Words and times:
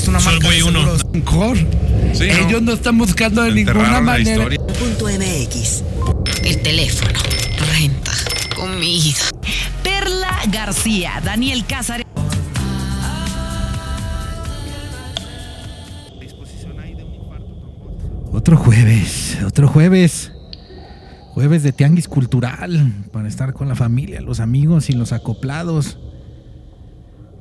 visto 0.00 0.10
una 0.10 0.20
Soy 0.20 0.32
marca 0.34 0.48
de 0.50 0.62
uno. 0.62 0.80
seguros 0.80 1.04
mejor. 1.12 1.56
Sí, 2.14 2.28
¿no? 2.28 2.48
Ellos 2.48 2.62
no 2.62 2.72
están 2.72 2.96
buscando 2.96 3.42
de 3.42 3.52
ninguna 3.52 3.72
Enterraron 3.72 3.92
la 3.92 4.00
manera. 4.00 4.30
historia. 4.30 4.58
Punto 4.78 5.04
MX. 5.06 5.82
El 6.42 6.62
teléfono, 6.62 7.18
renta, 7.78 8.12
comida. 8.56 9.18
Perla 9.82 10.40
García, 10.50 11.20
Daniel 11.22 11.66
Cázares. 11.66 12.06
Otro 18.32 18.56
jueves, 18.56 19.38
otro 19.46 19.68
jueves. 19.68 20.32
Jueves 21.34 21.62
de 21.62 21.72
tianguis 21.72 22.08
cultural 22.08 22.92
para 23.12 23.28
estar 23.28 23.52
con 23.52 23.68
la 23.68 23.76
familia, 23.76 24.20
los 24.20 24.40
amigos 24.40 24.90
y 24.90 24.94
los 24.94 25.12
acoplados. 25.12 25.98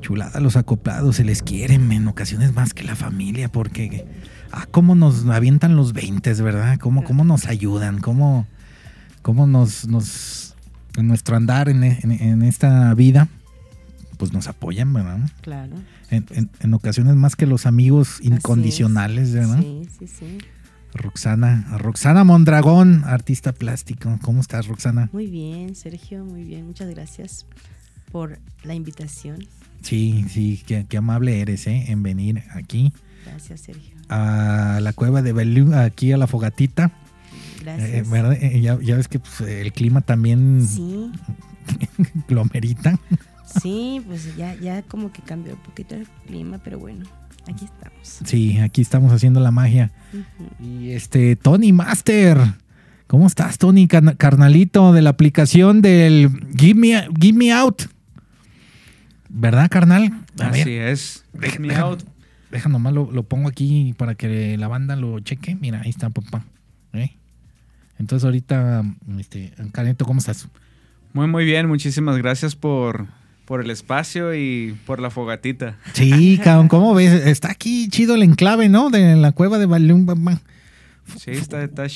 Chulada 0.09 0.39
los 0.39 0.55
acoplados, 0.55 1.17
se 1.17 1.23
les 1.23 1.43
quieren 1.43 1.91
en 1.91 2.07
ocasiones 2.07 2.51
más 2.55 2.73
que 2.73 2.81
la 2.81 2.95
familia 2.95 3.47
porque 3.51 4.07
ah 4.51 4.65
cómo 4.71 4.95
nos 4.95 5.27
avientan 5.27 5.75
los 5.75 5.93
20, 5.93 6.33
¿verdad? 6.41 6.79
Cómo 6.79 7.03
cómo 7.03 7.23
nos 7.23 7.45
ayudan, 7.45 7.99
cómo 7.99 8.47
cómo 9.21 9.45
nos 9.45 9.87
nos 9.87 10.55
en 10.97 11.07
nuestro 11.07 11.35
andar 11.37 11.69
en, 11.69 11.83
en- 11.83 12.11
en 12.11 12.41
esta 12.41 12.91
vida 12.95 13.27
pues 14.17 14.33
nos 14.33 14.47
apoyan, 14.47 14.91
¿verdad? 14.93 15.19
Claro. 15.41 15.75
En, 16.09 16.25
en- 16.59 16.73
ocasiones 16.73 17.13
más 17.15 17.35
que 17.35 17.45
los 17.45 17.67
amigos 17.67 18.17
incondicionales, 18.23 19.31
¿verdad? 19.31 19.59
Sí, 19.61 19.87
sí, 19.99 20.07
sí. 20.07 20.37
Roxana, 20.91 21.67
Roxana 21.77 22.23
Mondragón, 22.23 23.03
artista 23.05 23.51
plástico. 23.53 24.17
¿Cómo 24.23 24.41
estás, 24.41 24.65
Roxana? 24.65 25.07
Muy 25.13 25.27
bien, 25.27 25.75
Sergio, 25.75 26.25
muy 26.25 26.43
bien. 26.45 26.65
Muchas 26.65 26.89
gracias 26.89 27.45
por 28.11 28.39
la 28.63 28.73
invitación. 28.73 29.37
Sí, 29.81 30.25
sí, 30.29 30.61
qué, 30.65 30.85
qué 30.87 30.97
amable 30.97 31.39
eres, 31.41 31.65
¿eh? 31.67 31.85
En 31.87 32.03
venir 32.03 32.43
aquí 32.53 32.91
Gracias, 33.25 33.61
Sergio. 33.61 33.95
a 34.09 34.79
la 34.81 34.93
cueva 34.93 35.21
de 35.21 35.33
Belú, 35.33 35.73
aquí 35.75 36.11
a 36.11 36.17
la 36.17 36.27
fogatita. 36.27 36.91
Gracias. 37.61 37.89
Eh, 37.89 38.03
¿verdad? 38.09 38.33
Eh, 38.41 38.61
ya, 38.61 38.77
ya 38.81 38.95
ves 38.95 39.07
que 39.07 39.19
pues, 39.19 39.41
el 39.41 39.71
clima 39.73 40.01
también 40.01 40.65
Sí, 40.67 41.11
lo 42.27 42.41
amerita. 42.41 42.99
sí, 43.61 44.01
pues 44.07 44.35
ya, 44.35 44.55
ya 44.55 44.81
como 44.83 45.11
que 45.11 45.21
cambió 45.21 45.53
un 45.53 45.59
poquito 45.61 45.95
el 45.95 46.07
clima, 46.27 46.59
pero 46.63 46.79
bueno, 46.79 47.05
aquí 47.47 47.65
estamos. 47.65 48.19
Sí, 48.25 48.57
aquí 48.59 48.81
estamos 48.81 49.11
haciendo 49.11 49.39
la 49.39 49.51
magia. 49.51 49.91
Y 50.59 50.91
este, 50.91 51.35
Tony 51.35 51.71
Master. 51.73 52.37
¿Cómo 53.07 53.25
estás, 53.25 53.57
Tony, 53.57 53.87
carna- 53.87 54.13
carnalito, 54.15 54.93
de 54.93 55.01
la 55.01 55.09
aplicación 55.09 55.81
del 55.81 56.29
Give 56.55 56.79
Me, 56.79 57.07
Give 57.19 57.37
Me 57.37 57.51
Out? 57.51 57.83
¿Verdad, 59.29 59.69
carnal? 59.69 60.11
A 60.39 60.49
ver. 60.49 60.61
Así 60.61 60.73
es. 60.73 61.23
Deja- 61.33 61.57
deja-. 61.61 61.97
Deja 62.51 62.67
nomás 62.67 62.93
lo, 62.93 63.11
lo 63.11 63.23
pongo 63.23 63.47
aquí 63.47 63.93
para 63.97 64.15
que 64.15 64.57
la 64.57 64.67
banda 64.67 64.95
lo 64.95 65.19
cheque. 65.19 65.55
Mira, 65.55 65.81
ahí 65.81 65.89
está, 65.91 66.09
papá. 66.09 66.43
¿Eh? 66.93 67.11
Entonces 67.99 68.25
ahorita, 68.25 68.83
este, 69.19 69.53
Carneto, 69.71 70.05
¿cómo 70.05 70.19
estás? 70.19 70.47
Muy, 71.13 71.27
muy 71.27 71.45
bien. 71.45 71.67
Muchísimas 71.67 72.17
gracias 72.17 72.55
por, 72.55 73.05
por 73.45 73.61
el 73.61 73.69
espacio 73.69 74.33
y 74.33 74.75
por 74.87 74.99
la 74.99 75.11
fogatita. 75.11 75.77
Sí, 75.93 76.39
cabrón, 76.43 76.69
¿cómo 76.69 76.95
ves? 76.95 77.11
Está 77.27 77.51
aquí 77.51 77.87
chido 77.89 78.15
el 78.15 78.23
enclave, 78.23 78.67
¿no? 78.67 78.89
De 78.89 79.15
la 79.15 79.31
cueva 79.31 79.59
de 79.59 79.67
Balloon. 79.67 80.07
Sí, 81.17 81.31
está, 81.31 81.63
está. 81.63 81.87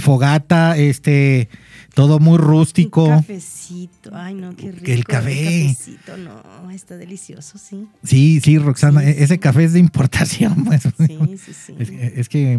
Fogata, 0.00 0.76
este, 0.76 1.48
todo 1.94 2.18
muy 2.18 2.34
Un 2.34 2.38
rústico. 2.38 3.08
cafecito. 3.08 4.10
Ay, 4.14 4.34
no, 4.34 4.54
qué 4.56 4.72
rico. 4.72 4.84
El 4.90 5.04
café. 5.04 5.44
cafecito, 5.74 6.16
no, 6.16 6.70
está 6.70 6.96
delicioso, 6.96 7.58
sí. 7.58 7.86
Sí, 8.04 8.40
sí, 8.42 8.58
Roxana, 8.58 9.00
Sí, 9.00 9.06
e- 9.08 9.22
ese 9.24 9.34
sí. 9.34 9.38
café 9.38 9.64
es 9.64 9.72
de 9.72 9.78
importación, 9.80 10.64
pues. 10.64 10.82
Sí, 10.82 11.18
sí, 11.44 11.52
sí. 11.52 11.74
Es, 11.78 11.90
es 11.90 12.28
que 12.28 12.58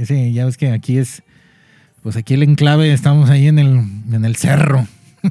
ese, 0.00 0.32
ya 0.32 0.44
ves 0.46 0.56
que 0.56 0.70
aquí 0.70 0.98
es, 0.98 1.22
pues 2.02 2.16
aquí 2.16 2.34
el 2.34 2.42
enclave, 2.42 2.92
estamos 2.92 3.30
ahí 3.30 3.46
en 3.48 3.58
el, 3.58 3.68
en 4.12 4.24
el 4.24 4.36
cerro. 4.36 4.86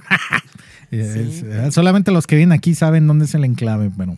Es- 0.92 1.40
Sí. 1.40 1.46
solamente 1.72 2.12
los 2.12 2.28
que 2.28 2.36
vienen 2.36 2.52
aquí 2.52 2.76
saben 2.76 3.08
dónde 3.08 3.26
es 3.26 3.34
el 3.34 3.44
enclave, 3.46 3.90
pero. 3.98 4.16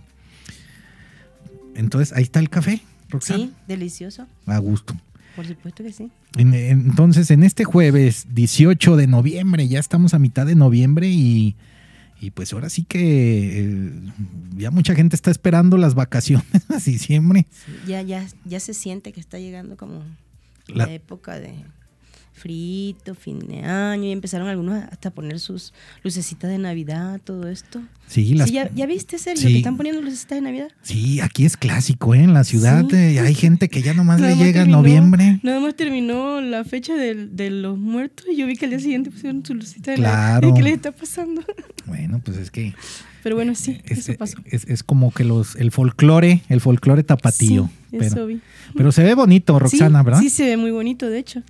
Entonces, 1.75 2.15
ahí 2.15 2.23
está 2.23 2.39
el 2.39 2.49
café, 2.49 2.81
Roxana. 3.09 3.45
Sí, 3.45 3.53
delicioso. 3.67 4.27
A 4.45 4.57
gusto. 4.59 4.93
Por 5.35 5.45
supuesto 5.45 5.83
que 5.83 5.91
sí. 5.91 6.11
En- 6.37 6.53
en- 6.53 6.81
Entonces, 6.89 7.29
en 7.31 7.43
este 7.43 7.63
jueves 7.65 8.27
18 8.33 8.95
de 8.95 9.07
noviembre, 9.07 9.67
ya 9.67 9.79
estamos 9.79 10.13
a 10.13 10.19
mitad 10.19 10.45
de 10.45 10.55
noviembre 10.55 11.07
y, 11.09 11.55
y 12.21 12.31
pues 12.31 12.53
ahora 12.53 12.69
sí 12.69 12.83
que 12.83 13.61
eh, 13.65 13.91
ya 14.57 14.71
mucha 14.71 14.95
gente 14.95 15.15
está 15.15 15.31
esperando 15.31 15.77
las 15.77 15.93
vacaciones 15.95 16.45
a 16.69 16.77
diciembre. 16.79 17.47
Sí, 17.51 17.71
Ya, 17.87 18.01
ya, 18.01 18.25
ya 18.45 18.59
se 18.59 18.73
siente 18.73 19.11
que 19.11 19.19
está 19.19 19.37
llegando 19.39 19.75
como 19.77 20.03
La- 20.67 20.85
la, 20.87 20.93
época 20.93 21.39
de 21.39 21.53
frito, 22.35 23.15
fin 23.15 23.39
de 23.39 23.61
año, 23.63 24.03
y 24.05 24.11
empezaron 24.11 24.47
algunos 24.47 24.83
hasta 24.91 25.09
a 25.09 25.11
poner 25.11 25.39
sus 25.39 25.73
lucecitas 26.03 26.49
de 26.51 26.57
Navidad, 26.57 27.19
todo 27.23 27.47
esto. 27.49 27.81
Sí, 28.07 28.35
las, 28.35 28.49
Sí, 28.49 28.55
¿ya, 28.55 28.69
ya 28.75 28.85
viste, 28.85 29.17
Sergio, 29.17 29.47
Sí. 29.47 29.53
que 29.53 29.57
están 29.59 29.77
poniendo 29.77 30.01
lucecitas 30.01 30.35
de 30.37 30.41
Navidad? 30.41 30.67
Sí, 30.83 31.21
aquí 31.21 31.45
es 31.45 31.57
clásico, 31.57 32.13
¿eh? 32.13 32.19
En 32.23 32.33
la 32.33 32.43
ciudad 32.43 32.85
Sí. 32.89 32.95
eh, 32.95 33.19
hay 33.21 33.33
gente 33.33 33.69
que 33.69 33.81
ya 33.81 33.93
nomás 33.93 34.19
le 34.21 34.35
llega 34.35 34.61
terminó- 34.63 34.77
noviembre. 34.77 35.39
Nada 35.43 35.59
más 35.61 35.75
terminó 35.75 36.41
la 36.41 36.63
fecha 36.65 36.93
del- 36.95 37.35
de, 37.35 37.49
los 37.49 37.77
muertos 37.79 38.25
y 38.31 38.35
yo 38.35 38.45
vi 38.47 38.57
que 38.57 38.65
al 38.65 38.71
día 38.71 38.79
siguiente 38.79 39.09
pusieron 39.11 39.43
su 39.45 39.53
lucita 39.55 39.91
de 39.91 39.97
Claro. 39.97 40.49
Navidad. 40.49 40.55
¿Qué 40.57 40.63
les 40.63 40.73
está 40.73 40.91
pasando? 40.91 41.41
Bueno, 41.85 42.21
pues 42.23 42.37
es 42.37 42.51
que 42.51 42.73
Pero 43.23 43.35
bueno, 43.37 43.55
sí, 43.55 43.79
es, 43.85 43.99
eso 44.09 44.13
pasó. 44.19 44.37
es- 44.45 44.65
es 44.67 44.83
como 44.83 45.11
que 45.11 45.23
los 45.23 45.55
el 45.55 45.71
folclore, 45.71 46.41
el 46.49 46.61
folclore 46.61 47.03
tapatío. 47.03 47.69
Pero, 47.91 48.03
eso 48.03 48.25
vi. 48.27 48.41
pero 48.75 48.91
se 48.91 49.03
ve 49.03 49.15
bonito, 49.15 49.57
Roxana, 49.57 50.03
¿verdad? 50.03 50.19
Sí, 50.19 50.29
se 50.29 50.45
ve 50.45 50.57
muy 50.57 50.69
bonito, 50.71 51.09
de 51.09 51.17
hecho. 51.19 51.41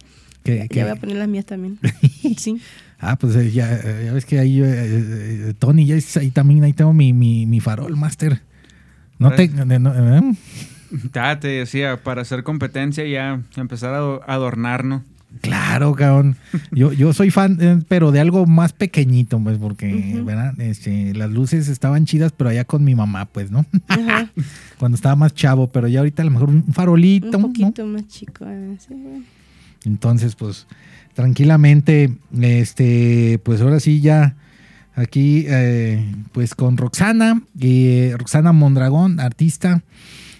Que- 0.46 0.58
Ya- 0.60 0.68
que- 0.70 0.76
Ya 0.78 0.84
voy 0.86 0.94
a 0.94 0.96
poner 0.96 1.18
las 1.18 1.28
mías 1.28 1.46
también. 1.46 1.78
Sí. 2.38 2.62
Ah, 3.00 3.18
pues 3.18 3.36
eh, 3.36 3.52
ya, 3.52 3.74
eh, 3.74 4.04
ya 4.06 4.14
ves 4.14 4.26
que 4.26 4.40
ahí, 4.40 4.62
eh, 4.62 4.66
eh, 4.68 5.54
Tony, 5.60 5.86
ya 5.86 5.96
es- 5.96 6.16
ahí 6.18 6.32
también, 6.32 6.64
ahí 6.64 6.72
tengo 6.74 6.94
mi, 6.94 7.12
mi, 7.12 7.46
mi 7.46 7.60
farol, 7.60 7.98
master. 7.98 8.42
No 9.20 9.32
te... 9.32 9.50
Órale. 9.54 9.80
no, 9.80 9.94
¿eh? 10.18 10.22
Ya 11.14 11.40
te 11.40 11.48
decía, 11.50 11.98
para 12.02 12.22
hacer 12.22 12.44
competencia 12.44 13.06
ya 13.06 13.42
empezar 13.58 13.94
a 13.94 13.98
ado- 13.98 14.22
adornarnos. 14.28 15.02
Claro, 15.42 15.94
cabrón. 15.96 16.38
Yo, 16.72 16.94
yo 16.94 17.12
soy 17.12 17.30
fan, 17.32 17.58
eh, 17.60 17.80
pero 17.90 18.12
de 18.14 18.22
algo 18.22 18.46
más 18.46 18.72
pequeñito, 18.72 19.38
pues, 19.40 19.58
porque, 19.58 20.14
Ujú. 20.16 20.24
¿verdad? 20.26 20.58
Este, 20.62 21.14
las 21.14 21.30
luces 21.30 21.68
estaban 21.68 22.06
chidas, 22.06 22.32
pero 22.32 22.50
allá 22.52 22.64
con 22.64 22.86
mi 22.86 22.96
mamá, 22.96 23.26
pues, 23.26 23.52
¿no? 23.52 23.66
Ajá. 23.90 24.30
Cuando 24.80 24.96
estaba 24.96 25.16
más 25.18 25.34
chavo, 25.34 25.68
pero 25.72 25.88
ya 25.90 26.00
ahorita 26.00 26.22
a 26.22 26.26
lo 26.26 26.32
mejor 26.32 26.50
un 26.50 26.64
farolito, 26.72 27.28
Un 27.38 27.42
¿no? 27.42 27.48
poquito 27.50 27.86
más 27.86 28.08
chico. 28.08 28.46
ah, 28.48 28.76
sí, 28.80 28.94
bueno. 28.94 29.26
Entonces, 29.85 30.35
pues, 30.35 30.68
tranquilamente, 31.13 32.13
este, 32.41 33.40
pues 33.44 33.62
ahora 33.62 33.79
sí 33.79 34.01
ya 34.01 34.35
aquí, 34.96 35.46
eh, 35.47 36.03
pues 36.31 36.56
con 36.56 36.78
Roxana, 36.78 37.41
y 37.59 38.12
Roxana 38.13 38.51
Mondragón, 38.51 39.19
artista, 39.19 39.84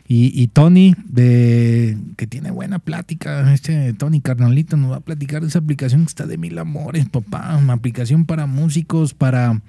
y, 0.08 0.32
y 0.40 0.48
Tony, 0.48 0.96
de, 1.06 1.98
que 2.16 2.28
tiene 2.28 2.52
buena 2.52 2.78
plática, 2.80 3.52
este 3.54 3.94
Tony 3.94 4.22
Carnalito 4.22 4.78
nos 4.78 4.92
va 4.92 4.98
a 4.98 5.02
platicar 5.02 5.42
de 5.42 5.48
esa 5.48 5.60
aplicación 5.60 6.02
que 6.02 6.10
está 6.10 6.28
de 6.28 6.38
mil 6.38 6.58
amores, 6.60 7.10
papá, 7.10 7.58
una 7.58 7.74
aplicación 7.74 8.26
para 8.26 8.46
músicos, 8.46 9.16
para 9.16 9.62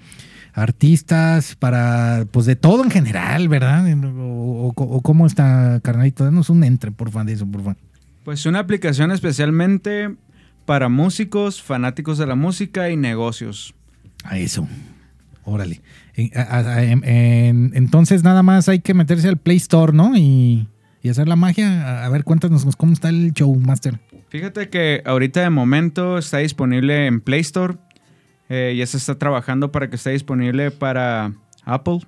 artistas, 0.52 1.54
para, 1.54 2.26
pues 2.30 2.46
de 2.46 2.56
todo 2.56 2.84
en 2.84 2.90
general, 2.90 3.48
¿verdad? 3.48 3.86
O 4.18 5.00
cómo 5.02 5.26
está, 5.26 5.80
Carnalito, 5.82 6.24
danos 6.24 6.50
un 6.50 6.64
entre, 6.64 6.90
por 6.90 7.10
favor, 7.10 7.26
de 7.26 7.32
eso, 7.32 7.46
por 7.46 7.62
favor. 7.62 7.76
Pues 8.26 8.44
una 8.44 8.58
aplicación 8.58 9.12
especialmente 9.12 10.12
para 10.64 10.88
músicos, 10.88 11.62
fanáticos 11.62 12.18
de 12.18 12.26
la 12.26 12.34
música 12.34 12.90
y 12.90 12.96
negocios. 12.96 13.72
A 14.24 14.36
eso. 14.36 14.66
Órale. 15.44 15.80
Entonces 17.74 18.24
nada 18.24 18.42
más 18.42 18.68
hay 18.68 18.80
que 18.80 18.94
meterse 18.94 19.28
al 19.28 19.36
Play 19.36 19.58
Store, 19.58 19.92
¿no? 19.92 20.16
Y, 20.16 20.66
y 21.02 21.08
hacer 21.08 21.28
la 21.28 21.36
magia. 21.36 22.02
A, 22.02 22.06
a 22.06 22.08
ver, 22.08 22.24
cuéntanos 22.24 22.66
cómo 22.74 22.94
está 22.94 23.10
el 23.10 23.32
show, 23.32 23.54
Master. 23.54 24.00
Fíjate 24.28 24.70
que 24.70 25.02
ahorita 25.06 25.42
de 25.42 25.50
momento 25.50 26.18
está 26.18 26.38
disponible 26.38 27.06
en 27.06 27.20
Play 27.20 27.42
Store. 27.42 27.76
eh, 28.48 28.74
ya 28.76 28.86
se 28.86 28.96
está 28.96 29.16
trabajando 29.16 29.70
para 29.70 29.88
que 29.88 29.94
esté 29.94 30.10
disponible 30.10 30.72
para 30.72 31.32
Apple. 31.64 32.00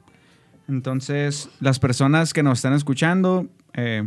Entonces, 0.68 1.48
las 1.60 1.78
personas 1.78 2.32
que 2.32 2.42
nos 2.42 2.58
están 2.58 2.72
escuchando, 2.74 3.46
eh, 3.74 4.02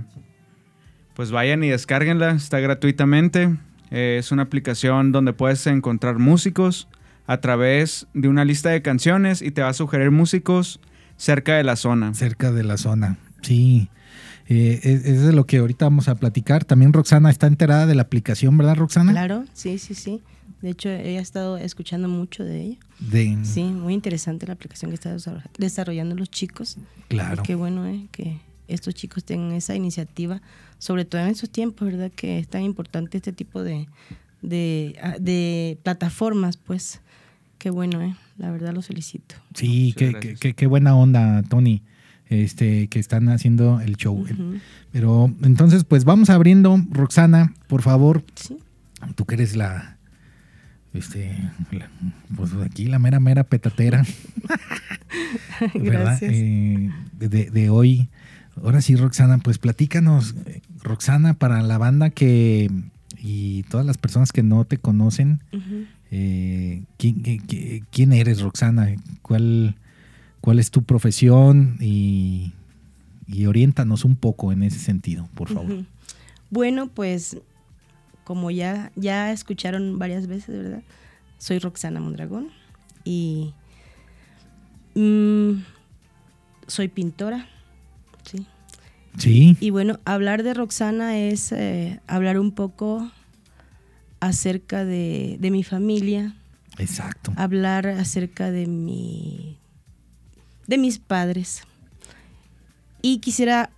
pues 1.16 1.32
vayan 1.32 1.64
y 1.64 1.70
descárguenla. 1.70 2.32
Está 2.32 2.60
gratuitamente. 2.60 3.56
Eh, 3.92 4.18
es 4.20 4.32
una 4.32 4.44
aplicación 4.44 5.12
donde 5.12 5.34
puedes 5.34 5.66
encontrar 5.68 6.18
músicos 6.20 6.88
a 7.28 7.38
través 7.42 8.08
de 8.14 8.28
una 8.28 8.46
lista 8.46 8.70
de 8.70 8.82
canciones 8.82 9.42
y 9.42 9.52
te 9.52 9.62
va 9.62 9.70
a 9.70 9.74
sugerir 9.74 10.12
músicos 10.12 10.80
cerca 11.18 11.56
de 11.56 11.64
la 11.64 11.76
zona. 11.76 12.14
Cerca 12.14 12.52
de 12.52 12.64
la 12.64 12.78
zona. 12.78 13.18
Sí. 13.42 13.90
Eh, 14.48 14.80
es, 14.84 15.06
es 15.06 15.22
de 15.24 15.34
lo 15.34 15.46
que 15.46 15.58
ahorita 15.58 15.86
vamos 15.86 16.08
a 16.08 16.16
platicar. 16.16 16.66
También 16.66 16.94
Roxana 16.94 17.30
está 17.30 17.48
enterada 17.48 17.86
de 17.86 17.96
la 17.96 18.02
aplicación, 18.04 18.58
¿verdad, 18.58 18.76
Roxana? 18.76 19.12
Claro, 19.12 19.46
sí, 19.54 19.78
sí, 19.78 19.94
sí. 19.94 20.22
De 20.62 20.70
hecho, 20.70 20.90
ella 20.90 21.20
ha 21.20 21.22
estado 21.24 21.58
escuchando 21.58 22.08
mucho 22.08 22.44
de 22.44 22.62
ella. 22.62 22.78
De, 23.00 23.38
Sí, 23.44 23.64
muy 23.64 23.94
interesante 23.94 24.46
la 24.46 24.54
aplicación 24.54 24.92
que 24.92 24.96
está 24.96 25.16
desarroll- 25.16 25.44
desarrollando 25.58 26.16
los 26.16 26.30
chicos. 26.30 26.78
Claro. 27.08 27.42
Y 27.42 27.46
qué 27.46 27.56
bueno, 27.56 27.86
¿eh? 27.88 28.08
Que 28.12 28.40
estos 28.74 28.94
chicos 28.96 29.24
tengan 29.24 29.52
esa 29.54 29.76
iniciativa, 29.76 30.42
sobre 30.80 31.06
todo 31.06 31.22
en 31.22 31.28
esos 31.28 31.50
tiempos, 31.50 31.88
¿verdad? 31.88 32.12
Que 32.16 32.40
es 32.40 32.48
tan 32.48 32.62
importante 32.64 33.18
este 33.18 33.32
tipo 33.34 33.64
de, 33.64 33.88
de, 34.42 34.98
ah, 35.02 35.16
de 35.20 35.78
plataformas, 35.84 36.58
pues. 36.58 37.02
Qué 37.58 37.70
bueno, 37.70 38.02
¿eh? 38.02 38.16
La 38.38 38.50
verdad 38.50 38.74
los 38.74 38.88
felicito. 38.88 39.36
Sí, 39.54 39.94
qué, 39.96 40.12
gracias. 40.14 40.40
qué- 40.40 40.54
qué 40.54 40.66
buena 40.66 40.96
onda, 40.96 41.44
Tony, 41.44 41.84
este, 42.28 42.88
que 42.88 42.98
están 43.00 43.30
haciendo 43.30 43.80
el 43.82 43.98
show. 43.98 44.18
Ujú. 44.22 44.56
Pero 44.92 45.32
entonces, 45.44 45.84
pues 45.84 46.04
vamos 46.04 46.32
abriendo, 46.32 46.76
Roxana, 46.90 47.54
por 47.68 47.84
favor, 47.84 48.24
Sí. 48.34 48.58
tú 49.14 49.26
que 49.26 49.36
eres 49.36 49.56
la, 49.56 49.98
este, 50.96 51.38
la- 51.72 51.90
pues 52.36 52.52
aquí 52.66 52.86
la 52.88 52.98
mera, 52.98 53.20
mera 53.20 53.44
petatera, 53.44 54.04
¿verdad? 55.76 56.04
Gracias. 56.04 56.32
Eh, 56.34 56.90
de, 57.20 57.30
de- 57.30 57.52
de 57.52 57.70
hoy. 57.70 58.10
Ahora 58.58 58.82
sí, 58.82 58.96
Roxana, 58.96 59.38
pues 59.40 59.58
platícanos, 59.58 60.36
Roxana, 60.84 61.34
para 61.36 61.62
la 61.62 61.78
banda 61.78 62.10
que, 62.10 62.70
y 63.18 63.64
todas 63.64 63.86
las 63.86 63.98
personas 63.98 64.32
que 64.32 64.44
no 64.44 64.66
te 64.66 64.78
conocen, 64.78 65.42
eh, 66.12 66.84
¿quién, 66.98 68.14
eres, 68.14 68.42
Roxana? 68.42 68.96
¿Cuál, 69.22 69.76
¿Cuál 70.42 70.60
es 70.60 70.72
tu 70.72 70.84
profesión? 70.84 71.78
Y, 71.80 72.54
y 73.28 73.46
oriéntanos 73.46 74.04
un 74.04 74.16
poco 74.16 74.52
en 74.52 74.64
ese 74.64 74.80
sentido, 74.80 75.30
por 75.34 75.50
favor. 75.50 75.86
Bueno, 76.50 76.88
pues 76.88 77.38
como 78.26 78.52
ya, 78.52 78.92
ya 78.96 79.32
escucharon 79.32 79.98
varias 79.98 80.28
veces, 80.28 80.64
¿verdad? 80.64 80.84
Soy 81.38 81.60
Roxana 81.60 82.00
Mondragón 82.00 82.50
y 83.04 83.54
mm, 84.96 85.64
soy 86.68 86.88
pintora, 86.88 87.48
¿sí? 88.24 88.46
Sí, 89.18 89.58
Y 89.60 89.72
bueno, 89.72 90.00
hablar 90.06 90.42
de 90.44 90.54
Roxana 90.54 91.18
es 91.18 91.52
eh, 91.52 92.00
hablar 92.08 92.40
un 92.40 92.52
poco 92.52 93.12
acerca 94.22 94.86
de, 94.86 95.38
de 95.40 95.52
mi 95.52 95.64
familia, 95.64 96.36
exacto. 96.78 97.34
hablar 97.36 97.88
acerca 97.88 98.52
de 98.52 98.68
mi 98.68 99.58
de 100.68 100.78
mis 100.78 101.00
padres 101.00 101.64
y 103.02 103.18
quisiera 103.18 103.70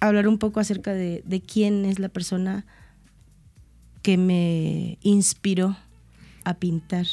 hablar 0.00 0.28
un 0.28 0.36
poco 0.38 0.60
acerca 0.60 0.92
de, 0.92 1.22
de 1.24 1.40
quién 1.40 1.84
es 1.86 1.98
la 1.98 2.08
persona 2.10 2.66
que 4.02 4.18
me 4.18 4.98
inspiró 5.02 5.76
a 6.44 6.54
pintar, 6.54 7.06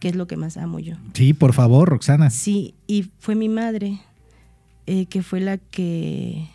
que 0.00 0.08
es 0.08 0.16
lo 0.16 0.26
que 0.26 0.36
más 0.36 0.56
amo 0.56 0.78
yo. 0.80 0.96
Sí, 1.14 1.32
por 1.32 1.52
favor, 1.54 1.88
Roxana. 1.88 2.28
Sí, 2.30 2.74
y 2.86 3.10
fue 3.20 3.34
mi 3.34 3.48
madre 3.48 4.00
eh, 4.86 5.06
que 5.06 5.22
fue 5.22 5.40
la 5.40 5.58
que 5.58 6.48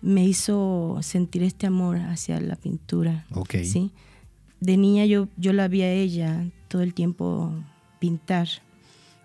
me 0.00 0.24
hizo 0.24 0.98
sentir 1.02 1.42
este 1.42 1.66
amor 1.66 1.98
hacia 1.98 2.40
la 2.40 2.56
pintura. 2.56 3.26
Sí. 3.64 3.92
De 4.60 4.76
niña 4.76 5.06
yo, 5.06 5.28
yo 5.36 5.52
la 5.52 5.68
vi 5.68 5.82
a 5.82 5.92
ella 5.92 6.46
todo 6.68 6.82
el 6.82 6.94
tiempo 6.94 7.52
pintar. 7.98 8.48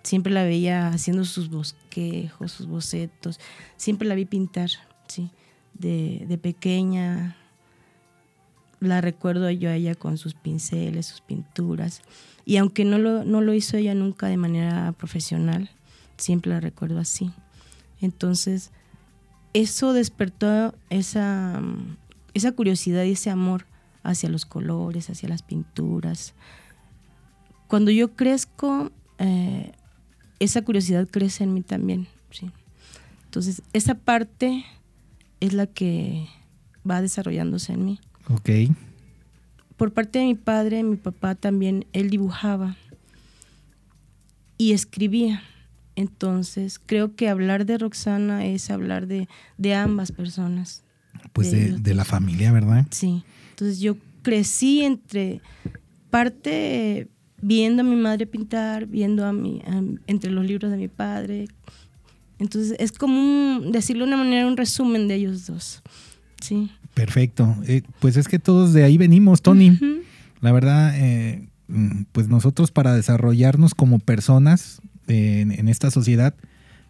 Siempre 0.03 0.31
la 0.31 0.43
veía 0.43 0.87
haciendo 0.87 1.25
sus 1.25 1.49
bosquejos, 1.49 2.51
sus 2.51 2.67
bocetos. 2.67 3.39
Siempre 3.75 4.07
la 4.07 4.15
vi 4.15 4.25
pintar, 4.25 4.69
sí. 5.07 5.31
De, 5.73 6.25
de 6.27 6.37
pequeña 6.37 7.35
la 8.79 9.01
recuerdo 9.01 9.49
yo 9.49 9.69
a 9.69 9.75
ella 9.75 9.95
con 9.95 10.17
sus 10.17 10.33
pinceles, 10.33 11.07
sus 11.07 11.21
pinturas. 11.21 12.01
Y 12.45 12.57
aunque 12.57 12.85
no 12.85 12.97
lo, 12.97 13.25
no 13.25 13.41
lo 13.41 13.53
hizo 13.53 13.77
ella 13.77 13.93
nunca 13.95 14.27
de 14.27 14.37
manera 14.37 14.93
profesional, 14.93 15.69
siempre 16.17 16.51
la 16.51 16.59
recuerdo 16.59 16.99
así. 16.99 17.31
Entonces, 18.01 18.71
eso 19.53 19.93
despertó 19.93 20.75
esa, 20.89 21.61
esa 22.33 22.51
curiosidad 22.51 23.03
y 23.03 23.13
ese 23.13 23.29
amor 23.29 23.65
hacia 24.03 24.29
los 24.29 24.45
colores, 24.45 25.09
hacia 25.09 25.29
las 25.29 25.41
pinturas. 25.41 26.33
Cuando 27.67 27.91
yo 27.91 28.15
crezco, 28.15 28.91
eh, 29.17 29.71
esa 30.39 30.61
curiosidad 30.61 31.07
crece 31.09 31.43
en 31.43 31.53
mí 31.53 31.61
también. 31.61 32.07
¿sí? 32.31 32.51
Entonces, 33.25 33.61
esa 33.73 33.95
parte 33.95 34.65
es 35.39 35.53
la 35.53 35.67
que 35.67 36.27
va 36.89 37.01
desarrollándose 37.01 37.73
en 37.73 37.85
mí. 37.85 37.99
Ok. 38.29 38.49
Por 39.75 39.93
parte 39.93 40.19
de 40.19 40.25
mi 40.25 40.35
padre, 40.35 40.83
mi 40.83 40.95
papá 40.95 41.35
también, 41.35 41.85
él 41.93 42.09
dibujaba 42.09 42.77
y 44.57 44.73
escribía. 44.73 45.43
Entonces, 45.97 46.79
creo 46.85 47.15
que 47.15 47.27
hablar 47.27 47.65
de 47.65 47.79
Roxana 47.79 48.45
es 48.45 48.69
hablar 48.69 49.07
de, 49.07 49.27
de 49.57 49.73
ambas 49.73 50.11
personas. 50.11 50.83
Pues 51.33 51.51
De 51.51 51.71
de, 51.71 51.93
la 51.95 52.05
familia, 52.05 52.51
¿verdad? 52.51 52.85
Sí. 52.91 53.23
Entonces, 53.49 53.79
yo 53.79 53.97
crecí 54.21 54.83
entre 54.83 55.41
parte 56.11 57.07
viendo 57.41 57.81
a 57.81 57.83
mi 57.85 57.95
madre 57.95 58.27
pintar, 58.27 58.85
viendo 58.85 59.25
a 59.25 59.33
mi, 59.33 59.61
a- 59.65 59.81
entre 60.05 60.29
los 60.29 60.45
libros 60.45 60.69
de 60.69 60.77
mi 60.77 60.87
padre. 60.87 61.47
Entonces, 62.37 62.75
es 62.79 62.91
como 62.91 63.19
un, 63.19 63.71
decirlo 63.71 64.05
de 64.05 64.13
una 64.13 64.23
manera, 64.23 64.45
un 64.45 64.55
resumen 64.55 65.07
de 65.07 65.15
ellos 65.15 65.47
dos. 65.47 65.81
Sí. 66.41 66.69
Perfecto. 66.93 67.55
Eh, 67.67 67.81
pues 67.99 68.17
es 68.17 68.27
que 68.27 68.37
todos 68.37 68.71
de 68.73 68.83
ahí 68.83 68.97
venimos, 68.99 69.41
Tony. 69.41 69.79
La 70.41 70.51
verdad, 70.51 70.93
eh, 70.95 71.47
mm, 71.67 72.03
pues 72.11 72.27
nosotros 72.27 72.69
para 72.69 72.93
desarrollarnos 72.93 73.73
como 73.73 73.97
personas 73.97 74.79
en, 75.07 75.51
en 75.51 75.67
esta 75.67 75.91
sociedad 75.91 76.33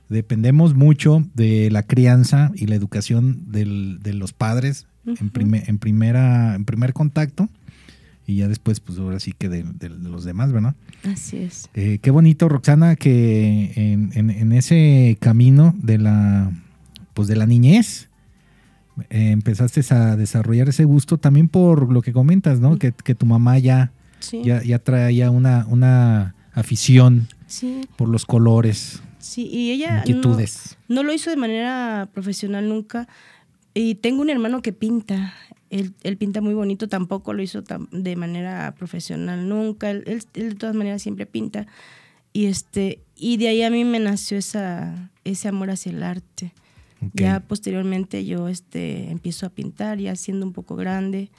dependemos 0.09 0.73
mucho 0.73 1.25
de 1.33 1.69
la 1.71 1.83
crianza 1.83 2.51
y 2.55 2.67
la 2.67 2.75
educación 2.75 3.51
del- 3.51 3.99
de 4.01 4.13
los 4.13 4.31
padres 4.33 4.87
en, 5.05 5.29
prime- 5.29 5.63
en 5.67 5.77
primera, 5.79 6.55
en 6.55 6.65
primer 6.65 6.93
contacto 6.93 7.49
y 8.25 8.37
ya 8.37 8.47
después, 8.49 8.79
pues 8.81 8.97
ahora 8.99 9.19
sí 9.21 9.33
que 9.37 9.47
de, 9.49 9.63
de 9.63 9.89
los 9.89 10.23
demás, 10.25 10.51
¿verdad? 10.51 10.75
Así 11.05 11.37
es. 11.37 11.69
Eh, 11.73 11.99
qué 12.01 12.11
bonito, 12.11 12.49
Roxana, 12.49 12.95
que 12.97 13.71
en, 13.75 14.11
en- 14.15 14.29
en 14.29 14.51
ese 14.51 15.17
camino 15.21 15.73
de 15.81 15.97
la, 15.97 16.51
pues 17.13 17.27
de 17.29 17.35
la 17.37 17.45
niñez 17.45 18.09
eh, 19.09 19.31
empezaste 19.31 19.81
a 19.93 20.15
desarrollar 20.17 20.67
ese 20.69 20.83
gusto 20.85 21.17
también 21.17 21.47
por 21.49 21.91
lo 21.91 22.01
que 22.01 22.11
comentas, 22.13 22.59
¿no? 22.59 22.77
Que, 22.77 22.91
que 22.91 23.15
tu 23.15 23.25
mamá 23.25 23.59
ya, 23.59 23.91
Sí. 24.19 24.41
ya, 24.43 24.63
ya 24.63 24.79
traía 24.79 25.29
una, 25.31 25.65
una 25.69 26.33
afición 26.59 27.27
Sí, 27.47 27.87
por 27.95 28.09
los 28.09 28.25
colores, 28.25 29.01
sí, 29.19 29.47
y 29.47 29.71
ella 29.71 29.91
no, 29.93 29.97
inquietudes. 29.99 30.77
no 30.89 31.01
lo 31.03 31.13
hizo 31.13 31.29
de 31.29 31.37
manera 31.37 32.09
profesional 32.13 32.67
nunca. 32.67 33.07
Y 33.73 33.95
tengo 33.95 34.21
un 34.21 34.29
hermano 34.29 34.61
que 34.61 34.73
pinta. 34.73 35.33
Él, 35.69 35.93
él 36.03 36.17
pinta 36.17 36.41
muy 36.41 36.53
bonito, 36.53 36.87
tampoco 36.89 37.31
lo 37.33 37.41
hizo 37.43 37.61
de 37.91 38.15
manera 38.15 38.73
profesional 38.77 39.47
nunca. 39.47 39.91
Él, 39.91 40.03
él- 40.07 40.23
él 40.33 40.49
de 40.49 40.55
todas 40.55 40.75
maneras 40.75 41.01
siempre 41.01 41.25
pinta. 41.25 41.67
Y 42.33 42.45
este, 42.47 42.99
y 43.15 43.37
de 43.37 43.47
ahí 43.49 43.63
a 43.63 43.69
mí 43.69 43.83
me 43.85 43.99
nació 43.99 44.37
esa, 44.37 45.09
ese 45.23 45.47
amor 45.47 45.69
hacia 45.71 45.91
el 45.91 46.03
arte. 46.03 46.53
Ya 47.13 47.39
posteriormente 47.41 48.25
yo 48.25 48.47
este, 48.47 49.11
empiezo 49.11 49.45
a 49.45 49.49
pintar, 49.49 49.99
ya 49.99 50.15
siendo 50.15 50.45
un 50.45 50.53
poco 50.53 50.75
grande. 50.75 51.29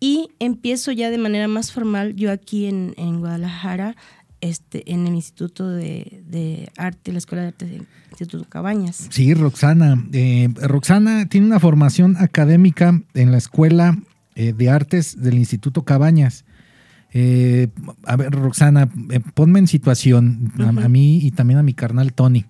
Y 0.00 0.30
empiezo 0.38 0.90
ya 0.92 1.10
de 1.10 1.18
manera 1.18 1.46
más 1.46 1.72
formal, 1.72 2.16
yo 2.16 2.32
aquí 2.32 2.66
en, 2.66 2.94
en 2.96 3.20
Guadalajara, 3.20 3.96
este, 4.40 4.90
en 4.92 5.06
el 5.06 5.14
Instituto 5.14 5.68
de, 5.68 6.22
de 6.28 6.70
Arte, 6.76 7.12
la 7.12 7.18
Escuela 7.18 7.42
de 7.42 7.48
Arte 7.48 7.66
del 7.66 7.86
Instituto 8.10 8.44
Cabañas. 8.48 9.06
Sí, 9.10 9.34
Roxana. 9.34 10.04
Eh, 10.12 10.48
Roxana 10.62 11.26
tiene 11.26 11.46
una 11.46 11.60
formación 11.60 12.16
académica 12.18 13.00
en 13.14 13.30
la 13.32 13.38
Escuela 13.38 13.98
eh, 14.34 14.52
de 14.52 14.70
Artes 14.70 15.20
del 15.20 15.34
Instituto 15.38 15.82
Cabañas. 15.84 16.44
Eh, 17.12 17.68
a 18.04 18.16
ver, 18.16 18.30
Roxana, 18.30 18.88
ponme 19.34 19.58
en 19.58 19.66
situación 19.66 20.52
a, 20.58 20.68
a 20.68 20.88
mí 20.88 21.18
y 21.18 21.32
también 21.32 21.58
a 21.58 21.62
mi 21.62 21.74
carnal 21.74 22.12
Tony. 22.12 22.46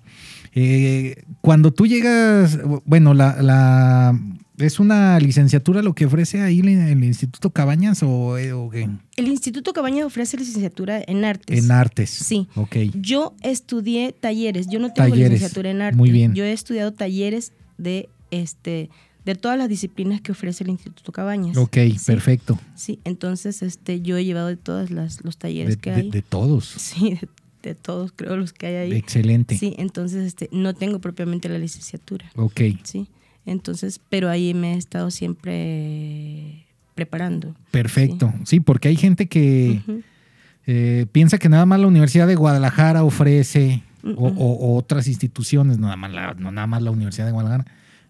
Cuando 1.41 1.73
tú 1.73 1.87
llegas, 1.87 2.59
bueno, 2.85 3.15
la, 3.15 3.41
la- 3.43 4.21
¿es 4.61 4.81
una 4.81 5.19
licenciatura 5.21 5.83
lo 5.83 5.95
que 5.95 6.07
ofrece 6.07 6.41
ahí 6.43 6.61
el, 6.61 7.05
Instituto 7.05 7.51
Cabañas 7.51 8.03
o, 8.03 8.39
eh, 8.39 8.53
o 8.53 8.71
qué? 8.71 8.89
El 9.17 9.29
Instituto 9.29 9.73
Cabañas 9.73 10.07
ofrece 10.07 10.37
licenciatura 10.37 11.03
en 11.07 11.25
artes. 11.25 11.65
En 11.65 11.71
artes. 11.71 12.11
Sí. 12.11 12.49
Ok. 12.55 12.77
Yo 12.95 13.35
estudié 13.43 14.13
talleres, 14.13 14.69
yo 14.69 14.79
no 14.79 14.93
tengo 14.93 15.11
Talleres. 15.11 15.33
licenciatura 15.33 15.71
en 15.71 15.83
arte. 15.83 15.97
Muy 15.97 16.11
bien. 16.11 16.35
Yo 16.35 16.45
he 16.45 16.53
estudiado 16.53 16.93
talleres 16.93 17.53
de 17.79 18.09
este 18.31 18.91
de 19.25 19.35
todas 19.35 19.59
las 19.59 19.69
disciplinas 19.69 20.23
que 20.23 20.33
ofrece 20.33 20.65
el 20.65 20.71
Instituto 20.71 21.13
Cabañas. 21.13 21.57
Ok, 21.59 21.77
Sí. 21.77 21.97
perfecto. 22.07 22.59
Sí, 22.75 23.01
entonces 23.05 23.61
este 23.63 24.01
yo 24.01 24.17
he 24.17 24.25
llevado 24.25 24.49
de 24.49 24.57
todas 24.57 24.91
las 24.91 25.23
los 25.25 25.35
De, 25.35 25.41
talleres 25.41 25.77
que 25.77 25.91
de- 25.91 25.97
hay. 25.97 26.11
de 26.11 26.23
todos. 26.23 26.65
Sí, 26.79 27.11
de, 27.11 27.29
de 27.63 27.75
todos 27.75 28.13
creo 28.17 28.37
los 28.37 28.55
que 28.55 28.67
hay 28.69 28.75
ahí. 28.77 28.93
Excelente. 28.95 29.59
Sí, 29.59 29.75
entonces 29.77 30.25
este 30.27 30.49
no 30.53 30.73
tengo 30.75 31.01
propiamente 31.01 31.49
la 31.51 31.59
licenciatura. 31.59 32.31
Ok. 32.37 32.61
Sí. 32.83 33.07
Entonces, 33.47 34.01
pero 34.09 34.29
ahí 34.29 34.55
me 34.55 34.75
he 34.75 34.77
estado 34.77 35.11
siempre 35.11 36.67
preparando. 36.95 37.55
Perfecto. 37.71 38.33
Sí, 38.45 38.61
porque 38.61 38.89
hay 38.89 38.97
gente 38.97 39.27
que 39.27 39.81
eh, 40.67 41.07
piensa 41.13 41.39
que 41.39 41.49
nada 41.49 41.67
más 41.67 41.81
la 41.81 41.87
Universidad 41.87 42.27
de 42.27 42.35
Guadalajara 42.37 43.03
ofrece 43.05 43.83
o, 44.05 44.29
o- 44.29 44.53
o 44.73 44.77
otras 44.77 45.09
instituciones, 45.09 45.79
nada, 45.79 45.97
más 45.97 46.13
la, 46.13 46.35
no 46.35 46.51
nada 46.53 46.67
más 46.67 46.83
la 46.83 46.91
Universidad 46.91 47.27
de 47.27 47.33
Guadalajara, 47.33 47.65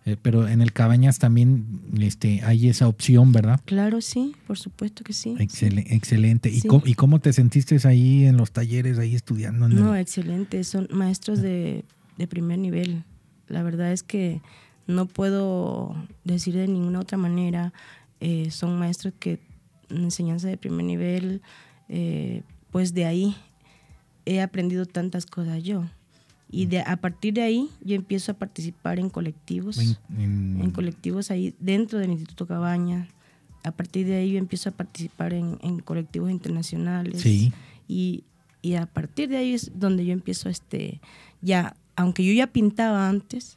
Eh, 0.07 0.17
pero 0.21 0.49
en 0.49 0.63
el 0.63 0.73
Cabañas 0.73 1.19
también 1.19 1.67
este, 2.01 2.41
hay 2.43 2.69
esa 2.71 2.89
opción, 2.89 3.33
¿verdad? 3.33 3.61
Claro, 3.67 4.01
sí, 4.01 4.35
por 4.47 4.57
supuesto 4.59 5.05
que 5.05 5.13
sí. 5.13 5.35
Excel- 5.39 5.85
excelente. 5.91 6.49
¿Y, 6.49 6.63
cómo, 6.63 6.83
¿Y 6.87 6.95
cómo 6.95 7.19
te 7.21 7.35
sentiste 7.35 7.77
ahí 7.87 8.25
en 8.25 8.39
los 8.39 8.51
talleres, 8.51 8.99
ahí 8.99 9.15
estudiando? 9.15 9.67
en 9.67 9.73
el- 9.73 9.79
No, 9.85 9.95
excelente. 9.95 10.65
Son 10.65 10.89
maestros 10.91 11.43
de, 11.43 11.85
de 12.17 12.27
primer 12.27 12.59
nivel. 12.59 13.05
La 13.49 13.63
verdad 13.63 13.93
es 13.93 14.03
que 14.03 14.41
no 14.91 15.07
puedo 15.07 15.95
decir 16.25 16.55
de 16.55 16.69
ninguna 16.69 17.01
otra 17.01 17.19
manera. 17.19 17.73
eh, 18.21 18.51
son 18.51 18.79
maestros 18.79 19.15
que 19.19 19.39
enseñanza 19.89 20.47
de 20.49 20.57
primer 20.59 20.85
nivel, 20.85 21.41
eh, 21.89 22.43
pues 22.71 22.93
de 22.93 23.07
ahí 23.07 23.35
he 24.27 24.41
aprendido 24.43 24.85
tantas 24.87 25.25
cosas 25.27 25.63
yo. 25.63 25.85
Y 26.53 26.67
de, 26.67 26.81
a 26.81 26.97
partir 26.97 27.33
de 27.35 27.43
ahí 27.43 27.69
yo 27.83 27.95
empiezo 27.95 28.33
a 28.33 28.35
participar 28.35 28.99
en 28.99 29.09
colectivos, 29.09 29.79
en- 29.79 29.97
en- 30.21 30.61
en 30.61 30.71
colectivos 30.71 31.31
ahí 31.31 31.55
dentro 31.61 31.99
del 31.99 32.11
Instituto 32.11 32.47
Cabaña. 32.47 33.09
A 33.65 33.71
partir 33.71 34.07
de 34.07 34.17
ahí 34.17 34.33
yo 34.33 34.39
empiezo 34.39 34.69
a 34.69 34.73
participar 34.73 35.33
en, 35.33 35.59
en 35.63 35.79
colectivos 35.81 36.31
internacionales. 36.31 37.23
Sí. 37.23 37.53
Y, 37.89 38.25
y 38.63 38.75
a 38.75 38.87
partir 38.87 39.29
de 39.31 39.37
ahí 39.39 39.55
es 39.55 39.71
donde 39.79 40.05
yo 40.05 40.13
empiezo 40.13 40.49
este, 40.51 41.01
ya, 41.41 41.75
aunque 41.97 42.25
yo 42.25 42.33
ya 42.35 42.49
pintaba 42.49 43.09
antes, 43.09 43.57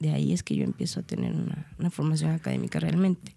de 0.00 0.10
ahí 0.12 0.32
es 0.32 0.42
que 0.42 0.54
yo 0.56 0.64
empiezo 0.64 1.00
a 1.00 1.02
tener 1.02 1.32
una, 1.32 1.66
una 1.78 1.90
formación 1.90 2.32
académica 2.32 2.78
realmente. 2.80 3.32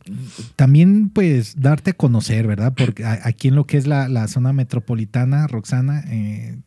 También, 0.55 1.09
pues, 1.09 1.55
darte 1.61 1.91
a 1.91 1.93
conocer, 1.93 2.45
¿verdad? 2.47 2.73
Porque 2.75 3.05
aquí 3.05 3.47
en 3.47 3.55
lo 3.55 3.65
que 3.65 3.77
es 3.77 3.87
la, 3.87 4.07
la 4.09 4.27
zona 4.27 4.51
metropolitana, 4.53 5.47
Roxana, 5.47 6.03
eh, 6.07 6.57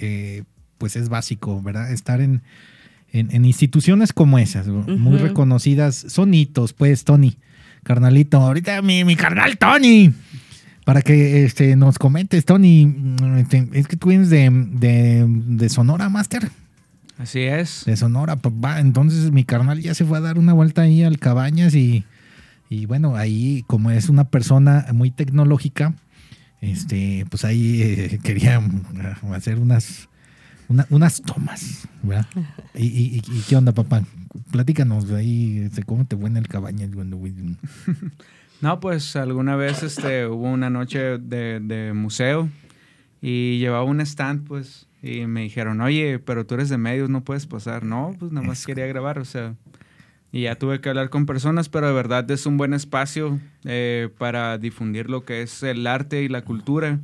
eh, 0.00 0.44
pues 0.78 0.96
es 0.96 1.08
básico, 1.08 1.60
¿verdad? 1.62 1.92
Estar 1.92 2.20
en, 2.20 2.42
en- 3.12 3.30
en 3.34 3.44
instituciones 3.44 4.12
como 4.12 4.38
esas, 4.38 4.66
muy 4.66 5.18
reconocidas. 5.18 5.94
Son 6.08 6.32
hitos, 6.34 6.72
pues, 6.72 7.04
Tony, 7.04 7.36
carnalito. 7.84 8.38
Ahorita 8.38 8.82
mi, 8.82 9.04
mi 9.04 9.14
carnal 9.16 9.56
Tony. 9.58 10.12
Para 10.84 11.02
que 11.02 11.44
este, 11.44 11.76
nos 11.76 11.98
comentes, 11.98 12.44
Tony, 12.46 12.94
este, 13.36 13.68
es 13.72 13.86
que 13.86 13.96
tú 13.96 14.08
vienes 14.08 14.30
de, 14.30 14.48
de, 14.50 15.26
de 15.28 15.68
Sonora, 15.68 16.08
Master. 16.08 16.48
Así 17.18 17.40
es. 17.40 17.84
De 17.84 17.96
Sonora, 17.96 18.36
papá. 18.36 18.80
Entonces 18.80 19.30
mi 19.32 19.44
carnal 19.44 19.80
ya 19.80 19.94
se 19.94 20.04
fue 20.04 20.18
a 20.18 20.20
dar 20.20 20.38
una 20.38 20.52
vuelta 20.52 20.82
ahí 20.82 21.02
al 21.02 21.18
Cabañas 21.18 21.74
y, 21.74 22.04
y 22.70 22.86
bueno, 22.86 23.16
ahí 23.16 23.64
como 23.66 23.90
es 23.90 24.08
una 24.08 24.24
persona 24.24 24.86
muy 24.92 25.10
tecnológica, 25.10 25.94
este, 26.60 27.26
pues 27.30 27.44
ahí 27.44 27.82
eh, 27.82 28.18
quería 28.22 28.60
mm, 28.60 29.32
hacer 29.34 29.58
unas, 29.58 30.08
una- 30.68 30.86
unas 30.90 31.20
tomas, 31.22 31.88
¿verdad? 32.02 32.26
Y, 32.74 32.86
y- 32.86 33.16
y- 33.16 33.38
y 33.38 33.42
qué 33.48 33.56
onda, 33.56 33.72
papá? 33.72 34.02
Platícanos 34.52 35.10
ahí, 35.10 35.58
este, 35.64 35.82
¿cómo 35.82 36.04
te 36.04 36.16
fue 36.16 36.28
en 36.28 36.36
el 36.36 36.46
Cabañas? 36.48 36.90
cuando- 36.94 37.20
No, 38.60 38.80
pues 38.80 39.14
alguna 39.14 39.54
vez 39.54 39.84
este, 39.84 40.26
hubo 40.26 40.50
una 40.50 40.68
noche 40.68 41.18
de, 41.18 41.60
de 41.60 41.92
museo 41.92 42.48
y 43.22 43.58
llevaba 43.58 43.84
un 43.84 44.00
stand, 44.00 44.46
pues, 44.48 44.87
y 45.02 45.26
me 45.26 45.42
dijeron, 45.42 45.80
oye, 45.80 46.18
pero 46.18 46.44
tú 46.46 46.54
eres 46.54 46.68
de 46.68 46.78
medios, 46.78 47.08
no 47.10 47.22
puedes 47.22 47.46
pasar. 47.46 47.84
No, 47.84 48.14
pues 48.18 48.32
nada 48.32 48.46
más 48.46 48.66
quería 48.66 48.86
grabar, 48.86 49.18
o 49.18 49.24
sea. 49.24 49.54
Y 50.30 50.42
ya 50.42 50.56
tuve 50.56 50.80
que 50.80 50.88
hablar 50.90 51.08
con 51.08 51.24
personas, 51.24 51.68
pero 51.68 51.86
de 51.86 51.92
verdad 51.94 52.30
es 52.30 52.44
un 52.44 52.58
buen 52.58 52.74
espacio 52.74 53.38
eh, 53.64 54.10
para 54.18 54.58
difundir 54.58 55.08
lo 55.08 55.24
que 55.24 55.40
es 55.42 55.62
el 55.62 55.86
arte 55.86 56.22
y 56.22 56.28
la 56.28 56.42
cultura. 56.42 56.98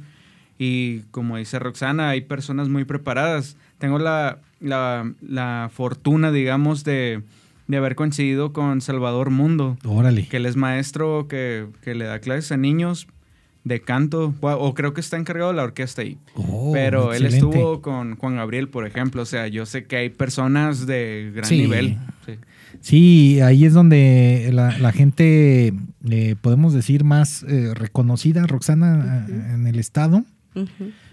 Y 0.58 1.00
como 1.10 1.36
dice 1.38 1.58
Roxana, 1.58 2.10
hay 2.10 2.20
personas 2.20 2.68
muy 2.68 2.84
preparadas. 2.84 3.56
Tengo 3.78 3.98
la, 3.98 4.40
la, 4.60 5.10
la 5.22 5.70
fortuna, 5.72 6.32
digamos, 6.32 6.84
de, 6.84 7.22
de 7.66 7.76
haber 7.76 7.94
coincidido 7.96 8.52
con 8.52 8.80
Salvador 8.82 9.30
Mundo 9.30 9.78
Órale. 9.84 10.28
que 10.28 10.36
él 10.36 10.44
es 10.46 10.56
maestro 10.56 11.26
que, 11.26 11.66
que 11.82 11.94
le 11.94 12.04
da 12.04 12.18
clases 12.18 12.52
a 12.52 12.56
niños 12.58 13.08
de 13.64 13.80
canto, 13.80 14.34
o 14.40 14.74
creo 14.74 14.92
que 14.92 15.00
está 15.00 15.16
encargado 15.16 15.50
de 15.50 15.56
la 15.56 15.62
orquesta 15.64 16.02
ahí. 16.02 16.18
Oh, 16.34 16.70
Pero 16.74 17.14
él 17.14 17.24
estuvo 17.26 17.80
con 17.80 18.16
Juan 18.16 18.36
Gabriel, 18.36 18.68
por 18.68 18.86
ejemplo. 18.86 19.22
O 19.22 19.26
sea, 19.26 19.48
yo 19.48 19.64
sé 19.66 19.84
que 19.86 19.96
hay 19.96 20.10
personas 20.10 20.86
de 20.86 21.32
gran 21.34 21.46
Sí. 21.48 21.56
nivel. 21.62 21.96
Sí. 22.26 22.32
Sí, 22.80 23.40
ahí 23.40 23.64
es 23.64 23.72
donde 23.72 24.50
la, 24.52 24.76
la 24.78 24.92
gente, 24.92 25.72
eh, 26.10 26.36
podemos 26.40 26.74
decir, 26.74 27.04
más 27.04 27.42
eh, 27.44 27.72
reconocida, 27.74 28.46
Roxana, 28.46 29.26
eh, 29.28 29.52
en 29.54 29.66
el 29.66 29.78
estado, 29.78 30.24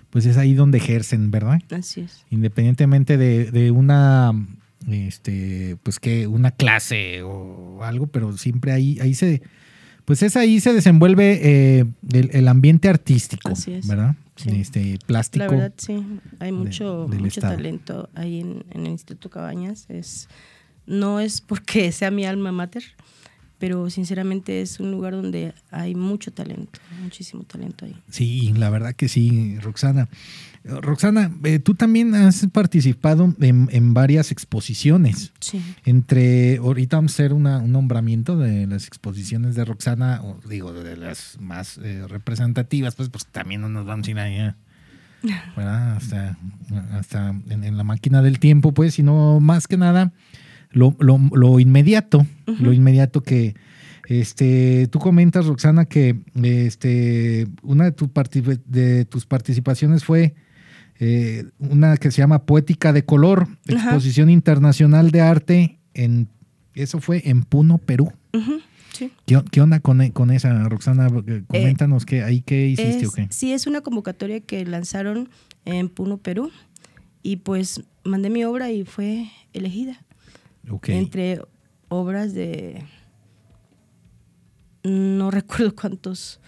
pues 0.09 0.25
es 0.25 0.35
ahí 0.37 0.53
donde 0.53 0.79
ejercen, 0.79 1.31
¿verdad? 1.31 1.61
Así 1.71 2.01
es. 2.01 2.25
Independientemente 2.31 3.15
de, 3.17 3.49
de 3.51 3.71
una, 3.71 4.33
este, 4.89 5.77
pues 5.83 5.99
que 5.99 6.27
una 6.27 6.51
clase 6.51 7.21
o 7.23 7.79
algo, 7.83 8.07
pero 8.07 8.35
siempre 8.37 8.71
ahí, 8.73 8.97
ahí 8.99 9.13
se, 9.13 9.41
pues 10.05 10.23
es 10.23 10.35
ahí 10.35 10.59
se 10.59 10.73
desenvuelve 10.73 11.39
eh, 11.79 11.85
el, 12.11 12.29
el 12.33 12.47
ambiente 12.47 12.89
artístico, 12.89 13.49
Así 13.49 13.73
es, 13.73 13.87
¿verdad? 13.87 14.15
sí. 14.35 14.49
Este, 14.49 14.99
plástico. 15.05 15.45
La 15.45 15.51
verdad, 15.51 15.73
sí, 15.77 16.03
hay 16.39 16.51
mucho, 16.51 17.07
mucho 17.09 17.41
talento 17.41 18.09
ahí 18.15 18.39
en, 18.39 18.65
en 18.71 18.85
el 18.85 18.91
Instituto 18.91 19.29
Cabañas. 19.29 19.85
Es, 19.89 20.27
no 20.85 21.19
es 21.19 21.41
porque 21.41 21.91
sea 21.91 22.11
mi 22.11 22.25
alma 22.25 22.51
mater, 22.51 22.83
pero 23.59 23.89
sinceramente 23.89 24.61
es 24.61 24.79
un 24.79 24.91
lugar 24.91 25.13
donde 25.13 25.53
hay 25.69 25.95
mucho 25.95 26.31
talento, 26.31 26.79
muchísimo 27.01 27.43
talento 27.43 27.85
ahí. 27.85 27.95
Sí, 28.09 28.53
la 28.57 28.69
verdad 28.69 28.95
que 28.95 29.07
sí, 29.07 29.57
Roxana. 29.59 30.09
Eh, 30.63 30.69
Roxana, 30.81 31.31
eh, 31.43 31.59
tú 31.59 31.73
también 31.75 32.13
has 32.13 32.45
participado 32.51 33.33
en, 33.39 33.67
en 33.71 33.93
varias 33.93 34.31
exposiciones. 34.31 35.31
Sí. 35.39 35.61
Entre, 35.85 36.57
ahorita 36.57 36.97
vamos 36.97 37.13
a 37.13 37.15
hacer 37.15 37.33
una- 37.33 37.57
un 37.59 37.71
nombramiento 37.71 38.37
de 38.37 38.67
las 38.67 38.85
exposiciones 38.87 39.55
de 39.55 39.65
Roxana, 39.65 40.21
o 40.23 40.39
digo, 40.47 40.71
de 40.73 40.97
las 40.97 41.37
más 41.39 41.77
eh, 41.79 42.05
representativas, 42.07 42.95
pues, 42.95 43.09
pues 43.09 43.25
también 43.25 43.61
no 43.61 43.69
nos 43.69 43.85
vamos 43.85 44.07
a 44.07 44.11
ir 44.11 44.19
allá, 44.19 44.57
¿verdad? 45.57 45.95
Hasta, 45.97 46.37
hasta 46.93 47.29
en, 47.49 47.63
en 47.63 47.77
la 47.77 47.83
máquina 47.83 48.21
del 48.21 48.39
tiempo, 48.39 48.73
pues, 48.73 48.93
sino 48.93 49.39
más 49.39 49.67
que 49.67 49.77
nada 49.77 50.13
lo, 50.71 50.95
lo- 50.99 51.19
lo 51.33 51.59
inmediato, 51.59 52.25
lo 52.45 52.71
inmediato 52.71 53.21
que, 53.21 53.55
este, 54.07 54.87
tú 54.91 54.99
comentas, 54.99 55.45
Roxana, 55.45 55.85
que 55.85 56.21
este, 56.43 57.47
una 57.63 57.85
de, 57.85 57.91
tu 57.93 58.11
de 58.65 59.05
tus 59.05 59.25
participaciones 59.25 60.03
fue 60.03 60.33
eh, 61.03 61.45
una 61.57 61.97
que 61.97 62.11
se 62.11 62.19
llama 62.19 62.45
Poética 62.45 62.93
de 62.93 63.03
Color, 63.03 63.47
Ajá. 63.75 63.85
exposición 63.89 64.29
internacional 64.29 65.09
de 65.11 65.21
arte 65.21 65.79
en, 65.95 66.27
eso 66.75 67.01
fue 67.01 67.23
en 67.27 67.41
Puno, 67.43 67.79
Perú. 67.79 68.13
Sí. 68.93 69.11
¿Qué, 69.25 69.41
qué 69.51 69.61
onda 69.61 69.79
con, 69.79 70.01
e- 70.01 70.11
con 70.11 70.29
esa, 70.29 70.63
Roxana? 70.69 71.07
Eh, 71.25 71.43
Coméntanos 71.47 72.05
qué, 72.05 72.23
ahí 72.23 72.41
qué 72.41 72.67
hiciste 72.67 72.99
Es- 73.05 73.07
o 73.07 73.11
qué. 73.13 73.27
Sí, 73.31 73.51
es 73.51 73.65
una 73.65 73.81
convocatoria 73.81 74.41
que 74.41 74.63
lanzaron 74.65 75.29
en 75.65 75.89
Puno, 75.89 76.17
Perú. 76.17 76.51
Y 77.23 77.37
pues 77.37 77.81
mandé 78.03 78.29
mi 78.29 78.43
obra 78.43 78.69
y 78.71 78.83
fue 78.83 79.27
elegida. 79.53 79.97
Entre 80.87 81.41
obras 81.89 82.33
de. 82.33 82.83
No 84.83 85.31
recuerdo 85.31 85.73
cuántos 85.75 86.40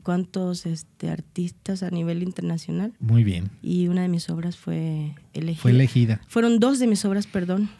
cuántos 0.00 0.66
este, 0.66 1.10
artistas 1.10 1.82
a 1.82 1.90
nivel 1.90 2.22
internacional. 2.22 2.92
Muy 2.98 3.24
bien. 3.24 3.50
Y 3.62 3.88
una 3.88 4.02
de 4.02 4.08
mis 4.08 4.28
obras 4.30 4.56
fue 4.56 5.14
elegida. 5.32 5.62
Fue 5.62 5.70
elegida. 5.70 6.20
Fueron 6.28 6.58
dos 6.58 6.78
de 6.78 6.86
mis 6.86 7.04
obras, 7.04 7.26
perdón, 7.26 7.70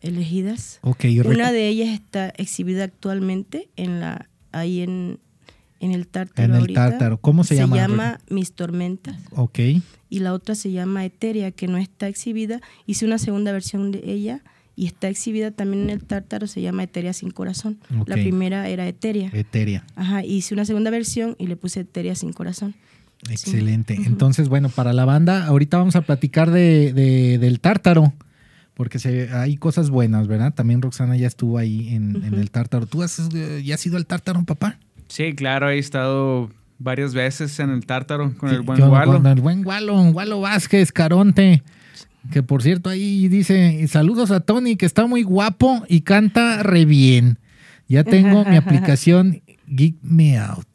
elegidas. 0.00 0.78
Ok. 0.82 1.04
Una 1.24 1.52
de 1.52 1.68
ellas 1.68 1.88
está 1.88 2.28
exhibida 2.30 2.84
actualmente 2.84 3.68
en 3.76 4.00
la 4.00 4.28
ahí 4.52 4.80
en, 4.80 5.18
en 5.80 5.92
el 5.92 6.06
Tártaro. 6.06 6.44
En 6.44 6.54
el 6.54 6.60
ahorita. 6.60 6.90
Tártaro. 6.90 7.20
¿Cómo 7.20 7.44
se 7.44 7.56
llama? 7.56 7.76
Se 7.76 7.82
llama 7.82 8.20
Mis 8.28 8.52
Tormentas. 8.52 9.16
Ok. 9.32 9.58
Y 10.08 10.18
la 10.18 10.32
otra 10.32 10.54
se 10.54 10.72
llama 10.72 11.04
Eteria, 11.04 11.52
que 11.52 11.68
no 11.68 11.78
está 11.78 12.08
exhibida. 12.08 12.60
Hice 12.86 13.06
una 13.06 13.18
segunda 13.18 13.52
versión 13.52 13.92
de 13.92 14.02
ella 14.04 14.42
y 14.80 14.86
está 14.86 15.08
exhibida 15.08 15.50
también 15.50 15.82
en 15.84 15.90
el 15.90 16.02
Tártaro. 16.02 16.46
Se 16.46 16.62
llama 16.62 16.84
Eteria 16.84 17.12
sin 17.12 17.30
corazón. 17.32 17.78
La 18.06 18.14
primera 18.14 18.66
era 18.68 18.86
Eteria. 18.88 19.28
Eteria. 19.34 19.84
Ajá, 19.94 20.24
hice 20.24 20.54
una 20.54 20.64
segunda 20.64 20.90
versión 20.90 21.36
y 21.38 21.48
le 21.48 21.56
puse 21.56 21.80
Eteria 21.80 22.14
sin 22.14 22.32
corazón. 22.32 22.74
Excelente. 23.28 23.94
Entonces, 24.06 24.48
bueno, 24.48 24.70
para 24.70 24.92
la 24.94 25.04
banda, 25.04 25.44
ahorita 25.46 25.76
vamos 25.76 25.96
a 25.96 26.00
platicar 26.00 26.50
de, 26.50 26.92
de- 26.94 27.36
del 27.38 27.60
tártaro, 27.60 28.12
porque 28.72 28.98
se, 28.98 29.28
hay 29.34 29.56
cosas 29.58 29.90
buenas, 29.90 30.26
¿verdad? 30.28 30.54
También 30.54 30.80
Roxana 30.80 31.14
ya 31.16 31.26
estuvo 31.26 31.58
ahí 31.58 31.94
en, 31.94 32.22
en 32.24 32.32
el 32.34 32.50
tártaro. 32.50 32.86
¿Tú 32.86 33.02
has, 33.02 33.18
eh, 33.34 33.62
ya 33.62 33.74
has 33.74 33.84
ido 33.84 33.98
al 33.98 34.06
tártaro, 34.06 34.42
papá? 34.44 34.78
Sí, 35.08 35.34
claro, 35.34 35.68
he 35.68 35.78
estado 35.78 36.50
varias 36.78 37.12
veces 37.12 37.60
en 37.60 37.68
el 37.68 37.84
Tártaro 37.84 38.32
con 38.38 38.48
Sí, 38.48 38.54
el 38.56 38.62
buen 38.62 38.80
Gualo. 38.80 39.12
Con 39.12 39.26
el 39.26 39.40
buen 39.42 39.62
Gualo, 39.62 40.02
Gualo 40.12 40.40
Vázquez, 40.40 40.90
Caronte. 40.92 41.62
Que 42.32 42.42
por 42.42 42.62
cierto 42.62 42.90
ahí 42.90 43.28
dice, 43.28 43.86
saludos 43.88 44.30
a 44.30 44.40
Tony, 44.40 44.76
que 44.76 44.86
está 44.86 45.06
muy 45.06 45.22
guapo 45.22 45.82
y 45.88 46.02
canta 46.02 46.62
re 46.62 46.84
bien. 46.84 47.38
Ya 47.88 48.04
tengo 48.04 48.44
mi 48.44 48.56
aplicación 48.56 49.42
Geek 49.66 49.96
Me 50.02 50.38
Out. 50.38 50.66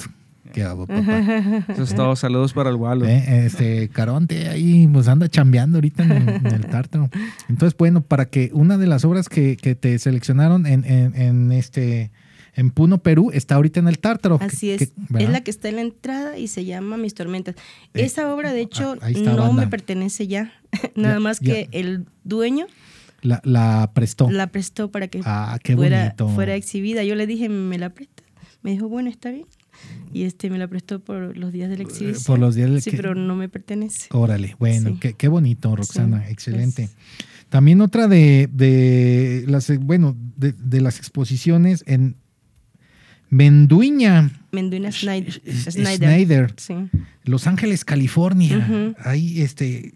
¿Qué 0.54 0.64
hago, 0.64 0.88
papá? 0.88 1.22
Eso 1.68 1.84
es 1.84 1.94
todo. 1.96 2.16
Saludos 2.16 2.54
para 2.54 2.70
el 2.70 2.78
Walo. 2.78 3.06
Eh, 3.06 3.46
Este, 3.46 3.90
Caronte 3.90 4.48
ahí 4.48 4.88
pues 4.88 5.08
anda 5.10 5.28
chambeando 5.28 5.78
ahorita 5.78 6.04
en, 6.04 6.12
el- 6.14 6.30
en 6.30 6.46
el 6.48 6.66
tártaro. 6.68 7.10
Entonces, 7.50 7.76
bueno, 7.78 8.02
para 8.02 8.26
que 8.28 8.52
una 8.54 8.78
de 8.78 8.88
las 8.88 9.04
obras 9.04 9.28
que, 9.28 9.58
que 9.58 9.76
te 9.76 10.00
seleccionaron 10.00 10.66
en, 10.66 10.86
en- 10.86 11.14
en 11.16 11.52
este 11.52 12.10
en 12.56 12.72
Puno, 12.72 12.98
Perú, 13.04 13.32
está 13.34 13.56
ahorita 13.56 13.80
en 13.80 13.88
el 13.88 14.00
tártaro. 14.00 14.38
Así 14.42 14.72
es. 14.72 14.82
es 14.82 15.30
la 15.30 15.42
que 15.42 15.52
está 15.52 15.70
en 15.70 15.76
la 15.76 15.82
entrada 15.82 16.38
y 16.38 16.48
se 16.48 16.66
llama 16.66 16.98
Mis 16.98 17.14
Tormentas. 17.14 17.56
Eh, 17.94 18.04
Esa 18.04 18.34
obra, 18.34 18.54
de 18.54 18.62
hecho, 18.62 18.96
ah, 19.02 19.10
está, 19.10 19.34
no 19.34 19.44
banda. 19.48 19.64
me 19.64 19.68
pertenece 19.68 20.28
ya. 20.28 20.54
Nada 20.96 21.16
Ya, 21.16 21.20
más 21.20 21.40
ya. 21.40 21.54
que 21.54 21.70
el 21.72 22.06
dueño 22.24 22.68
la, 23.22 23.42
la 23.44 23.92
prestó. 23.94 24.30
la 24.32 24.48
prestó 24.48 24.90
para 24.92 25.08
que 25.08 25.22
ah, 25.26 25.60
qué 25.64 25.76
fuera, 25.76 26.16
fuera 26.34 26.56
exhibida. 26.56 27.04
Yo 27.04 27.16
le 27.16 27.28
dije, 27.28 27.50
¿me 27.50 27.78
la 27.78 27.90
presta? 27.90 28.24
Me 28.64 28.72
dijo, 28.72 28.88
bueno, 28.90 29.10
está 29.10 29.30
bien. 29.32 29.46
Y 30.14 30.24
este 30.24 30.50
me 30.50 30.58
la 30.58 30.68
prestó 30.68 31.00
por 31.02 31.38
los 31.38 31.52
días 31.52 31.70
de 31.70 31.78
la 31.78 31.84
exhibición. 31.84 32.22
Eh, 32.22 32.26
por 32.26 32.40
los 32.40 32.56
días 32.56 32.70
del 32.72 32.82
Sí, 32.82 32.92
que- 32.92 32.98
pero 32.98 33.14
no 33.16 33.36
me 33.36 33.50
pertenece. 33.50 34.08
Órale, 34.12 34.56
bueno, 34.58 34.92
Sí. 34.92 34.98
qué, 35.02 35.14
qué 35.14 35.28
bonito, 35.28 35.76
Roxana, 35.76 36.24
Sí, 36.26 36.32
excelente. 36.32 36.84
pues. 36.94 36.96
También 37.50 37.82
otra 37.82 38.08
de, 38.08 38.50
de 38.52 39.44
las, 39.48 39.70
eh, 39.70 39.78
bueno, 39.78 40.16
de, 40.38 40.54
de 40.54 40.82
las 40.82 40.98
exposiciones 40.98 41.84
en 41.88 42.16
Menduiña, 43.30 44.32
Menduina 44.52 44.92
Snyder. 44.92 45.42
Sch- 45.42 45.72
Snyder. 45.72 45.98
Snyder, 45.98 46.54
Sí. 46.58 46.76
Los 47.24 47.48
Ángeles, 47.48 47.84
California. 47.86 48.96
Ahí 49.00 49.42
este 49.42 49.94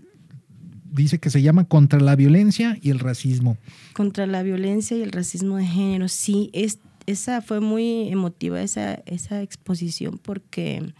dice 0.91 1.19
que 1.19 1.29
se 1.29 1.41
llama 1.41 1.65
Contra 1.65 1.99
la 1.99 2.15
violencia 2.15 2.77
y 2.81 2.89
el 2.89 2.99
racismo. 2.99 3.57
Contra 3.93 4.25
la 4.25 4.41
violencia 4.43 4.97
y 4.97 5.01
el 5.03 5.11
racismo 5.11 5.57
de 5.57 5.65
género. 5.67 6.07
Sí, 6.07 6.49
es, 6.53 6.79
esa 7.05 7.41
fue 7.41 7.59
muy 7.59 8.09
emotiva, 8.09 8.61
esa, 8.61 8.95
esa 9.05 9.41
exposición, 9.43 10.17
porque 10.21 10.91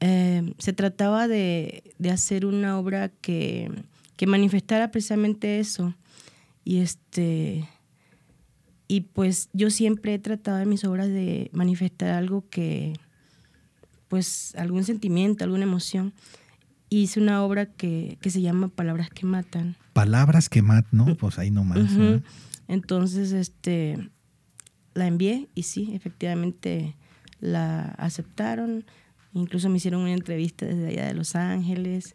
eh, 0.00 0.52
se 0.58 0.72
trataba 0.74 1.26
de, 1.28 1.82
de 1.98 2.10
hacer 2.10 2.44
una 2.44 2.78
obra 2.78 3.08
que, 3.22 3.70
que 4.16 4.26
manifestara 4.26 4.90
precisamente 4.90 5.58
eso. 5.58 5.94
Y 6.64 6.78
este 6.80 7.66
y 8.88 9.02
pues 9.02 9.48
yo 9.52 9.70
siempre 9.70 10.14
he 10.14 10.18
tratado 10.18 10.58
en 10.60 10.68
mis 10.68 10.84
obras 10.84 11.08
de 11.08 11.50
manifestar 11.52 12.10
algo 12.10 12.48
que, 12.48 12.94
pues 14.08 14.54
algún 14.56 14.84
sentimiento, 14.84 15.44
alguna 15.44 15.64
emoción. 15.64 16.12
Hice 16.88 17.20
una 17.20 17.42
obra 17.42 17.66
que, 17.66 18.16
que 18.20 18.30
se 18.30 18.40
llama 18.40 18.68
Palabras 18.68 19.10
que 19.10 19.26
Matan. 19.26 19.76
Palabras 19.92 20.48
que 20.48 20.62
matan, 20.62 20.90
¿no? 20.92 21.16
Pues 21.16 21.38
ahí 21.38 21.50
nomás. 21.50 21.90
¿no? 21.92 22.22
Entonces, 22.68 23.32
este, 23.32 24.10
la 24.94 25.06
envié 25.06 25.48
y 25.54 25.64
sí, 25.64 25.90
efectivamente 25.94 26.96
la 27.40 27.86
aceptaron. 27.98 28.84
Incluso 29.32 29.68
me 29.68 29.78
hicieron 29.78 30.02
una 30.02 30.12
entrevista 30.12 30.64
desde 30.64 30.88
allá 30.88 31.06
de 31.06 31.14
Los 31.14 31.34
Ángeles. 31.34 32.14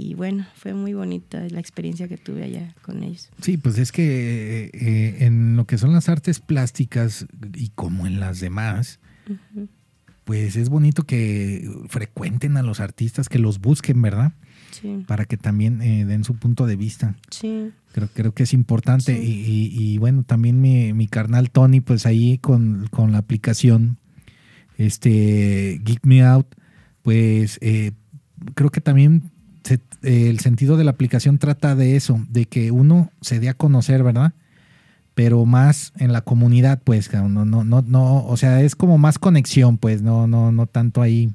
Y 0.00 0.14
bueno, 0.14 0.46
fue 0.54 0.74
muy 0.74 0.92
bonita 0.94 1.44
la 1.50 1.58
experiencia 1.58 2.06
que 2.06 2.16
tuve 2.16 2.44
allá 2.44 2.72
con 2.82 3.02
ellos. 3.02 3.30
Sí, 3.42 3.56
pues 3.56 3.78
es 3.78 3.90
que 3.90 4.70
eh, 4.72 5.24
en 5.24 5.56
lo 5.56 5.66
que 5.66 5.76
son 5.76 5.92
las 5.92 6.08
artes 6.08 6.38
plásticas 6.38 7.26
y 7.56 7.70
como 7.70 8.06
en 8.06 8.20
las 8.20 8.38
demás, 8.38 9.00
pues 10.22 10.54
es 10.54 10.68
bonito 10.68 11.02
que 11.02 11.68
frecuenten 11.88 12.56
a 12.58 12.62
los 12.62 12.78
artistas, 12.78 13.28
que 13.28 13.40
los 13.40 13.58
busquen, 13.60 14.00
¿verdad? 14.00 14.34
Sí, 14.70 15.02
Para 15.08 15.24
que 15.24 15.36
también 15.36 15.82
eh, 15.82 16.04
den 16.04 16.22
su 16.22 16.36
punto 16.36 16.66
de 16.66 16.76
vista. 16.76 17.16
sí, 17.30 17.72
Creo, 17.90 18.08
creo 18.14 18.32
que 18.34 18.44
es 18.44 18.52
importante. 18.52 19.16
Sí. 19.16 19.22
Y, 19.26 19.50
y- 19.50 19.94
y 19.94 19.98
bueno, 19.98 20.22
también 20.22 20.60
mi, 20.60 20.92
mi 20.92 21.08
carnal 21.08 21.50
Tony, 21.50 21.80
pues 21.80 22.06
ahí 22.06 22.38
con, 22.38 22.86
con 22.92 23.10
la 23.10 23.18
aplicación 23.18 23.98
este 24.76 25.80
Geek 25.82 26.06
Me 26.06 26.22
Out, 26.22 26.46
pues 27.02 27.58
eh, 27.62 27.90
creo 28.54 28.70
que 28.70 28.80
también 28.80 29.30
se- 29.68 29.80
eh, 30.02 30.28
el 30.30 30.40
sentido 30.40 30.76
de 30.76 30.84
la 30.84 30.90
aplicación 30.90 31.38
trata 31.38 31.76
de 31.76 31.96
eso, 31.96 32.20
de 32.28 32.46
que 32.46 32.70
uno 32.70 33.10
se 33.20 33.38
dé 33.38 33.48
a 33.48 33.54
conocer, 33.54 34.02
¿verdad? 34.02 34.32
Pero 35.14 35.44
más 35.44 35.92
en 35.96 36.12
la 36.12 36.20
comunidad, 36.22 36.80
pues, 36.82 37.12
no, 37.12 37.28
no, 37.28 37.44
no, 37.64 37.82
no, 37.82 38.24
o 38.24 38.36
sea, 38.36 38.62
es 38.62 38.74
como 38.76 38.98
más 38.98 39.18
conexión, 39.18 39.78
pues, 39.78 40.02
no, 40.02 40.26
no, 40.26 40.52
no 40.52 40.66
tanto 40.66 41.02
ahí. 41.02 41.32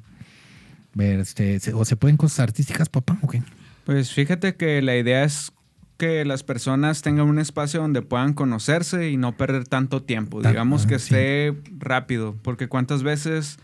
Ver, 0.94 1.20
este, 1.20 1.58
o 1.74 1.84
se 1.84 1.96
pueden 1.96 2.16
cosas 2.16 2.40
artísticas, 2.40 2.88
papá, 2.88 3.18
ok. 3.22 3.36
Pues 3.84 4.12
fíjate 4.12 4.54
que 4.56 4.80
la 4.80 4.96
idea 4.96 5.24
es 5.24 5.52
que 5.96 6.24
las 6.24 6.42
personas 6.42 7.02
tengan 7.02 7.26
un 7.26 7.38
espacio 7.38 7.80
donde 7.80 8.02
puedan 8.02 8.32
conocerse 8.32 9.10
y 9.10 9.16
no 9.16 9.36
perder 9.36 9.66
tanto 9.68 10.02
tiempo. 10.02 10.40
Digamos 10.40 10.86
que 10.86 10.96
ah, 10.96 10.98
sí. 10.98 11.14
esté 11.14 11.54
rápido, 11.78 12.36
porque 12.42 12.68
cuántas 12.68 13.02
veces 13.02 13.58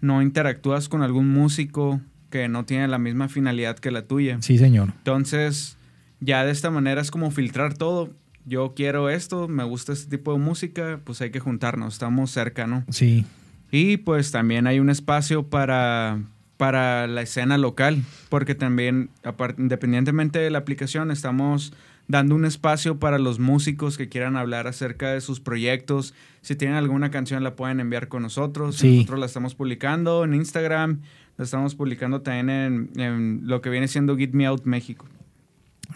no 0.00 0.22
interactúas 0.22 0.88
con 0.88 1.02
algún 1.02 1.30
músico 1.32 2.00
que 2.30 2.48
no 2.48 2.64
tiene 2.64 2.88
la 2.88 2.98
misma 2.98 3.28
finalidad 3.28 3.78
que 3.78 3.90
la 3.90 4.02
tuya. 4.02 4.38
Sí, 4.40 4.58
señor. 4.58 4.92
Entonces, 4.98 5.76
ya 6.20 6.44
de 6.44 6.52
esta 6.52 6.70
manera 6.70 7.00
es 7.00 7.10
como 7.10 7.30
filtrar 7.30 7.74
todo. 7.74 8.10
Yo 8.44 8.72
quiero 8.74 9.10
esto, 9.10 9.46
me 9.48 9.64
gusta 9.64 9.92
este 9.92 10.16
tipo 10.16 10.32
de 10.32 10.38
música, 10.38 11.00
pues 11.04 11.20
hay 11.20 11.30
que 11.30 11.40
juntarnos, 11.40 11.94
estamos 11.94 12.30
cerca, 12.30 12.66
¿no? 12.66 12.84
Sí, 12.88 13.26
Y 13.70 13.98
pues 13.98 14.30
también 14.30 14.66
hay 14.66 14.80
un 14.80 14.88
espacio 14.88 15.42
para, 15.48 16.18
para 16.56 17.06
la 17.06 17.20
escena 17.20 17.58
local, 17.58 18.02
porque 18.30 18.54
también, 18.54 19.10
independientemente 19.58 20.38
de 20.38 20.50
la 20.50 20.58
aplicación, 20.58 21.10
estamos 21.10 21.74
dando 22.08 22.34
un 22.34 22.46
espacio 22.46 22.98
para 22.98 23.18
los 23.18 23.38
músicos 23.38 23.98
que 23.98 24.08
quieran 24.08 24.36
hablar 24.38 24.66
acerca 24.66 25.12
de 25.12 25.20
sus 25.20 25.40
proyectos. 25.40 26.14
Si 26.40 26.56
tienen 26.56 26.76
alguna 26.78 27.10
canción 27.10 27.44
la 27.44 27.54
pueden 27.54 27.80
enviar 27.80 28.08
con 28.08 28.22
nosotros. 28.22 28.76
Sí. 28.76 28.96
Nosotros 28.96 29.20
la 29.20 29.26
estamos 29.26 29.54
publicando 29.54 30.24
en 30.24 30.32
Instagram, 30.34 31.02
estamos 31.38 31.74
publicando 31.74 32.20
también 32.22 32.50
en, 32.50 33.00
en 33.00 33.40
lo 33.44 33.60
que 33.60 33.70
viene 33.70 33.88
siendo 33.88 34.16
Get 34.16 34.32
Me 34.32 34.46
Out 34.46 34.64
México. 34.64 35.06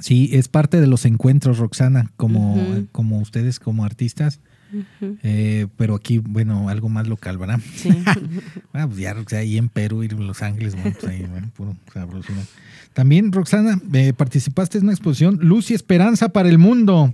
Sí, 0.00 0.30
es 0.32 0.48
parte 0.48 0.80
de 0.80 0.86
los 0.86 1.04
encuentros, 1.04 1.58
Roxana, 1.58 2.10
como, 2.16 2.64
como 2.92 3.18
ustedes 3.20 3.58
como 3.60 3.84
artistas, 3.84 4.40
eh, 5.22 5.66
pero 5.76 5.94
aquí, 5.94 6.16
bueno, 6.18 6.70
algo 6.70 6.88
más 6.88 7.06
local, 7.08 7.36
¿verdad? 7.38 7.60
sí. 7.74 7.90
Ah, 8.72 8.86
pues 8.86 8.98
ya, 9.00 9.12
Roxana, 9.12 9.42
ahí 9.42 9.58
en 9.58 9.68
Perú 9.68 10.02
y 10.02 10.06
en 10.06 10.26
Los 10.26 10.40
Ángeles, 10.42 10.74
bueno, 10.74 10.92
pues 10.98 11.12
ahí, 11.12 11.26
bueno, 11.30 11.50
puro 11.54 11.76
sabrosura. 11.92 12.38
También, 12.94 13.32
Roxana, 13.32 13.78
eh, 13.92 14.14
participaste 14.14 14.78
en 14.78 14.84
una 14.84 14.92
exposición 14.92 15.38
Luz 15.42 15.70
y 15.70 15.74
Esperanza 15.74 16.30
para 16.30 16.48
el 16.48 16.56
Mundo, 16.56 17.12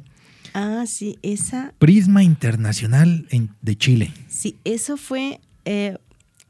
ah, 0.55 0.85
sí, 0.87 1.19
esa 1.23 1.73
Prisma 1.81 2.23
Internacional 2.23 3.27
en- 3.31 3.51
de 3.61 3.77
Chile. 3.77 4.13
Sí, 4.29 4.55
eso 4.65 4.97
fue, 4.97 5.41
eh, 5.65 5.99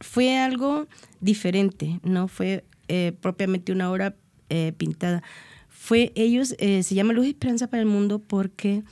fue 0.01 0.39
algo 0.39 0.87
diferente, 1.21 2.01
no 2.03 2.29
fue 2.29 2.65
eh, 2.89 3.13
propiamente 3.21 3.73
una 3.73 3.91
obra 3.91 4.15
eh, 4.49 4.73
pintada. 4.77 5.23
Fue 5.69 6.13
ellos, 6.15 6.55
eh, 6.59 6.83
se 6.83 6.95
llama 6.95 7.13
Luz 7.13 7.27
y 7.27 7.31
Esperanza 7.31 7.69
para 7.69 7.81
el 7.83 7.89
Mundo 7.89 8.19
porque 8.19 8.83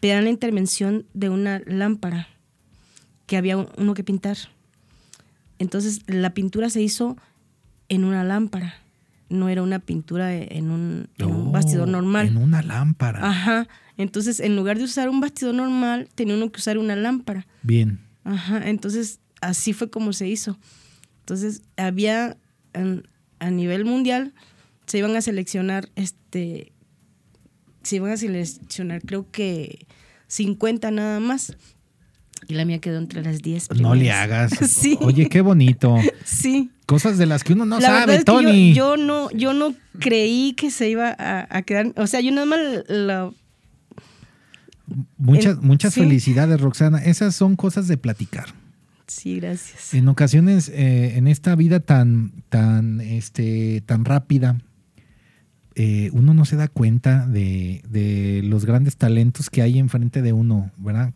pedían 0.00 0.24
la 0.24 0.30
intervención 0.30 1.04
de 1.14 1.28
una 1.28 1.60
lámpara 1.66 2.28
que 3.26 3.36
había 3.36 3.56
un- 3.56 3.68
uno 3.76 3.94
que 3.94 4.04
pintar. 4.04 4.36
Entonces 5.58 6.00
la 6.06 6.32
pintura 6.34 6.70
se 6.70 6.80
hizo 6.82 7.16
en 7.88 8.04
una 8.04 8.24
lámpara, 8.24 8.76
no 9.28 9.48
era 9.48 9.62
una 9.62 9.78
pintura 9.78 10.34
en 10.34 10.70
un, 10.70 11.08
en 11.18 11.26
un 11.26 11.52
bastidor 11.52 11.88
normal. 11.88 12.28
En 12.28 12.36
una 12.36 12.62
lámpara. 12.62 13.26
Ajá. 13.28 13.68
Entonces, 13.96 14.40
en 14.40 14.56
lugar 14.56 14.78
de 14.78 14.84
usar 14.84 15.10
un 15.10 15.20
bastidor 15.20 15.54
normal, 15.54 16.08
tenía 16.14 16.34
uno 16.34 16.50
que 16.50 16.58
usar 16.58 16.78
una 16.78 16.96
lámpara. 16.96 17.46
Bien. 17.62 18.00
Ajá, 18.24 18.66
entonces 18.68 19.20
así 19.40 19.72
fue 19.72 19.90
como 19.90 20.12
se 20.12 20.28
hizo. 20.28 20.58
Entonces 21.20 21.62
había 21.76 22.36
en- 22.72 23.06
a 23.38 23.50
nivel 23.50 23.84
mundial 23.84 24.34
se 24.86 24.98
iban 24.98 25.14
a 25.16 25.22
seleccionar 25.22 25.88
este 25.94 26.72
se 27.82 27.96
iban 27.96 28.10
a 28.12 28.16
seleccionar 28.16 29.00
creo 29.02 29.30
que 29.30 29.86
50 30.26 30.90
nada 30.90 31.20
más 31.20 31.56
y 32.48 32.54
la 32.54 32.64
mía 32.64 32.80
quedó 32.80 32.98
entre 32.98 33.22
las 33.22 33.40
10 33.42 33.70
No 33.80 33.94
le 33.94 34.10
hagas. 34.12 34.52
Sí. 34.68 34.98
Oye, 35.00 35.28
qué 35.28 35.40
bonito. 35.40 35.96
Sí. 36.24 36.70
Cosas 36.86 37.18
de 37.18 37.26
las 37.26 37.44
que 37.44 37.52
uno 37.52 37.64
no 37.64 37.78
la 37.78 37.86
sabe, 37.86 38.14
es 38.14 38.18
que 38.20 38.24
Tony. 38.24 38.74
yo, 38.74 38.96
yo 38.96 39.02
no 39.02 39.30
yo 39.30 39.52
no 39.52 39.74
creí 40.00 40.54
que 40.54 40.70
se 40.72 40.90
iba 40.90 41.14
a, 41.16 41.46
a 41.56 41.62
quedar, 41.62 41.92
o 41.96 42.06
sea, 42.08 42.20
yo 42.20 42.32
nada 42.32 42.46
más 42.46 42.58
la 42.88 43.30
Muchas, 45.16 45.58
muchas 45.62 45.94
sí. 45.94 46.00
felicidades, 46.00 46.60
Roxana. 46.60 46.98
Esas 46.98 47.34
son 47.36 47.54
cosas 47.54 47.86
de 47.86 47.96
platicar. 47.96 48.46
Sí, 49.10 49.40
gracias. 49.40 49.92
En 49.92 50.06
ocasiones, 50.06 50.68
eh, 50.68 51.16
en 51.16 51.26
esta 51.26 51.56
vida 51.56 51.80
tan, 51.80 52.30
tan, 52.48 53.00
este, 53.00 53.80
tan 53.84 54.04
rápida, 54.04 54.60
eh, 55.74 56.10
uno 56.12 56.32
no 56.32 56.44
se 56.44 56.54
da 56.56 56.68
cuenta 56.68 57.26
de, 57.26 57.82
de 57.88 58.42
los 58.44 58.64
grandes 58.66 58.96
talentos 58.96 59.50
que 59.50 59.62
hay 59.62 59.78
enfrente 59.80 60.22
de 60.22 60.32
uno, 60.32 60.70
¿verdad? 60.76 61.12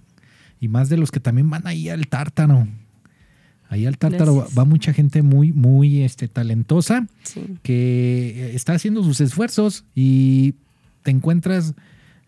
Y 0.61 0.67
más 0.69 0.89
de 0.89 0.97
los 0.97 1.11
que 1.13 1.21
también 1.21 1.49
van 1.51 1.67
ahí 1.69 1.89
al 1.89 2.09
tártaro. 2.09 2.67
Ahí 3.69 3.87
al 3.87 3.97
tártaro 3.97 4.33
va, 4.35 4.39
Gracias. 4.43 4.59
va 4.59 4.65
mucha 4.65 4.93
gente 4.93 5.23
muy, 5.23 5.53
muy 5.53 6.03
este, 6.03 6.27
talentosa 6.27 7.07
Sí. 7.23 7.43
que 7.63 8.33
eh, 8.51 8.55
está 8.57 8.73
haciendo 8.75 9.05
sus 9.05 9.21
esfuerzos 9.21 9.85
y 9.95 10.55
te 11.03 11.11
encuentras 11.13 11.75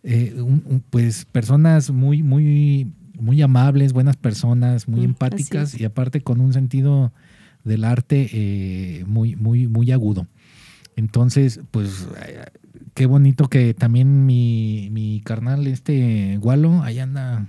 eh, 0.05 0.35
un- 0.37 0.63
un- 0.67 0.85
pues 0.91 1.25
personas 1.25 1.91
muy 1.91 2.23
muy 2.23 2.93
muy 3.19 3.41
amables 3.43 3.93
buenas 3.93 4.17
personas 4.17 4.89
muy 4.89 5.01
Mm, 5.01 5.05
empáticas 5.05 5.79
y 5.81 5.85
aparte 5.85 6.21
con 6.21 6.41
un 6.41 6.53
sentido 6.53 7.13
del 7.65 7.85
arte 7.85 8.29
eh, 8.33 9.05
muy, 9.07 9.37
muy, 9.37 9.67
muy 9.69 9.91
agudo. 9.93 10.27
Entonces, 10.97 11.61
pues, 11.71 12.07
eh, 12.27 12.45
qué 12.95 13.07
bonito 13.07 13.49
que 13.49 13.75
también 13.75 14.25
mi, 14.27 14.89
mi 14.93 15.21
carnal, 15.25 15.67
este 15.67 16.39
Gualo, 16.39 16.83
ahí 16.83 16.99
anda 17.01 17.47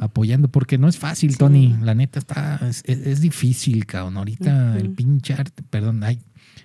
apoyando, 0.00 0.48
porque 0.48 0.78
no 0.78 0.88
es 0.88 0.98
fácil, 0.98 1.30
Sí. 1.32 1.38
Tony. 1.38 1.76
La 1.82 1.94
neta 1.94 2.18
está, 2.18 2.58
es, 2.68 2.82
es- 2.86 3.06
es 3.06 3.20
difícil, 3.20 3.86
cabrón. 3.86 4.16
Ahorita 4.16 4.76
el 4.78 4.90
pinche 4.90 5.34
arte, 5.34 5.62
perdón, 5.70 6.02
ay, 6.02 6.18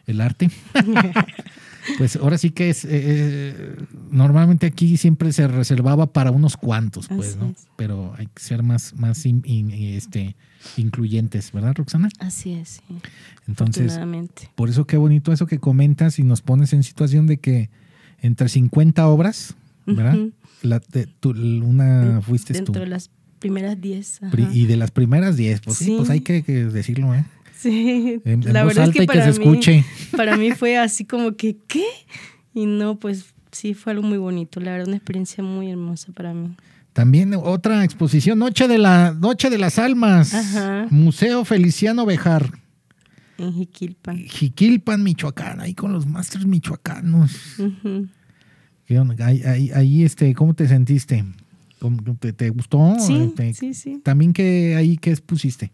el 0.08 0.22
arte. 0.22 0.50
pues 1.98 2.15
ahora 2.18 2.38
sí 2.38 2.52
que 2.52 2.70
es, 2.70 2.86
eh, 2.89 3.76
normalmente 4.12 4.65
aquí 4.68 4.98
siempre 4.98 5.32
se 5.34 5.48
reservaba 5.48 6.08
para 6.12 6.32
unos 6.32 6.58
cuantos, 6.58 7.08
pues, 7.08 7.30
Así 7.30 7.39
¿no? 7.39 7.50
es. 7.50 7.68
Pero 7.76 8.13
hay 8.18 8.28
que 8.28 8.42
ser 8.42 8.63
más, 8.63 8.94
más 8.96 9.26
in- 9.26 9.44
in- 9.46 9.72
este, 9.72 10.36
incluyentes, 10.78 11.52
¿verdad, 11.52 11.74
Roxana? 11.76 12.10
Así 12.20 12.54
es, 12.54 12.82
sí. 12.88 12.96
Entonces, 13.48 14.00
por 14.56 14.70
eso 14.70 14.86
qué 14.86 14.98
bonito 14.98 15.32
eso 15.32 15.48
que 15.48 15.60
comentas 15.60 16.20
y 16.20 16.24
nos 16.24 16.42
pones 16.42 16.74
en 16.74 16.84
situación 16.84 17.28
de 17.28 17.38
que 17.38 17.70
entre 18.22 18.50
50 18.50 19.08
obras, 19.08 19.56
¿verdad? 19.86 20.18
La- 20.62 20.82
de- 20.92 21.08
tú- 21.08 21.32
una 21.32 22.22
fuiste 22.22 22.54
tú. 22.54 22.65
Dentro 22.74 22.82
de 22.84 22.88
las 22.89 23.10
primeras 23.39 23.80
10. 23.80 24.22
ajá. 24.22 24.32
Pri- 24.32 24.48
Y 24.52 24.65
de 24.65 24.76
las 24.76 24.92
primeras 24.92 25.38
10, 25.38 25.62
pues 25.62 25.78
sí, 25.78 25.86
Sí. 25.86 25.96
pues 25.98 26.10
hay 26.10 26.20
que, 26.22 26.44
que 26.44 26.65
decirlo, 26.65 27.15
¿eh? 27.15 27.24
Sí, 27.62 28.22
En, 28.24 28.43
en 28.48 28.54
la 28.54 28.63
voz 28.63 28.76
verdad 28.76 28.86
alta 28.86 28.89
es 28.89 28.93
que 28.93 29.00
que 29.02 29.06
para 29.06 29.32
se 29.34 29.39
mí, 29.39 29.45
escuche. 29.45 29.86
para 30.15 30.38
mí 30.38 30.52
fue 30.52 30.78
así 30.78 31.04
como 31.06 31.36
que, 31.36 31.58
¿qué? 31.67 31.84
Y 32.54 32.65
no, 32.65 32.98
pues 32.98 33.34
sí, 33.52 33.74
fue 33.74 33.91
algo 33.91 34.04
muy 34.08 34.17
bonito, 34.17 34.60
la 34.62 34.72
verdad, 34.72 34.88
una 34.88 34.95
experiencia 34.98 35.43
muy 35.43 35.69
hermosa 35.69 36.12
para 36.13 36.34
mí. 36.34 36.56
También 36.93 37.34
otra 37.36 37.84
exposición, 37.84 38.39
Noche 38.39 38.67
de 38.67 38.78
la 38.78 39.13
Noche 39.13 39.50
de 39.50 39.58
las 39.58 39.78
Almas, 39.78 40.34
Ajá. 40.34 40.88
Museo 40.89 41.43
Feliciano 41.45 42.06
Bejar, 42.06 42.50
En 43.38 43.54
Jiquilpan. 43.54 44.17
Jiquilpan, 44.17 45.04
Michoacán, 45.04 45.60
ahí 45.60 45.74
con 45.74 45.91
los 45.93 46.08
masters 46.08 46.45
michoacanos. 46.45 47.58
¿Qué 48.86 49.00
onda? 49.00 49.26
Ahí, 49.26 49.41
ahí, 49.43 49.72
ahí, 49.76 50.04
este, 50.04 50.34
¿cómo 50.34 50.54
te 50.54 50.67
sentiste? 50.67 51.24
¿Cómo- 51.80 52.02
¿Te, 52.19 52.34
te 52.34 52.50
gustó? 52.50 52.95
Sí, 53.00 53.15
Este, 53.15 53.54
sí, 53.54 53.74
sí. 53.74 54.02
También 54.04 54.34
que 54.34 54.76
ahí, 54.76 54.98
¿qué 54.98 55.15
pusiste? 55.17 55.72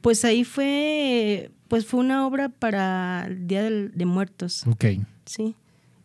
Pues 0.00 0.24
ahí 0.24 0.44
fue, 0.44 1.50
pues 1.68 1.84
fue 1.86 2.00
una 2.00 2.26
obra 2.26 2.48
para 2.48 3.24
el 3.26 3.46
Día 3.46 3.62
del- 3.62 3.92
de 3.94 4.04
Muertos, 4.06 4.66
Ok. 4.66 4.84
sí. 5.26 5.54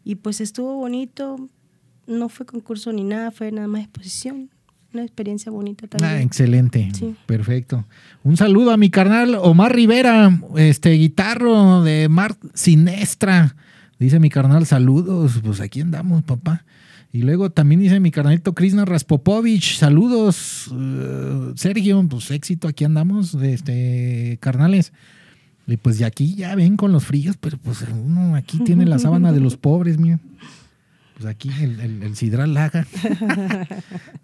Y 0.04 0.16
pues 0.16 0.42
estuvo 0.42 0.76
bonito, 0.76 1.50
no 2.08 2.30
fue 2.30 2.46
concurso 2.46 2.92
ni 2.92 3.04
nada, 3.04 3.32
fue 3.32 3.52
nada 3.52 3.68
más 3.68 3.82
exposición, 3.82 4.50
una 4.94 5.04
experiencia 5.04 5.52
bonita 5.52 5.86
Ah, 5.86 5.98
también. 5.98 6.22
excelente. 6.22 6.90
Sí. 6.94 7.16
Perfecto. 7.26 7.86
Un 8.24 8.38
saludo 8.38 8.72
a 8.72 8.78
mi 8.78 8.90
carnal 8.90 9.36
Omar 9.36 9.74
Rivera, 9.76 10.40
este 10.58 10.92
guitarro 10.92 11.82
de 11.84 12.08
Mar 12.10 12.36
Sinestra. 12.54 13.56
Dice 13.98 14.20
mi 14.20 14.30
carnal, 14.30 14.66
saludos. 14.66 15.40
Pues 15.44 15.60
aquí 15.62 15.82
andamos, 15.82 16.22
papá. 16.24 16.66
Y 17.16 17.22
luego 17.22 17.50
también 17.50 17.80
dice 17.80 18.02
mi 18.02 18.12
carnalito 18.12 18.54
Krishna 18.54 18.84
Raspopovich, 18.84 19.78
saludos. 19.78 20.70
eh, 20.74 21.54
Sergio, 21.56 22.06
pues 22.10 22.30
éxito, 22.30 22.68
aquí 22.68 22.84
andamos, 22.84 23.36
este, 23.36 24.38
carnales. 24.42 24.92
Y 25.66 25.78
pues 25.78 25.98
de 25.98 26.04
aquí 26.04 26.36
ya 26.36 26.54
ven 26.56 26.76
con 26.76 26.92
los 26.92 27.06
fríos, 27.06 27.38
pero 27.40 27.58
pues 27.58 27.86
uno 27.90 28.36
aquí 28.36 28.60
tiene 28.66 28.86
la 28.86 29.00
sábana 29.00 29.32
de 29.32 29.40
los 29.40 29.56
pobres, 29.56 29.98
mira. 29.98 30.20
Pues 31.14 31.26
aquí 31.26 31.50
el, 31.62 31.80
el, 31.80 32.16
Sidral 32.18 32.54
Laga. 32.54 32.86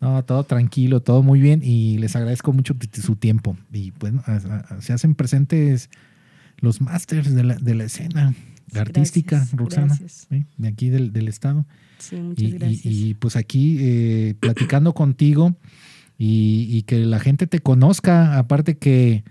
No, 0.02 0.22
todo 0.26 0.44
tranquilo, 0.44 1.00
todo 1.00 1.24
muy 1.24 1.40
bien 1.40 1.62
y 1.64 1.98
les 1.98 2.18
agradezco 2.18 2.52
mucho 2.52 2.76
su 3.02 3.16
tiempo. 3.16 3.56
Y 3.72 3.94
a- 4.26 4.82
se 4.82 4.92
hacen 4.92 5.16
presentes 5.16 5.90
los 6.58 6.82
másters 6.82 7.34
de 7.34 7.44
la, 7.46 7.56
de 7.56 7.74
la 7.74 7.86
escena 7.86 8.34
artística, 8.80 9.38
Gracias, 9.38 9.58
Roxana, 9.58 9.88
gracias. 9.88 10.28
¿sí? 10.30 10.46
de 10.58 10.68
aquí 10.68 10.90
del, 10.90 11.12
del 11.14 11.28
estado. 11.28 11.66
Sí, 11.98 12.16
muchas 12.16 12.44
Y, 12.44 12.52
gracias. 12.52 12.86
y, 12.86 13.14
pues 13.16 13.36
aquí 13.36 13.78
eh, 13.80 14.36
platicando 14.40 14.94
contigo 14.94 15.56
y, 16.18 16.68
y 16.70 16.84
que 16.84 17.00
la 17.00 17.20
gente 17.20 17.48
te 17.48 17.60
conozca, 17.60 18.38
aparte 18.38 18.78
que, 18.78 19.24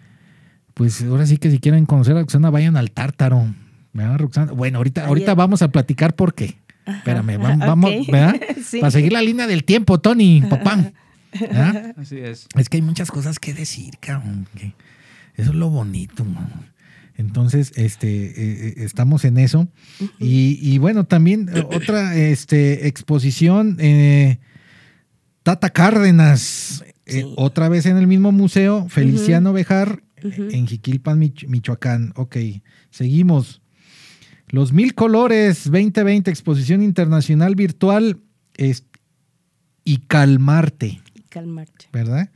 pues 0.75 1.03
ahora 1.03 1.27
sí 1.27 1.37
que 1.39 1.51
si 1.51 1.59
quieren 1.59 1.87
conocer 1.87 2.17
a 2.17 2.21
Roxana, 2.21 2.51
vayan 2.51 2.77
al 2.77 2.91
tártaro. 2.91 3.55
¿verdad, 3.93 4.19
Roxana? 4.19 4.53
Bueno, 4.53 4.79
ahorita, 4.79 5.07
ahorita 5.07 5.35
vamos 5.35 5.63
a 5.63 5.69
platicar 5.73 6.15
por 6.15 6.35
qué. 6.35 6.59
Espérame, 6.87 7.39
vam- 7.41 7.59
vamos. 7.67 7.91
¿verdad? 8.07 8.35
Sí. 8.65 8.79
Para 8.79 8.91
seguir 8.93 9.13
la 9.13 9.23
línea 9.23 9.47
del 9.49 9.65
tiempo, 9.65 9.99
Tony, 10.01 10.43
papá. 10.49 10.93
¿verdad? 11.41 11.95
Así 11.97 12.19
es. 12.19 12.47
Es 12.57 12.69
que 12.69 12.77
hay 12.77 12.83
muchas 12.83 13.11
cosas 13.11 13.39
que 13.41 13.53
decir, 13.55 13.95
cabrón. 14.01 14.47
que 14.57 14.75
eso 15.37 15.51
es 15.51 15.57
lo 15.57 15.71
bonito. 15.71 16.25
Entonces, 17.21 17.73
este, 17.77 18.09
eh, 18.09 18.33
eh, 18.69 18.75
estamos 18.79 19.25
en 19.27 19.37
eso. 19.39 19.69
y, 20.19 20.59
y 20.61 20.79
bueno, 20.79 21.05
también 21.05 21.49
eh, 21.55 21.61
otra 21.61 22.17
este, 22.17 22.87
exposición, 22.89 23.77
eh, 23.79 24.39
Tata 25.43 25.71
Cárdenas, 25.71 26.83
eh, 27.07 27.25
otra 27.37 27.69
vez 27.69 27.85
en 27.87 27.97
el 27.99 28.07
mismo 28.07 28.33
museo, 28.33 28.89
Feliciano 28.89 29.53
Bejar, 29.53 30.03
en 30.23 30.67
Jiquilpan, 30.67 31.19
Mich- 31.21 31.47
Michoacán. 31.47 32.13
Ok, 32.17 32.37
seguimos. 32.91 33.61
Los 34.49 34.73
Mil 34.73 34.95
Colores 34.95 35.65
2020, 35.65 36.31
exposición 36.31 36.83
internacional 36.83 37.55
virtual 37.55 38.19
es, 38.57 38.85
y 39.85 39.99
calmarte, 39.99 41.01
Y 41.15 41.21
calmarte. 41.29 41.87
¿verdad? 41.93 42.31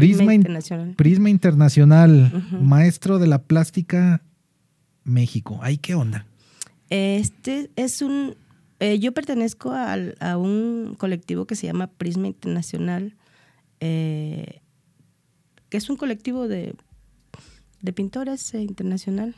Prisma, 0.00 0.34
in- 0.34 0.40
Internacional. 0.40 0.94
Prisma 0.94 1.30
Internacional, 1.30 2.32
Ujú. 2.34 2.62
maestro 2.64 3.18
de 3.18 3.26
la 3.26 3.38
plástica 3.42 4.22
México. 5.04 5.58
Ay, 5.62 5.78
¿qué 5.78 5.94
onda? 5.94 6.26
Este 6.90 7.70
es 7.76 8.02
un. 8.02 8.34
eh, 8.80 8.98
yo 8.98 9.12
pertenezco 9.12 9.72
a 9.72 10.36
un 10.36 10.94
colectivo 10.98 11.46
que 11.46 11.54
se 11.56 11.66
llama 11.66 11.86
Prisma 11.88 12.26
Internacional, 12.28 13.14
eh, 13.80 14.60
que 15.68 15.76
es 15.76 15.90
un 15.90 15.96
colectivo 15.96 16.48
de, 16.48 16.74
de 17.82 17.92
pintores 17.92 18.54
eh, 18.54 18.62
internacional. 18.62 19.34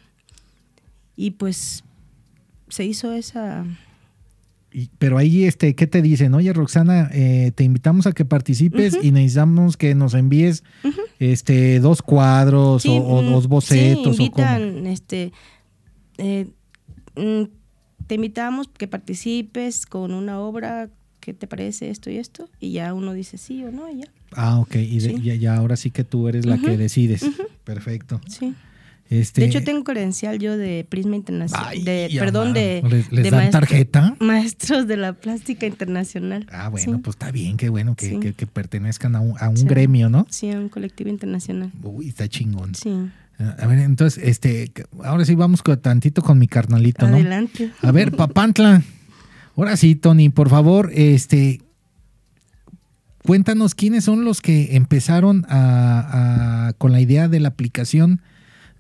Y 1.17 1.33
pues 1.33 1.85
se 2.69 2.85
hizo 2.85 3.13
esa. 3.13 3.65
Y- 4.73 4.89
pero 4.99 5.19
ahí, 5.19 5.45
este, 5.45 5.75
¿qué 5.75 5.87
te 5.87 6.01
dicen? 6.03 6.33
Oye, 6.35 6.53
Roxana, 6.53 7.11
eh, 7.13 7.51
te 7.55 7.65
invitamos 7.65 8.07
a 8.07 8.13
que 8.13 8.25
participes 8.25 8.97
y 9.03 9.11
necesitamos 9.11 9.77
que 9.77 9.95
nos 9.95 10.15
envíes 10.15 10.63
este, 11.19 11.81
dos 11.81 12.03
cuadros 12.03 12.83
Sí, 12.83 12.89
o, 12.89 12.95
o 13.03 13.23
mm, 13.23 13.27
dos 13.33 13.49
bocetos 13.49 14.17
sí, 14.17 14.23
o 14.23 14.27
invitan, 14.27 14.87
este, 14.87 15.33
eh, 16.19 16.47
mm, 17.17 17.43
te 18.07 18.15
invitamos 18.15 18.69
que 18.69 18.87
participes 18.89 19.87
con 19.87 20.13
una 20.13 20.39
obra. 20.41 20.89
¿Qué 21.21 21.35
te 21.35 21.47
parece 21.47 21.91
esto 21.91 22.09
y 22.09 22.17
esto? 22.17 22.49
Y 22.61 22.73
ya 22.73 22.95
uno 22.95 23.13
dice 23.13 23.37
sí 23.39 23.63
o 23.65 23.71
no, 23.71 23.91
y 23.91 23.99
ya. 24.03 24.07
Ah, 24.33 24.59
ok. 24.59 24.77
Y 24.77 25.01
de- 25.01 25.17
Sí. 25.17 25.21
ya, 25.23 25.35
ya 25.35 25.57
ahora 25.57 25.77
sí 25.77 25.91
que 25.91 26.03
tú 26.03 26.29
eres 26.29 26.47
la 26.47 26.57
que 26.59 26.77
decides. 26.79 27.27
Perfecto. 27.65 28.21
Sí. 28.27 28.55
Este, 29.11 29.41
De 29.41 29.49
hecho, 29.49 29.65
tengo 29.65 29.83
credencial 29.83 30.39
yo 30.39 30.57
de 30.57 30.87
Prisma 30.89 31.17
Internacional. 31.17 31.67
Ay, 31.69 31.83
de, 31.83 32.09
ya, 32.13 32.21
perdón, 32.21 32.53
de. 32.53 32.81
¿Les, 32.89 33.11
les 33.11 33.25
de 33.25 33.31
dan 33.31 33.41
maestro- 33.41 33.61
tarjeta? 33.61 34.17
Maestros 34.21 34.87
de 34.87 34.97
la 34.97 35.15
plástica 35.15 35.67
internacional. 35.67 36.47
Ah, 36.53 36.69
bueno, 36.69 36.93
Sí. 36.97 37.01
pues 37.03 37.15
está 37.17 37.33
bien, 37.33 37.57
qué 37.57 37.69
bueno 37.71 37.97
que, 37.97 38.09
Sí. 38.11 38.21
que- 38.21 38.35
que 38.35 38.47
pertenezcan 38.47 39.17
a 39.17 39.21
un, 39.21 39.35
a 39.41 39.49
un 39.49 39.57
Sí. 39.57 39.65
gremio, 39.67 40.09
¿no? 40.09 40.27
Sí, 40.31 40.49
un 40.53 40.69
colectivo 40.69 41.11
internacional. 41.11 41.73
Uy, 41.83 42.09
está 42.09 42.29
chingón. 42.29 42.75
Sí. 42.77 42.95
A 43.59 43.67
ver, 43.67 43.81
entonces, 43.81 44.23
este, 44.23 44.71
ahora 45.03 45.25
sí 45.25 45.35
vamos 45.35 45.63
con, 45.63 45.81
tantito 45.81 46.23
con 46.23 46.39
mi 46.39 46.47
carnalito, 46.47 47.09
¿no? 47.09 47.17
Adelante. 47.17 47.73
A 47.83 47.91
ver, 47.91 48.13
Papantla. 48.17 48.83
Ahora 49.57 49.77
sí, 49.77 49.97
Tony, 49.97 50.29
por 50.29 50.49
favor, 50.51 50.91
este, 50.95 51.63
cuéntanos 53.25 53.75
quiénes 53.75 54.05
son 54.05 54.25
los 54.25 54.41
que 54.41 54.77
empezaron 54.77 55.45
a, 55.49 56.69
a- 56.69 56.73
con 56.75 56.93
la 56.93 57.01
idea 57.01 57.29
de 57.29 57.41
la 57.41 57.49
aplicación 57.49 58.21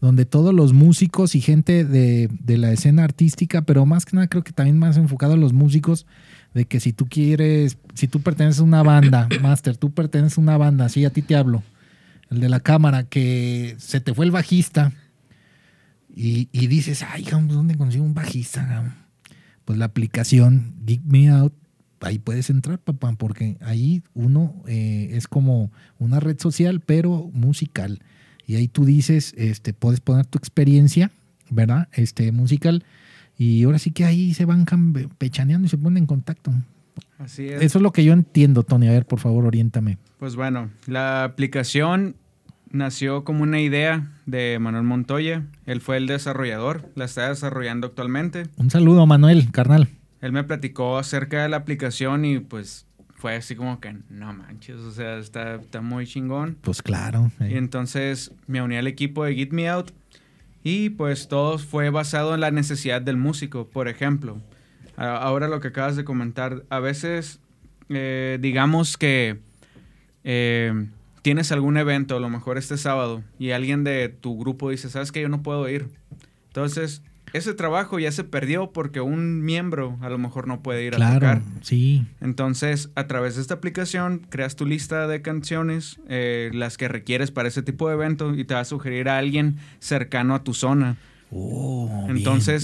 donde 0.00 0.24
todos 0.24 0.54
los 0.54 0.72
músicos 0.72 1.34
y 1.34 1.40
gente 1.40 1.84
de, 1.84 2.28
de 2.30 2.58
la 2.58 2.72
escena 2.72 3.04
artística, 3.04 3.62
pero 3.62 3.84
más 3.86 4.06
que 4.06 4.16
nada 4.16 4.28
creo 4.28 4.42
que 4.42 4.52
también 4.52 4.78
más 4.78 4.96
enfocado 4.96 5.34
a 5.34 5.36
los 5.36 5.52
músicos, 5.52 6.06
de 6.54 6.64
que 6.64 6.80
si 6.80 6.92
tú 6.92 7.06
quieres, 7.06 7.78
si 7.94 8.08
tú 8.08 8.20
perteneces 8.20 8.60
a 8.60 8.64
una 8.64 8.82
banda, 8.82 9.28
Master, 9.42 9.76
tú 9.76 9.92
perteneces 9.92 10.38
a 10.38 10.40
una 10.40 10.56
banda, 10.56 10.88
sí, 10.88 11.04
a 11.04 11.10
ti 11.10 11.22
te 11.22 11.36
hablo, 11.36 11.62
el 12.30 12.40
de 12.40 12.48
la 12.48 12.60
cámara, 12.60 13.04
que 13.04 13.76
se 13.78 14.00
te 14.00 14.14
fue 14.14 14.24
el 14.24 14.30
bajista 14.30 14.92
y, 16.14 16.48
y 16.52 16.66
dices, 16.66 17.04
ay, 17.08 17.24
cabrón, 17.24 17.48
¿dónde 17.48 17.76
consigo 17.76 18.04
un 18.04 18.14
bajista? 18.14 18.66
cabrón?" 18.66 18.94
Pues 19.64 19.78
la 19.78 19.84
aplicación 19.84 20.74
Geek 20.84 21.02
Me 21.04 21.28
Out, 21.28 21.54
ahí 22.00 22.18
puedes 22.18 22.50
entrar, 22.50 22.78
papá, 22.78 23.12
porque 23.12 23.56
ahí 23.60 24.02
uno 24.14 24.62
eh, 24.66 25.10
es 25.12 25.28
como 25.28 25.70
una 25.98 26.18
red 26.18 26.38
social, 26.38 26.80
pero 26.80 27.30
musical. 27.32 28.00
Y 28.50 28.56
ahí 28.56 28.66
tú 28.66 28.84
dices, 28.84 29.32
este, 29.36 29.72
puedes 29.72 30.00
poner 30.00 30.26
tu 30.26 30.36
experiencia, 30.36 31.12
¿verdad? 31.50 31.86
Este, 31.92 32.32
musical. 32.32 32.84
Y 33.38 33.62
ahora 33.62 33.78
sí 33.78 33.92
que 33.92 34.04
ahí 34.04 34.34
se 34.34 34.44
van 34.44 34.66
pechaneando 35.18 35.66
y 35.66 35.68
se 35.68 35.78
ponen 35.78 35.98
en 35.98 36.06
contacto. 36.06 36.50
Así 37.20 37.46
es. 37.46 37.62
Eso 37.62 37.78
es 37.78 37.82
lo 37.82 37.92
que 37.92 38.02
yo 38.02 38.12
entiendo, 38.12 38.64
Tony. 38.64 38.88
A 38.88 38.90
ver, 38.90 39.06
por 39.06 39.20
favor, 39.20 39.46
oriéntame. 39.46 39.98
Pues 40.18 40.34
bueno, 40.34 40.68
la 40.88 41.22
aplicación 41.22 42.16
nació 42.72 43.22
como 43.22 43.44
una 43.44 43.60
idea 43.60 44.10
de 44.26 44.58
Manuel 44.58 44.82
Montoya. 44.82 45.46
Él 45.64 45.80
fue 45.80 45.98
el 45.98 46.08
desarrollador, 46.08 46.90
la 46.96 47.04
está 47.04 47.28
desarrollando 47.28 47.86
actualmente. 47.86 48.48
Un 48.56 48.68
saludo, 48.70 49.06
Manuel, 49.06 49.52
carnal. 49.52 49.86
Él 50.20 50.32
me 50.32 50.42
platicó 50.42 50.98
acerca 50.98 51.44
de 51.44 51.50
la 51.50 51.58
aplicación 51.58 52.24
y 52.24 52.40
pues 52.40 52.84
fue 53.20 53.36
así 53.36 53.54
como 53.54 53.80
que, 53.80 53.94
no 54.08 54.32
manches, 54.32 54.76
o 54.76 54.90
sea, 54.92 55.18
está, 55.18 55.56
está 55.56 55.82
muy 55.82 56.06
chingón. 56.06 56.56
Pues 56.62 56.80
claro. 56.80 57.30
eh. 57.40 57.50
Y 57.52 57.56
entonces 57.58 58.32
me 58.46 58.62
uní 58.62 58.76
al 58.76 58.86
equipo 58.86 59.24
de 59.24 59.34
Get 59.34 59.50
Me 59.52 59.68
Out 59.68 59.90
y 60.64 60.88
pues 60.90 61.28
todo 61.28 61.58
fue 61.58 61.90
basado 61.90 62.34
en 62.34 62.40
la 62.40 62.50
necesidad 62.50 63.02
del 63.02 63.18
músico. 63.18 63.66
Por 63.68 63.88
ejemplo, 63.88 64.40
ahora 64.96 65.48
lo 65.48 65.60
que 65.60 65.68
acabas 65.68 65.96
de 65.96 66.04
comentar, 66.04 66.64
a 66.70 66.80
veces 66.80 67.40
eh, 67.90 68.38
digamos 68.40 68.96
que 68.96 69.38
eh, 70.24 70.88
tienes 71.20 71.52
algún 71.52 71.76
evento, 71.76 72.16
a 72.16 72.20
lo 72.20 72.30
mejor 72.30 72.56
este 72.56 72.78
sábado, 72.78 73.22
y 73.38 73.50
alguien 73.50 73.84
de 73.84 74.08
tu 74.08 74.38
grupo 74.38 74.70
dice, 74.70 74.88
sabes 74.88 75.12
que 75.12 75.20
yo 75.20 75.28
no 75.28 75.42
puedo 75.42 75.68
ir. 75.68 75.88
Entonces, 76.46 77.02
ese 77.32 77.54
trabajo 77.54 77.98
ya 77.98 78.12
se 78.12 78.24
perdió 78.24 78.72
porque 78.72 79.00
un 79.00 79.42
miembro 79.44 79.98
a 80.00 80.08
lo 80.10 80.18
mejor 80.18 80.46
no 80.46 80.62
puede 80.62 80.84
ir 80.84 80.94
a 80.94 80.96
Claro, 80.96 81.14
tocar. 81.14 81.42
sí. 81.62 82.04
Entonces, 82.20 82.90
a 82.94 83.06
través 83.06 83.36
de 83.36 83.42
esta 83.42 83.54
aplicación, 83.54 84.26
creas 84.28 84.56
tu 84.56 84.66
lista 84.66 85.06
de 85.06 85.22
canciones, 85.22 86.00
eh, 86.08 86.50
las 86.52 86.76
que 86.76 86.88
requieres 86.88 87.30
para 87.30 87.48
ese 87.48 87.62
tipo 87.62 87.88
de 87.88 87.94
evento, 87.94 88.34
y 88.34 88.44
te 88.44 88.54
va 88.54 88.60
a 88.60 88.64
sugerir 88.64 89.08
a 89.08 89.18
alguien 89.18 89.56
cercano 89.78 90.34
a 90.34 90.42
tu 90.44 90.54
zona. 90.54 90.96
Oh, 91.30 92.06
bien. 92.06 92.56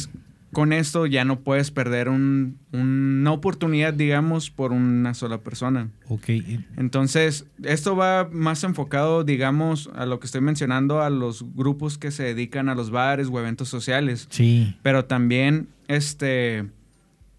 Con 0.52 0.72
esto 0.72 1.06
ya 1.06 1.24
no 1.24 1.40
puedes 1.40 1.70
perder 1.70 2.08
un- 2.08 2.58
una 2.72 3.32
oportunidad, 3.32 3.92
digamos, 3.92 4.50
por 4.50 4.72
una 4.72 5.12
sola 5.12 5.38
persona. 5.38 5.88
Ok. 6.08 6.28
Entonces, 6.76 7.46
esto 7.62 7.96
va 7.96 8.28
más 8.30 8.64
enfocado, 8.64 9.24
digamos, 9.24 9.90
a 9.94 10.06
lo 10.06 10.18
que 10.20 10.26
estoy 10.26 10.40
mencionando, 10.40 11.02
a 11.02 11.10
los 11.10 11.44
grupos 11.54 11.98
que 11.98 12.10
se 12.10 12.22
dedican 12.22 12.68
a 12.68 12.74
los 12.74 12.90
bares 12.90 13.28
o 13.30 13.38
eventos 13.38 13.68
sociales. 13.68 14.28
Sí. 14.30 14.76
Pero 14.82 15.04
también, 15.04 15.68
este, 15.88 16.66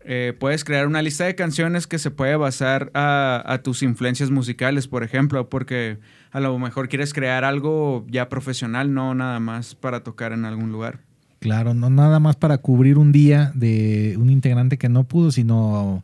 eh, 0.02 0.34
puedes 0.38 0.63
crear 0.63 0.86
una 0.88 1.02
lista 1.02 1.26
de 1.26 1.36
canciones 1.36 1.88
que 1.88 2.00
se 2.00 2.12
puede 2.12 2.36
basar 2.36 2.91
a, 2.93 3.43
a 3.46 3.62
tus 3.63 3.84
influencias 3.84 4.32
musicales, 4.32 4.88
por 4.88 5.04
ejemplo, 5.04 5.50
porque 5.50 5.98
a 6.32 6.39
lo 6.39 6.58
mejor 6.60 6.88
quieres 6.88 7.13
crear 7.13 7.43
algo 7.43 8.06
ya 8.10 8.30
profesional, 8.30 8.93
no 8.93 9.15
nada 9.15 9.39
más 9.39 9.76
para 9.76 10.04
tocar 10.04 10.34
en 10.34 10.46
algún 10.46 10.72
lugar. 10.72 11.00
Claro, 11.39 11.73
no 11.73 11.89
nada 11.89 12.19
más 12.19 12.36
para 12.36 12.58
cubrir 12.58 12.97
un 12.97 13.12
día 13.12 13.52
de 13.54 14.15
un 14.17 14.30
integrante 14.30 14.78
que 14.78 14.89
no 14.89 15.04
pudo, 15.04 15.32
sino 15.32 16.04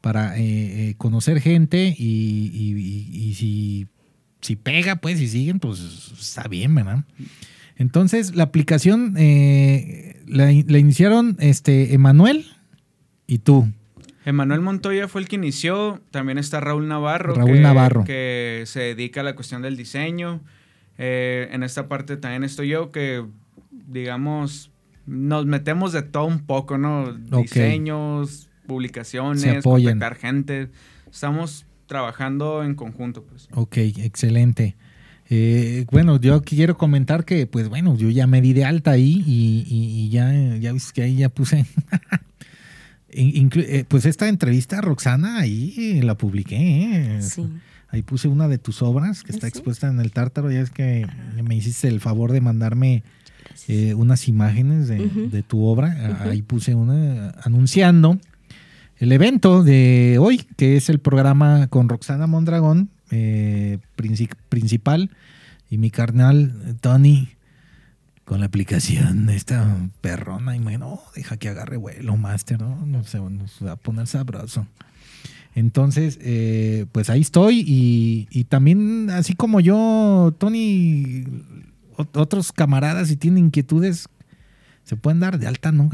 para 0.00 0.36
eh, 0.38 0.90
eh, 0.90 0.94
conocer 0.98 1.40
gente 1.40 1.94
y, 1.98 2.50
y- 2.52 2.74
y- 2.76 3.28
y 3.30 3.34
si, 3.34 3.86
si 4.42 4.56
pega, 4.56 4.96
pues, 4.96 5.18
si 5.18 5.26
siguen, 5.28 5.58
pues 5.58 6.12
está 6.20 6.46
bien, 6.48 6.74
¿verdad? 6.74 7.04
Entonces, 7.76 8.36
la 8.36 8.44
aplicación 8.44 9.14
eh, 9.16 10.20
la, 10.26 10.52
in- 10.52 10.66
la 10.68 10.78
iniciaron 10.78 11.36
este 11.40 11.94
Emanuel 11.94 12.44
y 13.26 13.38
tú. 13.38 13.66
Emanuel 14.26 14.60
Montoya 14.60 15.08
fue 15.08 15.22
el 15.22 15.28
que 15.28 15.36
inició, 15.36 16.00
también 16.10 16.36
está 16.38 16.60
Raúl 16.60 16.86
Navarro, 16.88 17.34
Raúl 17.34 17.54
que, 17.54 17.60
Navarro. 17.60 18.04
que 18.04 18.64
se 18.66 18.80
dedica 18.80 19.20
a 19.22 19.24
la 19.24 19.34
cuestión 19.34 19.62
del 19.62 19.76
diseño. 19.78 20.40
Eh, 20.98 21.48
en 21.52 21.62
esta 21.62 21.88
parte 21.88 22.16
también 22.18 22.44
estoy 22.44 22.68
yo, 22.68 22.92
que 22.92 23.24
digamos, 23.88 24.70
nos 25.06 25.46
metemos 25.46 25.92
de 25.92 26.02
todo 26.02 26.26
un 26.26 26.40
poco, 26.40 26.78
¿no? 26.78 27.12
Diseños, 27.12 28.48
publicaciones, 28.66 29.62
contactar 29.62 30.14
gente. 30.16 30.70
Estamos 31.10 31.66
trabajando 31.86 32.62
en 32.64 32.74
conjunto, 32.74 33.22
pues. 33.24 33.48
Ok, 33.52 33.76
excelente. 33.78 34.76
Eh, 35.30 35.86
bueno, 35.90 36.20
yo 36.20 36.42
quiero 36.42 36.76
comentar 36.76 37.24
que, 37.24 37.46
pues 37.46 37.68
bueno, 37.68 37.96
yo 37.96 38.10
ya 38.10 38.26
me 38.26 38.40
di 38.42 38.52
de 38.52 38.64
alta 38.64 38.90
ahí 38.92 39.22
y, 39.26 39.64
y- 39.68 40.04
y 40.04 40.08
ya, 40.10 40.32
ya 40.58 40.72
ves 40.72 40.92
que 40.92 41.02
ahí 41.02 41.16
ya 41.16 41.28
puse. 41.28 41.64
Eh, 43.16 43.84
pues 43.86 44.06
esta 44.06 44.28
entrevista 44.28 44.78
a 44.78 44.80
Roxana 44.80 45.38
ahí 45.38 46.00
la 46.02 46.16
publiqué. 46.16 46.56
¿eh? 47.18 47.22
Sí. 47.22 47.46
Ahí 47.90 48.02
puse 48.02 48.26
una 48.26 48.48
de 48.48 48.58
tus 48.58 48.82
obras 48.82 49.22
que 49.22 49.30
¿Ah, 49.30 49.34
está 49.36 49.46
sí? 49.46 49.50
expuesta 49.52 49.88
en 49.88 50.00
el 50.00 50.10
tártaro. 50.10 50.50
Ya 50.50 50.60
es 50.60 50.70
que 50.70 51.06
me 51.44 51.54
hiciste 51.54 51.86
el 51.86 52.00
favor 52.00 52.32
de 52.32 52.40
mandarme 52.40 53.04
eh, 53.68 53.94
unas 53.94 54.28
imágenes 54.28 54.88
de, 54.88 55.42
tu 55.42 55.64
obra. 55.64 56.18
Ahí 56.22 56.42
puse 56.42 56.74
una 56.74 57.30
anunciando 57.42 58.18
el 58.98 59.12
evento 59.12 59.62
de 59.62 60.18
hoy, 60.20 60.46
que 60.56 60.76
es 60.76 60.88
el 60.88 60.98
programa 61.00 61.66
con 61.68 61.88
Roxana 61.88 62.26
Mondragón, 62.26 62.90
eh, 63.10 63.78
princi- 63.96 64.30
principal, 64.48 65.10
y 65.70 65.78
mi 65.78 65.90
carnal 65.90 66.54
eh, 66.66 66.74
Tony 66.80 67.28
con 68.24 68.40
la 68.40 68.46
aplicación 68.46 69.28
esta 69.28 69.76
perrona. 70.00 70.56
Y 70.56 70.60
bueno, 70.60 71.00
deja 71.14 71.36
que 71.36 71.48
agarre 71.48 71.76
vuelo, 71.76 72.16
Master, 72.16 72.60
¿no? 72.60 72.86
No 72.86 73.04
sé, 73.04 73.18
nos 73.18 73.58
va 73.64 73.72
a 73.72 73.76
poner 73.76 74.06
sabroso. 74.06 74.66
Entonces, 75.56 76.18
eh, 76.22 76.86
pues 76.90 77.10
ahí 77.10 77.20
estoy 77.20 77.62
y, 77.66 78.26
y 78.30 78.44
también, 78.44 79.10
así 79.10 79.34
como 79.34 79.60
yo, 79.60 80.34
Tony, 80.38 81.24
otros 81.96 82.52
camaradas, 82.52 83.08
si 83.08 83.16
tienen 83.16 83.46
inquietudes, 83.46 84.08
se 84.84 84.96
pueden 84.96 85.20
dar 85.20 85.38
de 85.38 85.46
alta, 85.46 85.72
¿no? 85.72 85.88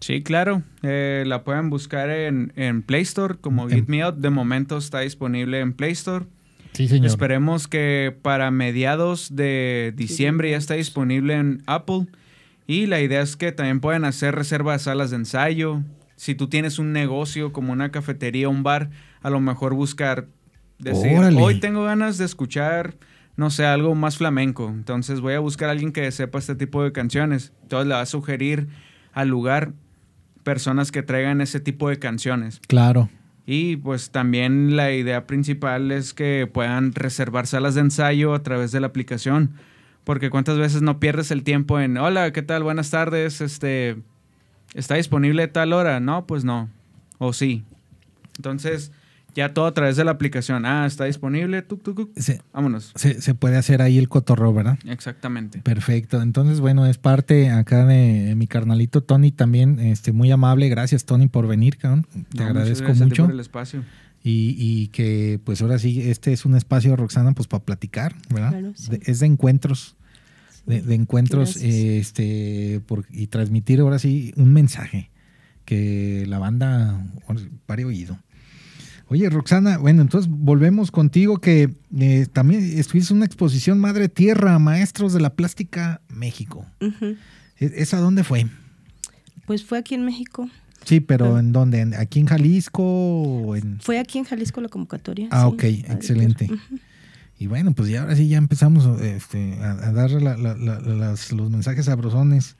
Sí, 0.00 0.22
claro. 0.22 0.62
Eh, 0.82 1.24
la 1.26 1.44
pueden 1.44 1.70
buscar 1.70 2.10
en, 2.10 2.52
en 2.56 2.82
Play 2.82 3.02
Store 3.02 3.36
como 3.40 3.68
Get 3.68 3.86
Me 3.86 4.02
Out. 4.02 4.16
De 4.16 4.30
momento 4.30 4.76
está 4.76 5.00
disponible 5.00 5.60
en 5.60 5.72
Play 5.72 5.92
Store. 5.92 6.26
Sí, 6.72 6.88
señor. 6.88 7.06
Esperemos 7.06 7.68
que 7.68 8.16
para 8.22 8.50
mediados 8.50 9.36
de 9.36 9.92
diciembre 9.94 10.50
ya 10.50 10.56
esté 10.56 10.74
disponible 10.74 11.34
en 11.34 11.62
Apple. 11.66 12.06
Y 12.66 12.86
la 12.86 13.00
idea 13.00 13.20
es 13.20 13.36
que 13.36 13.52
también 13.52 13.80
pueden 13.80 14.04
hacer 14.04 14.34
reservas 14.34 14.80
de 14.80 14.84
salas 14.84 15.10
de 15.10 15.16
ensayo. 15.16 15.82
Si 16.16 16.34
tú 16.34 16.48
tienes 16.48 16.78
un 16.78 16.92
negocio 16.92 17.52
como 17.52 17.72
una 17.72 17.90
cafetería, 17.90 18.48
un 18.48 18.62
bar, 18.62 18.90
a 19.22 19.30
lo 19.30 19.40
mejor 19.40 19.74
buscar 19.74 20.26
decir, 20.78 21.16
Órale. 21.16 21.40
hoy 21.40 21.60
tengo 21.60 21.84
ganas 21.84 22.18
de 22.18 22.24
escuchar, 22.24 22.94
no 23.36 23.50
sé, 23.50 23.64
algo 23.64 23.94
más 23.94 24.16
flamenco. 24.16 24.68
Entonces 24.68 25.20
voy 25.20 25.34
a 25.34 25.40
buscar 25.40 25.68
a 25.68 25.72
alguien 25.72 25.92
que 25.92 26.10
sepa 26.12 26.38
este 26.38 26.54
tipo 26.54 26.82
de 26.82 26.92
canciones. 26.92 27.52
Entonces 27.62 27.88
le 27.88 27.94
va 27.94 28.00
a 28.00 28.06
sugerir 28.06 28.68
al 29.12 29.28
lugar 29.28 29.72
personas 30.42 30.92
que 30.92 31.02
traigan 31.02 31.40
ese 31.40 31.60
tipo 31.60 31.88
de 31.88 31.98
canciones. 31.98 32.60
Claro. 32.66 33.08
Y 33.46 33.76
pues 33.76 34.10
también 34.10 34.76
la 34.76 34.92
idea 34.92 35.26
principal 35.26 35.90
es 35.90 36.14
que 36.14 36.48
puedan 36.52 36.92
reservar 36.92 37.46
salas 37.46 37.74
de 37.74 37.80
ensayo 37.80 38.34
a 38.34 38.42
través 38.42 38.72
de 38.72 38.80
la 38.80 38.88
aplicación. 38.88 39.52
Porque 40.04 40.30
cuántas 40.30 40.58
veces 40.58 40.82
no 40.82 40.98
pierdes 40.98 41.30
el 41.30 41.44
tiempo 41.44 41.78
en, 41.80 41.96
hola, 41.96 42.32
¿qué 42.32 42.42
tal? 42.42 42.64
Buenas 42.64 42.90
tardes, 42.90 43.40
este, 43.40 43.96
¿está 44.74 44.96
disponible 44.96 45.44
a 45.44 45.52
tal 45.52 45.72
hora? 45.72 46.00
No, 46.00 46.26
pues 46.26 46.44
no. 46.44 46.68
O 47.18 47.32
sí. 47.32 47.64
Entonces, 48.36 48.90
ya 49.34 49.54
todo 49.54 49.66
a 49.66 49.74
través 49.74 49.96
de 49.96 50.04
la 50.04 50.10
aplicación. 50.12 50.66
Ah, 50.66 50.86
está 50.86 51.04
disponible, 51.04 51.62
tuc, 51.62 51.82
tuc, 51.82 51.96
tuc. 51.96 52.10
Se, 52.18 52.40
Vámonos. 52.52 52.92
se- 52.94 53.20
se 53.20 53.34
puede 53.34 53.56
hacer 53.56 53.80
ahí 53.82 53.98
el 53.98 54.08
cotorro, 54.08 54.52
¿verdad? 54.52 54.78
Exactamente. 54.86 55.60
Perfecto. 55.60 56.20
Entonces, 56.22 56.60
bueno, 56.60 56.86
es 56.86 56.98
parte 56.98 57.50
acá 57.50 57.86
de 57.86 58.34
mi 58.36 58.46
carnalito 58.46 59.02
Tony 59.02 59.32
también, 59.32 59.78
este, 59.78 60.12
muy 60.12 60.30
amable. 60.30 60.68
Gracias, 60.68 61.04
Tony, 61.04 61.28
por 61.28 61.46
venir, 61.46 61.76
cabrón. 61.78 62.06
Te 62.34 62.38
No, 62.42 62.46
agradezco 62.46 62.94
mucho. 62.94 63.24
por 63.24 63.32
el 63.34 63.40
espacio. 63.40 63.84
Y, 64.24 64.54
y 64.58 64.86
que, 64.88 65.40
pues 65.44 65.62
ahora 65.62 65.78
sí, 65.80 66.00
este 66.02 66.32
es 66.32 66.44
un 66.44 66.54
espacio, 66.54 66.94
Roxana, 66.94 67.32
pues 67.32 67.48
para 67.48 67.64
platicar, 67.64 68.14
¿verdad? 68.32 68.50
Claro, 68.50 68.72
sí. 68.76 68.90
De- 68.92 69.00
es 69.06 69.18
de 69.18 69.26
encuentros, 69.26 69.96
de, 70.64 70.80
de 70.80 70.94
encuentros, 70.94 71.56
eh, 71.56 71.98
este, 71.98 72.80
por, 72.86 73.04
y 73.10 73.26
transmitir 73.26 73.80
ahora 73.80 73.98
sí 73.98 74.32
un 74.36 74.52
mensaje 74.52 75.10
que 75.64 76.24
la 76.28 76.38
banda 76.38 77.04
pare 77.66 77.84
oído. 77.84 78.18
Oye, 79.12 79.28
Roxana, 79.28 79.76
bueno, 79.76 80.00
entonces 80.00 80.30
volvemos 80.30 80.90
contigo 80.90 81.36
que 81.38 81.68
eh, 81.98 82.26
también 82.32 82.62
estuviste 82.78 83.12
en 83.12 83.18
una 83.18 83.26
exposición 83.26 83.78
Madre 83.78 84.08
Tierra, 84.08 84.58
Maestros 84.58 85.12
de 85.12 85.20
la 85.20 85.34
Plástica 85.34 86.00
México. 86.08 86.64
Ujú. 86.80 87.16
¿E- 87.58 87.72
¿Esa 87.76 87.98
dónde 87.98 88.24
fue? 88.24 88.46
Pues 89.46 89.64
fue 89.66 89.76
aquí 89.76 89.94
en 89.94 90.06
México. 90.06 90.48
Sí, 90.86 91.00
pero 91.00 91.36
Ah. 91.36 91.40
¿en 91.40 91.52
dónde? 91.52 91.80
¿En- 91.80 91.92
¿Aquí 91.92 92.20
en 92.20 92.26
Jalisco 92.26 92.82
o 92.82 93.54
en...? 93.54 93.80
Fue 93.82 93.98
aquí 93.98 94.16
en 94.16 94.24
Jalisco 94.24 94.62
la 94.62 94.68
convocatoria. 94.68 95.28
Ah, 95.30 95.42
sí. 95.50 95.54
ok, 95.54 95.64
excelente. 95.92 96.48
Y 97.38 97.48
bueno, 97.48 97.72
pues 97.74 97.90
ya 97.90 98.00
ahora 98.00 98.16
sí 98.16 98.28
ya 98.28 98.38
empezamos 98.38 98.98
este, 99.02 99.58
a, 99.60 99.72
a 99.88 99.92
dar 99.92 100.10
la- 100.12 100.38
la- 100.38 100.54
la- 100.56 100.80
las- 100.80 101.32
los 101.32 101.50
mensajes 101.50 101.84
sabrosones. 101.84 102.56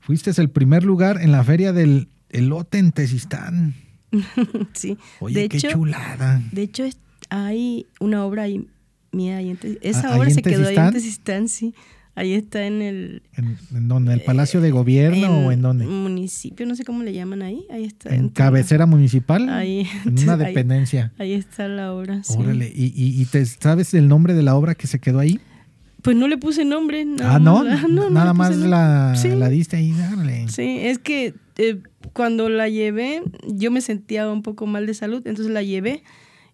Fuiste 0.00 0.32
el 0.38 0.50
primer 0.50 0.84
lugar 0.84 1.22
en 1.22 1.32
la 1.32 1.42
feria 1.44 1.72
del 1.72 2.08
elote 2.28 2.76
en 2.78 2.92
Tezistán. 2.92 3.74
Sí. 4.74 4.96
Oye, 5.20 5.42
de 5.42 5.48
qué 5.48 5.56
hecho, 5.58 5.70
chulada. 5.70 6.42
De 6.52 6.62
hecho, 6.62 6.84
hay 7.30 7.86
una 8.00 8.24
obra 8.24 8.42
ahí, 8.44 8.66
mía 9.12 9.38
ahí 9.38 9.50
en 9.50 9.58
Esa 9.82 10.08
Ah, 10.08 10.12
¿ahí 10.12 10.18
obra 10.18 10.28
en 10.28 10.34
se 10.34 10.42
quedó 10.42 10.68
ahí 10.68 10.76
en 10.76 10.92
Tezistán, 10.92 11.48
sí. 11.48 11.74
Ahí 12.16 12.34
está 12.34 12.64
en 12.64 12.80
el... 12.80 13.22
¿En, 13.36 13.58
en 13.74 13.88
dónde? 13.88 14.12
¿En 14.12 14.20
el 14.20 14.24
Palacio 14.24 14.60
de 14.60 14.70
Gobierno 14.70 15.46
o 15.46 15.50
en 15.50 15.62
dónde? 15.62 15.84
Municipio, 15.84 16.64
no 16.64 16.76
sé 16.76 16.84
cómo 16.84 17.02
le 17.02 17.12
llaman 17.12 17.42
ahí. 17.42 17.66
Ahí 17.72 17.84
está. 17.86 18.14
¿En 18.14 18.28
cabecera 18.28 18.86
municipal? 18.86 19.48
Ahí, 19.48 19.88
En 20.04 20.16
una 20.22 20.36
dependencia. 20.36 21.12
Ahí 21.18 21.32
está 21.32 21.66
la 21.66 21.92
obra. 21.92 22.22
sí. 22.22 22.34
Órale. 22.38 22.70
¿Y, 22.72 22.92
y, 22.94 23.20
y 23.20 23.24
te 23.24 23.44
sabes 23.44 23.94
el 23.94 24.06
nombre 24.06 24.34
de 24.34 24.42
la 24.44 24.54
obra 24.54 24.76
que 24.76 24.86
se 24.86 25.00
quedó 25.00 25.18
ahí? 25.18 25.40
Pues 26.02 26.16
no 26.16 26.28
le 26.28 26.36
puse 26.38 26.64
nombre. 26.64 27.04
nada 27.04 27.34
ah, 27.34 27.38
¿no? 27.40 27.64
más- 27.64 27.82
no, 27.88 28.04
no 28.04 28.10
Nada 28.10 28.32
más 28.32 28.56
la, 28.58 29.14
Sí. 29.16 29.30
la 29.30 29.48
diste 29.48 29.76
ahí, 29.78 29.90
dale. 29.92 30.46
Sí, 30.50 30.78
es 30.82 31.00
que 31.00 31.34
eh, 31.56 31.80
cuando 32.12 32.48
la 32.48 32.68
llevé, 32.68 33.22
yo 33.46 33.70
me 33.70 33.80
sentía 33.80 34.28
un 34.30 34.42
poco 34.42 34.66
mal 34.66 34.86
de 34.86 34.94
salud, 34.94 35.22
entonces 35.26 35.52
la 35.52 35.62
llevé 35.62 36.02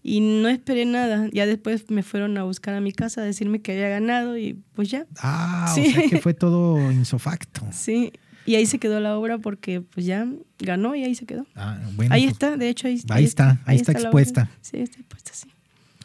y 0.03 0.21
no 0.21 0.49
esperé 0.49 0.85
nada. 0.87 1.29
Ya 1.33 1.47
después 1.47 1.91
me 1.91 2.03
fueron 2.03 2.39
a 2.39 2.45
buscar 2.45 2.75
a 2.75 2.81
mi 2.81 2.93
casa 2.93 3.21
a 3.21 3.25
decirme 3.25 3.61
que 3.61 3.73
había 3.73 3.89
ganado 3.89 4.39
y 4.39 4.59
pues 4.75 4.91
ya, 4.91 5.07
Ah, 5.19 5.71
Sí. 5.75 5.89
o 5.89 5.93
sea 5.93 6.09
que 6.09 6.21
fue 6.21 6.35
todo 6.35 6.79
insofacto. 6.93 7.63
sí. 7.73 8.13
Y 8.47 8.55
ahí 8.55 8.65
se 8.65 8.79
quedó 8.79 8.99
la 9.01 9.17
obra 9.19 9.37
porque 9.39 9.83
pues 9.83 10.07
ya 10.07 10.27
ganó 10.59 10.95
y 10.97 11.05
ahí 11.05 11.15
se 11.15 11.27
quedó. 11.27 11.47
Ah, 11.55 11.79
bueno, 11.95 12.15
ahí 12.15 12.23
pues, 12.23 12.33
está, 12.33 12.57
de 12.57 12.71
hecho 12.71 12.89
ahí, 12.89 13.01
ahí 13.11 13.25
está, 13.25 13.61
ahí 13.67 13.77
está 13.77 13.93
obra. 13.93 14.01
expuesta. 14.01 14.51
Sí, 14.63 14.79
está 14.79 14.99
expuesta, 14.99 15.31
sí. 15.35 15.49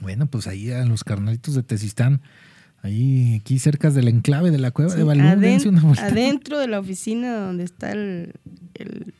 Bueno, 0.01 0.27
pues 0.27 0.45
ahí 0.45 0.69
a 0.69 0.83
los 0.85 1.03
carnalitos 1.05 1.55
de 1.55 1.63
Tezistán, 1.63 2.21
ahí 2.85 3.35
aquí 3.41 3.59
cerca 3.59 3.89
del 3.91 4.07
enclave 4.07 4.51
de 4.51 4.57
la 4.59 4.71
cueva 4.71 4.91
Sí, 4.91 4.97
de 4.97 5.03
Balún, 5.03 5.25
aden- 5.25 5.39
dense 5.41 5.69
una 5.69 5.81
vuelta. 5.81 6.05
adentro 6.05 6.59
de 6.59 6.67
la 6.67 6.79
oficina 6.79 7.33
donde 7.37 7.63
está 7.63 7.91
el, 7.91 8.33
el, 8.75 9.13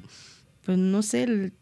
pues 0.66 0.78
no 0.78 1.02
sé, 1.04 1.24
el 1.24 1.54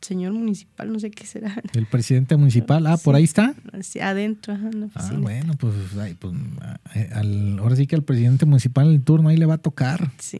señor 0.00 0.32
municipal, 0.34 0.92
no 0.92 0.98
sé 1.00 1.10
qué 1.10 1.24
será. 1.26 1.62
El 1.72 1.86
presidente 1.86 2.36
municipal, 2.36 2.86
ah, 2.86 2.98
por 2.98 3.14
Sí. 3.14 3.18
ahí 3.18 3.24
está. 3.24 3.54
Así, 3.72 4.00
adentro, 4.00 4.52
ajá, 4.52 4.68
en 4.68 4.80
la 4.80 4.86
Ah, 4.86 4.90
oficina. 5.00 5.20
bueno, 5.20 5.54
pues, 5.58 5.74
ay, 5.98 6.14
pues, 6.18 6.34
al- 7.12 7.58
ahora 7.58 7.74
sí 7.76 7.86
que 7.86 7.96
al 7.96 8.02
presidente 8.02 8.44
municipal 8.46 8.88
el 8.92 9.00
turno 9.02 9.30
ahí 9.30 9.36
le 9.38 9.46
va 9.46 9.54
a 9.54 9.58
tocar. 9.58 10.10
Sí, 10.18 10.38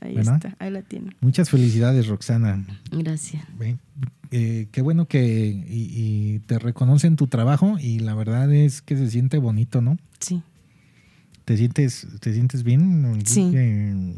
ahí 0.00 0.14
¿Verdad? 0.14 0.36
está, 0.36 0.56
ahí 0.58 0.70
la 0.70 0.80
tiene. 0.82 1.10
Muchas 1.20 1.50
felicidades, 1.50 2.06
Roxana. 2.06 2.64
Gracias. 2.90 3.44
Eh, 4.34 4.68
qué 4.72 4.80
bueno 4.80 5.06
que 5.06 5.46
y, 5.68 5.88
y 5.94 6.38
te 6.46 6.58
reconocen 6.58 7.16
tu 7.16 7.26
trabajo 7.26 7.76
y 7.78 7.98
la 7.98 8.14
verdad 8.14 8.50
es 8.50 8.80
que 8.80 8.96
se 8.96 9.10
siente 9.10 9.36
bonito, 9.36 9.82
¿no? 9.82 9.98
Sí, 10.20 10.40
¿Te 11.44 11.56
sientes, 11.56 12.06
te 12.20 12.32
sientes 12.32 12.62
bien? 12.62 13.20
Sí. 13.24 13.50
Eh, 13.54 14.14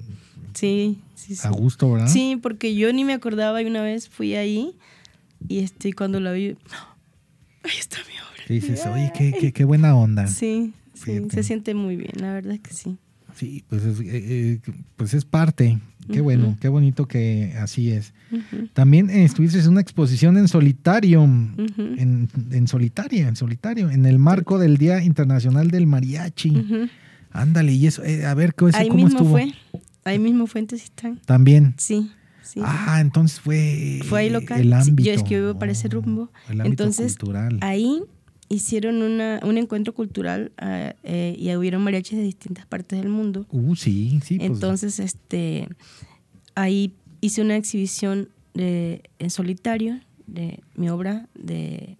sí, 0.54 0.98
sí. 1.14 1.36
sí. 1.36 1.46
A 1.46 1.50
gusto, 1.50 1.92
¿verdad? 1.92 2.08
Sí, 2.08 2.38
porque 2.40 2.74
yo 2.74 2.92
ni 2.92 3.04
me 3.04 3.14
acordaba 3.14 3.62
y 3.62 3.66
una 3.66 3.82
vez 3.82 4.08
fui 4.08 4.34
ahí 4.34 4.76
y 5.48 5.60
este, 5.60 5.92
cuando 5.92 6.20
la 6.20 6.32
vi, 6.32 6.56
ahí 7.62 7.78
está 7.78 7.98
mi 7.98 8.14
obra. 8.14 8.44
Y 8.48 8.54
dices, 8.54 8.86
oye, 8.86 9.10
qué, 9.16 9.34
qué, 9.38 9.52
qué 9.52 9.64
buena 9.64 9.94
onda. 9.96 10.26
Sí, 10.26 10.72
sí, 10.94 11.22
se 11.30 11.42
siente 11.42 11.74
muy 11.74 11.96
bien, 11.96 12.12
la 12.16 12.32
verdad 12.32 12.54
es 12.54 12.60
que 12.60 12.74
sí. 12.74 12.98
Sí, 13.34 13.64
pues 13.68 13.84
es, 13.84 14.00
eh, 14.00 14.04
eh, 14.04 14.60
pues 14.96 15.12
es 15.14 15.24
parte. 15.24 15.78
Qué 16.12 16.20
bueno, 16.20 16.56
qué 16.60 16.68
bonito 16.68 17.08
que 17.08 17.54
así 17.58 17.90
es. 17.90 18.12
También 18.74 19.08
eh, 19.08 19.24
estuviste 19.24 19.58
en 19.58 19.68
una 19.70 19.80
exposición 19.80 20.36
en 20.36 20.48
solitario, 20.48 21.24
en, 21.24 22.28
en 22.50 22.68
solitaria, 22.68 23.26
en 23.26 23.36
solitario, 23.36 23.90
en 23.90 24.04
el 24.04 24.18
marco 24.18 24.58
del 24.58 24.76
Día 24.76 25.02
Internacional 25.02 25.70
del 25.70 25.86
Mariachi. 25.86 26.90
Ándale, 27.34 27.72
y 27.72 27.86
eso, 27.86 28.02
eh, 28.04 28.24
a 28.24 28.32
ver, 28.34 28.54
¿cómo, 28.54 28.70
Ahí 28.74 28.88
cómo 28.88 29.04
mismo 29.04 29.18
estuvo? 29.18 29.32
fue, 29.32 29.52
ahí 30.04 30.18
mismo 30.18 30.46
fue 30.46 30.60
en 30.62 30.66
Tezistán. 30.68 31.20
También. 31.26 31.74
Sí, 31.76 32.10
sí. 32.42 32.60
Ah, 32.64 32.98
entonces 33.00 33.40
fue 33.40 34.00
Fue 34.08 34.20
ahí 34.20 34.30
local. 34.30 34.60
el 34.60 34.68
Sí, 34.68 34.90
ámbito. 34.90 35.06
yo 35.08 35.12
es 35.14 35.22
que 35.24 35.40
vivo 35.40 35.58
para 35.58 35.72
ese 35.72 35.88
rumbo. 35.88 36.30
El 36.48 36.60
ámbito 36.62 36.84
Entonces, 36.84 37.16
cultural. 37.18 37.58
Ahí 37.60 38.02
hicieron 38.48 39.02
una, 39.02 39.40
un 39.42 39.58
encuentro 39.58 39.92
cultural 39.94 40.52
ah, 40.58 40.94
eh, 41.02 41.34
y 41.38 41.54
hubieron 41.56 41.82
mariachis 41.82 42.16
de 42.16 42.24
distintas 42.24 42.66
partes 42.66 43.00
del 43.00 43.08
mundo. 43.10 43.46
Uh, 43.50 43.74
sí, 43.74 44.20
sí. 44.24 44.38
pues, 44.38 44.50
Entonces, 44.50 45.00
este, 45.00 45.68
ahí 46.54 46.94
hice 47.20 47.42
una 47.42 47.56
exhibición 47.56 48.28
de, 48.54 49.02
en 49.18 49.30
solitario 49.30 49.98
de 50.28 50.60
mi 50.76 50.88
obra, 50.88 51.26
de 51.34 51.96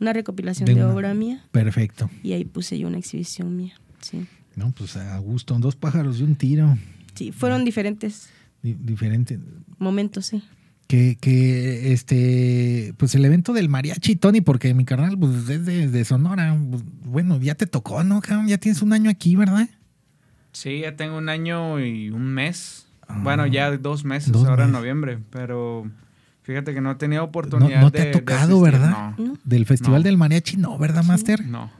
una 0.00 0.12
recopilación 0.12 0.66
De 0.66 0.74
de, 0.74 0.82
una- 0.84 0.92
obra 0.94 1.14
mía, 1.14 1.46
Perfecto. 1.52 2.10
y 2.24 2.32
ahí 2.32 2.44
puse 2.44 2.78
yo 2.78 2.88
una 2.88 2.98
exhibición 2.98 3.56
mía. 3.56 3.74
Sí, 4.00 4.26
No, 4.60 4.72
pues 4.72 4.96
a 4.96 5.18
gusto. 5.18 5.58
Dos 5.58 5.74
pájaros 5.76 6.18
de 6.18 6.24
un 6.24 6.34
tiro. 6.36 6.76
sí 7.14 7.32
fueron 7.32 7.64
diferentes 7.64 8.28
Di- 8.62 8.76
diferente. 8.78 9.38
momentos, 9.78 10.26
sí. 10.26 10.42
Que, 10.86 11.16
que 11.20 11.92
este, 11.92 12.94
pues 12.96 13.14
el 13.14 13.24
evento 13.24 13.52
del 13.52 13.68
mariachi, 13.68 14.16
Tony, 14.16 14.40
porque 14.40 14.74
mi 14.74 14.84
carnal, 14.84 15.16
pues 15.18 15.48
es 15.48 15.64
de, 15.64 15.88
de 15.88 16.04
Sonora. 16.04 16.58
Pues, 16.70 16.82
bueno, 17.04 17.38
ya 17.40 17.54
te 17.54 17.66
tocó, 17.66 18.02
¿no, 18.04 18.20
cabrón? 18.20 18.48
Ya 18.48 18.58
tienes 18.58 18.82
un 18.82 18.92
año 18.92 19.08
aquí, 19.08 19.36
¿verdad? 19.36 19.68
Sí, 20.52 20.80
ya 20.80 20.96
tengo 20.96 21.16
un 21.16 21.28
año 21.28 21.78
y 21.78 22.10
un 22.10 22.24
mes. 22.34 22.86
Ah. 23.06 23.20
bueno, 23.24 23.46
ya 23.46 23.76
dos 23.76 24.04
meses 24.04 24.30
Dos 24.32 24.46
ahora 24.46 24.64
en 24.66 24.72
noviembre, 24.72 25.18
pero 25.30 25.88
fíjate 26.42 26.74
que 26.74 26.80
no 26.80 26.90
he 26.92 26.94
tenido 26.96 27.24
oportunidad 27.24 27.80
no 27.80 27.90
te 27.90 28.02
de- 28.02 28.08
ha 28.08 28.12
tocado. 28.12 28.60
¿verdad? 28.60 29.14
No, 29.16 29.24
¿no? 29.26 29.38
Del 29.44 29.66
Festival 29.66 30.02
No. 30.02 30.04
del 30.04 30.16
Mariachi, 30.16 30.56
no, 30.58 30.76
¿verdad, 30.78 31.02
Master? 31.04 31.44
no. 31.46 31.70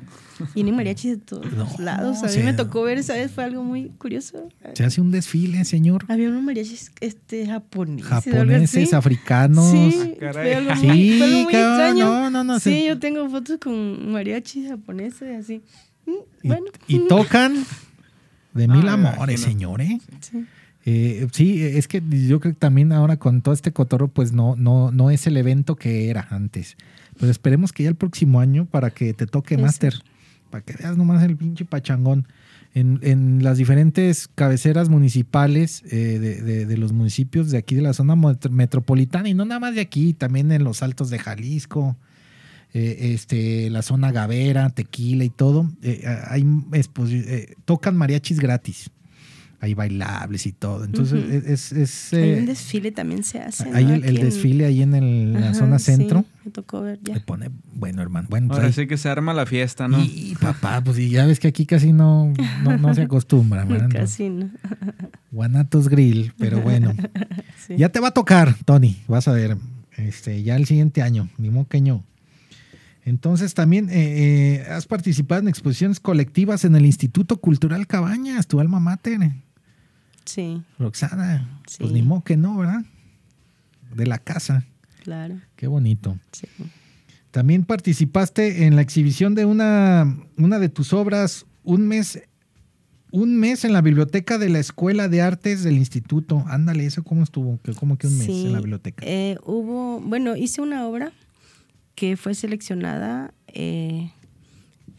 Y 0.54 0.62
ni 0.64 0.72
mariachis 0.72 1.10
de 1.12 1.16
todos 1.18 1.50
No, 1.52 1.64
los 1.64 1.78
lados. 1.78 2.18
A 2.18 2.22
mí 2.22 2.26
o 2.26 2.28
sea- 2.30 2.44
me 2.44 2.52
tocó 2.54 2.82
ver, 2.82 3.02
¿sabes? 3.02 3.30
Fue 3.30 3.44
algo 3.44 3.62
muy 3.64 3.88
curioso. 3.98 4.48
Se 4.74 4.84
hace 4.84 5.00
un 5.00 5.10
desfile, 5.10 5.64
señor. 5.64 6.04
Había 6.08 6.28
unos 6.28 6.42
mariachis 6.42 6.92
este, 7.00 7.46
japoneses. 7.46 8.06
Japoneses, 8.08 8.92
africanos. 8.94 9.70
Sí, 9.70 9.92
Ah, 10.00 10.16
caray. 10.20 10.32
fue 10.44 10.54
algo 10.54 10.76
Sí, 10.76 10.86
muy, 10.86 11.18
fue 11.18 11.26
algo 11.26 11.38
muy 11.44 11.52
cabrón, 11.52 11.70
extraño. 11.80 12.04
no, 12.06 12.30
no, 12.30 12.44
no, 12.44 12.60
Sí, 12.60 12.84
yo 12.86 12.98
tengo 12.98 13.28
fotos 13.30 13.58
con 13.60 14.12
mariachis 14.12 14.68
japoneses 14.68 15.44
así. 15.44 15.62
Mm, 16.06 16.10
Y, 16.42 16.48
Bueno. 16.48 16.64
y 16.88 16.98
tocan 17.08 17.54
de 18.54 18.66
mil 18.68 18.88
Ah, 18.88 18.94
amores, 18.94 19.40
imagino. 19.42 19.76
señor, 19.76 19.80
¿eh? 19.82 20.00
Sí. 20.20 20.44
Eh, 20.86 21.28
sí, 21.32 21.62
es 21.62 21.86
que 21.88 22.02
yo 22.26 22.40
creo 22.40 22.54
que 22.54 22.58
también 22.58 22.90
ahora 22.92 23.18
con 23.18 23.42
todo 23.42 23.52
este 23.52 23.70
cotorro, 23.70 24.08
pues 24.08 24.32
no, 24.32 24.56
no, 24.56 24.90
no 24.90 25.10
es 25.10 25.26
el 25.26 25.36
evento 25.36 25.76
que 25.76 26.08
era 26.08 26.26
antes. 26.30 26.76
Pero 27.18 27.30
esperemos 27.30 27.72
que 27.74 27.82
ya 27.82 27.90
el 27.90 27.96
próximo 27.96 28.40
año 28.40 28.64
para 28.64 28.88
que 28.90 29.12
te 29.12 29.26
toque. 29.26 29.58
Master, 29.58 29.92
para 30.50 30.64
que 30.64 30.74
veas 30.74 30.96
nomás 30.96 31.22
el 31.22 31.36
pinche 31.36 31.64
pachangón. 31.64 32.26
En, 32.72 33.00
en 33.02 33.42
las 33.42 33.58
diferentes 33.58 34.28
cabeceras 34.32 34.88
municipales 34.88 35.82
eh, 35.90 36.18
de, 36.20 36.66
de- 36.66 36.76
los 36.76 36.92
municipios 36.92 37.50
de 37.50 37.58
aquí 37.58 37.74
de 37.74 37.82
la 37.82 37.92
zona 37.94 38.14
met- 38.14 38.48
metropolitana, 38.48 39.28
y 39.28 39.34
no 39.34 39.44
nada 39.44 39.58
más 39.58 39.74
de 39.74 39.80
aquí, 39.80 40.12
también 40.14 40.52
en 40.52 40.62
los 40.62 40.80
altos 40.84 41.10
de 41.10 41.18
Jalisco, 41.18 41.96
eh, 42.72 43.12
este, 43.12 43.70
la 43.70 43.82
zona 43.82 44.12
Gavera, 44.12 44.70
Tequila 44.70 45.24
y 45.24 45.30
todo, 45.30 45.68
eh, 45.82 46.04
hay 46.28 46.46
eh, 47.08 47.54
tocan 47.64 47.96
mariachis 47.96 48.38
gratis. 48.38 48.90
Hay 49.62 49.74
bailables 49.74 50.46
y 50.46 50.52
todo. 50.52 50.84
Entonces, 50.84 51.22
Ujú. 51.22 51.52
es, 51.52 51.70
es, 51.72 52.12
Hay 52.14 52.30
eh, 52.30 52.36
un 52.40 52.46
desfile 52.46 52.92
también 52.92 53.22
se 53.24 53.40
hace. 53.40 53.68
hay 53.74 53.84
¿no? 53.84 53.92
el, 53.94 54.04
el 54.04 54.16
en- 54.16 54.24
desfile 54.24 54.64
ahí 54.64 54.80
en 54.80 54.94
el- 54.94 55.34
la 55.34 55.52
zona 55.52 55.78
sí, 55.78 55.84
centro. 55.84 56.24
me 56.46 56.50
tocó 56.50 56.80
ver 56.80 56.98
Le 57.04 57.12
ya. 57.14 57.20
pone, 57.26 57.50
bueno, 57.74 58.00
hermano, 58.00 58.26
bueno, 58.30 58.48
pues 58.48 58.56
Ahora 58.56 58.68
ahí- 58.68 58.72
sí 58.72 58.86
que 58.86 58.96
se 58.96 59.10
arma 59.10 59.34
la 59.34 59.44
fiesta, 59.44 59.86
¿no? 59.86 60.02
Y 60.02 60.34
papá, 60.40 60.80
pues 60.82 60.98
y 60.98 61.10
ya 61.10 61.26
ves 61.26 61.38
que 61.40 61.48
aquí 61.48 61.66
casi 61.66 61.92
no, 61.92 62.32
no, 62.64 62.78
no 62.78 62.94
se 62.94 63.02
acostumbra, 63.02 63.64
¿verdad? 63.66 63.88
Casi, 63.92 64.30
¿no? 64.30 64.48
Guanatos 65.30 65.88
Grill, 65.90 66.32
pero 66.38 66.60
bueno. 66.62 66.94
Sí. 67.66 67.76
Ya 67.76 67.90
te 67.90 68.00
va 68.00 68.08
a 68.08 68.12
tocar, 68.12 68.56
Tony, 68.64 68.96
vas 69.06 69.28
a 69.28 69.32
ver, 69.32 69.58
este, 69.98 70.42
ya 70.42 70.56
el 70.56 70.64
siguiente 70.64 71.02
año, 71.02 71.28
ni 71.36 71.50
moqueño. 71.50 72.02
Entonces 73.04 73.52
también 73.54 73.90
eh, 73.90 74.62
eh, 74.64 74.66
has 74.70 74.86
participado 74.86 75.40
en 75.42 75.48
exposiciones 75.48 76.00
colectivas 76.00 76.64
en 76.64 76.74
el 76.76 76.86
Instituto 76.86 77.38
Cultural 77.40 77.86
Cabañas, 77.86 78.46
tu 78.46 78.58
alma 78.60 78.80
mater, 78.80 79.20
Sí, 80.24 80.62
Roxana. 80.78 81.60
Pues 81.78 81.90
ni 81.92 82.02
moque, 82.02 82.36
no, 82.36 82.56
¿verdad? 82.58 82.82
De 83.94 84.06
la 84.06 84.18
casa, 84.18 84.64
claro. 85.02 85.40
qué 85.56 85.66
bonito. 85.66 86.18
Sí. 86.32 86.46
También 87.30 87.64
participaste 87.64 88.66
en 88.66 88.76
la 88.76 88.82
exhibición 88.82 89.34
de 89.34 89.44
una, 89.44 90.16
una 90.36 90.58
de 90.58 90.68
tus 90.68 90.92
obras, 90.92 91.46
un 91.64 91.86
mes, 91.88 92.22
un 93.12 93.36
mes 93.38 93.64
en 93.64 93.72
la 93.72 93.80
biblioteca 93.82 94.38
de 94.38 94.48
la 94.48 94.58
Escuela 94.58 95.08
de 95.08 95.22
Artes 95.22 95.62
del 95.64 95.76
Instituto. 95.76 96.44
Ándale, 96.48 96.86
¿eso 96.86 97.02
cómo 97.02 97.22
estuvo? 97.22 97.58
Que 97.62 97.72
¿Cómo 97.74 97.98
que 97.98 98.06
un 98.08 98.18
mes 98.18 98.26
Sí, 98.26 98.46
en 98.46 98.52
la 98.52 98.58
biblioteca? 98.60 99.04
eh, 99.06 99.36
hubo, 99.44 100.00
bueno, 100.00 100.36
hice 100.36 100.60
una 100.60 100.86
obra 100.86 101.12
que 101.94 102.16
fue 102.16 102.34
seleccionada 102.34 103.32
eh, 103.48 104.10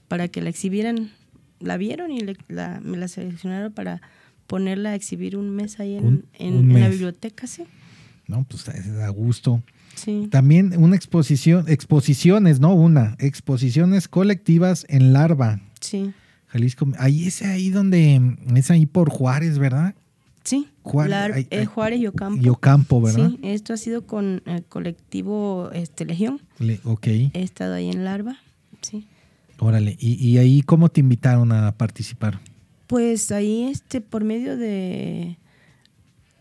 para 0.07 0.27
que 0.27 0.41
la 0.41 0.49
exhibieran. 0.49 1.11
La 1.59 1.77
vieron 1.77 2.11
y 2.11 2.21
le- 2.21 2.37
la- 2.47 2.79
me 2.81 2.97
la 2.97 3.07
seleccionaron 3.07 3.71
para 3.71 4.01
ponerla 4.51 4.89
a 4.89 4.95
exhibir 4.95 5.37
un 5.37 5.49
mes 5.49 5.79
ahí 5.79 5.95
en, 5.95 6.05
Un- 6.05 6.25
en- 6.37 6.53
un 6.57 6.71
en 6.71 6.81
la 6.81 6.89
biblioteca, 6.89 7.47
sí. 7.47 7.63
No, 8.27 8.43
pues 8.43 8.67
es 8.67 8.87
a 8.99 9.07
gusto. 9.09 9.63
Sí, 9.95 10.27
También 10.29 10.73
una 10.77 10.95
exposición, 10.97 11.65
exposiciones, 11.69 12.59
no 12.59 12.73
una, 12.73 13.15
exposiciones 13.19 14.07
colectivas 14.09 14.85
en 14.89 15.13
Larva, 15.13 15.61
sí, 15.79 16.11
Jalisco. 16.47 16.87
Ahí 16.97 17.27
es 17.27 17.41
ahí 17.43 17.69
donde, 17.69 18.37
es 18.55 18.71
ahí 18.71 18.85
por 18.85 19.09
Juárez, 19.09 19.57
¿verdad? 19.57 19.95
sí. 20.43 20.67
Juárez, 20.83 21.11
Lar- 21.11 21.47
eh. 21.49 21.65
Juárez 21.65 21.99
y 22.01 22.07
Ocampo. 22.07 22.41
Y 22.43 22.49
Ocampo, 22.49 23.01
¿verdad? 23.01 23.29
Sí, 23.29 23.39
esto 23.43 23.73
ha 23.73 23.77
sido 23.77 24.05
con 24.07 24.41
el 24.47 24.63
colectivo 24.65 25.69
este, 25.73 26.03
Legión. 26.05 26.41
Le- 26.59 26.79
ok, 26.83 27.07
He 27.07 27.31
estado 27.43 27.75
ahí 27.75 27.89
en 27.89 28.03
Larva, 28.03 28.37
sí. 28.81 29.07
órale. 29.59 29.95
¿Y, 29.99 30.13
y 30.15 30.37
ahí 30.39 30.61
cómo 30.63 30.89
te 30.89 30.99
invitaron 31.01 31.51
a 31.51 31.71
participar? 31.77 32.39
Pues 32.91 33.31
ahí, 33.31 33.69
este, 33.71 34.01
por 34.01 34.25
medio 34.25 34.57
de 34.57 35.37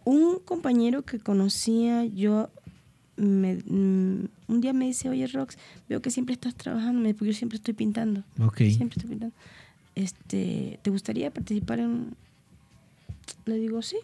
un 0.04 0.40
compañero 0.44 1.02
que 1.02 1.20
conocía, 1.20 2.04
yo 2.06 2.50
me- 3.16 3.54
mm, 3.64 4.24
un 4.48 4.60
día 4.60 4.72
me 4.72 4.86
dice, 4.86 5.08
oye 5.08 5.28
Rox, 5.28 5.56
veo 5.88 6.02
que 6.02 6.10
siempre 6.10 6.32
estás 6.32 6.56
trabajando, 6.56 7.00
me- 7.00 7.14
porque 7.14 7.28
yo 7.32 7.38
siempre 7.38 7.54
estoy 7.54 7.74
pintando, 7.74 8.24
Ok. 8.40 8.56
siempre 8.56 8.96
estoy 8.98 9.10
pintando. 9.10 9.32
este, 9.94 10.80
¿te 10.82 10.90
gustaría 10.90 11.30
participar 11.30 11.78
en...? 11.78 12.14
Le 13.44 13.54
digo, 13.56 13.80
sí. 13.82 13.98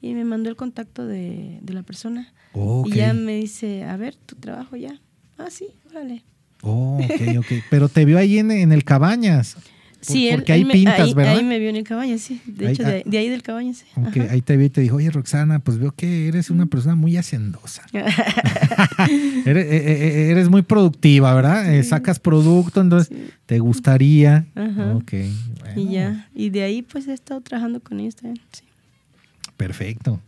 Y 0.00 0.14
me 0.14 0.24
mandó 0.24 0.48
el 0.48 0.56
contacto 0.56 1.06
de, 1.06 1.58
de 1.60 1.72
la 1.74 1.82
persona. 1.82 2.32
Ok. 2.54 2.86
Y 2.88 2.92
ya 2.96 3.12
me 3.12 3.36
dice, 3.36 3.84
a 3.84 3.96
ver, 3.98 4.14
tu 4.14 4.36
trabajo 4.36 4.76
ya. 4.76 4.98
Ah, 5.36 5.50
sí, 5.50 5.66
órale. 5.90 6.22
Oh, 6.62 6.98
ok, 7.04 7.20
ok. 7.40 7.52
Pero 7.68 7.88
te 7.90 8.06
vio 8.06 8.16
ahí 8.16 8.38
en, 8.38 8.50
en 8.52 8.72
el 8.72 8.84
Cabañas. 8.84 9.56
Sí, 10.12 10.28
él- 10.28 10.36
porque 10.36 10.54
él 10.54 10.64
me- 10.66 10.72
pintas, 10.74 11.00
ahí, 11.00 11.14
¿verdad? 11.14 11.36
Ahí 11.38 11.44
me 11.44 11.58
vio 11.58 11.68
en 11.70 11.76
el 11.76 11.84
cabaña, 11.84 12.18
sí. 12.18 12.40
De 12.46 12.66
Ahí- 12.66 12.72
hecho, 12.74 12.82
ah. 12.86 12.90
de, 12.90 13.02
de 13.06 13.18
ahí 13.18 13.28
del 13.28 13.42
cabaña, 13.42 13.74
sí. 13.74 13.84
Ok, 13.96 14.16
Ajá. 14.18 14.32
ahí 14.32 14.40
te 14.42 14.56
vio 14.56 14.66
y 14.66 14.70
te 14.70 14.80
dijo, 14.80 14.96
oye 14.96 15.10
Roxana, 15.10 15.58
pues 15.58 15.78
veo 15.78 15.92
que 15.92 16.28
eres 16.28 16.50
una 16.50 16.66
persona 16.66 16.94
muy 16.94 17.16
hacendosa. 17.16 17.82
eres, 19.46 19.66
eh, 19.66 19.92
eh, 20.26 20.30
eres 20.30 20.48
muy 20.48 20.62
productiva, 20.62 21.34
¿verdad? 21.34 21.74
Eh, 21.74 21.82
sacas 21.84 22.18
producto, 22.20 22.80
entonces 22.80 23.08
Sí. 23.08 23.30
te 23.46 23.58
gustaría. 23.58 24.46
Ajá. 24.54 24.94
Ok. 24.94 25.12
Y 25.12 25.30
bueno, 25.60 25.90
ya. 25.90 26.28
Y 26.34 26.50
de 26.50 26.62
ahí, 26.62 26.82
pues, 26.82 27.08
he 27.08 27.12
estado 27.12 27.40
trabajando 27.40 27.80
con 27.80 28.00
ellos 28.00 28.16
también. 28.16 28.40
Sí. 28.52 28.62
Perfecto. 29.56 30.20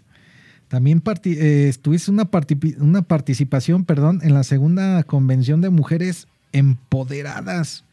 También 0.69 1.01
eh, 1.25 1.73
tuviste 1.81 2.11
una, 2.11 2.25
parti- 2.31 2.77
una 2.81 3.03
participación, 3.03 3.85
perdón, 3.85 4.21
en 4.23 4.35
la 4.35 4.43
segunda 4.43 5.03
convención 5.05 5.61
de 5.61 5.71
mujeres 5.71 6.27
empoderadas 6.53 7.85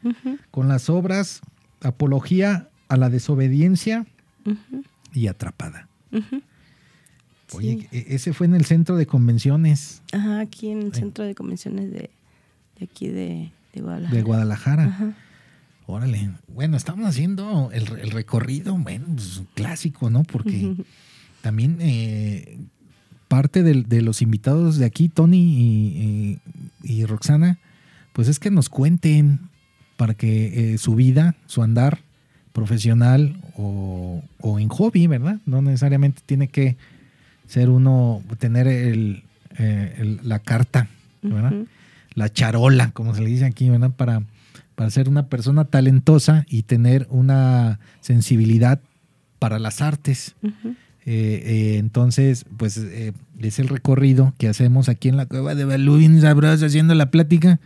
con 0.51 0.67
las 0.67 0.89
obras 0.89 1.41
Apología 1.84 2.69
a 2.89 2.97
la 2.97 3.09
desobediencia 3.09 4.05
y 5.13 5.27
Atrapada. 5.27 5.88
Oye, 7.53 7.77
Sí. 7.81 7.88
e- 7.91 8.15
ese 8.15 8.34
fue 8.34 8.47
en 8.47 8.55
el 8.55 8.65
centro 8.65 8.95
de 8.95 9.05
convenciones 9.05 10.01
Ajá, 10.11 10.39
aquí 10.39 10.69
en 10.69 10.81
el 10.81 10.93
centro 10.93 11.23
de 11.23 11.36
convenciones 11.36 11.91
de, 11.91 12.09
de 12.79 12.86
aquí 12.86 13.07
de, 13.09 13.51
de 13.73 13.81
Guadalajara. 13.81 14.15
de 14.17 14.23
Guadalajara. 14.23 14.84
Ajá. 14.86 15.13
Órale. 15.86 16.31
Bueno, 16.47 16.77
estamos 16.77 17.05
haciendo 17.07 17.69
el, 17.73 17.84
el 17.99 18.11
recorrido, 18.11 18.75
bueno, 18.77 19.05
pues, 19.15 19.41
clásico, 19.53 20.09
¿no? 20.09 20.23
Porque 20.23 20.75
también 21.41 21.77
eh, 21.81 22.57
parte 23.27 23.63
de, 23.63 24.01
los 24.01 24.21
invitados 24.21 24.77
de 24.77 24.86
aquí, 24.86 25.09
Tony 25.09 25.38
y, 25.43 26.39
y- 26.84 26.99
y 27.01 27.05
Roxana, 27.05 27.59
pues 28.13 28.29
es 28.29 28.39
que 28.39 28.49
nos 28.49 28.69
cuenten 28.69 29.39
para 29.97 30.13
que 30.13 30.73
eh, 30.73 30.77
su 30.77 30.95
vida, 30.95 31.35
su 31.45 31.61
andar 31.63 31.99
profesional 32.53 33.35
o, 33.57 34.21
o 34.39 34.59
en 34.59 34.69
hobby, 34.69 35.07
¿verdad? 35.07 35.37
No 35.45 35.61
necesariamente 35.61 36.21
tiene 36.25 36.47
que 36.47 36.77
ser 37.47 37.69
uno, 37.69 38.21
tener 38.39 38.67
el, 38.67 39.23
eh, 39.57 39.95
el- 39.97 40.19
la 40.23 40.39
carta, 40.39 40.87
¿verdad? 41.21 41.53
La 42.15 42.31
charola, 42.31 42.91
como 42.91 43.15
se 43.15 43.21
le 43.21 43.29
dice 43.29 43.45
aquí, 43.45 43.69
¿verdad? 43.69 43.91
Para, 43.91 44.21
para 44.75 44.89
ser 44.91 45.09
una 45.09 45.27
persona 45.27 45.65
talentosa 45.65 46.45
y 46.47 46.63
tener 46.63 47.07
una 47.09 47.79
sensibilidad 48.01 48.79
para 49.39 49.57
las 49.59 49.81
artes. 49.81 50.35
Eh, 50.43 50.51
eh, 51.05 51.77
entonces, 51.79 52.45
pues 52.57 52.77
eh, 52.77 53.13
es 53.39 53.59
el 53.59 53.67
recorrido 53.67 54.33
que 54.37 54.47
hacemos 54.47 54.89
aquí 54.89 55.09
en 55.09 55.17
la 55.17 55.25
cueva 55.25 55.53
de 55.55 55.65
Balúin 55.65 56.21
Sabroso 56.21 56.65
haciendo 56.65 56.93
la 56.95 57.11
plática 57.11 57.59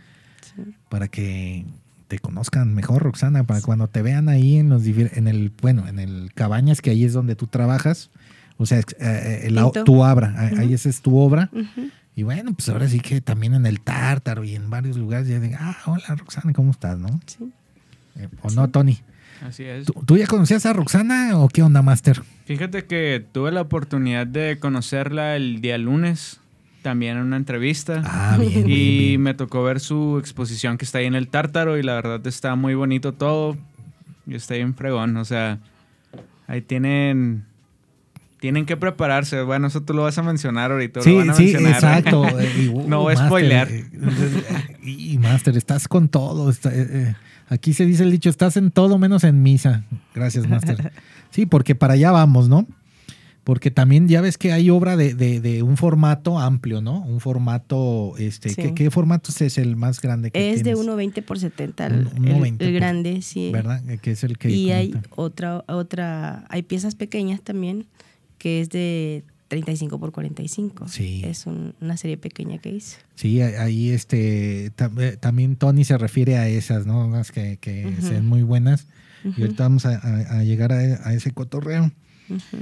Sí. 0.56 0.62
para 0.88 1.08
que 1.08 1.64
te 2.08 2.18
conozcan 2.18 2.74
mejor, 2.74 3.02
Roxana, 3.02 3.44
para 3.44 3.60
cuando 3.60 3.86
te 3.88 4.02
vean 4.02 4.28
ahí 4.28 4.56
en 4.56 4.68
los 4.70 4.84
en 4.86 5.28
el 5.28 5.52
bueno, 5.62 5.86
en 5.86 5.98
el 5.98 6.32
cabañas 6.34 6.80
que 6.80 6.90
ahí 6.90 7.04
es 7.04 7.12
donde 7.12 7.36
tú 7.36 7.46
trabajas, 7.46 8.10
o 8.56 8.66
sea, 8.66 8.78
eh, 8.80 9.42
eh, 9.44 9.50
la- 9.50 9.70
tu 9.70 10.02
obra, 10.02 10.34
ahí- 10.58 10.72
esa 10.74 10.88
es 10.88 11.00
tu 11.02 11.16
obra. 11.18 11.50
Y 12.16 12.24
bueno, 12.24 12.52
pues 12.54 12.68
ahora 12.70 12.88
sí 12.88 12.98
que 12.98 13.20
también 13.20 13.54
en 13.54 13.64
el 13.66 13.80
Tártaro 13.80 14.42
y 14.42 14.56
en 14.56 14.68
varios 14.70 14.96
lugares 14.96 15.28
ya 15.28 15.38
digan, 15.38 15.60
ah, 15.62 15.76
hola 15.86 16.16
Roxana, 16.16 16.52
¿cómo 16.52 16.72
estás? 16.72 16.98
¿No? 16.98 17.20
Sí. 17.26 17.52
Eh, 18.16 18.26
¿O 18.42 18.50
no, 18.50 18.68
Tony? 18.70 18.98
Así 19.46 19.62
es. 19.62 19.86
¿Tú, 19.86 19.92
tú 20.04 20.16
ya 20.16 20.26
conocías 20.26 20.66
a 20.66 20.72
Roxana 20.72 21.38
o 21.38 21.48
qué 21.48 21.62
onda, 21.62 21.80
Master? 21.80 22.20
Fíjate 22.46 22.86
que 22.86 23.24
tuve 23.30 23.52
la 23.52 23.60
oportunidad 23.60 24.26
de 24.26 24.58
conocerla 24.58 25.36
el 25.36 25.60
día 25.60 25.78
lunes, 25.78 26.37
también 26.82 27.16
en 27.16 27.24
una 27.24 27.36
entrevista. 27.36 28.02
Ah, 28.04 28.36
bien, 28.38 28.60
y 28.68 29.08
bien. 29.10 29.22
me 29.22 29.34
tocó 29.34 29.62
ver 29.62 29.80
su 29.80 30.18
exposición 30.18 30.78
que 30.78 30.84
está 30.84 30.98
ahí 30.98 31.06
en 31.06 31.14
el 31.14 31.28
Tártaro 31.28 31.78
y 31.78 31.82
la 31.82 31.94
verdad 31.94 32.26
está 32.26 32.54
muy 32.54 32.74
bonito 32.74 33.12
todo. 33.12 33.56
Y 34.26 34.34
está 34.34 34.54
bien 34.54 34.74
fregón, 34.74 35.16
o 35.16 35.24
sea, 35.24 35.58
ahí 36.46 36.60
tienen 36.60 37.44
tienen 38.40 38.66
que 38.66 38.76
prepararse. 38.76 39.42
Bueno, 39.42 39.66
eso 39.66 39.82
tú 39.82 39.94
lo 39.94 40.02
vas 40.04 40.16
a 40.18 40.22
mencionar 40.22 40.70
ahorita. 40.70 41.00
Sí, 41.02 41.10
lo 41.10 41.16
van 41.18 41.30
a 41.30 41.34
sí, 41.34 41.42
mencionar. 41.44 41.72
exacto. 41.72 42.24
Y, 42.60 42.68
uh, 42.68 42.88
No 42.88 43.00
voy 43.00 43.14
a 43.14 43.16
Master, 43.16 43.26
spoilear. 43.28 43.68
eh, 43.70 43.84
Y 44.84 45.18
Master, 45.18 45.56
estás 45.56 45.88
con 45.88 46.08
todo. 46.08 46.48
está- 46.50 46.72
eh, 46.72 46.86
eh, 46.88 47.14
aquí 47.48 47.72
se 47.72 47.84
dice 47.84 48.04
el 48.04 48.10
dicho, 48.12 48.30
estás 48.30 48.56
en 48.56 48.70
todo 48.70 48.96
menos 48.98 49.24
en 49.24 49.42
misa. 49.42 49.84
Gracias, 50.14 50.48
Master. 50.48 50.92
Sí, 51.30 51.44
porque 51.44 51.74
para 51.74 51.92
allá 51.94 52.10
vamos, 52.10 52.48
¿no? 52.48 52.66
Porque 53.48 53.70
también 53.70 54.08
ya 54.08 54.20
ves 54.20 54.36
que 54.36 54.52
hay 54.52 54.68
obra 54.68 54.98
de, 54.98 55.14
de- 55.14 55.40
de 55.40 55.62
un 55.62 55.78
formato 55.78 56.38
amplio, 56.38 56.82
¿no? 56.82 57.00
Un 57.00 57.18
formato, 57.18 58.12
este, 58.18 58.50
Sí. 58.50 58.56
¿qué, 58.56 58.74
qué 58.74 58.90
formato 58.90 59.32
es 59.34 59.56
el 59.56 59.74
más 59.74 60.02
grande 60.02 60.30
que 60.30 60.50
Es 60.50 60.58
de 60.62 60.74
tienes? 60.74 60.84
1.20 60.86 61.22
por 61.24 61.38
70, 61.38 61.86
el, 61.86 61.92
Un- 62.08 62.28
el- 62.28 62.34
1.20 62.34 62.46
el 62.50 62.56
por- 62.58 62.72
grande, 62.72 63.22
sí. 63.22 63.50
¿Verdad? 63.50 63.82
Que 64.02 64.10
es 64.10 64.22
el 64.22 64.36
que... 64.36 64.50
Y 64.50 64.70
hay 64.72 64.94
otra, 65.16 65.64
otra, 65.66 66.44
hay 66.50 66.62
piezas 66.62 66.94
pequeñas 66.94 67.40
también, 67.40 67.86
que 68.36 68.60
es 68.60 68.68
de 68.68 69.24
35 69.48 69.98
por 69.98 70.12
45. 70.12 70.86
Sí. 70.88 71.22
Es 71.24 71.46
un- 71.46 71.74
una 71.80 71.96
serie 71.96 72.18
pequeña 72.18 72.58
que 72.58 72.68
hice. 72.68 72.98
Sí, 73.14 73.40
ahí 73.40 73.88
este, 73.88 74.72
tam- 74.76 75.00
eh, 75.00 75.16
también 75.16 75.56
Tony 75.56 75.84
se 75.84 75.96
refiere 75.96 76.36
a 76.36 76.48
esas, 76.48 76.84
¿no? 76.84 77.06
Unas 77.06 77.32
que, 77.32 77.56
que 77.62 77.86
Ujú. 77.86 78.06
sean 78.08 78.26
muy 78.26 78.42
buenas. 78.42 78.88
Y 79.24 79.40
ahorita 79.40 79.62
vamos 79.62 79.86
a, 79.86 79.96
a- 79.96 80.38
a 80.40 80.44
llegar 80.44 80.70
a, 80.70 80.76
a 81.08 81.14
ese 81.14 81.30
cotorreo. 81.32 81.90
ujú. 82.28 82.58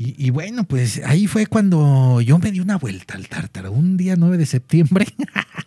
Y, 0.00 0.14
y 0.16 0.30
bueno, 0.30 0.64
pues 0.64 1.02
ahí 1.04 1.26
fue 1.26 1.44
cuando 1.44 2.22
yo 2.22 2.38
me 2.38 2.50
di 2.50 2.60
una 2.60 2.78
vuelta 2.78 3.16
al 3.16 3.28
tártaro. 3.28 3.70
Un 3.70 3.98
día 3.98 4.16
9 4.16 4.38
de 4.38 4.46
septiembre. 4.46 5.06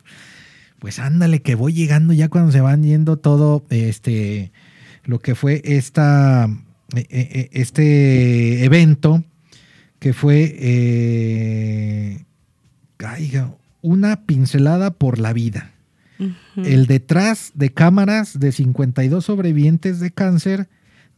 pues 0.80 0.98
ándale, 0.98 1.44
que 1.44 1.54
voy 1.54 1.74
llegando 1.74 2.14
ya 2.14 2.30
cuando 2.30 2.52
se 2.52 2.60
van 2.60 2.82
yendo 2.82 3.18
todo 3.18 3.64
este 3.70 4.52
lo 5.04 5.20
que 5.20 5.36
fue 5.36 5.62
esta 5.64 6.50
eh, 6.96 7.06
eh, 7.12 7.50
este 7.52 8.66
evento 8.66 9.24
que 10.00 10.14
fue 10.14 10.56
eh, 10.58 12.26
una 13.82 14.26
pincelada 14.26 14.90
por 14.90 15.20
la 15.20 15.32
vida. 15.32 15.70
El 16.56 16.88
detrás 16.88 17.52
de 17.54 17.72
cámaras 17.72 18.40
de 18.40 18.52
52 18.52 19.24
sobrevivientes 19.24 20.00
de 20.00 20.10
cáncer 20.10 20.70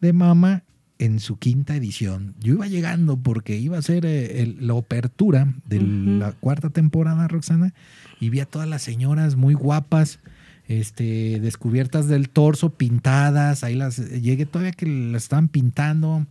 de 0.01 0.11
mama 0.11 0.64
en 0.99 1.19
su 1.19 1.37
quinta 1.37 1.75
edición. 1.75 2.35
Yo 2.39 2.53
iba 2.53 2.67
llegando 2.67 3.17
porque 3.17 3.57
iba 3.57 3.77
a 3.77 3.81
ser 3.81 4.05
eh, 4.05 4.41
el- 4.41 4.65
la 4.67 4.77
apertura 4.77 5.53
de 5.67 5.81
la 5.81 6.31
cuarta 6.33 6.69
temporada, 6.69 7.27
Roxana, 7.27 7.73
y 8.19 8.29
vi 8.29 8.39
a 8.39 8.45
todas 8.45 8.67
las 8.67 8.81
señoras 8.81 9.35
muy 9.35 9.53
guapas, 9.55 10.19
este, 10.67 11.39
descubiertas 11.41 12.07
del 12.07 12.29
torso, 12.29 12.71
pintadas, 12.71 13.63
ahí 13.63 13.75
las 13.75 13.97
llegué 13.97 14.45
todavía 14.45 14.71
que 14.71 14.85
las 14.87 15.23
estaban 15.23 15.47
pintando. 15.47 16.25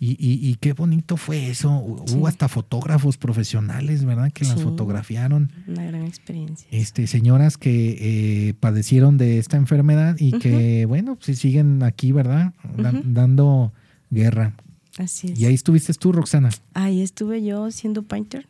Y, 0.00 0.16
y- 0.18 0.48
y 0.50 0.56
qué 0.56 0.72
bonito 0.72 1.16
fue 1.16 1.48
eso. 1.48 1.70
Hubo 1.78 2.26
hasta 2.26 2.48
fotógrafos 2.48 3.18
profesionales, 3.18 4.04
¿verdad? 4.04 4.32
Que 4.32 4.44
las 4.44 4.60
fotografiaron 4.60 5.52
Una 5.68 5.84
gran 5.84 6.02
experiencia. 6.04 6.66
este, 6.72 7.06
señoras 7.06 7.56
que 7.56 8.48
eh, 8.48 8.54
padecieron 8.58 9.16
de 9.16 9.38
esta 9.38 9.58
enfermedad 9.58 10.16
y 10.18 10.32
que, 10.40 10.86
bueno, 10.86 11.16
pues 11.24 11.38
siguen 11.38 11.84
aquí, 11.84 12.10
¿verdad? 12.10 12.52
Da-. 12.76 13.00
Dando 13.04 13.72
guerra. 14.12 14.54
Así 14.98 15.32
es. 15.32 15.40
Y 15.40 15.46
ahí 15.46 15.54
estuviste 15.54 15.92
tú, 15.94 16.12
Roxana. 16.12 16.50
Ahí 16.74 17.00
estuve 17.00 17.42
yo 17.42 17.70
siendo 17.70 18.02
painter. 18.02 18.46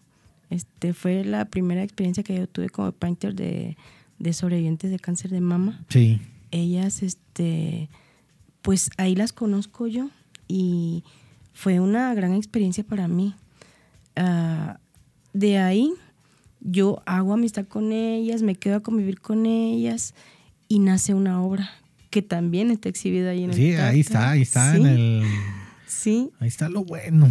Este 0.51 0.93
fue 0.93 1.25
la 1.25 1.47
primera 1.47 1.83
experiencia 1.83 2.23
que 2.23 2.37
yo 2.37 2.47
tuve 2.47 2.69
como 2.69 2.93
painter 2.93 3.35
de, 3.35 3.77
de 4.19 4.33
sobrevivientes 4.33 4.91
de 4.91 4.99
cáncer 4.99 5.31
de 5.31 5.41
mama. 5.41 5.85
Sí. 5.89 6.21
Ellas, 6.51 7.03
este, 7.03 7.89
pues 8.61 8.91
ahí 8.99 9.15
las 9.15 9.33
conozco 9.33 9.87
yo 9.87 10.11
y 10.49 11.05
fue 11.55 11.81
una 11.81 12.13
gran 12.15 12.35
experiencia 12.35 12.85
para 12.85 13.09
mí. 13.09 13.35
Ah, 14.17 14.79
de 15.33 15.59
ahí 15.59 15.93
yo 16.61 17.03
hago 17.07 17.33
amistad 17.33 17.67
con 17.67 17.93
ellas, 17.93 18.43
me 18.43 18.57
quedo 18.57 18.77
a 18.77 18.81
convivir 18.81 19.21
con 19.21 19.47
ellas 19.47 20.15
y 20.69 20.81
nace 20.81 21.15
una 21.15 21.43
obra 21.43 21.71
que 22.13 22.23
también 22.23 22.71
está 22.71 22.89
exhibida 22.89 23.31
ahí 23.31 23.43
en 23.43 23.51
el 23.51 23.57
Sí, 23.57 23.73
ahí 23.73 23.99
está, 24.01 24.31
ahí 24.31 24.43
está 24.43 24.77
en 24.77 24.83
Sí, 24.85 24.89
el. 24.89 25.23
Sí, 25.89 26.31
Ahí 26.41 26.49
está 26.49 26.69
lo 26.69 26.85
bueno. 26.85 27.31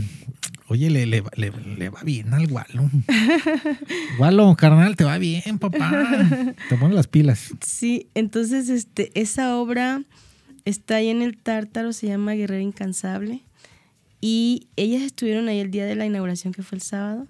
Oye, 0.68 0.90
le, 0.90 1.06
le, 1.06 1.24
le- 1.36 1.52
le 1.78 1.90
va 1.90 2.02
bien 2.04 2.34
al 2.34 2.48
Gualo. 2.48 2.90
Gualo, 4.18 4.56
carnal, 4.56 4.96
te 4.96 5.04
va 5.04 5.18
bien, 5.18 5.60
papá. 5.60 5.92
Te 6.70 6.78
pones 6.78 6.96
las 6.96 7.08
pilas. 7.08 7.54
Sí, 7.66 8.08
entonces 8.16 8.70
este, 8.70 9.12
esa 9.20 9.56
obra 9.58 10.04
está 10.66 10.96
ahí 10.98 11.10
en 11.10 11.22
el 11.22 11.38
Tártaro, 11.38 11.92
se 11.94 12.08
llama 12.08 12.34
Guerrera 12.34 12.62
Incansable. 12.62 13.42
Y 14.22 14.68
ellas 14.76 15.02
estuvieron 15.02 15.48
ahí 15.48 15.60
el 15.60 15.72
día 15.72 15.86
de 15.86 15.96
la 15.96 16.06
inauguración, 16.06 16.54
que 16.54 16.62
fue 16.64 16.78
el 16.78 16.82
sábado. 16.84 17.28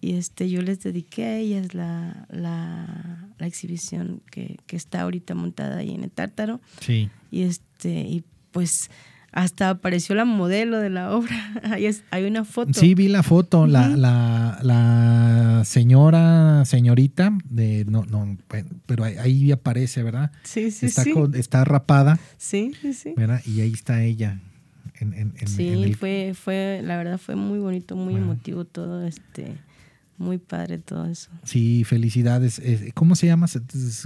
Y 0.00 0.14
este, 0.14 0.48
yo 0.48 0.62
les 0.62 0.80
dediqué 0.80 1.24
a 1.26 1.36
ellas 1.36 1.74
la, 1.74 2.26
la, 2.30 3.28
la 3.38 3.46
exhibición 3.46 4.22
que, 4.30 4.56
que 4.66 4.76
está 4.76 5.02
ahorita 5.02 5.34
montada 5.34 5.78
ahí 5.78 5.94
en 5.94 6.04
el 6.04 6.10
Tártaro. 6.10 6.60
Sí. 6.80 7.10
Y, 7.30 7.42
este, 7.42 7.90
y 8.00 8.24
pues 8.50 8.90
hasta 9.32 9.70
apareció 9.70 10.14
la 10.14 10.24
modelo 10.24 10.78
de 10.78 10.90
la 10.90 11.14
obra. 11.14 11.36
Ahí 11.62 11.86
es- 11.86 12.02
hay 12.10 12.24
una 12.24 12.44
foto. 12.44 12.72
Sí, 12.74 12.94
vi 12.96 13.06
la 13.08 13.22
foto, 13.22 13.66
la, 13.68 13.86
la, 13.88 14.58
la 14.62 15.62
señora, 15.64 16.64
señorita, 16.64 17.36
de, 17.48 17.84
no, 17.84 18.04
no, 18.06 18.36
pe- 18.48 18.64
pero 18.86 19.04
ahí, 19.04 19.52
aparece, 19.52 20.02
¿verdad? 20.02 20.32
sí, 20.42 20.70
sí. 20.72 20.86
está, 20.86 21.04
sí. 21.04 21.12
con- 21.12 21.34
está 21.36 21.64
rapada, 21.64 22.18
sí, 22.38 22.72
sí, 22.80 22.92
sí. 22.92 23.14
¿verdad? 23.16 23.40
Y 23.46 23.60
ahí 23.60 23.72
está 23.72 24.02
ella. 24.02 24.40
En, 24.98 25.12
en- 25.14 25.34
en- 25.38 25.46
Sí, 25.48 25.68
el- 25.68 25.94
fue, 25.94 26.32
fue, 26.34 26.80
la 26.82 26.96
verdad 26.96 27.18
fue 27.18 27.36
muy 27.36 27.58
bonito, 27.60 27.94
muy 27.96 28.16
emotivo 28.16 28.64
todo, 28.64 29.06
este, 29.06 29.54
muy 30.20 30.36
padre 30.36 30.78
todo 30.78 31.06
eso. 31.06 31.30
Sí, 31.44 31.82
felicidades. 31.84 32.58
Eh, 32.58 32.92
¿Cómo 32.94 33.16
se 33.16 33.26
llama? 33.26 33.46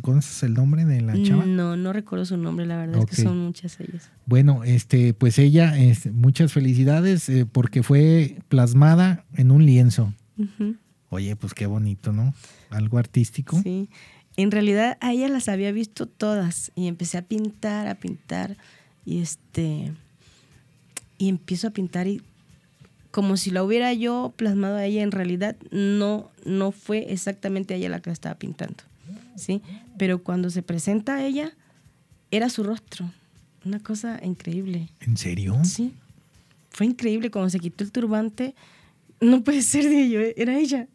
¿Conoces 0.01 0.45
el 0.45 0.55
nombre 0.55 0.85
de 0.85 1.01
la 1.01 1.21
chava? 1.23 1.45
No, 1.45 1.77
no 1.77 1.93
recuerdo 1.93 2.25
su 2.25 2.37
nombre, 2.37 2.67
la 2.67 2.77
verdad 2.77 3.01
es 3.01 3.07
que 3.07 3.23
son 3.23 3.39
muchas 3.39 3.79
ellas. 3.81 4.11
Bueno, 4.25 4.62
este, 4.62 5.12
pues 5.12 5.39
ella, 5.41 5.77
este, 5.77 6.12
muchas 6.12 6.53
felicidades 6.53 7.29
eh, 7.29 7.47
porque 7.47 7.83
fue 7.83 8.39
plasmada 8.49 9.25
en 9.35 9.51
un 9.51 9.67
lienzo. 9.67 10.15
Oye, 11.11 11.35
pues 11.35 11.53
qué 11.53 11.67
bonito, 11.67 12.12
¿no? 12.12 12.33
Algo 12.71 12.99
artístico. 12.99 13.61
Sí. 13.61 13.91
En 14.37 14.53
realidad 14.53 14.99
a 15.01 15.12
ella 15.12 15.29
las 15.29 15.49
había 15.49 15.73
visto 15.73 16.07
todas 16.07 16.71
y 16.77 16.87
empecé 16.87 17.19
a 17.19 17.23
pintar, 17.23 17.89
a 17.89 17.97
pintar 17.97 18.57
y 19.05 19.21
este 19.21 19.93
y 21.19 21.29
empiezo 21.29 21.69
a 21.69 21.71
pintar 21.71 22.07
y 22.07 22.23
como 23.15 23.37
si 23.37 23.53
la 23.53 23.62
hubiera 23.62 23.93
yo 23.93 24.33
plasmado 24.35 24.75
a 24.75 24.85
ella 24.87 25.05
en 25.05 25.12
realidad 25.12 25.55
no 25.71 26.33
no 26.45 26.73
fue 26.73 27.12
exactamente 27.12 27.77
ella 27.77 27.89
la 27.89 28.01
que 28.01 28.11
la 28.11 28.15
estaba 28.15 28.35
pintando, 28.35 28.83
¿sí? 29.37 29.62
Pero 29.97 30.25
cuando 30.25 30.51
se 30.51 30.65
presenta 30.65 31.15
a 31.15 31.25
ella 31.25 31.53
era 32.33 32.49
su 32.49 32.65
rostro, 32.65 33.09
una 33.65 33.79
cosa 33.79 34.19
increíble. 34.21 34.89
¿En 34.99 35.17
serio? 35.17 35.57
Sí. 35.62 35.93
Fue 36.71 36.87
increíble 36.87 37.31
cuando 37.31 37.51
se 37.51 37.61
quitó 37.61 37.85
el 37.85 37.93
turbante. 37.93 38.57
No 39.21 39.45
puede 39.45 39.62
ser 39.62 39.85
de 39.89 40.03
ello, 40.03 40.19
era 40.37 40.59
ella. 40.59 40.89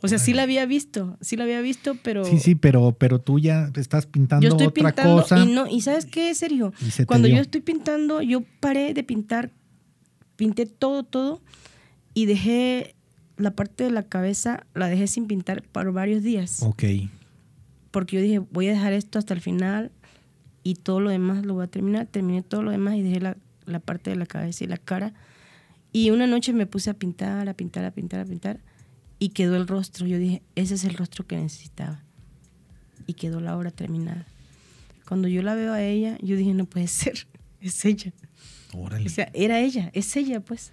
O 0.00 0.08
sea, 0.08 0.18
sí 0.18 0.32
la 0.32 0.44
había 0.44 0.64
visto, 0.64 1.18
sí 1.20 1.36
la 1.36 1.44
había 1.44 1.60
visto, 1.60 1.96
pero 2.02 2.24
Sí, 2.24 2.38
sí, 2.38 2.54
pero, 2.54 2.92
pero 2.98 3.20
tú 3.20 3.38
ya 3.38 3.70
estás 3.76 4.06
pintando 4.06 4.42
yo 4.42 4.48
estoy 4.54 4.68
otra 4.68 4.92
pintando 4.94 5.20
cosa. 5.20 5.44
y 5.44 5.52
no, 5.52 5.66
y 5.66 5.82
sabes 5.82 6.06
qué, 6.06 6.34
Sergio, 6.34 6.72
cuando 7.06 7.28
yo 7.28 7.42
estoy 7.42 7.60
pintando, 7.60 8.22
yo 8.22 8.42
paré 8.60 8.94
de 8.94 9.02
pintar, 9.04 9.50
pinté 10.38 10.64
todo, 10.66 11.02
todo 11.02 11.42
y 12.14 12.24
dejé 12.26 12.94
la 13.36 13.50
parte 13.50 13.84
de 13.84 13.90
la 13.90 14.04
cabeza, 14.04 14.64
la 14.74 14.88
dejé 14.88 15.06
sin 15.08 15.26
pintar 15.26 15.62
por 15.62 15.92
varios 15.92 16.22
días, 16.22 16.62
Ok. 16.62 16.84
porque 17.90 18.16
yo 18.16 18.22
dije, 18.22 18.38
voy 18.38 18.68
a 18.68 18.72
dejar 18.72 18.92
esto 18.92 19.18
hasta 19.18 19.34
el 19.34 19.40
final 19.40 19.90
y 20.62 20.74
todo 20.76 21.00
lo 21.00 21.10
demás 21.10 21.44
lo 21.44 21.54
voy 21.54 21.64
a 21.64 21.68
terminar. 21.68 22.06
Terminé 22.06 22.42
todo 22.42 22.62
lo 22.62 22.70
demás 22.70 22.94
y 22.96 23.02
dejé 23.02 23.20
la, 23.20 23.36
la 23.66 23.80
parte 23.80 24.10
de 24.10 24.16
la 24.16 24.26
cabeza 24.26 24.64
y 24.64 24.66
la 24.68 24.76
cara. 24.78 25.12
Y 25.92 26.10
una 26.10 26.26
noche 26.26 26.52
me 26.52 26.66
puse 26.66 26.90
a 26.90 26.94
pintar, 26.94 27.48
a 27.48 27.54
pintar, 27.54 27.84
a 27.84 27.90
pintar, 27.90 28.20
a 28.20 28.24
pintar 28.24 28.60
y 29.18 29.30
quedó 29.30 29.56
el 29.56 29.66
rostro. 29.66 30.06
Yo 30.06 30.18
dije, 30.18 30.42
ese 30.54 30.74
es 30.74 30.84
el 30.84 30.94
rostro 30.94 31.26
que 31.26 31.36
necesitaba. 31.36 32.02
Y 33.06 33.14
quedó 33.14 33.40
la 33.40 33.56
obra 33.56 33.70
terminada. 33.70 34.26
Cuando 35.06 35.28
yo 35.28 35.42
la 35.42 35.54
veo 35.54 35.72
a 35.72 35.82
ella, 35.82 36.18
yo 36.22 36.36
dije, 36.36 36.52
no 36.54 36.66
puede 36.66 36.86
ser, 36.88 37.26
es 37.60 37.84
ella. 37.84 38.12
Órale. 38.74 39.06
O 39.06 39.10
sea, 39.10 39.30
era 39.34 39.60
ella, 39.60 39.90
es 39.94 40.14
ella, 40.16 40.40
pues. 40.40 40.72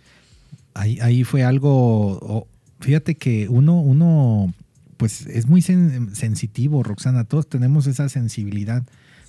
ahí, 0.73 0.99
ahí 1.01 1.23
fue 1.23 1.43
algo. 1.43 2.19
oh, 2.21 2.47
fíjate 2.79 3.15
que 3.15 3.47
uno, 3.49 3.79
uno, 3.81 4.53
pues 4.97 5.25
es 5.27 5.47
muy 5.47 5.61
sen- 5.61 6.13
sensitivo, 6.13 6.83
Roxana. 6.83 7.23
Todos 7.23 7.47
tenemos 7.47 7.87
esa 7.87 8.09
sensibilidad. 8.09 8.83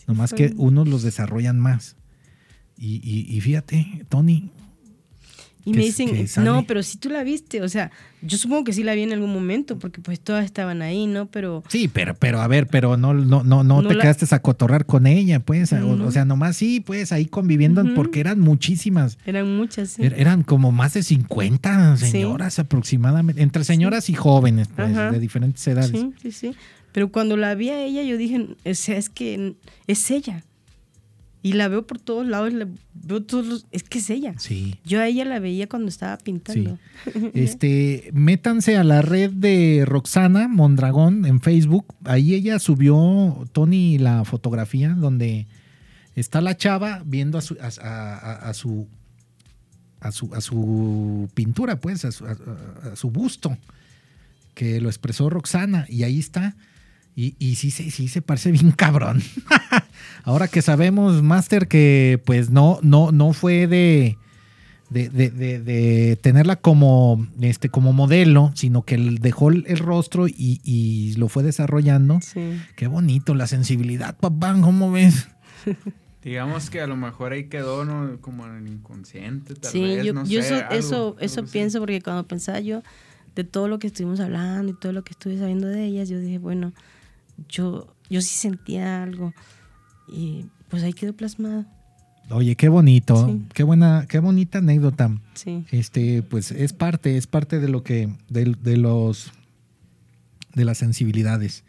Nomás 0.06 0.30
fue- 0.30 0.38
que 0.50 0.54
unos 0.56 0.88
los 0.88 1.02
desarrollan 1.02 1.58
más. 1.60 1.96
Y, 2.78 2.96
y- 3.02 3.34
y 3.34 3.40
fíjate, 3.40 4.04
Tony, 4.08 4.50
Y 5.68 5.72
me 5.72 5.82
dicen, 5.82 6.08
no, 6.44 6.64
pero 6.64 6.82
si 6.84 6.96
tú 6.96 7.08
la 7.10 7.24
viste, 7.24 7.60
o 7.60 7.68
sea, 7.68 7.90
yo 8.22 8.38
supongo 8.38 8.62
que 8.62 8.72
sí 8.72 8.84
la 8.84 8.94
vi 8.94 9.02
en 9.02 9.12
algún 9.12 9.32
momento, 9.34 9.78
porque 9.80 10.00
pues 10.00 10.20
todas 10.20 10.44
estaban 10.44 10.80
ahí, 10.80 11.08
¿no? 11.08 11.26
Pero 11.26 11.64
Sí, 11.68 11.88
pero, 11.88 12.14
pero 12.14 12.40
a 12.40 12.46
ver, 12.46 12.68
pero 12.68 12.96
no, 12.96 13.12
no, 13.12 13.42
no, 13.42 13.64
no, 13.64 13.82
No 13.82 13.88
te 13.88 13.94
la- 13.96 14.02
quedaste 14.02 14.32
a 14.32 14.38
cotorrar 14.40 14.86
con 14.86 15.08
ella, 15.08 15.40
pues. 15.40 15.72
O, 15.72 15.78
No. 15.96 16.06
o 16.06 16.10
sea, 16.12 16.24
nomás 16.24 16.56
sí, 16.56 16.78
pues 16.78 17.10
ahí 17.10 17.26
conviviendo, 17.26 17.84
porque 17.96 18.20
eran 18.20 18.38
muchísimas. 18.38 19.18
eran 19.26 19.56
muchas, 19.56 19.90
sí. 19.90 20.02
Er- 20.02 20.14
Eran 20.16 20.44
como 20.44 20.70
más 20.70 20.94
de 20.94 21.02
50 21.02 21.96
Sí. 21.96 22.06
señoras 22.12 22.60
aproximadamente, 22.60 23.42
entre 23.42 23.64
señoras 23.64 24.08
y 24.08 24.14
jóvenes, 24.14 24.68
pues, 24.68 24.90
Ajá. 24.92 25.10
de 25.10 25.18
diferentes 25.18 25.66
edades. 25.66 25.90
Sí, 25.90 26.12
sí, 26.22 26.30
sí. 26.30 26.54
Pero 26.92 27.10
cuando 27.10 27.36
la 27.36 27.56
vi 27.56 27.70
a 27.70 27.82
ella, 27.82 28.02
yo 28.04 28.16
dije, 28.16 28.46
o 28.64 28.74
sea, 28.74 28.96
es 28.96 29.10
que 29.10 29.56
es 29.88 30.10
ella. 30.12 30.44
Y 31.46 31.52
la 31.52 31.68
veo 31.68 31.86
por 31.86 31.98
todos 32.00 32.26
lados, 32.26 32.52
la 32.52 32.66
veo 32.94 33.22
todos 33.22 33.46
los- 33.46 33.66
es 33.70 33.82
que 33.84 33.98
es 33.98 34.10
ella. 34.10 34.34
Sí. 34.38 34.78
Yo 34.84 35.00
a 35.00 35.06
ella 35.06 35.24
la 35.24 35.38
veía 35.38 35.68
cuando 35.68 35.88
estaba 35.88 36.16
pintando. 36.18 36.78
Este, 37.34 38.10
métanse 38.12 38.76
a 38.76 38.82
la 38.84 39.00
red 39.02 39.30
de 39.30 39.84
Roxana 39.86 40.48
Mondragón 40.48 41.24
en 41.24 41.40
Facebook. 41.40 41.94
Ahí 42.04 42.34
ella 42.34 42.58
subió, 42.58 43.46
Tony, 43.52 43.98
la 43.98 44.24
fotografía 44.24 44.90
donde 44.94 45.46
está 46.16 46.40
la 46.40 46.56
chava 46.56 47.02
viendo 47.06 47.38
a 47.38 47.42
su, 47.42 47.56
a, 47.60 47.68
a- 47.80 48.48
a 48.48 48.54
su, 48.54 48.88
a 50.00 50.10
su, 50.12 50.34
a 50.34 50.40
su 50.40 51.28
pintura, 51.34 51.78
pues, 51.80 52.04
a 52.04 52.12
su, 52.12 52.26
a 52.26 52.96
su 52.96 53.10
busto, 53.10 53.56
que 54.54 54.80
lo 54.80 54.88
expresó 54.88 55.30
Roxana. 55.30 55.86
Y 55.88 56.02
ahí 56.02 56.18
está. 56.18 56.56
Y, 57.18 57.34
y 57.38 57.54
sí, 57.56 57.70
se- 57.70 57.90
sí 57.90 58.08
se 58.08 58.20
parece 58.22 58.52
bien 58.52 58.70
cabrón. 58.72 59.22
Ahora 60.24 60.48
que 60.48 60.60
sabemos, 60.62 61.22
Master, 61.22 61.66
que 61.66 62.20
pues 62.26 62.50
no, 62.50 62.78
no, 62.82 63.10
no 63.10 63.32
fue 63.32 63.66
de, 63.66 64.18
de, 64.90 65.08
de- 65.08 65.30
de- 65.30 65.58
de 65.60 66.16
tenerla 66.16 66.56
como, 66.56 67.26
este, 67.40 67.70
como 67.70 67.92
modelo, 67.94 68.52
sino 68.54 68.82
que 68.82 68.96
él 68.96 69.18
dejó 69.20 69.48
el, 69.50 69.64
rostro 69.78 70.28
y, 70.28 70.60
y 70.62 71.14
lo 71.16 71.28
fue 71.28 71.42
desarrollando. 71.42 72.18
Sí. 72.22 72.60
Qué 72.76 72.86
bonito, 72.86 73.34
la 73.34 73.46
sensibilidad, 73.46 74.16
papá, 74.18 74.54
¿cómo 74.60 74.90
ves? 74.92 75.28
Digamos 76.22 76.70
que 76.70 76.80
a 76.80 76.86
lo 76.88 76.96
mejor 76.96 77.32
ahí 77.32 77.44
quedó 77.44 77.84
¿no? 77.84 78.20
como 78.20 78.46
en 78.46 78.56
el 78.56 78.66
inconsciente, 78.68 79.54
tal 79.54 79.70
Sí, 79.70 79.80
vez, 79.80 80.04
yo, 80.04 80.12
no 80.12 80.24
yo 80.26 80.42
sé, 80.42 80.48
eso, 80.48 80.54
algo, 80.56 80.74
eso, 80.74 80.96
algo 80.96 81.16
eso 81.20 81.40
así. 81.42 81.50
pienso 81.52 81.78
porque 81.78 82.02
cuando 82.02 82.26
pensaba 82.26 82.58
yo 82.60 82.82
de 83.36 83.44
todo 83.44 83.68
lo 83.68 83.78
que 83.78 83.86
estuvimos 83.86 84.18
hablando 84.18 84.72
y 84.72 84.74
todo 84.74 84.92
lo 84.92 85.04
que 85.04 85.12
estuve 85.12 85.38
sabiendo 85.38 85.68
de 85.68 85.84
ellas, 85.84 86.08
yo 86.08 86.18
dije, 86.18 86.38
bueno, 86.38 86.72
yo, 87.48 87.94
yo 88.10 88.20
sí 88.20 88.34
sentía 88.36 89.02
algo 89.02 89.32
y 90.08 90.46
pues 90.68 90.82
ahí 90.82 90.92
quedó 90.92 91.12
plasmado. 91.14 91.64
Oye, 92.30 92.56
qué 92.56 92.68
bonito, 92.68 93.26
Sí. 93.28 93.46
qué 93.54 93.62
buena, 93.62 94.06
qué 94.08 94.18
bonita 94.18 94.58
anécdota. 94.58 95.16
Sí. 95.34 95.64
Este, 95.70 96.22
pues 96.22 96.50
es 96.50 96.72
parte, 96.72 97.16
es 97.16 97.26
parte 97.28 97.60
de 97.60 97.68
lo 97.68 97.84
que, 97.84 98.08
de, 98.28 98.56
de 98.60 98.76
los, 98.76 99.32
de 100.54 100.64
las 100.64 100.78
sensibilidades. 100.78 101.62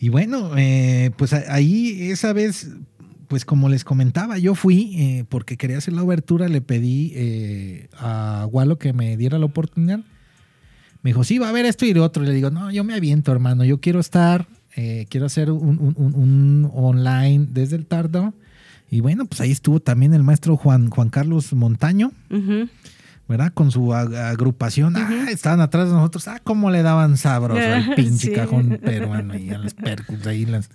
Y 0.00 0.08
bueno, 0.08 0.50
eh, 0.56 1.12
pues 1.16 1.32
ahí 1.32 2.10
esa 2.10 2.32
vez, 2.32 2.70
pues 3.28 3.44
como 3.44 3.68
les 3.68 3.84
comentaba, 3.84 4.38
yo 4.38 4.54
fui 4.56 4.94
eh, 4.96 5.24
porque 5.28 5.56
quería 5.56 5.78
hacer 5.78 5.94
la 5.94 6.02
obertura, 6.02 6.48
le 6.48 6.60
pedí 6.60 7.12
eh, 7.14 7.88
a 7.98 8.48
Walo 8.50 8.78
que 8.78 8.92
me 8.92 9.16
diera 9.16 9.38
la 9.38 9.46
oportunidad. 9.46 10.00
Me 11.02 11.10
dijo, 11.10 11.22
sí, 11.22 11.38
va 11.38 11.46
a 11.46 11.50
haber 11.50 11.66
esto 11.66 11.84
y 11.86 11.94
lo 11.94 12.02
otro. 12.02 12.24
Y 12.24 12.26
le 12.26 12.32
digo, 12.32 12.50
no, 12.50 12.72
yo 12.72 12.82
me 12.82 12.94
aviento, 12.94 13.30
hermano, 13.30 13.64
yo 13.64 13.80
quiero 13.80 14.00
estar, 14.00 14.48
eh, 14.80 15.06
quiero 15.10 15.26
hacer 15.26 15.50
un, 15.50 15.94
un- 15.96 16.14
un- 16.14 16.70
online 16.72 17.46
desde 17.50 17.74
el 17.76 17.84
tardo. 17.84 18.32
Y 18.90 19.00
bueno, 19.00 19.24
pues 19.26 19.40
ahí 19.40 19.50
estuvo 19.50 19.80
también 19.80 20.14
el 20.14 20.22
maestro 20.22 20.56
Juan, 20.56 20.88
Juan 20.88 21.08
Carlos 21.10 21.52
Montaño. 21.52 22.12
¿verdad? 23.28 23.52
Con 23.52 23.70
su 23.70 23.88
ag- 23.88 24.16
agrupación. 24.16 24.96
Ah, 24.96 25.26
estaban 25.30 25.60
atrás 25.60 25.88
de 25.88 25.94
nosotros. 25.94 26.28
Ah, 26.28 26.40
cómo 26.42 26.70
le 26.70 26.80
daban 26.82 27.16
sabroso 27.18 27.60
al 27.60 27.94
pinche 27.96 28.28
Sí. 28.28 28.32
cajón 28.32 28.78
peruano 28.82 29.36
y 29.36 29.50
a 29.50 29.58
las 29.58 29.74
percus 29.74 30.26
ahí 30.26 30.46
las. 30.46 30.70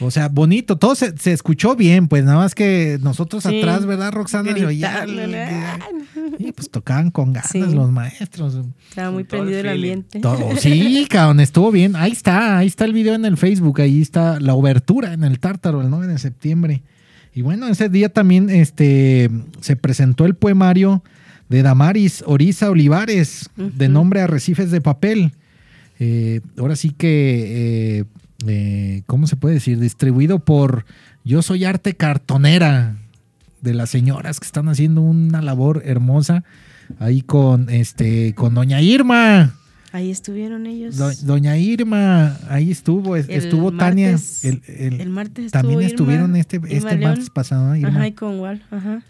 O 0.00 0.10
sea, 0.10 0.28
bonito, 0.28 0.76
todo 0.78 0.94
se, 0.94 1.16
se 1.18 1.32
escuchó 1.32 1.76
bien, 1.76 2.08
pues 2.08 2.24
nada 2.24 2.38
más 2.38 2.54
que 2.54 2.98
nosotros 3.02 3.42
Sí. 3.44 3.58
atrás, 3.60 3.84
¿verdad, 3.86 4.12
Roxana? 4.12 4.50
Oía- 4.52 5.04
Y 6.38 6.52
pues 6.52 6.70
tocaban 6.70 7.10
con 7.10 7.32
ganas 7.34 7.50
Sí. 7.50 7.60
los 7.60 7.90
maestros. 7.90 8.58
Estaba 8.88 9.10
muy 9.10 9.22
el 9.22 9.26
prendido 9.28 9.60
el 9.60 9.68
ambiente. 9.68 10.20
Todo. 10.20 10.38
Sí, 10.58 11.06
cabrón, 11.08 11.40
estuvo 11.40 11.70
bien. 11.70 11.96
Ahí 11.96 12.12
está, 12.12 12.58
ahí 12.58 12.66
está 12.66 12.84
el 12.86 12.92
video 12.94 13.14
en 13.14 13.24
el 13.26 13.36
Facebook, 13.36 13.80
ahí 13.80 14.00
está 14.00 14.40
la 14.40 14.54
obertura 14.54 15.12
en 15.12 15.22
el 15.24 15.38
Tártaro 15.38 15.82
el 15.82 15.90
9 15.90 16.06
de 16.06 16.18
septiembre. 16.18 16.82
Y 17.34 17.42
bueno, 17.42 17.68
ese 17.68 17.88
día 17.88 18.08
también 18.08 18.48
este, 18.50 19.30
se 19.60 19.76
presentó 19.76 20.24
el 20.24 20.34
poemario 20.34 21.04
de 21.48 21.62
Damaris 21.62 22.24
Oriza 22.26 22.70
Olivares, 22.70 23.50
de 23.56 23.88
nombre 23.88 24.20
Arrecifes 24.22 24.70
de 24.70 24.80
Papel. 24.80 25.32
Eh, 25.98 26.40
ahora 26.58 26.74
sí 26.76 26.90
que, 26.90 27.98
eh, 28.00 28.04
eh, 28.46 29.02
¿cómo 29.06 29.26
se 29.26 29.36
puede 29.36 29.54
decir? 29.54 29.78
Distribuido 29.78 30.38
por 30.38 30.84
Yo 31.24 31.42
Soy 31.42 31.64
Arte 31.64 31.94
Cartonera, 31.94 32.96
de 33.60 33.74
las 33.74 33.90
señoras 33.90 34.40
que 34.40 34.46
están 34.46 34.68
haciendo 34.68 35.02
una 35.02 35.42
labor 35.42 35.82
hermosa 35.84 36.44
ahí 36.98 37.20
con, 37.22 37.68
este, 37.68 38.34
con 38.34 38.54
Doña 38.54 38.80
Irma. 38.80 39.54
Ahí 39.92 40.10
estuvieron 40.10 40.66
ellos. 40.66 40.96
Do- 40.96 41.10
Doña 41.22 41.58
Irma, 41.58 42.36
ahí 42.48 42.70
estuvo, 42.70 43.16
El 43.16 43.28
estuvo 43.28 43.72
Tania. 43.72 44.10
el- 44.42 44.62
el- 44.68 45.00
el 45.00 45.10
martes 45.10 45.46
estuvo 45.46 45.60
también 45.60 45.80
Irma, 45.80 45.88
estuvieron 45.90 46.36
este, 46.36 46.56
Irma 46.56 46.68
este 46.68 46.96
León. 46.96 47.10
martes 47.10 47.30
pasado, 47.30 47.68
¿no, 47.68 47.76
Irma? 47.76 47.88
Ajá, 47.88 48.06
y 48.06 48.12
con 48.12 48.38
Wal, 48.40 48.62
ajá. 48.70 49.02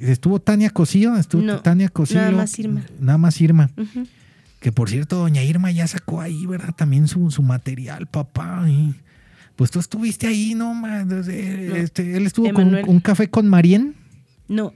Estuvo 0.00 0.40
Tania 0.40 0.70
Cosío, 0.70 1.14
estuvo 1.16 1.42
No, 1.42 1.60
Tania 1.60 1.88
Cosío. 1.90 2.18
nada 2.20 2.32
más 2.32 2.58
Irma. 2.58 2.82
Nada 3.00 3.18
más 3.18 3.40
Irma. 3.40 3.70
Ujú. 3.76 4.06
Que 4.60 4.72
por 4.72 4.90
cierto, 4.90 5.16
doña 5.16 5.42
Irma 5.44 5.70
ya 5.70 5.86
sacó 5.86 6.20
ahí, 6.20 6.44
¿verdad? 6.46 6.74
También 6.76 7.06
su, 7.08 7.30
su 7.30 7.42
material, 7.42 8.06
papá. 8.06 8.64
y- 8.68 8.94
pues 9.56 9.70
tú 9.72 9.80
estuviste 9.80 10.26
ahí, 10.28 10.54
¿no? 10.54 10.72
ma? 10.72 11.04
Desde- 11.04 11.68
No. 11.68 11.74
Este, 11.76 12.16
él 12.16 12.26
estuvo 12.26 12.52
con 12.52 12.72
un 12.74 13.00
café 13.00 13.28
con 13.28 13.48
Marien. 13.48 13.94
No, 14.46 14.72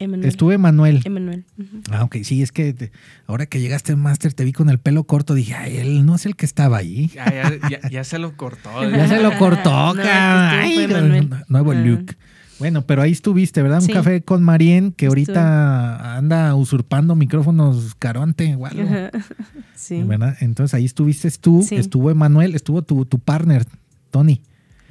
Emanuel. 0.00 0.28
Estuve 0.28 0.58
Manuel. 0.58 1.02
Emanuel. 1.04 1.44
ujú. 1.56 1.80
Ah, 1.92 2.02
ok, 2.02 2.16
sí, 2.24 2.42
es 2.42 2.50
que 2.50 2.72
te- 2.74 2.90
ahora 3.28 3.46
que 3.46 3.60
llegaste 3.60 3.92
al 3.92 3.98
máster 3.98 4.32
te 4.34 4.44
vi 4.44 4.52
con 4.52 4.68
el 4.70 4.78
pelo 4.80 5.04
corto, 5.04 5.34
dije, 5.34 5.54
ay, 5.54 5.76
él 5.76 6.04
no 6.04 6.16
es 6.16 6.26
el 6.26 6.34
que 6.34 6.46
estaba 6.46 6.78
ahí. 6.78 7.12
Ya, 7.14 7.26
ya, 7.32 7.68
ya- 7.70 7.88
ya 7.88 8.02
se 8.04 8.18
lo 8.18 8.36
cortó. 8.36 8.70
Ya 8.90 9.06
se 9.08 9.22
lo 9.22 9.38
cortó, 9.38 9.70
No, 9.94 10.02
ay, 10.04 11.28
nuevo 11.48 11.70
Ah. 11.72 11.74
look. 11.76 12.16
Bueno, 12.58 12.82
pero 12.86 13.02
ahí 13.02 13.12
estuviste, 13.12 13.62
¿verdad? 13.62 13.80
Un 13.80 13.86
Sí. 13.86 13.92
café 13.92 14.22
con 14.22 14.42
Marien 14.42 14.92
que 14.92 15.06
ahorita 15.06 16.16
anda 16.16 16.54
usurpando 16.54 17.14
micrófonos 17.16 17.94
Caronte 17.98 18.54
o 18.56 18.66
algo. 18.66 18.82
Sí. 19.74 20.02
¿verdad? 20.02 20.36
Entonces 20.40 20.72
ahí 20.74 20.84
estuviste 20.84 21.30
tú, 21.32 21.62
Sí. 21.68 21.74
estuvo 21.74 22.10
Emanuel, 22.10 22.54
estuvo 22.54 22.82
tu, 22.82 23.04
tu 23.04 23.18
partner, 23.18 23.66
Tony. 24.10 24.40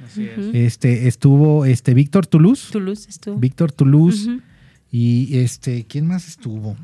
Así 0.04 0.24
es. 0.24 0.54
Este, 0.54 1.08
estuvo 1.08 1.64
este 1.64 1.94
Víctor 1.94 2.26
Toulouse. 2.26 2.70
Toulouse 2.70 3.08
estuvo. 3.08 3.36
Víctor 3.38 3.72
Toulouse. 3.72 4.28
Y 4.92 5.38
este, 5.38 5.86
¿quién 5.86 6.06
más 6.06 6.28
estuvo? 6.28 6.76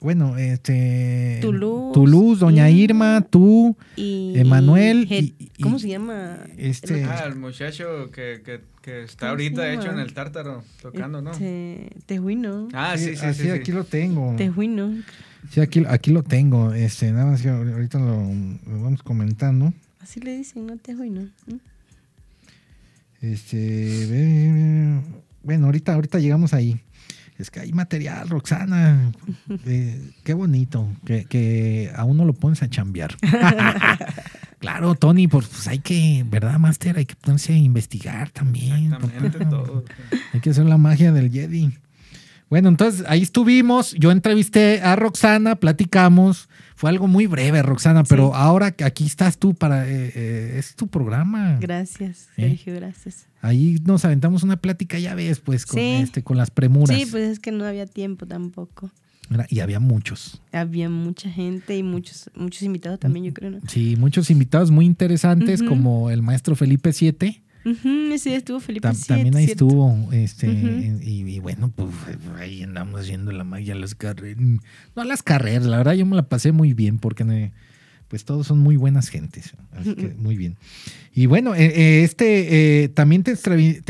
Bueno, 0.00 0.38
este. 0.38 1.38
Toulouse, 1.42 1.92
Toulouse, 1.92 2.38
Doña 2.40 2.70
Irma, 2.70 3.16
Irma, 3.16 3.26
tú, 3.28 3.76
Y 3.96 4.32
Emanuel 4.38 5.08
Head- 5.08 5.24
y- 5.38 5.50
y- 5.56 5.62
¿Cómo 5.62 5.78
se 5.80 5.88
llama? 5.88 6.38
este- 6.56 7.02
Ah, 7.04 7.24
el 7.26 7.34
muchacho 7.34 8.08
que, 8.12 8.40
que, 8.44 8.60
que 8.80 9.02
está 9.02 9.26
¿Cómo 9.26 9.30
ahorita 9.30 9.72
hecho 9.74 9.90
en 9.90 9.98
el 9.98 10.14
tártaro, 10.14 10.62
tocando, 10.80 11.20
¿no? 11.20 11.32
Este, 11.32 11.90
Tejuino. 12.06 12.68
Ah, 12.72 12.96
sí, 12.96 13.16
sí, 13.16 13.26
sí. 13.34 13.42
sí. 13.42 13.50
aquí 13.50 13.72
lo 13.72 13.82
tengo. 13.82 14.36
Tejuino. 14.36 15.02
Sí, 15.50 15.60
aquí, 15.60 15.82
aquí 15.88 16.12
lo 16.12 16.22
tengo. 16.22 16.72
Este, 16.74 17.10
nada 17.10 17.26
más 17.32 17.42
que 17.42 17.48
ahorita 17.48 17.98
lo, 17.98 18.22
lo 18.22 18.82
vamos 18.82 19.02
comentando. 19.02 19.72
Así 20.00 20.20
le 20.20 20.36
dicen, 20.36 20.66
¿no? 20.66 20.76
Tejuino. 20.76 21.22
¿Mm? 21.48 21.54
Este, 23.20 25.00
bueno, 25.42 25.66
ahorita, 25.66 25.94
ahorita 25.94 26.18
llegamos 26.20 26.54
ahí. 26.54 26.80
Es 27.38 27.52
que 27.52 27.60
hay 27.60 27.72
material, 27.72 28.28
Roxana. 28.28 29.12
Eh, 29.64 30.10
qué 30.24 30.34
bonito 30.34 30.88
que, 31.06 31.24
que 31.24 31.92
a 31.94 32.02
uno 32.02 32.24
lo 32.24 32.32
pones 32.32 32.62
a 32.62 32.68
chambear. 32.68 33.16
claro, 34.58 34.96
Tony, 34.96 35.28
pues, 35.28 35.46
pues 35.46 35.68
hay 35.68 35.78
que, 35.78 36.24
¿verdad, 36.28 36.58
Master? 36.58 36.98
Hay 36.98 37.06
que 37.06 37.14
ponerse 37.14 37.52
a 37.52 37.56
investigar 37.56 38.30
también. 38.30 38.92
Exactamente 38.92 39.44
todo. 39.46 39.84
Hay 40.32 40.40
que 40.40 40.50
hacer 40.50 40.66
la 40.66 40.78
magia 40.78 41.12
del 41.12 41.30
Jedi. 41.30 41.70
Bueno, 42.50 42.68
entonces 42.70 43.04
ahí 43.06 43.22
estuvimos. 43.22 43.92
Yo 43.92 44.10
entrevisté 44.10 44.82
a 44.82 44.96
Roxana, 44.96 45.56
platicamos. 45.56 46.48
Fue 46.78 46.90
algo 46.90 47.08
muy 47.08 47.26
breve, 47.26 47.60
Roxana, 47.60 48.04
pero 48.04 48.36
ahora 48.36 48.70
que 48.70 48.84
aquí 48.84 49.04
estás 49.04 49.36
tú 49.36 49.52
para. 49.52 49.88
eh, 49.88 50.12
eh, 50.14 50.54
es 50.58 50.76
tu 50.76 50.86
programa. 50.86 51.58
Gracias, 51.60 52.28
¿Eh? 52.36 52.50
Sergio, 52.50 52.76
gracias. 52.76 53.26
Ahí 53.42 53.78
nos 53.84 54.04
aventamos 54.04 54.44
una 54.44 54.58
plática, 54.58 54.96
ya 54.96 55.16
ves, 55.16 55.40
pues, 55.40 55.66
con, 55.66 55.80
Sí. 55.80 55.86
este, 56.00 56.22
con 56.22 56.36
las 56.36 56.52
premuras. 56.52 56.96
Sí, 56.96 57.04
pues 57.10 57.24
es 57.30 57.40
que 57.40 57.50
no 57.50 57.64
había 57.64 57.86
tiempo 57.86 58.26
tampoco. 58.26 58.92
Mira, 59.28 59.44
Y 59.50 59.58
había 59.58 59.80
muchos. 59.80 60.40
Había 60.52 60.88
mucha 60.88 61.28
gente 61.28 61.76
y 61.76 61.82
muchos 61.82 62.30
muchos 62.36 62.62
invitados 62.62 63.00
también, 63.00 63.24
yo 63.26 63.34
creo, 63.34 63.50
¿no? 63.50 63.58
Sí, 63.66 63.96
muchos 63.98 64.30
invitados 64.30 64.70
muy 64.70 64.86
interesantes, 64.86 65.64
como 65.64 66.10
el 66.10 66.22
maestro 66.22 66.54
Felipe 66.54 66.92
VII. 66.98 67.42
Ujú, 67.70 68.12
ese 68.12 68.30
día 68.30 68.38
estuvo 68.38 68.60
Felipe 68.60 68.88
Siete, 68.94 69.06
también 69.08 69.36
ahí 69.36 69.44
¿cierto? 69.46 69.66
estuvo. 69.66 70.12
Este, 70.12 70.48
y, 70.50 71.20
y 71.28 71.38
bueno, 71.40 71.70
pues 71.74 71.90
ahí 72.38 72.62
andamos 72.62 73.00
haciendo 73.00 73.32
la 73.32 73.44
magia, 73.44 73.74
las 73.74 73.94
carreras. 73.94 74.38
No 74.96 75.04
las 75.04 75.22
carreras, 75.22 75.64
la 75.66 75.78
verdad 75.78 75.94
yo 75.94 76.06
me 76.06 76.16
la 76.16 76.22
pasé 76.28 76.52
muy 76.52 76.72
bien 76.74 76.98
porque 76.98 77.24
me- 77.24 77.52
pues 78.08 78.24
todos 78.24 78.46
son 78.46 78.58
muy 78.60 78.76
buenas 78.76 79.10
gentes. 79.10 79.52
Así 79.72 79.94
que 79.94 80.08
muy 80.16 80.36
bien. 80.38 80.56
Y 81.14 81.26
bueno, 81.26 81.54
eh, 81.54 81.66
eh, 81.76 82.02
este 82.04 82.84
eh, 82.84 82.88
también 82.88 83.22
te 83.22 83.34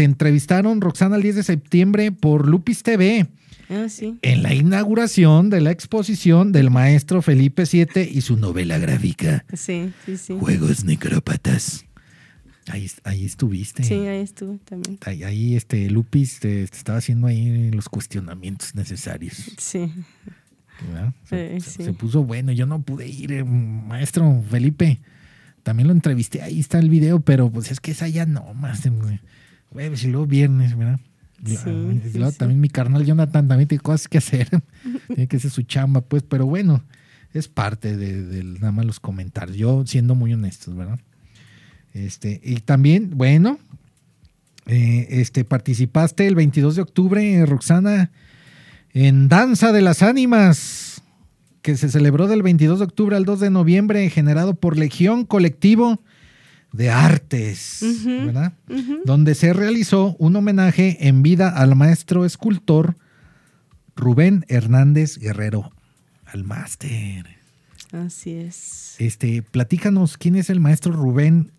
entrevistaron, 0.03 0.81
Roxana, 0.81 1.15
el 1.17 1.23
10 1.23 1.37
de 1.37 1.43
septiembre 1.45 2.11
por 2.11 2.49
Lupis 2.49 2.83
TV. 2.83 3.29
Ah, 3.71 3.87
sí. 3.91 4.17
En 4.23 4.43
la 4.43 4.55
inauguración 4.55 5.51
de 5.51 5.61
la 5.61 5.71
exposición 5.71 6.53
del 6.53 6.71
maestro 6.71 7.21
Felipe 7.23 7.65
VII 7.71 8.03
y 8.11 8.23
su 8.23 8.37
novela 8.39 8.79
gráfica, 8.79 9.45
Sí, 9.53 9.91
sí, 10.07 10.17
sí. 10.17 10.35
Juegos 10.41 10.85
Necrópatas. 10.85 11.85
Ahí, 12.71 12.91
ahí 13.05 13.25
estuviste. 13.25 13.83
Sí, 13.85 13.95
ahí 13.95 14.21
estuvo 14.21 14.59
también. 14.65 14.99
Ahí, 15.05 15.23
ahí, 15.25 15.57
este 15.57 15.89
Lupis 15.91 16.41
te, 16.41 16.67
te 16.67 16.77
estaba 16.77 16.99
haciendo 16.99 17.27
ahí 17.27 17.71
los 17.71 17.89
cuestionamientos 17.89 18.75
necesarios. 18.75 19.51
Sí. 19.59 19.91
¿verdad? 20.87 21.13
Se, 21.25 21.55
Sí, 21.55 21.61
se- 21.61 21.71
sí. 21.79 21.85
se 21.85 21.93
puso 21.93 22.25
bueno. 22.25 22.53
Yo 22.53 22.67
no 22.67 22.83
pude 22.83 23.09
ir, 23.09 23.33
eh, 23.33 23.45
maestro 23.45 24.43
Felipe. 24.51 25.01
También 25.63 25.87
lo 25.89 25.93
entrevisté, 25.93 26.41
ahí 26.43 26.61
está 26.61 26.79
el 26.79 26.89
video, 26.89 27.21
pero 27.21 27.51
pues 27.51 27.71
es 27.71 27.81
que 27.81 27.91
esa 27.91 28.09
ya 28.09 28.25
no, 28.27 28.55
más. 28.55 28.87
eh, 28.87 28.93
Jueves 29.71 30.03
y 30.05 30.09
luego 30.09 30.27
viernes, 30.27 30.77
¿verdad? 30.77 31.01
Sí, 31.45 31.53
y 31.55 31.57
sí, 32.11 32.19
luego 32.19 32.33
también 32.33 32.61
mi 32.61 32.69
carnal 32.69 33.05
Jonathan 33.05 33.47
también 33.49 33.69
tiene 33.69 33.83
cosas 33.83 34.09
que 34.09 34.19
hacer. 34.19 34.49
tiene 35.09 35.27
que 35.29 35.37
hacer 35.37 35.51
su 35.51 35.63
chamba, 35.63 36.01
pues, 36.01 36.23
pero 36.23 36.47
bueno, 36.47 36.83
es 37.35 37.49
parte 37.49 37.97
de, 37.97 38.23
de 38.23 38.45
nada 38.45 38.73
más 38.73 38.87
los 38.87 38.99
comentarios. 39.01 39.57
Yo 39.59 39.85
siendo 39.87 40.15
muy 40.15 40.33
honestos, 40.33 40.75
¿verdad? 40.75 40.99
Este, 41.99 42.41
y 42.45 42.61
también, 42.61 43.11
bueno, 43.17 43.59
eh, 44.67 45.07
este, 45.11 45.45
participaste 45.45 46.27
el 46.27 46.37
22 46.37 46.77
de 46.77 46.83
octubre, 46.83 47.35
eh, 47.35 47.45
Roxana, 47.45 48.13
en 48.93 49.29
Danza 49.29 49.73
de 49.73 49.83
las 49.83 50.03
Ánimas, 50.03 51.03
que 51.61 51.77
se 51.77 51.89
celebró 51.89 52.29
del 52.29 52.43
22 52.43 52.79
de 52.79 52.85
octubre 52.85 53.17
al 53.17 53.25
2 53.25 53.41
de 53.41 53.51
noviembre, 53.51 54.09
generado 54.11 54.55
por 54.55 54.79
Legión 54.79 55.25
Colectivo 55.25 56.01
de 56.73 56.91
Artes, 56.91 57.81
¿verdad? 58.05 58.53
Donde 59.05 59.35
se 59.35 59.53
realizó 59.53 60.15
un 60.19 60.37
homenaje 60.37 61.09
en 61.09 61.23
vida 61.23 61.49
al 61.49 61.75
maestro 61.75 62.25
escultor 62.25 62.97
Rubén 63.97 64.45
Hernández 64.49 65.19
Guerrero, 65.19 65.73
al 66.27 66.45
máster. 66.45 67.27
Así 67.91 68.35
es. 68.35 68.95
Este, 68.99 69.43
platícanos 69.43 70.17
quién 70.17 70.37
es 70.37 70.51
el 70.51 70.61
maestro 70.61 70.93
Rubén 70.93 71.53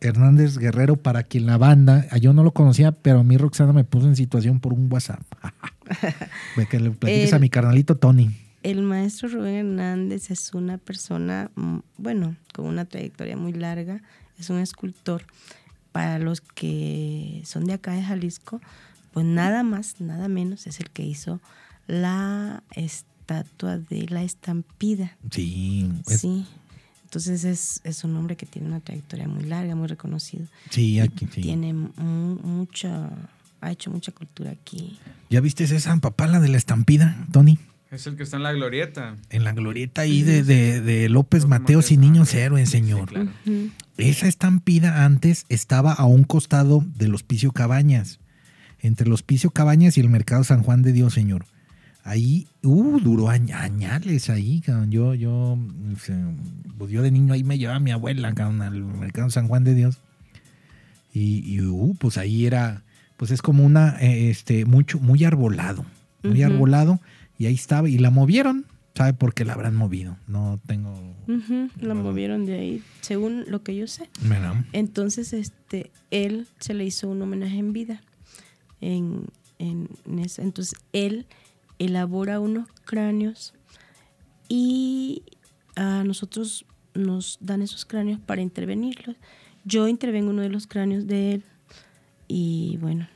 Hernández 0.00 0.58
Guerrero 0.58 0.96
para 0.96 1.22
quien 1.22 1.46
la 1.46 1.56
banda, 1.58 2.06
ah, 2.10 2.18
yo 2.18 2.32
no 2.32 2.42
lo 2.44 2.52
conocía, 2.52 2.92
pero 2.92 3.20
a 3.20 3.24
mí 3.24 3.36
Roxana 3.36 3.72
me 3.72 3.84
puso 3.84 4.06
en 4.06 4.16
situación 4.16 4.60
por 4.60 4.72
un 4.72 4.92
WhatsApp. 4.92 5.22
Ve 6.56 6.66
que 6.66 6.80
le 6.80 6.90
platiques 6.90 7.32
a 7.32 7.38
mi 7.38 7.48
carnalito 7.50 7.96
Tony. 7.96 8.30
El 8.62 8.82
maestro 8.82 9.28
Rubén 9.28 9.54
Hernández 9.54 10.30
es 10.30 10.52
una 10.52 10.78
persona, 10.78 11.50
mm, 11.54 11.78
bueno, 11.98 12.36
con 12.52 12.66
una 12.66 12.84
trayectoria 12.84 13.36
muy 13.36 13.52
larga, 13.52 14.02
es 14.38 14.50
un 14.50 14.58
escultor. 14.58 15.22
Para 15.92 16.18
los 16.18 16.40
que 16.42 17.40
son 17.46 17.64
de 17.64 17.72
acá 17.72 17.92
de 17.92 18.02
Jalisco, 18.02 18.60
pues 19.12 19.24
nada 19.24 19.62
más, 19.62 20.00
nada 20.00 20.28
menos 20.28 20.66
es 20.66 20.78
el 20.80 20.90
que 20.90 21.02
hizo 21.04 21.40
la 21.86 22.62
estatua 22.74 23.78
de 23.78 24.06
la 24.10 24.22
estampida. 24.22 25.16
Sí, 25.30 25.90
es- 26.06 26.20
Sí. 26.20 26.44
Entonces 27.06 27.44
es, 27.44 27.80
es 27.84 28.02
un 28.04 28.16
hombre 28.16 28.36
que 28.36 28.46
tiene 28.46 28.66
una 28.68 28.80
trayectoria 28.80 29.28
muy 29.28 29.44
larga, 29.44 29.74
muy 29.76 29.86
reconocido. 29.86 30.44
sí, 30.70 30.98
aquí, 30.98 31.26
sí. 31.32 31.40
Tiene 31.40 31.72
mu- 31.72 31.92
mucha, 32.42 33.10
ha 33.60 33.70
hecho 33.70 33.90
mucha 33.92 34.10
cultura 34.12 34.50
aquí. 34.50 34.98
¿Ya 35.30 35.40
viste 35.40 35.64
esa 35.64 35.96
papala 35.98 36.40
de 36.40 36.48
la 36.48 36.56
estampida, 36.58 37.16
Tony? 37.32 37.58
Es 37.92 38.08
el 38.08 38.16
que 38.16 38.24
está 38.24 38.36
en 38.38 38.42
la 38.42 38.52
glorieta. 38.52 39.16
En 39.30 39.44
la 39.44 39.52
glorieta 39.52 40.02
ahí 40.02 40.22
de, 40.22 40.42
de- 40.42 40.80
de 40.80 41.08
López 41.08 41.42
López 41.44 41.46
Mateos 41.46 41.92
y 41.92 41.96
Niños 41.96 42.34
ah, 42.34 42.38
Héroes, 42.40 42.68
sí, 42.70 42.78
señor. 42.78 43.08
claro. 43.08 43.30
Esa 43.96 44.26
estampida 44.26 45.04
antes 45.04 45.46
estaba 45.48 45.92
a 45.92 46.04
un 46.06 46.24
costado 46.24 46.84
del 46.96 47.14
Hospicio 47.14 47.52
Cabañas, 47.52 48.18
entre 48.80 49.06
el 49.06 49.12
Hospicio 49.12 49.50
Cabañas 49.50 49.96
y 49.96 50.00
el 50.00 50.08
Mercado 50.10 50.42
San 50.44 50.62
Juan 50.64 50.82
de 50.82 50.92
Dios, 50.92 51.14
señor. 51.14 51.46
Ahí, 52.08 52.46
uh, 52.62 53.00
duró 53.00 53.26
añ- 53.30 53.52
añales 53.52 54.30
ahí, 54.30 54.60
cabrón. 54.60 54.92
Yo, 54.92 55.14
yo, 55.14 55.58
sea, 56.00 56.16
pues 56.78 56.92
yo 56.92 57.02
de 57.02 57.10
niño 57.10 57.32
ahí 57.34 57.42
me 57.42 57.58
llevaba 57.58 57.78
a 57.78 57.80
mi 57.80 57.90
abuela, 57.90 58.32
cabrón, 58.32 58.62
al 58.62 58.80
Mercado 58.84 59.28
San 59.30 59.48
Juan 59.48 59.64
de 59.64 59.74
Dios. 59.74 59.98
Y, 61.12 61.42
y, 61.52 61.60
uh, 61.62 61.94
pues 61.98 62.16
ahí 62.16 62.46
era, 62.46 62.82
pues 63.16 63.30
es 63.32 63.42
como 63.42 63.64
una, 63.64 63.96
eh, 64.00 64.30
este, 64.30 64.64
mucho, 64.66 65.00
muy 65.00 65.24
arbolado, 65.24 65.84
muy 66.22 66.42
arbolado. 66.42 67.00
Y 67.38 67.46
ahí 67.46 67.54
estaba, 67.54 67.88
y 67.88 67.98
la 67.98 68.10
movieron. 68.10 68.66
¿Sabe 68.94 69.12
por 69.12 69.34
qué 69.34 69.44
la 69.44 69.52
habrán 69.52 69.74
movido? 69.76 70.16
No 70.26 70.58
tengo... 70.66 71.14
La 71.80 71.92
movieron 71.94 72.46
de 72.46 72.54
ahí, 72.58 72.82
según 73.02 73.44
lo 73.48 73.62
que 73.62 73.76
yo 73.76 73.86
sé. 73.88 74.08
¿verdad? 74.22 74.64
Entonces, 74.72 75.32
este, 75.34 75.90
él 76.10 76.46
se 76.60 76.72
le 76.72 76.84
hizo 76.86 77.08
un 77.08 77.20
homenaje 77.20 77.58
en 77.58 77.72
vida. 77.74 78.00
En, 78.80 79.24
en- 79.58 79.88
en 80.06 80.18
eso. 80.20 80.40
Entonces, 80.40 80.78
él 80.94 81.26
elabora 81.78 82.40
unos 82.40 82.68
cráneos 82.84 83.54
y 84.48 85.22
a 85.74 86.04
nosotros 86.04 86.64
nos 86.94 87.38
dan 87.40 87.62
esos 87.62 87.84
cráneos 87.84 88.20
para 88.20 88.40
intervenirlos. 88.42 89.16
Yo 89.64 89.88
intervengo 89.88 90.30
uno 90.30 90.42
de 90.42 90.48
los 90.48 90.66
cráneos 90.66 91.06
de 91.06 91.32
él 91.34 91.44
y 92.28 92.78
bueno, 92.80 93.08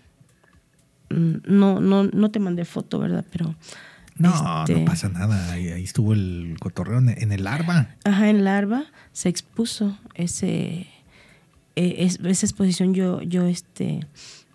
mm, 1.10 1.36
no, 1.46 1.80
no, 1.80 2.04
no 2.04 2.30
te 2.30 2.38
mandé 2.40 2.64
foto, 2.64 2.98
¿verdad? 2.98 3.24
Pero 3.30 3.54
No, 4.16 4.60
Este- 4.64 4.78
no 4.80 4.84
pasa 4.84 5.08
nada. 5.08 5.52
Ahí, 5.52 5.68
ahí 5.68 5.84
estuvo 5.84 6.12
el 6.12 6.56
cotorreo 6.60 6.98
en, 6.98 7.08
en 7.08 7.32
el 7.32 7.46
arba. 7.46 7.94
Ajá, 8.04 8.28
en 8.28 8.44
Larva 8.44 8.84
se 9.12 9.30
expuso 9.30 9.96
ese, 10.14 10.88
eh, 11.76 11.94
es- 11.98 12.20
esa 12.22 12.44
exposición. 12.46 12.92
Yo, 12.92 13.22
yo 13.22 13.46
este, 13.46 14.06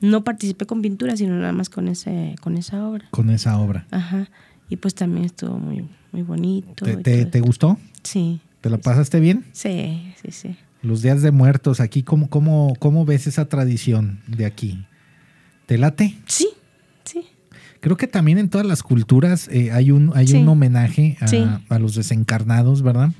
no 0.09 0.23
participé 0.23 0.65
con 0.65 0.81
pintura, 0.81 1.15
sino 1.17 1.35
nada 1.37 1.51
más 1.53 1.69
con, 1.69 1.87
ese, 1.87 2.35
con 2.41 2.57
esa 2.57 2.87
obra. 2.87 3.05
con 3.11 3.29
esa 3.29 3.57
obra. 3.59 3.85
Ajá. 3.91 4.29
Y 4.69 4.77
pues 4.77 4.95
también 4.95 5.25
estuvo 5.25 5.57
muy, 5.59 5.87
muy 6.11 6.21
bonito. 6.23 6.85
¿Te, 6.85 7.25
te- 7.25 7.39
gustó? 7.39 7.77
Sí. 8.03 8.39
¿Te 8.61 8.69
la 8.69 8.77
pasaste 8.79 9.19
bien? 9.19 9.45
Sí, 9.51 10.13
sí, 10.21 10.31
sí. 10.31 10.55
Los 10.81 11.01
días 11.01 11.21
de 11.21 11.31
muertos, 11.31 11.79
aquí, 11.79 12.01
¿cómo, 12.03 12.29
cómo, 12.29 12.73
cómo 12.79 13.05
ves 13.05 13.27
esa 13.27 13.45
tradición 13.45 14.21
de 14.27 14.45
aquí? 14.45 14.85
¿Te 15.67 15.77
late? 15.77 16.15
Sí, 16.25 16.49
sí. 17.03 17.25
Creo 17.79 17.97
que 17.97 18.07
también 18.07 18.37
en 18.39 18.49
todas 18.49 18.65
las 18.65 18.81
culturas 18.83 19.47
eh, 19.51 19.71
hay 19.71 19.91
un 19.91 20.11
hay 20.15 20.27
Sí. 20.27 20.37
un 20.37 20.47
homenaje 20.47 21.17
a, 21.21 21.27
Sí. 21.27 21.43
a 21.69 21.79
los 21.79 21.93
desencarnados, 21.95 22.81
¿verdad? 22.81 23.11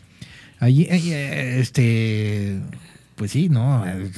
Allí, 0.60 0.88
eh, 0.90 1.60
este, 1.60 2.60
pues 3.16 3.32
sí, 3.32 3.50
¿no? 3.50 3.86
Eh, 3.86 4.12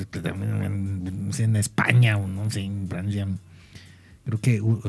En, 1.39 1.55
España, 1.55 2.17
o 2.17 2.27
no 2.27 2.49
sé, 2.49 2.61
en 2.61 2.87
Francia. 2.89 3.27
Creo 4.25 4.41
que 4.41 4.59
uh, 4.59 4.81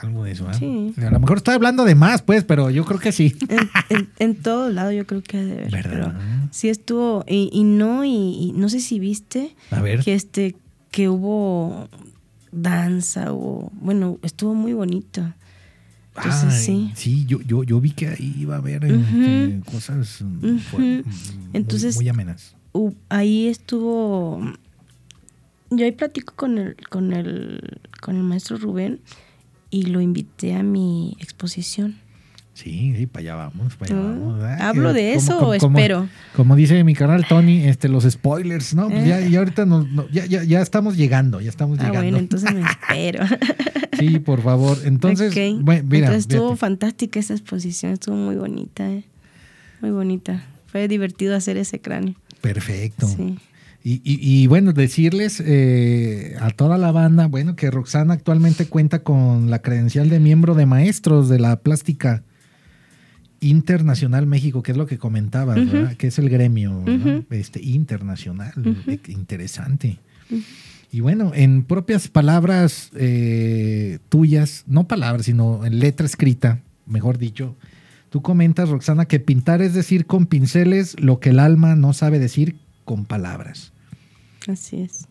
algo 0.00 0.24
de 0.24 0.32
eso, 0.32 0.50
¿eh? 0.50 0.54
Sí. 0.58 0.94
A 1.04 1.10
lo 1.10 1.20
mejor 1.20 1.36
estoy 1.36 1.54
hablando 1.54 1.84
de 1.84 1.94
más, 1.94 2.20
pues, 2.22 2.42
pero 2.42 2.68
yo 2.70 2.84
creo 2.84 2.98
que 2.98 3.12
sí. 3.12 3.36
En, 3.48 3.70
en, 3.96 4.08
en 4.18 4.34
todo 4.42 4.70
lado 4.70 4.90
yo 4.90 5.06
creo 5.06 5.22
que 5.22 5.38
de. 5.38 5.68
¿Verdad? 5.70 6.14
Pero 6.18 6.48
sí 6.50 6.68
estuvo. 6.68 7.24
Y, 7.28 7.48
y 7.52 7.62
no, 7.62 8.04
y, 8.04 8.10
y 8.10 8.52
no 8.56 8.68
sé 8.68 8.80
si 8.80 8.98
viste 8.98 9.54
A 9.70 9.80
ver. 9.80 10.00
que 10.02 10.14
este 10.14 10.56
que 10.90 11.08
hubo 11.08 11.88
danza 12.50 13.32
o 13.32 13.70
bueno 13.80 14.18
estuvo 14.22 14.54
muy 14.54 14.74
bonito 14.74 15.22
entonces 16.14 16.68
Ay, 16.68 16.92
sí 16.94 17.24
yo, 17.26 17.40
yo, 17.40 17.64
yo 17.64 17.80
vi 17.80 17.92
que 17.92 18.08
ahí 18.08 18.34
iba 18.38 18.56
a 18.56 18.58
haber 18.58 18.84
eh, 18.84 19.60
cosas 19.64 20.20
mm, 20.22 20.58
Entonces- 21.54 21.94
muy, 21.94 22.04
muy 22.04 22.08
amenas. 22.10 22.54
Ahí 23.08 23.48
estuvo 23.48 24.40
yo 25.70 25.84
ahí 25.84 25.92
platico 25.92 26.34
con 26.36 26.58
el 26.58 26.76
con 26.90 27.12
el 27.12 27.80
con 28.00 28.16
el 28.16 28.22
maestro 28.22 28.56
Rubén 28.58 29.00
y 29.70 29.84
lo 29.84 30.00
invité 30.00 30.54
a 30.54 30.62
mi 30.62 31.16
exposición 31.20 31.96
Sí, 32.54 32.92
sí, 32.98 33.06
para 33.06 33.20
allá 33.22 33.34
vamos, 33.36 33.76
para 33.76 33.94
allá 33.94 34.04
Ah, 34.04 34.08
vamos. 34.10 34.42
Ay, 34.44 34.56
¿hablo 34.60 34.92
de 34.92 35.14
eso 35.14 35.38
como- 35.38 35.52
o 35.52 35.58
como- 35.58 35.78
espero? 35.78 36.08
Como 36.36 36.54
dice 36.54 36.84
mi 36.84 36.94
canal 36.94 37.26
Tony, 37.26 37.62
este, 37.64 37.88
los 37.88 38.04
spoilers, 38.04 38.74
¿no? 38.74 38.90
Pues 38.90 39.06
ya, 39.06 39.20
Eh. 39.20 39.30
ya 39.30 39.38
ahorita 39.38 39.64
nos- 39.64 39.88
no, 39.90 40.06
ya, 40.10 40.26
ya, 40.26 40.44
ya 40.44 40.60
estamos 40.60 40.98
llegando, 40.98 41.40
ya 41.40 41.48
estamos 41.48 41.78
ah 41.78 41.84
llegando. 41.84 42.02
bueno 42.02 42.18
entonces 42.18 42.52
me 42.52 42.60
espero 42.70 43.24
Sí, 43.98 44.18
por 44.18 44.42
favor. 44.42 44.76
Entonces, 44.84 45.34
bueno, 45.62 45.82
mira, 45.88 46.08
entonces 46.08 46.18
estuvo 46.30 46.48
fíjate. 46.48 46.58
fantástica 46.60 47.20
esa 47.20 47.32
exposición 47.32 47.92
estuvo 47.92 48.16
muy 48.16 48.36
bonita 48.36 48.86
eh. 48.90 49.04
muy 49.80 49.90
bonita 49.90 50.44
fue 50.66 50.88
divertido 50.88 51.34
hacer 51.34 51.56
ese 51.56 51.80
cráneo 51.80 52.14
perfecto. 52.42 53.06
sí 53.08 53.38
Y, 53.84 53.94
y- 54.04 54.20
y, 54.42 54.46
bueno, 54.46 54.72
decirles 54.72 55.42
eh, 55.44 56.36
a 56.40 56.50
toda 56.50 56.78
la 56.78 56.92
banda, 56.92 57.26
bueno, 57.26 57.56
que 57.56 57.68
Roxana 57.68 58.14
actualmente 58.14 58.66
cuenta 58.66 59.00
con 59.00 59.50
la 59.50 59.60
credencial 59.60 60.08
de 60.08 60.20
miembro 60.20 60.54
de 60.54 60.66
maestros 60.66 61.28
de 61.28 61.40
la 61.40 61.56
plástica 61.56 62.22
internacional 63.40 64.26
México, 64.26 64.62
que 64.62 64.70
es 64.72 64.78
lo 64.78 64.86
que 64.86 64.98
comentabas. 64.98 65.56
¿verdad? 65.56 65.96
Que 65.96 66.06
es 66.08 66.18
el 66.18 66.28
gremio 66.28 66.84
este, 67.30 67.60
internacional. 67.60 68.52
Eh, 68.86 69.00
Interesante. 69.08 69.98
Y 70.92 71.00
bueno, 71.00 71.32
en 71.34 71.64
propias 71.64 72.06
palabras 72.08 72.90
eh, 72.94 73.98
tuyas, 74.08 74.62
no 74.66 74.86
palabras, 74.86 75.26
sino 75.26 75.64
en 75.66 75.78
letra 75.80 76.06
escrita, 76.06 76.60
mejor 76.86 77.18
dicho, 77.18 77.56
tú 78.12 78.20
comentas, 78.20 78.68
Roxana, 78.68 79.06
que 79.06 79.20
pintar 79.20 79.62
es 79.62 79.72
decir 79.72 80.04
con 80.04 80.26
pinceles 80.26 81.00
lo 81.00 81.18
que 81.18 81.30
el 81.30 81.38
alma 81.38 81.76
no 81.76 81.94
sabe 81.94 82.18
decir 82.18 82.56
con 82.84 83.06
palabras. 83.06 83.72
así 84.46 84.82
es 84.82 85.08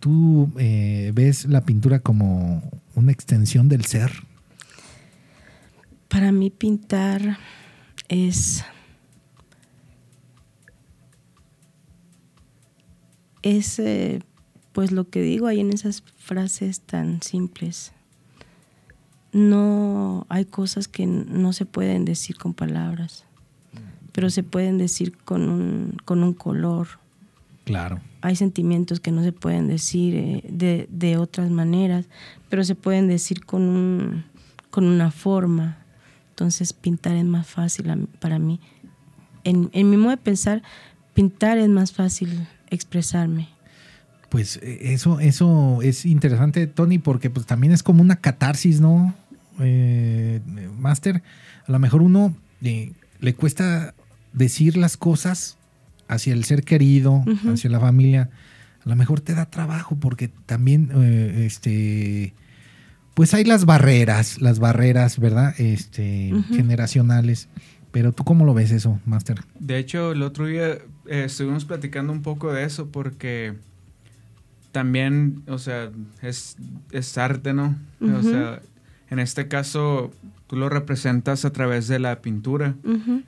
¿Tú 0.00 0.50
eh, 0.58 1.12
ves 1.14 1.46
la 1.46 1.64
pintura 1.64 2.00
como 2.00 2.62
una 2.96 3.12
extensión 3.12 3.68
del 3.68 3.84
ser? 3.84 4.10
Para 6.08 6.32
mí 6.32 6.50
pintar 6.50 7.38
es 8.08 8.64
es 13.42 13.78
eh, 13.78 14.20
pues 14.72 14.90
lo 14.90 15.08
que 15.08 15.22
digo 15.22 15.46
ahí 15.46 15.60
en 15.60 15.72
esas 15.72 16.02
frases 16.18 16.80
tan 16.80 17.22
simples. 17.22 17.93
No 19.34 20.26
hay 20.28 20.44
cosas 20.44 20.86
que 20.86 21.06
no 21.06 21.52
se 21.52 21.66
pueden 21.66 22.04
decir 22.04 22.38
con 22.38 22.54
palabras, 22.54 23.24
pero 24.12 24.30
se 24.30 24.44
pueden 24.44 24.78
decir 24.78 25.16
con 25.18 25.48
un, 25.50 25.96
con 26.04 26.22
un 26.22 26.32
color. 26.34 26.86
Claro. 27.64 28.00
Hay 28.20 28.36
sentimientos 28.36 29.00
que 29.00 29.10
no 29.10 29.24
se 29.24 29.32
pueden 29.32 29.66
decir 29.66 30.14
eh, 30.14 30.44
de, 30.48 30.86
de 30.88 31.16
otras 31.16 31.50
maneras, 31.50 32.06
pero 32.48 32.62
se 32.62 32.76
pueden 32.76 33.08
decir 33.08 33.44
con, 33.44 33.62
un, 33.62 34.24
con 34.70 34.84
una 34.84 35.10
forma. 35.10 35.78
Entonces 36.30 36.72
pintar 36.72 37.16
es 37.16 37.24
más 37.24 37.46
fácil 37.48 37.86
mí- 37.96 38.06
para 38.20 38.38
mí. 38.38 38.60
En, 39.42 39.68
en 39.72 39.90
mi 39.90 39.96
modo 39.96 40.10
de 40.10 40.16
pensar, 40.18 40.62
pintar 41.12 41.58
es 41.58 41.68
más 41.68 41.90
fácil 41.92 42.46
expresarme. 42.70 43.48
Pues 44.28 44.58
eh, 44.62 44.92
eso, 44.92 45.18
eso 45.20 45.80
es 45.82 46.06
interesante, 46.06 46.66
Tony, 46.68 46.98
porque 46.98 47.30
pues 47.30 47.46
también 47.46 47.72
es 47.72 47.82
como 47.82 48.00
una 48.00 48.16
catarsis, 48.16 48.80
¿no? 48.80 49.12
Eh, 49.60 50.40
Master, 50.78 51.22
a 51.66 51.72
lo 51.72 51.78
mejor 51.78 52.02
uno 52.02 52.34
eh, 52.62 52.92
le 53.20 53.34
cuesta 53.34 53.94
decir 54.32 54.76
las 54.76 54.96
cosas 54.96 55.56
hacia 56.08 56.32
el 56.32 56.44
ser 56.44 56.64
querido, 56.64 57.24
hacia 57.52 57.70
la 57.70 57.80
familia. 57.80 58.30
A 58.84 58.88
lo 58.88 58.96
mejor 58.96 59.20
te 59.20 59.34
da 59.34 59.46
trabajo 59.46 59.96
porque 59.96 60.28
también, 60.46 60.90
eh, 60.94 61.44
este, 61.46 62.34
pues 63.14 63.32
hay 63.32 63.44
las 63.44 63.64
barreras, 63.64 64.40
las 64.40 64.58
barreras, 64.58 65.18
¿verdad? 65.18 65.54
Este, 65.58 66.32
generacionales. 66.50 67.48
Pero 67.92 68.12
tú 68.12 68.24
cómo 68.24 68.44
lo 68.44 68.54
ves 68.54 68.72
eso, 68.72 69.00
Master? 69.06 69.40
De 69.58 69.78
hecho, 69.78 70.12
el 70.12 70.22
otro 70.22 70.46
día 70.46 70.72
eh, 71.06 71.24
estuvimos 71.26 71.64
platicando 71.64 72.12
un 72.12 72.22
poco 72.22 72.52
de 72.52 72.64
eso 72.64 72.88
porque 72.88 73.54
también, 74.72 75.42
o 75.46 75.58
sea, 75.58 75.90
es, 76.20 76.56
es 76.90 77.16
arte, 77.16 77.54
¿no? 77.54 77.76
O 78.00 78.22
sea, 78.22 78.60
en 79.10 79.18
este 79.18 79.48
caso 79.48 80.12
tú 80.46 80.56
lo 80.56 80.68
representas 80.68 81.44
a 81.44 81.52
través 81.52 81.88
de 81.88 81.98
la 81.98 82.20
pintura, 82.20 82.74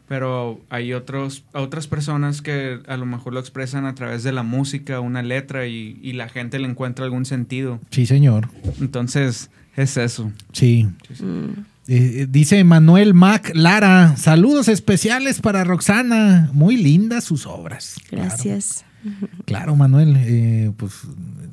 pero 0.09 0.61
hay 0.69 0.93
otros, 0.93 1.45
otras 1.53 1.87
personas 1.87 2.43
que 2.43 2.81
a 2.87 2.97
lo 2.97 3.07
mejor 3.07 3.33
lo 3.33 3.41
expresan 3.41 3.87
a 3.87 3.95
través 3.95 4.23
de 4.23 4.33
la 4.33 4.43
música, 4.43 5.01
una 5.01 5.23
letra 5.23 5.67
y, 5.67 5.99
y 6.03 6.13
la 6.13 6.29
gente 6.29 6.59
le 6.59 6.69
encuentra 6.69 7.05
algún 7.05 7.25
sentido. 7.25 7.81
Sí, 7.91 8.07
señor. 8.07 8.49
Entonces, 8.81 9.51
es 9.77 9.97
eso. 9.97 10.33
Sí. 10.53 10.89
Mm. 11.21 11.65
Eh, 11.89 12.27
dice 12.29 12.65
Manuel 12.65 13.15
Mac 13.15 13.53
Lara, 13.55 14.17
saludos 14.17 14.67
especiales 14.67 15.41
para 15.41 15.63
Roxana, 15.63 16.51
muy 16.53 16.77
lindas 16.77 17.25
sus 17.25 17.47
obras. 17.47 18.01
Gracias. 18.11 18.79
Claro, 18.79 18.86
Claro, 19.45 19.77
Manuel, 19.77 20.17
eh, 20.17 20.73
pues 20.77 21.03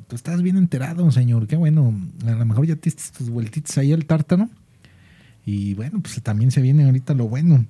tú 0.08 0.16
estás 0.16 0.42
bien 0.42 0.56
enterado, 0.56 1.10
señor, 1.12 1.46
qué 1.46 1.56
bueno, 1.56 1.94
a 2.26 2.32
lo 2.32 2.44
mejor 2.44 2.66
ya 2.66 2.74
te 2.76 2.90
diste 2.90 3.16
tus 3.16 3.30
vueltitas 3.30 3.78
ahí 3.78 3.92
al 3.92 4.04
tártaro. 4.06 4.48
Y 5.46 5.74
bueno, 5.74 6.00
pues 6.00 6.20
también 6.22 6.50
se 6.50 6.60
viene 6.60 6.84
ahorita 6.84 7.14
lo 7.14 7.28
bueno. 7.28 7.66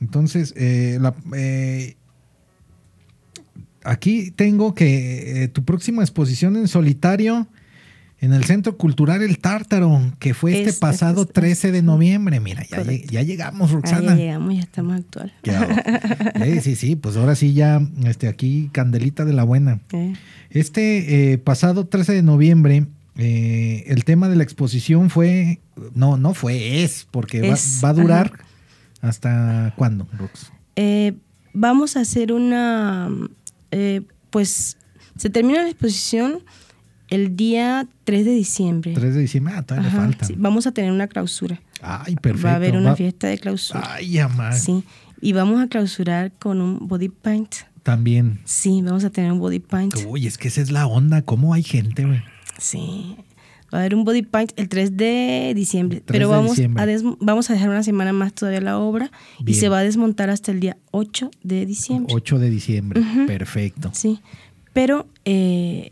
Entonces, 0.00 0.52
eh, 0.56 0.98
eh, 1.34 1.94
aquí 3.84 4.30
tengo 4.30 4.74
que 4.74 5.44
eh, 5.44 5.48
tu 5.48 5.64
próxima 5.64 6.02
exposición 6.02 6.56
en 6.56 6.68
solitario 6.68 7.46
en 8.18 8.32
el 8.32 8.44
Centro 8.44 8.76
Cultural 8.78 9.22
El 9.22 9.38
Tártaro, 9.38 10.00
que 10.18 10.32
fue 10.34 10.58
este 10.62 10.72
pasado 10.80 11.22
este, 11.22 11.34
13 11.34 11.72
de 11.72 11.82
noviembre. 11.82 12.40
Mira, 12.40 12.62
ya, 12.68 12.78
Correcto. 12.78 13.06
lleg- 13.08 13.10
ya 13.10 13.22
llegamos, 13.22 13.70
Roxana. 13.70 14.12
ya 14.12 14.16
llegamos, 14.16 14.54
ya 14.54 14.60
estamos 14.60 14.96
actual. 14.96 15.32
Ya. 15.42 16.32
Sí, 16.44 16.60
sí, 16.60 16.76
sí, 16.76 16.96
pues 16.96 17.16
ahora 17.16 17.34
sí 17.34 17.52
ya, 17.52 17.80
este, 18.04 18.28
aquí, 18.28 18.70
Candelita 18.72 19.24
de 19.24 19.32
la 19.34 19.44
Buena. 19.44 19.80
Eh, 19.92 20.14
Este 20.50 21.32
eh, 21.32 21.38
pasado 21.38 21.86
13 21.86 22.12
de 22.14 22.22
noviembre, 22.22 22.86
eh, 23.16 23.84
el 23.88 24.04
tema 24.04 24.28
de 24.28 24.36
la 24.36 24.42
exposición 24.44 25.10
fue, 25.10 25.60
no, 25.94 26.16
no 26.16 26.32
fue, 26.34 26.82
es, 26.84 27.06
porque 27.10 27.40
va- 27.42 27.54
Es, 27.54 27.80
va, 27.84 27.90
a 27.90 27.94
durar 27.94 28.32
ajá. 28.34 28.44
hasta 29.08 29.74
cuándo, 29.76 30.06
Rox. 30.16 30.50
Eh, 30.76 31.14
vamos 31.52 31.96
a 31.96 32.00
hacer 32.00 32.32
una, 32.32 33.08
eh, 33.70 34.02
pues 34.30 34.76
se 35.16 35.30
termina 35.30 35.62
la 35.62 35.68
exposición 35.70 36.40
el 37.08 37.36
día 37.36 37.86
3 38.04 38.24
de 38.24 38.32
diciembre. 38.32 38.92
3 38.94 39.14
de 39.14 39.20
diciembre, 39.20 39.54
ah, 39.56 39.62
todavía 39.62 39.90
le 39.90 39.96
falta. 39.96 40.24
sí, 40.26 40.34
vamos 40.36 40.66
a 40.66 40.72
tener 40.72 40.90
una 40.92 41.06
clausura. 41.06 41.60
Ay, 41.82 42.16
perfecto. 42.16 42.46
Va 42.48 42.52
a 42.52 42.56
haber 42.56 42.76
una 42.76 42.90
Va- 42.90 42.96
fiesta 42.96 43.28
de 43.28 43.38
clausura. 43.38 43.82
Ay, 43.94 44.18
amá. 44.18 44.52
Sí. 44.52 44.82
Y 45.20 45.32
vamos 45.32 45.60
a 45.60 45.68
clausurar 45.68 46.32
con 46.38 46.60
un 46.60 46.86
body 46.88 47.08
paint. 47.08 47.54
También. 47.82 48.40
Sí, 48.44 48.82
vamos 48.82 49.04
a 49.04 49.10
tener 49.10 49.30
un 49.32 49.38
body 49.38 49.60
paint. 49.60 49.94
Uy, 50.08 50.26
es 50.26 50.36
que 50.38 50.48
esa 50.48 50.60
es 50.60 50.70
la 50.70 50.86
onda. 50.86 51.22
¿Cómo 51.22 51.54
hay 51.54 51.62
gente, 51.62 52.04
güey? 52.04 52.20
Sí. 52.58 53.16
Va 53.72 53.78
a 53.78 53.80
haber 53.82 53.94
un 53.94 54.04
body 54.04 54.22
paint 54.22 54.52
el 54.56 54.68
3 54.68 54.96
de 54.96 55.52
diciembre. 55.54 56.00
3 56.00 56.06
pero 56.06 56.28
de 56.28 56.34
vamos, 56.34 56.50
diciembre. 56.52 56.82
A 56.82 56.86
des- 56.86 57.02
vamos 57.20 57.48
a 57.50 57.52
dejar 57.52 57.68
una 57.68 57.82
semana 57.82 58.12
más 58.12 58.32
todavía 58.32 58.60
la 58.60 58.78
obra 58.78 59.10
y 59.44 59.54
se 59.54 59.68
va 59.68 59.78
a 59.80 59.82
desmontar 59.82 60.30
hasta 60.30 60.50
el 60.52 60.60
día 60.60 60.76
8 60.90 61.30
de 61.42 61.66
diciembre. 61.66 62.12
8 62.14 62.38
de 62.38 62.50
diciembre. 62.50 63.02
Perfecto. 63.26 63.90
Sí. 63.92 64.20
Pero 64.72 65.06
eh, 65.24 65.90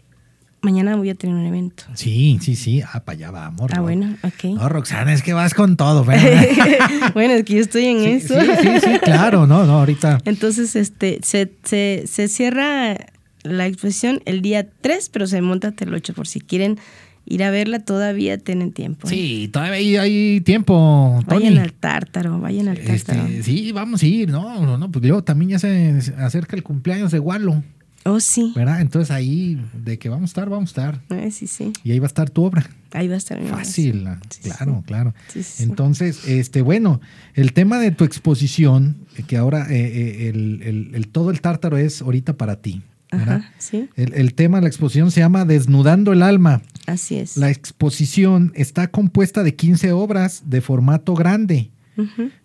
mañana 0.65 0.97
voy 0.97 1.11
a 1.11 1.15
tener 1.15 1.37
un 1.37 1.47
evento. 1.47 1.85
Sí, 1.95 2.39
sí, 2.41 2.57
sí. 2.57 2.83
Ah, 2.83 3.05
para 3.05 3.17
allá 3.17 3.31
vamos. 3.31 3.71
Ah, 3.73 3.81
bueno, 3.81 4.17
ok. 4.23 4.45
No, 4.57 4.69
Roxana, 4.69 5.13
es 5.13 5.23
que 5.23 5.33
vas 5.33 5.55
con 5.55 5.77
todo, 5.77 6.05
bueno, 7.15 7.35
es 7.35 7.45
que 7.45 7.55
yo 7.55 7.61
estoy 7.61 7.87
en 7.87 7.99
sí, 7.99 8.11
eso. 8.27 8.41
sí, 8.41 8.47
sí, 8.63 8.81
sí, 8.81 8.99
claro. 9.03 9.47
No, 9.47 9.65
no, 9.65 9.79
ahorita. 9.81 10.19
Entonces, 10.25 10.75
este, 10.75 11.21
se, 11.23 11.53
se, 11.63 12.05
se 12.07 12.29
cierra 12.29 12.97
la 13.43 13.67
exposición 13.67 14.21
el 14.25 14.43
día 14.43 14.67
3, 14.81 15.11
pero 15.11 15.27
se 15.27 15.41
monta 15.41 15.69
hasta 15.69 15.85
el 15.85 15.95
8. 15.95 16.15
Por 16.15 16.27
si 16.27 16.41
quieren 16.41 16.79
ir 17.27 17.43
a 17.43 17.51
verla, 17.51 17.81
todavía 17.81 18.39
tienen 18.39 18.73
tiempo. 18.73 19.07
¿eh? 19.07 19.11
Sí, 19.11 19.51
todavía 19.53 19.75
hay, 19.75 19.97
hay 19.97 20.41
tiempo, 20.41 21.23
Tony. 21.29 21.45
Vayan 21.45 21.59
al 21.59 21.73
tártaro, 21.73 22.41
vayan 22.41 22.69
al 22.69 22.79
tártaro. 22.79 23.27
Este, 23.27 23.43
sí, 23.43 23.73
vamos 23.73 24.03
a 24.03 24.07
ir, 24.07 24.29
no, 24.29 24.63
no, 24.65 24.79
no, 24.79 24.91
pues 24.91 25.05
luego 25.05 25.23
también 25.25 25.53
ya 25.53 25.59
se 25.59 26.01
acerca 26.19 26.57
el 26.57 26.63
cumpleaños 26.63 27.13
de 27.13 27.21
Walo, 27.21 27.63
Oh, 28.07 28.21
sí. 28.21 28.53
¿verdad? 28.55 28.81
Entonces 28.83 29.11
ahí, 29.11 29.59
de 29.73 29.99
que 29.99 30.09
vamos 30.11 30.25
a 30.25 30.31
estar, 30.31 30.49
vamos 30.51 30.77
a 30.77 30.91
estar. 30.91 31.31
Sí, 31.33 31.47
sí. 31.47 31.73
Y 31.85 31.93
ahí 31.93 31.99
va 31.99 32.07
a 32.07 32.09
estar 32.09 32.29
tu 32.29 32.45
obra. 32.45 32.69
Ahí 32.93 33.09
va 33.09 33.15
a 33.15 33.19
estar. 33.19 33.41
mi 33.41 33.49
Fácil, 33.49 34.07
ah, 34.07 34.21
Sí, 34.29 34.41
claro, 34.43 34.77
sí. 34.81 34.85
claro. 34.87 35.15
Sí. 35.29 35.63
Entonces, 35.63 36.29
este, 36.29 36.61
bueno, 36.63 37.01
el 37.35 37.53
tema 37.55 37.79
de 37.79 37.91
tu 37.93 38.05
exposición, 38.05 38.97
que 39.27 39.37
ahora 39.39 39.67
eh, 39.71 39.77
eh, 39.87 40.29
el, 40.29 40.61
el- 40.63 40.95
el- 40.95 41.09
todo 41.09 41.31
el 41.31 41.41
tártaro 41.41 41.79
es 41.79 42.03
ahorita 42.03 42.35
para 42.37 42.57
ti. 42.61 42.83
¿verdad? 43.13 43.37
Ajá, 43.37 43.53
sí, 43.59 43.89
El, 43.97 44.13
el 44.15 44.35
tema 44.35 44.59
de 44.59 44.63
la 44.63 44.69
exposición 44.69 45.11
se 45.13 45.21
llama 45.21 45.45
Desnudando 45.45 46.13
el 46.13 46.23
alma. 46.23 46.63
así 46.87 47.17
es. 47.17 47.37
La 47.37 47.49
exposición 47.51 48.53
está 48.57 48.89
compuesta 48.89 49.43
de 49.45 49.55
15 49.55 49.93
obras 49.93 50.43
de 50.47 50.61
formato 50.61 51.15
grande. 51.15 51.71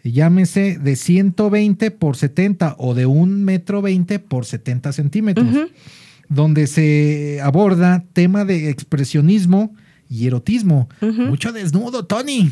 Llámese 0.04 0.78
de 0.80 0.96
120 0.96 1.92
por 1.92 2.16
70 2.18 2.76
o 2.78 2.94
de 2.94 3.06
1 3.06 3.38
metro 3.44 3.82
20 3.82 4.20
por 4.20 4.46
70 4.46 4.94
centímetros, 4.94 5.48
donde 6.28 6.68
se 6.68 7.40
aborda 7.44 8.04
tema 8.14 8.46
de 8.46 8.70
expresionismo 8.70 9.74
y 10.10 10.28
erotismo. 10.28 10.90
Mucho 11.02 11.52
desnudo, 11.52 12.06
Tony. 12.06 12.52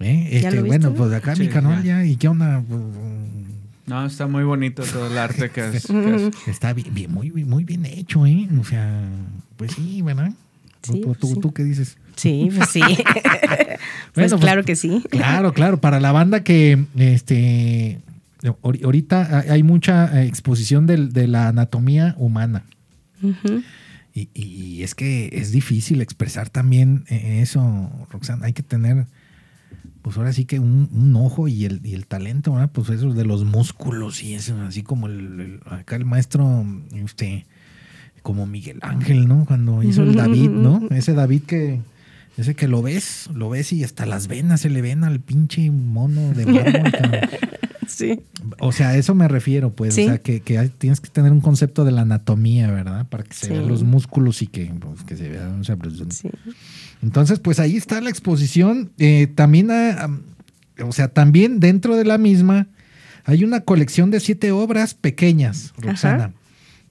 ¿Eh? 0.00 0.40
¿Ya 0.42 0.48
Este, 0.48 0.62
bueno, 0.62 0.90
no? 0.90 0.94
pues 0.96 1.12
acá 1.12 1.34
mi 1.36 1.48
canal 1.48 1.82
ya. 1.84 1.98
ya. 2.02 2.04
¿Y 2.06 2.16
qué 2.16 2.28
onda? 2.28 2.62
No, 3.86 4.06
está 4.06 4.26
muy 4.28 4.44
bonito 4.44 4.82
todo 4.84 5.08
el 5.08 5.18
arte 5.18 5.50
que 5.50 5.68
es. 5.76 5.86
que 5.86 6.14
es- 6.28 6.48
Está 6.48 6.72
bien, 6.72 6.94
bien- 6.94 7.12
muy, 7.12 7.30
muy 7.30 7.64
bien 7.64 7.84
hecho, 7.84 8.24
¿eh? 8.24 8.48
O 8.60 8.64
sea, 8.64 9.02
pues 9.56 9.72
sí, 9.72 10.00
¿verdad? 10.02 10.32
Sí, 10.82 11.00
¿Tú, 11.02 11.14
tú- 11.14 11.26
sí. 11.34 11.40
tú 11.40 11.52
qué 11.52 11.64
dices? 11.64 11.96
Sí, 12.16 12.48
pues 12.56 12.68
sí. 12.70 12.80
pues 12.84 13.78
Bueno, 14.14 14.30
pues, 14.30 14.40
claro 14.40 14.64
que 14.64 14.76
sí. 14.76 15.02
Claro, 15.10 15.52
claro. 15.52 15.80
Para 15.80 16.00
la 16.00 16.12
banda 16.12 16.42
que 16.44 16.84
este 16.96 18.00
ahori- 18.42 18.84
ahorita 18.84 19.44
hay 19.48 19.62
mucha 19.62 20.22
eh, 20.22 20.26
exposición 20.26 20.86
del- 20.86 21.12
de, 21.12 21.26
la 21.28 21.48
anatomía 21.48 22.14
humana. 22.18 22.64
Y, 24.14 24.28
y 24.34 24.82
es 24.82 24.94
que 24.94 25.28
es 25.32 25.52
difícil 25.52 26.00
expresar 26.00 26.48
también 26.48 27.04
eh, 27.08 27.40
eso, 27.42 27.90
Roxana. 28.10 28.46
Hay 28.46 28.52
que 28.54 28.62
tener, 28.62 29.06
pues 30.02 30.16
ahora 30.16 30.32
sí 30.32 30.46
que 30.46 30.58
un, 30.58 30.88
un 30.92 31.14
ojo 31.16 31.46
y 31.48 31.64
el, 31.64 31.80
y 31.84 31.94
el 31.94 32.06
talento, 32.06 32.52
¿verdad? 32.52 32.70
Pues 32.72 32.88
eso 32.90 33.12
de 33.12 33.24
los 33.24 33.44
músculos 33.44 34.22
y 34.22 34.34
eso, 34.34 34.60
así 34.62 34.82
como 34.82 35.06
el, 35.06 35.40
el- 35.40 35.60
acá 35.70 35.96
el 35.96 36.04
maestro, 36.06 36.66
este, 36.94 37.46
como 38.22 38.46
Miguel 38.46 38.78
Ángel, 38.82 39.26
¿no? 39.28 39.44
Cuando 39.46 39.82
hizo 39.82 40.02
el 40.02 40.14
David, 40.14 40.50
¿no? 40.50 40.86
Ese 40.90 41.14
David 41.14 41.42
que, 41.46 41.80
ese 42.36 42.54
que 42.54 42.68
lo 42.68 42.82
ves, 42.82 43.28
lo 43.34 43.48
ves 43.50 43.72
y 43.72 43.84
hasta 43.84 44.06
las 44.06 44.26
venas 44.28 44.60
se 44.60 44.70
le 44.70 44.82
ven 44.82 45.04
al 45.04 45.20
pinche 45.20 45.70
mono 45.70 46.32
de 46.34 46.46
mármol. 46.46 46.92
Sí. 47.86 48.20
O 48.60 48.70
sea, 48.70 48.90
a 48.90 48.96
eso 48.96 49.16
me 49.16 49.26
refiero, 49.26 49.72
pues. 49.74 49.94
Sí. 49.94 50.04
O 50.04 50.06
sea, 50.06 50.18
que, 50.18 50.40
que 50.40 50.58
hay- 50.58 50.68
tienes 50.68 51.00
que 51.00 51.10
tener 51.10 51.32
un 51.32 51.40
concepto 51.40 51.84
de 51.84 51.90
la 51.90 52.02
anatomía, 52.02 52.70
¿verdad? 52.70 53.06
Para 53.08 53.24
que 53.24 53.34
se 53.34 53.46
Sí. 53.46 53.52
vean 53.52 53.66
los 53.66 53.82
músculos 53.82 54.42
y 54.42 54.46
que, 54.46 54.66
pues, 54.78 55.02
que 55.02 55.16
se 55.16 55.28
vean. 55.28 55.60
o 55.60 55.64
sea, 55.64 55.76
pues, 55.76 55.94
Sí. 56.10 56.30
Entonces, 57.02 57.40
pues 57.40 57.58
ahí 57.58 57.76
está 57.76 58.00
la 58.00 58.08
exposición. 58.08 58.92
Eh, 58.98 59.26
también, 59.34 59.70
ah, 59.72 60.08
o 60.86 60.92
sea, 60.92 61.08
también 61.08 61.58
dentro 61.58 61.96
de 61.96 62.04
la 62.04 62.16
misma 62.16 62.68
hay 63.24 63.42
una 63.42 63.60
colección 63.62 64.10
de 64.12 64.20
siete 64.20 64.52
obras 64.52 64.94
pequeñas, 64.94 65.74
Roxana, 65.76 66.24
Ajá. 66.26 66.32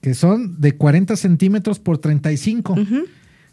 Que 0.00 0.14
son 0.14 0.60
de 0.60 0.72
40 0.76 1.16
centímetros 1.16 1.78
por 1.78 1.98
35, 1.98 2.72
Ujú. 2.74 3.04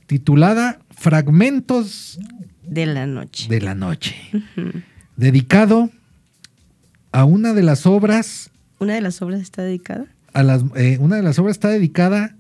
titulada 0.06 0.80
Fragmentos 0.91 2.20
De 2.64 2.86
la 2.86 3.06
noche. 3.06 3.48
de 3.50 3.62
la 3.62 3.76
noche, 3.76 4.16
dedicado 5.16 5.89
a 7.12 7.26
una 7.26 7.54
de 7.54 7.64
las 7.64 7.86
obras 7.86 8.50
Una 8.80 8.93
de 8.95 9.02
las 9.02 9.22
obras 9.22 9.41
está 9.41 9.64
dedicada. 9.64 10.06
a 10.34 10.43
las, 10.43 10.64
eh, 10.76 10.98
una 11.00 11.16
de 11.18 11.24
las 11.24 11.39
obras 11.39 11.56
está 11.56 11.70
dedicada 11.70 12.36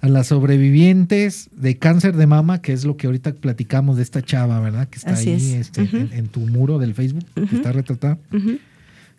a 0.00 0.08
las 0.08 0.26
sobrevivientes 0.28 1.48
de 1.52 1.78
cáncer 1.78 2.16
de 2.16 2.26
mama, 2.26 2.60
que 2.60 2.72
es 2.72 2.84
lo 2.84 2.96
que 2.96 3.06
ahorita 3.06 3.34
platicamos 3.34 3.96
de 3.96 4.02
esta 4.02 4.20
chava, 4.20 4.58
¿verdad? 4.60 4.88
Que 4.88 4.98
está 4.98 5.12
Así 5.12 5.30
ahí 5.30 5.36
es. 5.36 5.68
este, 5.68 5.82
en, 5.82 6.10
en 6.12 6.26
tu 6.26 6.40
muro 6.40 6.78
del 6.80 6.94
Facebook, 6.94 7.24
que 7.34 7.54
está 7.56 7.70
retratada. 7.70 8.18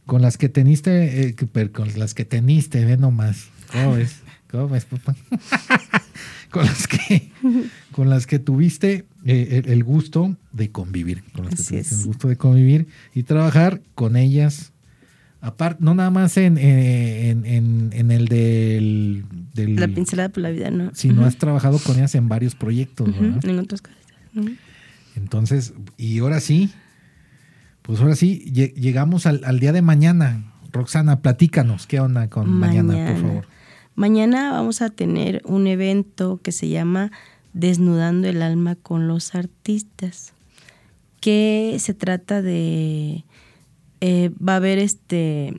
Con 0.06 0.22
las 0.22 0.38
que 0.38 0.50
teniste, 0.50 1.30
eh, 1.30 1.36
con 1.72 1.88
las 1.98 2.14
que 2.14 2.26
teniste, 2.26 2.84
ve 2.84 2.98
nomás. 2.98 3.48
¿Cómo 3.72 3.94
ves? 3.94 4.22
¿Cómo 4.52 4.70
ves, 4.70 4.86
papá? 4.86 5.16
con 6.52 6.66
las 6.66 6.88
que, 6.88 7.32
con 7.92 8.10
las 8.10 8.28
que 8.28 8.38
tuviste 8.40 9.06
eh, 9.26 9.64
el, 9.66 9.84
gusto 9.84 10.36
de 10.52 10.70
convivir, 10.72 11.24
con 11.34 11.46
las 11.46 11.56
que 11.56 11.62
Así 11.62 11.74
tuviste 11.74 11.96
es. 11.96 12.02
el 12.02 12.06
gusto 12.08 12.28
de 12.28 12.38
convivir 12.38 12.88
y 13.16 13.24
trabajar 13.24 13.82
con 13.96 14.16
ellas. 14.16 14.72
Aparte, 15.42 15.84
no 15.84 15.94
nada 15.96 16.10
más 16.10 16.38
en, 16.38 16.58
eh, 16.58 17.30
en, 17.32 17.46
en- 17.46 17.90
en 17.94 18.12
el 18.12 18.28
del, 18.28 19.26
del- 19.54 19.76
La 19.76 19.88
pincelada 19.90 20.30
por 20.30 20.42
la 20.44 20.52
vida, 20.52 20.70
¿no? 20.72 20.92
sino 20.94 21.16
Ujú. 21.16 21.26
has 21.26 21.38
trabajado 21.38 21.80
con 21.80 21.98
ellas 21.98 22.16
en 22.16 22.30
varios 22.30 22.56
proyectos, 22.56 23.10
Ujú, 23.10 23.22
¿verdad? 23.22 23.46
En 23.46 23.60
otras 23.60 23.82
cosas. 23.82 23.98
Entonces, 25.16 25.74
y 25.98 26.20
ahora 26.20 26.40
sí, 26.40 26.72
pues 27.82 28.00
ahora 28.00 28.16
sí, 28.16 28.46
lle- 28.54 28.74
llegamos 28.74 29.26
al, 29.26 29.44
al 29.44 29.60
día 29.60 29.72
de 29.74 29.82
mañana. 29.82 30.53
Roxana, 30.74 31.22
platícanos, 31.22 31.86
¿qué 31.86 32.00
onda 32.00 32.30
con 32.30 32.50
mañana, 32.52 33.12
por 33.14 33.22
favor? 33.22 33.48
Mañana 33.96 34.52
vamos 34.52 34.82
a 34.82 34.90
tener 34.90 35.44
un 35.46 35.68
evento 35.68 36.40
que 36.42 36.52
se 36.52 36.68
llama 36.68 37.12
Desnudando 37.54 38.28
el 38.28 38.42
alma 38.42 38.76
con 38.76 39.08
los 39.08 39.36
artistas, 39.36 40.34
que 41.22 41.78
se 41.80 41.94
trata 41.94 42.42
de 42.42 43.24
eh, 44.02 44.32
va 44.46 44.54
a 44.54 44.56
haber 44.56 44.80
este 44.80 45.54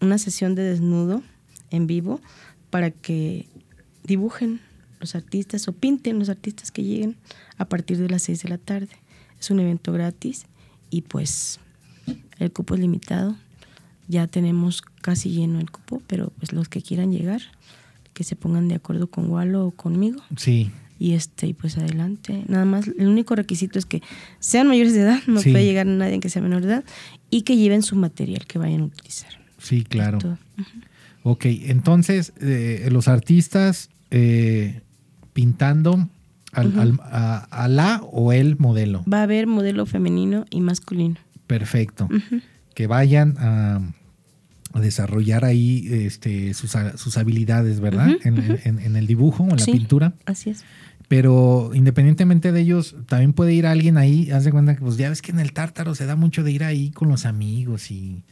una 0.00 0.18
sesión 0.18 0.54
de 0.54 0.62
desnudo 0.62 1.22
en 1.70 1.86
vivo 1.86 2.20
para 2.68 2.90
que 2.90 3.48
dibujen 4.04 4.60
los 5.00 5.14
artistas 5.14 5.66
o 5.66 5.72
pinten 5.72 6.18
los 6.18 6.28
artistas 6.28 6.70
que 6.70 6.84
lleguen 6.84 7.16
a 7.56 7.64
partir 7.64 7.96
de 7.96 8.10
las 8.10 8.22
6 8.22 8.42
de 8.42 8.48
la 8.50 8.58
tarde. 8.58 8.90
Es 9.40 9.50
un 9.50 9.60
evento 9.60 9.92
gratis 9.92 10.44
y 10.90 11.02
pues 11.02 11.58
el 12.38 12.52
cupo 12.52 12.74
es 12.74 12.80
limitado. 12.80 13.34
Ya 14.08 14.26
tenemos 14.26 14.82
casi 15.02 15.30
lleno 15.30 15.60
el 15.60 15.70
cupo, 15.70 16.02
pero 16.06 16.32
pues 16.38 16.52
los 16.52 16.68
que 16.68 16.80
quieran 16.82 17.12
llegar, 17.12 17.42
que 18.14 18.24
se 18.24 18.34
pongan 18.36 18.66
de 18.68 18.74
acuerdo 18.74 19.06
con 19.08 19.30
Walo 19.30 19.66
o 19.66 19.70
conmigo 19.70 20.20
Sí, 20.36 20.70
y 20.98 21.12
este 21.12 21.46
y 21.46 21.52
pues 21.54 21.76
adelante. 21.78 22.42
Nada 22.48 22.64
más, 22.64 22.88
el 22.88 23.06
único 23.06 23.36
requisito 23.36 23.78
es 23.78 23.86
que 23.86 24.02
sean 24.40 24.66
mayores 24.66 24.94
de 24.94 25.02
edad, 25.02 25.20
no 25.26 25.40
Sí. 25.40 25.50
puede 25.52 25.64
llegar 25.64 25.86
nadie 25.86 26.18
que 26.20 26.28
sea 26.30 26.42
menor 26.42 26.62
de 26.62 26.68
edad 26.68 26.84
y 27.30 27.42
que 27.42 27.56
lleven 27.56 27.82
su 27.82 27.94
material 27.96 28.46
que 28.46 28.58
vayan 28.58 28.80
a 28.80 28.84
utilizar. 28.86 29.30
sí, 29.58 29.84
claro. 29.84 30.18
Ok, 31.24 31.44
entonces 31.46 32.32
eh, 32.40 32.88
los 32.90 33.06
artistas 33.08 33.90
eh, 34.10 34.80
pintando 35.34 36.08
al, 36.52 36.78
al- 36.78 37.00
a, 37.02 37.36
a 37.50 37.68
la 37.68 38.00
o 38.10 38.32
el 38.32 38.56
modelo. 38.58 39.04
Va 39.12 39.20
a 39.20 39.22
haber 39.24 39.46
modelo 39.46 39.84
femenino 39.84 40.46
y 40.50 40.60
masculino. 40.62 41.16
Perfecto. 41.46 42.08
Que 42.74 42.86
vayan 42.86 43.36
a, 43.38 43.76
a 43.76 43.80
desarrollar 44.74 45.44
ahí 45.44 45.88
este, 45.90 46.54
sus, 46.54 46.72
sus 46.96 47.16
habilidades, 47.16 47.80
¿verdad? 47.80 48.08
En, 48.24 48.38
en- 48.64 48.78
en 48.78 48.96
el 48.96 49.06
dibujo 49.06 49.42
o 49.44 49.50
en 49.50 49.56
la 49.56 49.64
Sí. 49.64 49.72
pintura. 49.72 50.14
Así 50.26 50.50
es. 50.50 50.64
Pero 51.08 51.70
independientemente 51.72 52.52
de 52.52 52.60
ellos, 52.60 52.94
también 53.06 53.32
puede 53.32 53.54
ir 53.54 53.66
alguien 53.66 53.96
ahí, 53.96 54.30
haz 54.30 54.44
de 54.44 54.50
cuenta 54.52 54.74
que 54.74 54.82
pues 54.82 54.98
ya 54.98 55.08
ves 55.08 55.22
que 55.22 55.32
en 55.32 55.40
el 55.40 55.52
tártaro 55.54 55.94
se 55.94 56.04
da 56.04 56.16
mucho 56.16 56.42
de 56.42 56.52
ir 56.52 56.64
ahí 56.64 56.90
con 56.90 57.08
los 57.08 57.24
amigos 57.24 57.90
y 57.90 58.22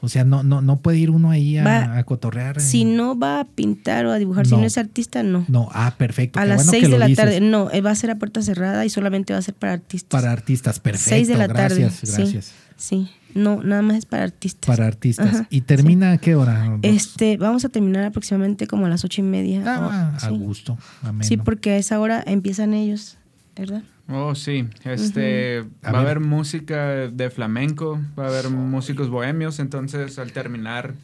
o 0.00 0.08
sea, 0.08 0.24
no, 0.24 0.42
no, 0.42 0.62
no 0.62 0.80
puede 0.80 0.96
ir 0.98 1.10
uno 1.10 1.30
ahí 1.30 1.58
a, 1.58 1.64
Va- 1.64 1.98
a 1.98 2.04
cotorrear. 2.04 2.60
Si 2.60 2.84
no 2.84 3.16
va 3.18 3.40
a 3.40 3.44
pintar 3.44 4.06
o 4.06 4.10
a 4.12 4.18
dibujar, 4.18 4.46
si 4.46 4.56
No. 4.56 4.64
es 4.64 4.76
artista, 4.78 5.22
no. 5.22 5.44
No, 5.48 5.68
ah, 5.72 5.94
perfecto. 5.96 6.40
a 6.40 6.42
qué 6.42 6.48
las 6.48 6.56
bueno 6.56 6.70
6 6.72 6.84
que 6.84 6.90
de 6.90 6.98
la 6.98 7.06
dices. 7.06 7.24
tarde, 7.24 7.40
no, 7.40 7.70
eh, 7.70 7.80
va 7.82 7.90
a 7.90 7.94
ser 7.94 8.10
a 8.10 8.16
puerta 8.18 8.40
cerrada 8.42 8.84
y 8.86 8.90
solamente 8.90 9.32
va 9.34 9.38
a 9.38 9.42
ser 9.42 9.54
para 9.54 9.74
artistas. 9.74 10.08
Para 10.20 10.32
artistas, 10.32 10.80
perfecto. 10.80 11.10
6 11.10 11.28
de 11.28 11.36
la 11.36 11.46
tarde. 11.48 11.80
Gracias, 11.82 12.08
sí, 12.10 12.16
gracias. 12.16 12.52
Sí, 12.76 13.08
No, 13.34 13.62
nada 13.62 13.82
más 13.82 13.96
es 13.96 14.06
para 14.06 14.24
artistas. 14.24 14.66
Para 14.66 14.86
artistas. 14.86 15.26
Ajá, 15.34 15.46
¿Y 15.50 15.62
termina 15.62 16.12
a 16.12 16.18
qué 16.18 16.34
hora? 16.34 16.78
Este, 16.82 17.36
vamos 17.36 17.64
a 17.64 17.68
terminar 17.68 18.04
aproximadamente 18.04 18.66
como 18.66 18.86
a 18.86 18.88
las 18.88 19.04
ocho 19.04 19.20
y 19.20 19.24
media. 19.24 19.62
Ah, 19.66 20.10
o- 20.12 20.16
a 20.16 20.20
sí. 20.20 20.36
gusto. 20.38 20.78
ameno. 21.02 21.24
Sí, 21.24 21.36
porque 21.36 21.70
a 21.70 21.76
esa 21.76 21.98
hora 22.00 22.22
empiezan 22.26 22.74
ellos, 22.74 23.16
¿verdad? 23.56 23.82
Oh, 24.08 24.34
sí. 24.34 24.66
Este, 24.84 25.60
va 25.84 25.88
a 25.88 25.92
ver. 25.92 26.00
haber 26.00 26.20
música 26.20 26.86
de 27.08 27.30
flamenco, 27.30 28.00
va 28.18 28.26
a 28.26 28.28
haber 28.28 28.50
músicos 28.50 29.08
bohemios, 29.08 29.58
entonces 29.58 30.18
al 30.18 30.32
terminar 30.32 30.94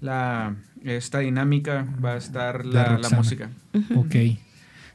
la, 0.00 0.56
esta 0.84 1.20
dinámica 1.20 1.86
va 2.04 2.14
a 2.14 2.16
estar 2.16 2.66
La 2.66 2.98
la, 2.98 3.10
música. 3.10 3.50
Ok. 3.94 4.14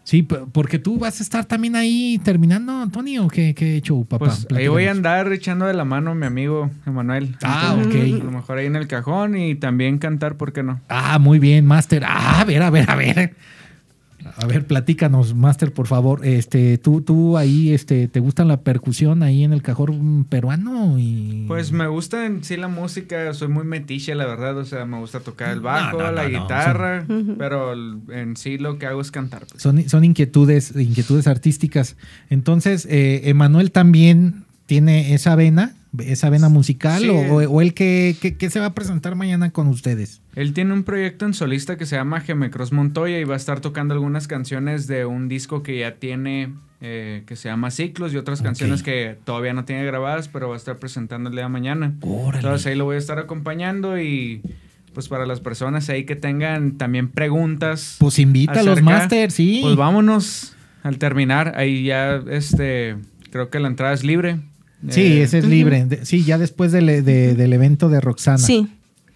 Sí, 0.08 0.24
porque 0.24 0.80
tú 0.80 0.98
vas 0.98 1.20
a 1.20 1.24
estar 1.24 1.44
también 1.44 1.76
ahí 1.76 2.18
terminando, 2.24 2.88
Tony, 2.94 3.18
o 3.18 3.28
qué, 3.28 3.54
qué 3.54 3.82
show, 3.82 4.06
papá. 4.06 4.28
Pues 4.28 4.48
ahí 4.56 4.70
voy 4.70 4.86
a 4.86 4.92
andar 4.92 5.30
echando 5.34 5.66
de 5.66 5.74
la 5.74 5.84
mano 5.84 6.12
a 6.12 6.16
mi 6.16 6.26
amigo 6.26 6.72
Emanuel. 6.86 7.36
Ah, 7.44 7.76
Entonces, 7.78 8.14
ok. 8.14 8.22
A 8.22 8.24
lo 8.24 8.32
mejor 8.32 8.58
ahí 8.58 8.68
en 8.68 8.78
el 8.78 8.88
cajón 8.88 9.38
y 9.38 9.56
también 9.56 9.98
cantar, 9.98 10.38
¿por 10.38 10.54
qué 10.54 10.64
no? 10.64 10.80
Ah, 10.88 11.20
muy 11.20 11.40
bien, 11.40 11.66
Master. 11.66 12.06
Ah, 12.06 12.40
a 12.40 12.46
ver, 12.46 12.64
a 12.64 12.70
ver, 12.70 12.90
a 12.90 12.96
ver. 12.96 13.36
A 14.36 14.46
ver, 14.46 14.66
platícanos, 14.66 15.36
Master, 15.36 15.72
por 15.72 15.88
favor. 15.88 16.26
Este, 16.26 16.78
tú, 16.78 17.02
tú 17.02 17.38
ahí, 17.38 17.72
este, 17.72 18.08
¿te 18.08 18.20
gusta 18.20 18.46
la 18.46 18.62
percusión 18.62 19.24
ahí 19.24 19.44
en 19.44 19.54
el 19.54 19.62
cajón 19.62 20.26
peruano? 20.28 20.98
Y... 20.98 21.46
Pues 21.48 21.72
me 21.72 21.88
gusta 21.88 22.26
en 22.26 22.44
sí 22.44 22.58
la 22.58 22.68
música, 22.68 23.34
soy 23.34 23.48
muy 23.48 23.64
metiche, 23.64 24.16
la 24.16 24.26
verdad. 24.26 24.58
O 24.58 24.66
sea, 24.66 24.86
me 24.86 24.98
gusta 24.98 25.20
tocar 25.20 25.52
el 25.52 25.62
bajo, 25.62 25.98
no, 26.00 26.12
la 26.12 26.24
no, 26.24 26.30
no, 26.30 26.42
guitarra, 26.42 27.06
pero 27.38 27.74
en 27.74 28.36
sí 28.36 28.58
lo 28.58 28.78
que 28.80 28.88
hago 28.88 29.02
es 29.02 29.12
cantar. 29.12 29.46
pues. 29.50 29.62
Son, 29.62 29.88
son 29.88 30.04
inquietudes, 30.04 30.76
inquietudes 30.76 31.28
artísticas. 31.28 31.96
Entonces, 32.30 32.86
eh, 32.90 33.30
Emanuel 33.30 33.72
también 33.72 34.46
tiene 34.66 35.14
esa 35.14 35.36
vena, 35.36 35.77
esa 36.00 36.30
vena 36.30 36.50
musical, 36.50 37.02
Sí. 37.02 37.10
o, 37.10 37.16
o- 37.16 37.50
o 37.50 37.62
él 37.62 37.74
que, 37.74 38.16
que- 38.22 38.36
que 38.38 38.50
se 38.50 38.60
va 38.60 38.68
a 38.68 38.74
presentar 38.74 39.16
mañana 39.16 39.52
con 39.52 39.68
ustedes. 39.68 40.22
Él 40.36 40.54
tiene 40.54 40.74
un 40.74 40.84
proyecto 40.84 41.26
en 41.26 41.34
solista 41.34 41.78
que 41.78 41.86
se 41.86 41.96
llama 41.96 42.20
Gemecross 42.22 42.72
Montoya 42.72 43.20
y 43.20 43.24
va 43.24 43.34
a 43.34 43.38
estar 43.38 43.60
tocando 43.60 43.94
algunas 43.94 44.28
canciones 44.28 44.88
de 44.88 45.06
un 45.06 45.28
disco 45.28 45.64
que 45.64 45.80
ya 45.80 45.96
tiene, 45.96 46.54
eh, 46.82 47.24
que 47.26 47.36
se 47.36 47.50
llama 47.50 47.72
Ciclos 47.72 48.14
y 48.14 48.18
otras 48.18 48.42
canciones 48.42 48.84
que 48.84 49.18
todavía 49.24 49.54
no 49.54 49.66
tiene 49.66 49.84
grabadas, 49.86 50.28
pero 50.28 50.50
va 50.50 50.56
a 50.56 50.58
estar 50.58 50.78
presentando 50.78 51.30
el 51.30 51.36
día 51.36 51.46
de 51.46 51.50
mañana. 51.50 51.94
Órale. 52.02 52.44
Entonces 52.44 52.68
ahí 52.68 52.76
lo 52.76 52.86
voy 52.86 52.96
a 52.96 53.00
estar 53.00 53.18
acompañando 53.18 54.00
y 54.00 54.42
pues 54.94 55.08
para 55.10 55.26
las 55.26 55.40
personas 55.42 55.90
ahí 55.90 56.06
que 56.06 56.16
tengan 56.16 56.78
también 56.78 57.10
preguntas. 57.10 57.98
Pues 58.00 58.20
invita 58.20 58.54
a 58.54 58.64
los 58.64 58.74
acerca, 58.74 58.90
Master, 58.92 59.32
sí. 59.32 59.60
Pues 59.64 59.76
vámonos 59.76 60.56
al 60.84 60.98
terminar. 61.00 61.54
Ahí 61.56 61.84
ya, 61.84 62.22
este, 62.30 62.96
creo 63.32 63.50
que 63.50 63.60
la 63.60 63.68
entrada 63.68 63.94
es 63.94 64.04
libre. 64.04 64.40
Sí, 64.90 65.02
Eh, 65.02 65.24
ese 65.24 65.40
es 65.40 65.46
libre. 65.46 65.86
De- 65.86 66.06
Sí, 66.06 66.24
ya 66.24 66.38
después 66.38 66.72
del, 66.72 66.86
de- 66.86 67.02
del 67.36 67.54
evento 67.54 67.90
de 67.90 68.00
Roxana. 68.02 68.38
Sí, 68.38 68.68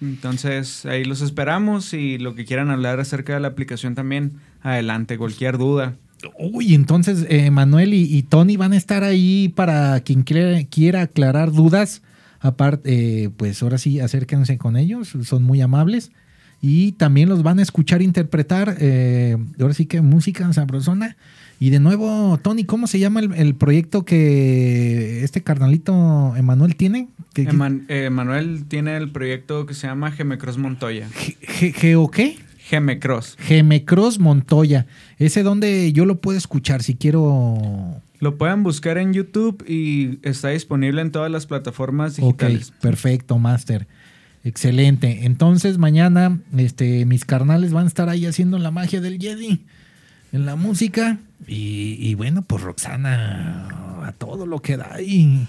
Entonces 0.01 0.85
ahí 0.87 1.05
los 1.05 1.21
esperamos 1.21 1.93
y 1.93 2.17
lo 2.17 2.33
que 2.35 2.45
quieran 2.45 2.69
hablar 2.71 2.99
acerca 2.99 3.33
de 3.35 3.39
la 3.39 3.49
aplicación 3.49 3.93
también, 3.95 4.33
adelante, 4.61 5.17
cualquier 5.17 5.57
duda. 5.59 5.95
Uy, 6.39 6.73
entonces 6.75 7.25
eh, 7.29 7.49
Manuel 7.51 7.93
y, 7.93 8.03
y 8.03 8.23
Tony 8.23 8.57
van 8.57 8.73
a 8.73 8.77
estar 8.77 9.03
ahí 9.03 9.49
para 9.55 9.99
quien 10.01 10.23
quiera, 10.23 10.63
quiera 10.65 11.01
aclarar 11.01 11.51
dudas. 11.51 12.01
Aparte, 12.39 13.23
eh, 13.25 13.29
pues 13.29 13.61
ahora 13.61 13.77
sí, 13.77 13.99
acérquense 13.99 14.57
con 14.57 14.75
ellos, 14.75 15.15
son 15.23 15.43
muy 15.43 15.61
amables. 15.61 16.11
Y 16.63 16.91
también 16.93 17.29
los 17.29 17.41
van 17.43 17.59
a 17.59 17.63
escuchar 17.63 18.01
interpretar, 18.03 18.77
eh, 18.79 19.37
ahora 19.59 19.73
sí 19.73 19.85
que 19.85 20.01
música 20.01 20.51
sabrosona. 20.53 21.15
Y 21.61 21.69
de 21.69 21.79
nuevo, 21.79 22.39
Tony, 22.41 22.63
¿cómo 22.63 22.87
se 22.87 22.97
llama 22.97 23.19
el, 23.19 23.33
el 23.35 23.53
proyecto 23.53 24.03
que 24.03 25.23
este 25.23 25.43
carnalito 25.43 26.35
Emanuel 26.35 26.75
tiene? 26.75 27.09
¿Qué- 27.35 27.45
qué- 27.45 27.51
Eman- 27.51 27.85
eh, 27.87 28.09
Manuel 28.09 28.65
tiene 28.67 28.97
el 28.97 29.11
proyecto 29.11 29.67
que 29.67 29.75
se 29.75 29.85
llama 29.85 30.11
Gemecross 30.11 30.57
Montoya. 30.57 31.07
Ge- 31.13 31.71
¿Geo 31.71 32.09
qué? 32.09 32.39
Gemecross. 32.57 33.37
Gemecross 33.39 34.17
Montoya. 34.17 34.87
Ese 35.19 35.43
donde 35.43 35.93
yo 35.93 36.07
lo 36.07 36.19
puedo 36.19 36.35
escuchar 36.35 36.81
si 36.81 36.95
quiero 36.95 38.01
Lo 38.19 38.39
pueden 38.39 38.63
buscar 38.63 38.97
en 38.97 39.13
YouTube 39.13 39.63
y 39.67 40.17
está 40.27 40.49
disponible 40.49 41.01
en 41.03 41.11
todas 41.11 41.29
las 41.29 41.45
plataformas 41.45 42.15
digitales. 42.15 42.69
Ok, 42.69 42.81
perfecto, 42.81 43.37
Master. 43.37 43.85
Excelente. 44.43 45.25
Entonces 45.25 45.77
mañana 45.77 46.39
este, 46.57 47.05
mis 47.05 47.23
carnales 47.23 47.71
van 47.71 47.83
a 47.83 47.87
estar 47.87 48.09
ahí 48.09 48.25
haciendo 48.25 48.57
la 48.57 48.71
magia 48.71 48.99
del 48.99 49.19
Jedi 49.19 49.61
en 50.31 50.45
la 50.47 50.55
música. 50.55 51.19
Y, 51.47 51.97
y 51.99 52.13
bueno, 52.15 52.41
pues 52.43 52.63
Roxana 52.63 53.67
a 54.05 54.11
todo 54.17 54.45
lo 54.45 54.61
que 54.61 54.77
da 54.77 54.93
ahí. 54.93 55.47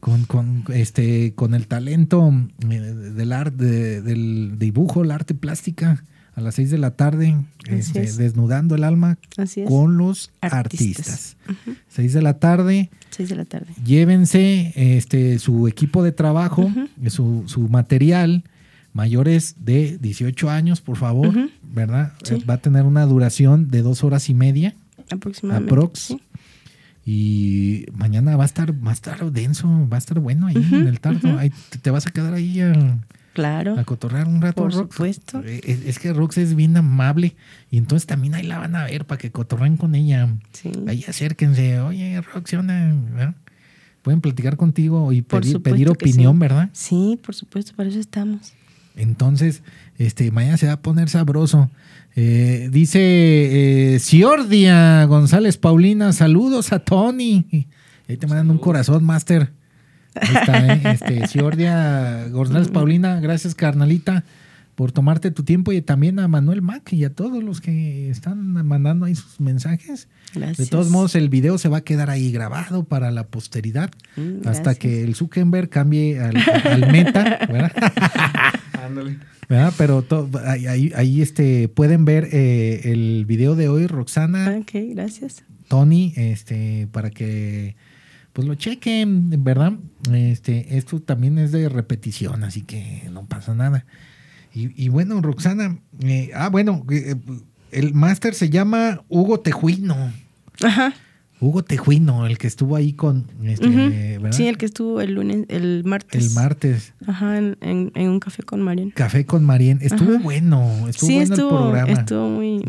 Con, 0.00 0.24
con, 0.24 0.64
este, 0.72 1.34
con 1.34 1.52
el 1.52 1.66
talento 1.66 2.32
eh, 2.70 2.80
del 2.80 3.32
arte, 3.32 3.64
de- 3.64 4.00
del 4.02 4.54
dibujo, 4.58 5.04
la 5.04 5.16
arte 5.16 5.34
plástica, 5.34 6.02
a 6.34 6.40
las 6.40 6.54
6 6.54 6.70
de 6.70 6.78
la 6.78 6.92
tarde, 6.92 7.36
este, 7.68 8.04
es. 8.04 8.16
desnudando 8.16 8.74
el 8.74 8.84
alma 8.84 9.18
así 9.36 9.60
es. 9.60 9.68
con 9.68 9.98
los 9.98 10.30
artistas. 10.40 11.36
Artistas. 11.46 11.76
6 11.88 12.14
de 12.14 12.22
la 12.22 12.38
tarde, 12.38 12.88
Seis 13.10 13.28
de 13.28 13.36
la 13.36 13.44
tarde. 13.44 13.66
llévense 13.84 14.72
este, 14.74 15.38
su 15.38 15.68
equipo 15.68 16.02
de 16.02 16.12
trabajo, 16.12 16.72
su, 17.08 17.42
su 17.46 17.68
material, 17.68 18.44
mayores 18.94 19.56
de 19.58 19.98
18 19.98 20.48
años, 20.48 20.80
por 20.80 20.96
favor. 20.96 21.34
¿verdad? 21.62 22.14
Sí. 22.24 22.36
Eh, 22.36 22.44
Va 22.48 22.54
a 22.54 22.58
tener 22.62 22.84
una 22.84 23.04
duración 23.04 23.68
de 23.70 23.82
dos 23.82 24.02
horas 24.02 24.30
y 24.30 24.34
media 24.34 24.74
Aproximadamente. 25.10 25.72
aprox. 25.74 25.98
sí. 26.00 26.20
Y 27.04 27.86
mañana 27.94 28.36
va 28.36 28.44
a 28.44 28.46
estar, 28.46 28.72
va 28.86 28.90
a 28.90 28.92
estar 28.94 29.32
denso, 29.32 29.66
va 29.90 29.96
a 29.96 29.98
estar 29.98 30.20
bueno 30.20 30.46
ahí 30.46 30.56
en 30.72 30.86
el 30.86 31.00
tardo. 31.00 31.38
Ahí 31.38 31.50
te, 31.70 31.78
te 31.78 31.90
vas 31.90 32.06
a 32.06 32.10
quedar 32.10 32.34
ahí 32.34 32.60
a, 32.60 32.98
Claro. 33.32 33.78
a 33.78 33.84
cotorrear 33.84 34.28
un 34.28 34.42
rato, 34.42 34.62
Por 34.62 34.72
Rox. 34.74 34.94
supuesto. 34.94 35.42
Eh, 35.44 35.60
Es, 35.64 35.84
es 35.86 35.98
que 35.98 36.12
Rox 36.12 36.36
es 36.38 36.54
bien 36.54 36.76
amable 36.76 37.36
y 37.70 37.78
entonces 37.78 38.06
también 38.06 38.34
ahí 38.34 38.46
la 38.46 38.58
van 38.58 38.76
a 38.76 38.84
ver 38.84 39.06
para 39.06 39.18
que 39.18 39.30
cotorreen 39.30 39.76
con 39.76 39.94
ella. 39.94 40.28
Sí. 40.52 40.70
Ahí 40.86 41.04
acérquense, 41.08 41.80
oye, 41.80 42.20
Rox. 42.20 42.52
¿verdad? 42.52 43.34
Pueden 44.02 44.20
platicar 44.20 44.56
contigo 44.56 45.10
y 45.12 45.22
pedir, 45.22 45.88
opinión, 45.88 46.34
sí. 46.34 46.38
¿verdad? 46.38 46.70
Sí, 46.72 47.18
por 47.24 47.34
supuesto, 47.34 47.72
para 47.74 47.88
eso 47.88 47.98
estamos. 47.98 48.52
Entonces, 48.96 49.62
este, 49.98 50.30
mañana 50.32 50.56
se 50.58 50.66
va 50.66 50.74
a 50.74 50.80
poner 50.82 51.08
sabroso. 51.08 51.70
Eh, 52.16 52.68
dice 52.72 53.94
eh, 53.94 53.98
Ciordia 54.00 55.04
González 55.06 55.56
Paulina, 55.56 56.12
saludos 56.12 56.72
a 56.72 56.80
Tony. 56.80 57.68
Ahí 58.08 58.16
te 58.16 58.26
mandan 58.26 58.50
un 58.50 58.58
corazón, 58.58 59.04
Master. 59.04 59.52
Ahí 60.14 60.34
está, 60.34 60.74
¿eh? 60.74 60.80
Este, 60.92 61.26
Ciordia 61.28 62.28
González 62.28 62.68
Paulina, 62.68 63.20
gracias, 63.20 63.54
carnalita, 63.54 64.24
por 64.74 64.90
tomarte 64.90 65.30
tu 65.30 65.44
tiempo 65.44 65.72
y 65.72 65.82
también 65.82 66.18
a 66.18 66.26
Manuel 66.26 66.62
Mac 66.62 66.92
y 66.92 67.04
a 67.04 67.14
todos 67.14 67.44
los 67.44 67.60
que 67.60 68.10
están 68.10 68.66
mandando 68.66 69.06
ahí 69.06 69.14
sus 69.14 69.38
mensajes. 69.38 70.08
Gracias. 70.34 70.58
De 70.58 70.66
todos 70.66 70.90
modos, 70.90 71.14
el 71.14 71.28
video 71.28 71.58
se 71.58 71.68
va 71.68 71.78
a 71.78 71.80
quedar 71.82 72.10
ahí 72.10 72.32
grabado 72.32 72.84
para 72.84 73.10
la 73.10 73.26
posteridad 73.28 73.90
Mm, 74.16 74.46
hasta 74.48 74.74
que 74.74 75.04
el 75.04 75.14
Zuckerberg 75.14 75.68
cambie 75.68 76.20
al, 76.20 76.36
al 76.64 76.90
meta, 76.92 77.38
¿verdad? 77.48 77.72
Ándale. 78.90 79.18
¿verdad? 79.48 79.72
Pero 79.78 80.04
ahí, 80.44 80.66
ahí- 80.66 80.92
ahí, 80.94 81.22
este, 81.22 81.68
pueden 81.68 82.04
ver 82.04 82.28
eh, 82.32 82.82
el 82.84 83.24
video 83.26 83.56
de 83.56 83.68
hoy, 83.68 83.86
Roxana, 83.86 84.56
Ok, 84.60 84.70
gracias. 84.94 85.42
Tony, 85.68 86.12
este, 86.16 86.88
para 86.92 87.10
que 87.10 87.76
pues 88.32 88.46
lo 88.46 88.54
chequen, 88.54 89.42
¿verdad? 89.42 89.72
Este, 90.12 90.76
esto 90.76 91.00
también 91.00 91.38
es 91.38 91.50
de 91.52 91.68
repetición, 91.68 92.44
así 92.44 92.62
que 92.62 93.08
no 93.12 93.24
pasa 93.26 93.54
nada. 93.54 93.86
Y, 94.54 94.70
y 94.84 94.88
bueno, 94.88 95.20
Roxana, 95.20 95.78
eh, 96.04 96.30
ah, 96.34 96.48
bueno, 96.48 96.84
eh, 96.90 97.16
el 97.72 97.92
máster 97.94 98.34
se 98.34 98.50
llama 98.50 99.02
Hugo 99.08 99.40
Tejuino. 99.40 100.12
Ajá. 100.62 100.92
Hugo 101.40 101.64
Tejuino, 101.64 102.26
el 102.26 102.36
que 102.36 102.46
estuvo 102.46 102.76
ahí 102.76 102.92
con, 102.92 103.24
este. 103.44 104.18
Sí, 104.32 104.46
el 104.46 104.58
que 104.58 104.66
estuvo 104.66 105.00
el 105.00 105.12
lunes, 105.14 105.46
el 105.48 105.82
martes. 105.84 106.26
el 106.26 106.34
martes. 106.34 106.92
Ajá, 107.06 107.38
en, 107.38 107.56
en- 107.62 107.92
en 107.94 108.08
un 108.10 108.20
café 108.20 108.42
con 108.42 108.60
Marian. 108.60 108.90
Café 108.90 109.24
con 109.24 109.44
Marien. 109.44 109.78
Estuvo 109.80 110.14
Ajá. 110.16 110.22
bueno, 110.22 110.86
estuvo 110.88 111.08
sí, 111.08 111.16
bueno 111.16 111.34
el 111.34 111.48
programa. 111.48 111.92
estuvo 111.92 112.28
muy, 112.28 112.62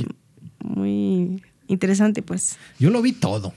muy 0.64 1.44
interesante, 1.68 2.22
pues. 2.22 2.58
Yo 2.80 2.90
lo 2.92 3.02
vi 3.02 3.12
todo. 3.12 3.54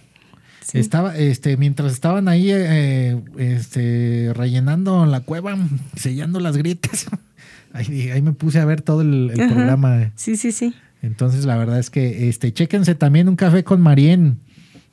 Sí. 0.62 0.78
Estaba, 0.78 1.16
este, 1.16 1.56
mientras 1.58 1.92
estaban 1.92 2.26
ahí, 2.26 2.50
eh, 2.50 3.22
este, 3.38 4.32
rellenando 4.34 5.04
la 5.06 5.20
cueva, 5.20 5.56
sellando 5.96 6.40
las 6.40 6.56
grietas, 6.56 7.06
ahí, 7.72 8.10
ahí 8.10 8.22
me 8.22 8.32
puse 8.32 8.58
a 8.58 8.64
ver 8.64 8.80
todo 8.82 9.02
el, 9.02 9.30
programa. 9.36 10.10
Sí, 10.16 10.36
sí, 10.36 10.50
sí. 10.52 10.74
Entonces, 11.02 11.44
la 11.44 11.56
verdad 11.56 11.78
es 11.78 11.90
que, 11.90 12.28
este, 12.30 12.52
chéquense 12.52 12.94
también 12.94 13.28
un 13.28 13.36
café 13.36 13.62
con 13.62 13.80
Marien. 13.82 14.38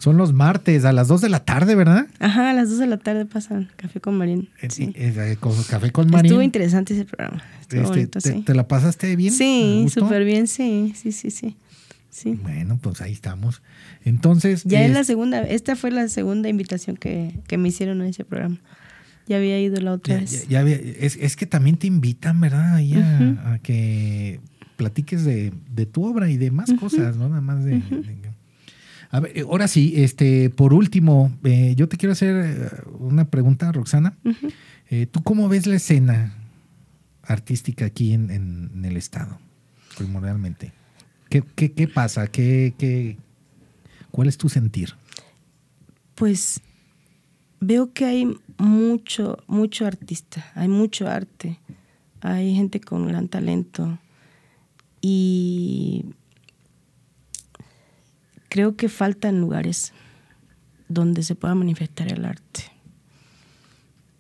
Son 0.02 0.18
los 0.18 0.34
martes 0.34 0.84
a 0.84 0.92
las 0.94 1.08
2 1.08 1.22
de 1.22 1.30
la 1.30 1.46
tarde, 1.46 1.76
¿verdad? 1.76 2.08
Ajá, 2.20 2.50
a 2.50 2.54
las 2.54 2.70
2 2.70 2.80
de 2.80 2.88
la 2.88 2.98
tarde 2.98 3.26
pasan 3.28 3.70
café 3.76 4.02
con 4.02 4.18
Marian. 4.18 4.50
Eh, 4.62 4.70
Sí. 4.72 4.92
eh, 4.96 5.14
eh, 5.16 5.38
con 5.40 5.54
café 5.64 5.92
con 5.92 6.08
Marien. 6.10 6.26
Estuvo 6.26 6.42
interesante 6.42 6.96
ese 6.96 7.06
programa. 7.06 7.44
Estuvo 7.62 7.82
Este, 7.82 7.94
bonito, 7.94 8.20
te, 8.20 8.32
sí. 8.34 8.42
te 8.42 8.54
la 8.56 8.68
pasaste 8.68 9.16
bien? 9.16 9.32
¿A 9.32 9.38
Sí, 9.38 9.86
súper 9.94 10.26
bien, 10.26 10.48
sí, 10.48 10.94
sí, 10.96 11.12
sí, 11.12 11.30
sí. 11.30 11.56
Sí. 12.10 12.32
Bueno, 12.42 12.80
pues 12.82 13.00
ahí 13.02 13.14
estamos. 13.14 13.62
Entonces, 14.04 14.64
Ya 14.66 14.82
es 14.82 14.90
es- 14.90 14.94
la 14.98 15.04
segunda, 15.04 15.44
esta 15.44 15.76
fue 15.76 15.92
la 15.92 16.08
segunda 16.08 16.50
invitación 16.50 16.98
que, 16.98 17.40
que 17.48 17.58
me 17.60 17.70
hicieron 17.70 18.02
a 18.02 18.08
ese 18.08 18.26
programa. 18.26 18.58
Ya 19.28 19.38
había 19.38 19.60
ido 19.62 19.80
la 19.82 19.94
otra 19.94 20.16
Ya- 20.16 20.20
vez. 20.22 20.32
ya- 20.44 20.50
ya 20.50 20.60
había- 20.62 20.76
es, 20.78 21.16
es 21.16 21.36
que 21.36 21.46
también 21.46 21.78
te 21.78 21.86
invitan, 21.88 22.42
¿verdad? 22.42 22.74
Ahí 22.76 22.96
a, 22.96 23.60
que 23.62 24.40
platiques 24.78 25.24
de, 25.24 25.54
de 25.74 25.86
tu 25.86 26.04
obra 26.06 26.28
y 26.32 26.38
de 26.38 26.50
más 26.50 26.74
cosas, 26.74 27.16
¿no? 27.18 27.30
Nada 27.30 27.42
más 27.42 27.64
de... 27.64 27.74
de- 27.80 28.31
a 29.12 29.20
ver, 29.20 29.38
eh, 29.38 29.42
ahora 29.42 29.68
sí, 29.68 29.94
este, 29.98 30.50
por 30.50 30.74
último, 30.74 31.32
eh, 31.44 31.74
yo 31.76 31.88
te 31.88 31.98
quiero 31.98 32.14
hacer 32.14 32.36
eh, 32.36 32.70
una 33.00 33.26
pregunta, 33.26 33.72
Roxana. 33.72 34.18
Eh, 34.90 35.06
¿Tú 35.06 35.22
cómo 35.24 35.48
ves 35.50 35.68
la 35.68 35.76
escena 35.76 36.34
artística 37.24 37.86
aquí 37.86 38.14
en, 38.14 38.30
en- 38.32 38.72
en 38.74 38.86
el 38.86 38.98
estado, 38.98 39.38
primordialmente? 39.98 40.72
¿Qué, 41.30 41.44
qué, 41.56 41.72
qué 41.72 41.88
pasa? 41.88 42.28
¿Qué, 42.28 42.74
qué, 42.78 43.18
¿Cuál 44.12 44.28
es 44.28 44.38
tu 44.38 44.50
sentir? 44.50 44.94
Pues 46.16 46.60
veo 47.60 47.94
que 47.94 48.06
hay 48.06 48.38
mucho, 48.58 49.38
mucho 49.48 49.86
artista, 49.86 50.52
hay 50.56 50.68
mucho 50.68 51.08
arte, 51.08 51.58
hay 52.22 52.54
gente 52.56 52.82
con 52.82 53.08
gran 53.08 53.28
talento 53.30 53.98
y 55.02 56.06
creo 58.52 58.76
que 58.76 58.90
faltan 58.90 59.40
lugares 59.40 59.94
donde 60.90 61.24
se 61.24 61.36
pueda 61.36 61.56
manifestar 61.56 62.12
el 62.12 62.26
arte. 62.26 62.64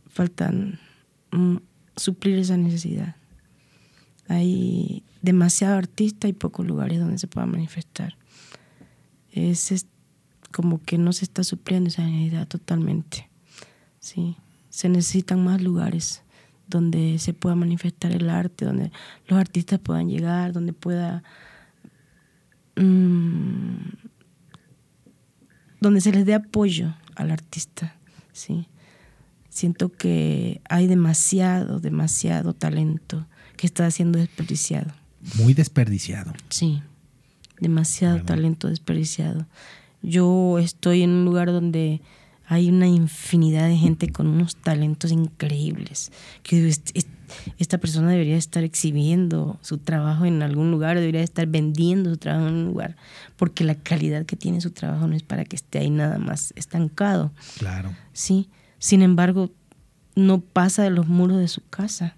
Faltan 0.07 0.79
mm, 1.31 1.57
suplir 1.97 2.39
esa 2.39 2.55
necesidad. 2.55 3.17
Hay 4.29 5.03
demasiado 5.21 5.77
artista 5.77 6.29
y 6.29 6.33
pocos 6.33 6.65
lugares 6.65 6.99
donde 6.99 7.17
se 7.17 7.27
pueda 7.27 7.45
manifestar. 7.45 8.15
Es, 9.33 9.85
como 10.53 10.81
que 10.81 10.97
no 10.97 11.11
se 11.11 11.25
está 11.25 11.43
supliendo 11.43 11.89
esa 11.89 12.05
necesidad 12.05 12.47
totalmente. 12.47 13.29
Sí, 13.99 14.37
se 14.69 14.87
necesitan 14.87 15.43
más 15.43 15.61
lugares 15.61 16.23
donde 16.67 17.19
se 17.19 17.33
pueda 17.33 17.55
manifestar 17.55 18.13
el 18.13 18.29
arte, 18.29 18.63
donde 18.63 18.93
los 19.27 19.37
artistas 19.37 19.77
puedan 19.81 20.07
llegar, 20.07 20.53
donde 20.53 20.71
pueda 20.71 21.21
mm, 22.77 24.10
donde 25.81 25.99
se 25.99 26.11
les 26.13 26.25
dé 26.25 26.33
apoyo 26.33 26.93
al 27.15 27.31
artista, 27.31 27.95
sí. 28.31 28.67
Siento 29.49 29.89
que 29.91 30.61
hay 30.69 30.87
demasiado, 30.87 31.81
demasiado 31.81 32.53
talento 32.53 33.27
que 33.57 33.67
está 33.67 33.91
siendo 33.91 34.17
desperdiciado. 34.17 34.93
Muy 35.35 35.53
desperdiciado. 35.53 36.31
Sí, 36.49 36.81
demasiado 37.59 38.23
talento 38.23 38.69
desperdiciado. 38.69 39.45
Yo 40.01 40.57
estoy 40.57 41.03
en 41.03 41.09
un 41.11 41.25
lugar 41.25 41.47
donde 41.51 42.01
hay 42.47 42.69
una 42.69 42.87
infinidad 42.87 43.67
de 43.67 43.77
gente 43.77 44.09
con 44.11 44.27
unos 44.27 44.55
talentos 44.55 45.11
increíbles. 45.11 46.11
Que 46.43 46.55
digo, 46.55 46.67
"Est- 46.69 46.91
est- 46.95 47.07
esta 47.57 47.77
persona 47.77 48.11
debería 48.11 48.37
estar 48.37 48.63
exhibiendo 48.63 49.59
su 49.61 49.77
trabajo 49.77 50.25
en 50.25 50.41
algún 50.43 50.71
lugar, 50.71 50.99
debería 50.99 51.21
estar 51.21 51.47
vendiendo 51.47 52.09
su 52.09 52.17
trabajo 52.17 52.47
en 52.47 52.53
un 52.53 52.65
lugar, 52.65 52.95
porque 53.37 53.63
la 53.63 53.75
calidad 53.75 54.25
que 54.25 54.35
tiene 54.35 54.61
su 54.61 54.71
trabajo 54.71 55.07
no 55.07 55.15
es 55.15 55.23
para 55.23 55.45
que 55.45 55.55
esté 55.55 55.79
ahí 55.79 55.89
nada 55.89 56.17
más 56.17 56.53
estancado. 56.55 57.31
Claro. 57.57 57.91
Sí, 58.13 58.49
sin 58.79 59.01
embargo, 59.01 59.51
no 60.15 60.41
pasa 60.41 60.83
de 60.83 60.89
los 60.89 61.07
muros 61.07 61.39
de 61.39 61.47
su 61.47 61.61
casa. 61.69 62.15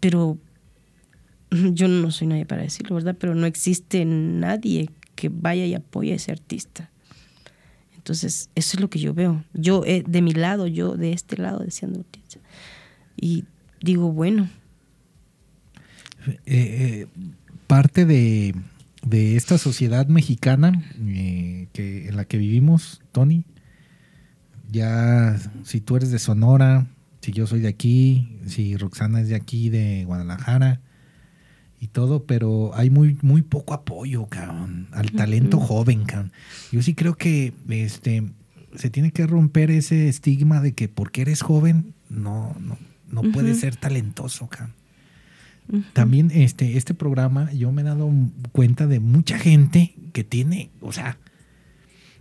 Pero 0.00 0.38
yo 1.50 1.88
no 1.88 2.10
soy 2.10 2.28
nadie 2.28 2.46
para 2.46 2.62
decirlo, 2.62 2.96
¿verdad? 2.96 3.16
Pero 3.18 3.34
no 3.34 3.46
existe 3.46 4.04
nadie 4.04 4.90
que 5.14 5.28
vaya 5.28 5.66
y 5.66 5.74
apoye 5.74 6.12
a 6.12 6.16
ese 6.16 6.32
artista. 6.32 6.90
Entonces, 7.96 8.50
eso 8.54 8.76
es 8.76 8.80
lo 8.80 8.88
que 8.88 8.98
yo 8.98 9.12
veo. 9.12 9.44
Yo, 9.52 9.84
eh, 9.84 10.02
de 10.06 10.22
mi 10.22 10.32
lado, 10.32 10.66
yo 10.66 10.96
de 10.96 11.12
este 11.12 11.36
lado, 11.36 11.58
deseando 11.58 12.00
artista. 12.00 12.38
Y 13.16 13.44
digo, 13.80 14.12
bueno, 14.12 14.48
Eh, 16.26 16.36
eh, 16.46 17.06
parte 17.66 18.04
de, 18.04 18.54
de 19.06 19.36
esta 19.36 19.56
sociedad 19.56 20.06
mexicana 20.08 20.84
eh, 21.00 21.68
que, 21.72 22.08
en 22.08 22.16
la 22.16 22.24
que 22.26 22.36
vivimos, 22.36 23.00
Tony, 23.12 23.44
ya 24.70 25.38
si 25.64 25.80
tú 25.80 25.96
eres 25.96 26.10
de 26.10 26.18
Sonora, 26.18 26.86
si 27.20 27.32
yo 27.32 27.46
soy 27.46 27.60
de 27.60 27.68
aquí, 27.68 28.36
si 28.46 28.76
Roxana 28.76 29.20
es 29.20 29.28
de 29.28 29.36
aquí, 29.36 29.70
de 29.70 30.04
Guadalajara 30.04 30.80
y 31.80 31.86
todo, 31.86 32.24
pero 32.24 32.72
hay 32.74 32.90
muy, 32.90 33.16
muy 33.22 33.42
poco 33.42 33.72
apoyo, 33.72 34.26
cabrón, 34.26 34.88
al 34.92 35.12
talento 35.12 35.58
joven, 35.58 36.04
cabrón. 36.04 36.32
Yo 36.72 36.82
sí 36.82 36.94
creo 36.94 37.14
que 37.14 37.54
este 37.70 38.24
se 38.76 38.90
tiene 38.90 39.12
que 39.12 39.26
romper 39.26 39.70
ese 39.70 40.08
estigma 40.08 40.60
de 40.60 40.72
que 40.72 40.88
porque 40.88 41.22
eres 41.22 41.40
joven 41.40 41.94
no, 42.10 42.54
no, 42.60 42.76
no 43.10 43.22
puedes 43.22 43.52
Ujú. 43.52 43.60
ser 43.60 43.76
talentoso, 43.76 44.48
cabrón. 44.48 44.74
También 45.92 46.30
este, 46.32 46.78
este 46.78 46.94
programa 46.94 47.52
yo 47.52 47.70
me 47.72 47.82
he 47.82 47.84
dado 47.84 48.10
cuenta 48.52 48.86
de 48.86 49.00
mucha 49.00 49.38
gente 49.38 49.94
que 50.14 50.24
tiene, 50.24 50.70
o 50.80 50.92
sea, 50.92 51.18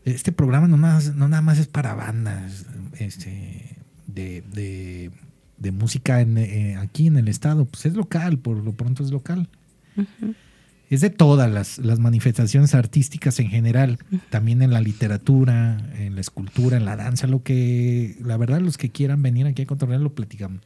este 0.03 0.33
programa 0.33 0.67
no 0.67 0.75
nada, 0.75 0.95
más- 0.95 1.15
no 1.15 1.27
nada 1.29 1.41
más 1.41 1.57
es 1.57 1.67
para 1.67 1.93
bandas 1.93 2.65
este, 2.99 3.77
de, 4.07 4.41
de- 4.53 5.11
de 5.57 5.71
música 5.71 6.19
en, 6.21 6.37
eh, 6.37 6.75
aquí 6.75 7.07
en 7.07 7.17
el 7.17 7.27
estado, 7.29 7.65
pues 7.65 7.85
es 7.85 7.93
local, 7.93 8.37
por 8.37 8.57
lo 8.63 8.73
pronto 8.73 9.01
es 9.03 9.11
local. 9.11 9.47
Es 10.89 11.01
de 11.01 11.09
todas 11.09 11.49
las, 11.51 11.79
las 11.79 11.99
manifestaciones 11.99 12.75
artísticas 12.75 13.39
en 13.39 13.49
general, 13.49 13.97
también 14.29 14.61
en 14.61 14.71
la 14.71 14.81
literatura, 14.81 15.77
en 15.97 16.15
la 16.15 16.21
escultura, 16.21 16.77
en 16.77 16.85
la 16.85 16.95
danza, 16.95 17.27
lo 17.27 17.43
que, 17.43 18.17
la 18.21 18.37
verdad, 18.37 18.61
los 18.61 18.77
que 18.77 18.89
quieran 18.89 19.21
venir 19.21 19.47
aquí 19.47 19.63
a 19.63 19.65
Cotorreal 19.65 20.03
lo 20.03 20.13
platicamos. 20.13 20.61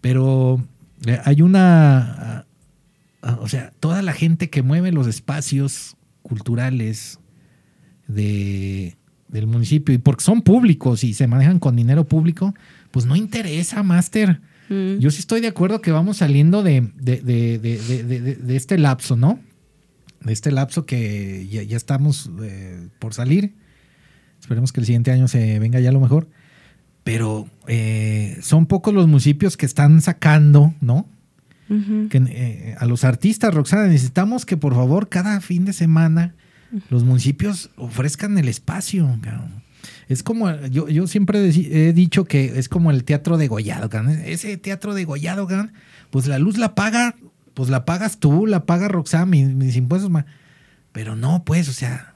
Pero 0.00 0.64
eh, 1.06 1.18
hay 1.24 1.42
una, 1.42 1.98
ah, 2.38 2.46
ah, 3.22 3.38
o 3.40 3.48
sea, 3.48 3.72
toda 3.80 4.02
la 4.02 4.12
gente 4.12 4.48
que 4.50 4.62
mueve 4.62 4.92
los 4.92 5.06
espacios 5.06 5.96
culturales 6.22 7.18
de, 8.08 8.96
del 9.28 9.46
municipio, 9.46 9.94
y 9.94 9.98
porque 9.98 10.24
son 10.24 10.42
públicos 10.42 11.04
y 11.04 11.14
se 11.14 11.26
manejan 11.26 11.58
con 11.58 11.76
dinero 11.76 12.04
público, 12.04 12.54
pues 12.90 13.06
no 13.06 13.16
interesa, 13.16 13.82
Máster. 13.82 14.40
Mm. 14.68 14.98
Yo 14.98 15.10
sí 15.10 15.18
estoy 15.20 15.40
de 15.40 15.48
acuerdo 15.48 15.80
que 15.80 15.90
vamos 15.92 16.18
saliendo 16.18 16.62
de, 16.62 16.90
de- 16.96 17.20
de- 17.20 17.58
de- 17.58 17.78
de- 17.78 18.02
de- 18.04 18.20
de- 18.20 18.36
de 18.36 18.56
este 18.56 18.78
lapso, 18.78 19.16
¿no? 19.16 19.38
De 20.22 20.32
este 20.32 20.50
lapso 20.50 20.86
que 20.86 21.46
ya, 21.50 21.62
ya 21.62 21.76
estamos 21.76 22.30
eh, 22.42 22.88
por 22.98 23.14
salir. 23.14 23.54
Esperemos 24.40 24.72
que 24.72 24.80
el 24.80 24.86
siguiente 24.86 25.10
año 25.12 25.28
se 25.28 25.58
venga 25.58 25.80
ya 25.80 25.92
lo 25.92 26.00
mejor. 26.00 26.28
Pero 27.10 27.48
eh, 27.66 28.38
son 28.40 28.66
pocos 28.66 28.94
los 28.94 29.08
municipios 29.08 29.56
que 29.56 29.66
están 29.66 30.00
sacando, 30.00 30.72
¿no? 30.80 31.08
Que, 31.68 32.22
eh, 32.28 32.76
a 32.78 32.86
los 32.86 33.02
artistas, 33.02 33.52
Roxana, 33.52 33.88
necesitamos 33.88 34.46
que 34.46 34.56
por 34.56 34.74
favor 34.76 35.08
cada 35.08 35.40
fin 35.40 35.64
de 35.64 35.72
semana 35.72 36.36
los 36.88 37.02
municipios 37.02 37.70
ofrezcan 37.74 38.38
el 38.38 38.46
espacio. 38.46 39.18
cabrón. 39.22 39.64
Es 40.08 40.22
como, 40.22 40.54
yo, 40.66 40.88
yo 40.88 41.08
siempre 41.08 41.48
he 41.48 41.92
dicho 41.92 42.26
que 42.26 42.60
es 42.60 42.68
como 42.68 42.92
el 42.92 43.02
teatro 43.02 43.38
de 43.38 43.48
Gollado. 43.48 43.90
Ese 44.24 44.56
teatro 44.56 44.94
de 44.94 45.04
Gollado, 45.04 45.48
pues 46.10 46.28
la 46.28 46.38
luz 46.38 46.58
la 46.58 46.76
paga, 46.76 47.16
pues 47.54 47.70
la 47.70 47.84
pagas 47.84 48.20
tú, 48.20 48.46
la 48.46 48.66
paga 48.66 48.86
Roxana, 48.86 49.26
mis, 49.26 49.48
mis 49.48 49.74
impuestos. 49.74 50.10
ma. 50.10 50.26
Pero 50.92 51.16
no, 51.16 51.42
pues, 51.44 51.68
o 51.68 51.72
sea, 51.72 52.14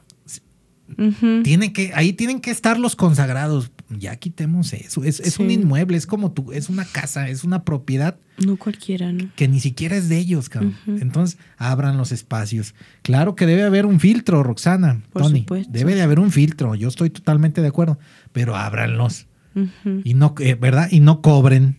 Ujú. 0.97 1.43
tiene 1.43 1.73
que, 1.73 1.91
ahí 1.97 2.13
tienen 2.13 2.41
que 2.41 2.53
estar 2.53 2.79
los 2.79 2.95
consagrados. 2.95 3.73
Ya 3.91 4.17
quitemos 4.17 4.73
eso. 4.73 5.05
Es, 5.05 5.21
es 5.21 5.39
un 5.39 5.51
inmueble, 5.51 5.97
es 5.97 6.07
como 6.07 6.33
tú, 6.33 6.53
es 6.53 6.69
una 6.71 6.85
casa, 6.87 7.29
es 7.29 7.45
una 7.45 7.65
propiedad 7.65 8.17
No 8.39 8.57
cualquiera, 8.57 9.13
¿no? 9.13 9.29
que 9.37 9.47
ni 9.47 9.61
siquiera 9.61 9.95
es 9.97 10.09
de 10.09 10.19
ellos, 10.19 10.49
cabrón. 10.49 10.75
Entonces, 10.87 11.39
abran 11.59 11.97
los 11.99 12.11
espacios. 12.11 12.75
Claro 13.03 13.35
que 13.37 13.47
debe 13.47 13.63
haber 13.63 13.85
un 13.87 14.01
filtro, 14.01 14.43
Roxana, 14.43 15.03
Por 15.13 15.23
Tony. 15.23 15.41
supuesto. 15.41 15.71
Debe 15.73 15.95
de 15.95 16.03
haber 16.03 16.19
un 16.19 16.31
filtro. 16.33 16.75
Yo 16.75 16.89
estoy 16.89 17.11
totalmente 17.11 17.61
de 17.61 17.69
acuerdo. 17.69 17.99
Pero 18.33 18.57
ábranlos. 18.57 19.27
Ujú. 19.55 20.01
Y 20.03 20.15
no, 20.15 20.35
eh, 20.41 20.55
¿verdad? 20.55 20.89
Y 20.91 21.01
no 21.01 21.21
cobren. 21.21 21.77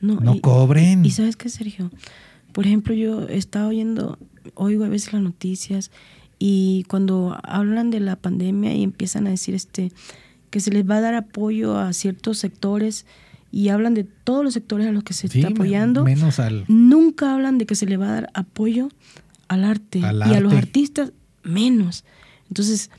No 0.00 0.34
y- 0.34 0.40
cobren. 0.40 1.04
Y 1.04 1.10
sabes 1.12 1.36
qué, 1.36 1.48
Sergio, 1.48 1.90
por 2.52 2.66
ejemplo, 2.66 2.92
yo 2.94 3.28
estaba 3.28 3.68
oyendo, 3.68 4.18
oigo 4.54 4.84
a 4.84 4.88
veces 4.88 5.12
las 5.12 5.22
noticias 5.22 5.90
y 6.38 6.84
cuando 6.88 7.38
hablan 7.44 7.90
de 7.90 8.00
la 8.00 8.16
pandemia 8.16 8.74
y 8.74 8.82
empiezan 8.82 9.26
a 9.26 9.30
decir 9.30 9.54
este 9.54 9.92
que 10.50 10.60
se 10.60 10.70
les 10.70 10.88
va 10.88 10.96
a 10.96 11.00
dar 11.00 11.14
apoyo 11.14 11.78
a 11.78 11.92
ciertos 11.92 12.38
sectores 12.38 13.06
y 13.52 13.68
hablan 13.68 13.94
de 13.94 14.04
todos 14.04 14.44
los 14.44 14.54
sectores 14.54 14.86
a 14.86 14.92
los 14.92 15.02
que 15.04 15.12
se 15.14 15.28
Sí, 15.28 15.38
está 15.40 15.50
apoyando, 15.52 16.04
menos 16.04 16.38
al. 16.38 16.64
nunca 16.68 17.34
hablan 17.34 17.58
de 17.58 17.66
que 17.66 17.74
se 17.74 17.86
le 17.86 17.96
va 17.96 18.08
a 18.08 18.12
dar 18.12 18.30
apoyo 18.34 18.88
al 19.48 19.64
arte 19.64 20.02
Al 20.04 20.18
y 20.30 20.34
a 20.34 20.40
los 20.40 20.52
arte. 20.52 20.66
artistas 20.66 21.12
menos. 21.42 22.04
Entonces, 22.48 22.90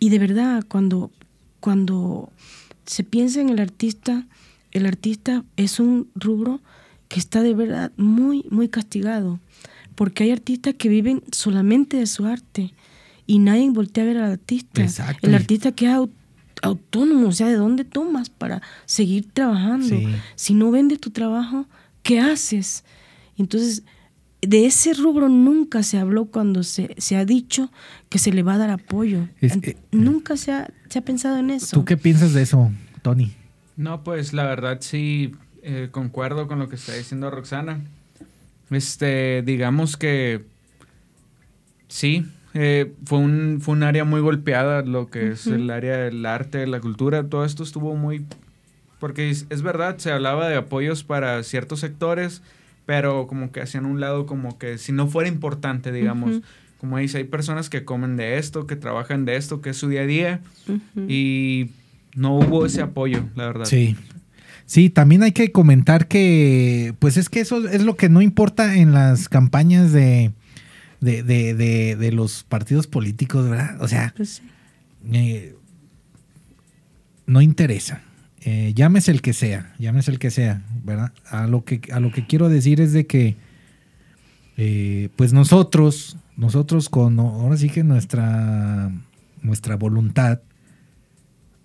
y 0.00 0.08
de 0.10 0.18
verdad, 0.18 0.64
cuando, 0.68 1.10
cuando 1.60 2.30
se 2.86 3.04
piensa 3.04 3.40
en 3.40 3.48
el 3.50 3.58
artista, 3.58 4.26
el 4.72 4.86
artista 4.86 5.44
es 5.56 5.80
un 5.80 6.08
rubro 6.14 6.60
que 7.08 7.18
está 7.20 7.42
de 7.42 7.54
verdad 7.54 7.92
muy, 7.96 8.44
muy 8.50 8.68
castigado, 8.68 9.40
porque 9.94 10.24
hay 10.24 10.30
artistas 10.32 10.74
que 10.76 10.88
viven 10.88 11.22
solamente 11.32 11.96
de 11.96 12.06
su 12.06 12.26
arte 12.26 12.72
y 13.26 13.38
nadie 13.38 13.68
voltea 13.70 14.04
a 14.04 14.06
ver 14.06 14.18
al 14.18 14.32
artista. 14.32 14.82
Exacto. 14.82 15.26
El 15.26 15.34
artista 15.34 15.72
queda 15.72 15.98
au- 15.98 16.10
autónomo, 16.66 17.28
o 17.28 17.32
sea, 17.32 17.48
¿de 17.48 17.54
dónde 17.54 17.84
tomas 17.84 18.28
para 18.30 18.60
seguir 18.84 19.28
trabajando? 19.32 19.88
Sí. 19.88 20.06
Si 20.34 20.54
no 20.54 20.70
vende 20.70 20.96
tu 20.98 21.10
trabajo, 21.10 21.66
¿qué 22.02 22.20
haces? 22.20 22.84
Entonces, 23.38 23.82
de 24.42 24.66
ese 24.66 24.92
rubro 24.94 25.28
nunca 25.28 25.82
se 25.82 25.98
habló 25.98 26.26
cuando 26.26 26.62
se, 26.62 26.94
se 26.98 27.16
ha 27.16 27.24
dicho 27.24 27.70
que 28.10 28.18
se 28.18 28.32
le 28.32 28.42
va 28.42 28.54
a 28.54 28.58
dar 28.58 28.70
apoyo. 28.70 29.28
Es- 29.40 29.56
eh, 29.62 29.76
nunca 29.92 30.36
se 30.36 30.52
ha, 30.52 30.70
se 30.88 30.98
ha 30.98 31.02
pensado 31.02 31.38
en 31.38 31.50
eso. 31.50 31.74
¿Tú 31.76 31.84
qué 31.84 31.96
piensas 31.96 32.32
de 32.34 32.42
eso, 32.42 32.70
Tony? 33.02 33.32
No, 33.76 34.04
pues 34.04 34.32
la 34.32 34.44
verdad 34.44 34.78
sí 34.80 35.32
eh, 35.62 35.88
concuerdo 35.90 36.46
con 36.48 36.58
lo 36.58 36.68
que 36.68 36.76
está 36.76 36.94
diciendo 36.94 37.30
Roxana. 37.30 37.80
Este, 38.70 39.42
digamos 39.42 39.96
que 39.96 40.44
sí, 41.88 42.24
eh, 42.58 42.92
fue, 43.04 43.18
un, 43.18 43.58
fue 43.60 43.74
un 43.74 43.82
área 43.82 44.04
muy 44.04 44.20
golpeada, 44.20 44.82
lo 44.82 45.08
que 45.08 45.32
es 45.32 45.46
el 45.46 45.68
área 45.70 45.98
del 45.98 46.24
arte, 46.24 46.66
la 46.66 46.80
cultura, 46.80 47.28
todo 47.28 47.44
esto 47.44 47.62
estuvo 47.62 47.94
muy... 47.96 48.24
Porque 48.98 49.28
es, 49.28 49.46
es 49.50 49.60
verdad, 49.60 49.98
se 49.98 50.10
hablaba 50.10 50.48
de 50.48 50.56
apoyos 50.56 51.04
para 51.04 51.42
ciertos 51.42 51.80
sectores, 51.80 52.42
pero 52.86 53.26
como 53.26 53.52
que 53.52 53.60
hacían 53.60 53.84
un 53.84 54.00
lado 54.00 54.24
como 54.24 54.58
que 54.58 54.78
si 54.78 54.92
no 54.92 55.06
fuera 55.06 55.28
importante, 55.28 55.92
digamos. 55.92 56.40
Como 56.78 56.96
dice, 56.98 57.18
hay 57.18 57.24
personas 57.24 57.68
que 57.68 57.84
comen 57.84 58.16
de 58.16 58.38
esto, 58.38 58.66
que 58.66 58.76
trabajan 58.76 59.26
de 59.26 59.36
esto, 59.36 59.60
que 59.60 59.70
es 59.70 59.76
su 59.76 59.88
día 59.88 60.02
a 60.02 60.06
día, 60.06 60.40
y 61.08 61.70
no 62.14 62.38
hubo 62.38 62.64
ese 62.64 62.80
apoyo, 62.80 63.24
la 63.34 63.46
verdad. 63.46 63.66
Sí. 63.66 63.96
Sí, 64.64 64.90
también 64.90 65.22
hay 65.22 65.30
que 65.30 65.52
comentar 65.52 66.08
que, 66.08 66.94
pues 66.98 67.16
es 67.16 67.28
que 67.28 67.40
eso 67.40 67.68
es 67.68 67.84
lo 67.84 67.96
que 67.96 68.08
no 68.08 68.20
importa 68.20 68.76
en 68.76 68.92
las 68.92 69.28
campañas 69.28 69.92
de, 69.92 70.32
de, 71.06 71.22
de, 71.22 71.54
de- 71.54 71.96
de 71.96 72.12
los 72.12 72.42
partidos 72.44 72.86
políticos, 72.86 73.48
¿verdad? 73.48 73.80
O 73.80 73.88
sea, 73.88 74.12
Pues 74.16 74.42
sí. 74.42 74.42
eh, 75.12 75.54
no 77.26 77.40
interesa. 77.40 78.02
Eh, 78.42 78.72
llámese 78.74 79.10
el 79.10 79.22
que 79.22 79.32
sea, 79.32 79.74
llámese 79.78 80.10
el 80.10 80.18
que 80.18 80.30
sea, 80.30 80.62
¿verdad? 80.84 81.12
A 81.30 81.46
lo 81.46 81.64
que, 81.64 81.80
a 81.92 81.98
lo 82.00 82.12
que 82.12 82.26
quiero 82.26 82.48
decir 82.48 82.80
es 82.80 82.92
de 82.92 83.06
que, 83.06 83.36
eh, 84.56 85.08
pues 85.16 85.32
nosotros, 85.32 86.16
nosotros 86.36 86.88
con, 86.88 87.18
ahora 87.18 87.56
sí 87.56 87.68
que 87.68 87.82
nuestra, 87.82 88.92
nuestra 89.42 89.74
voluntad, 89.76 90.40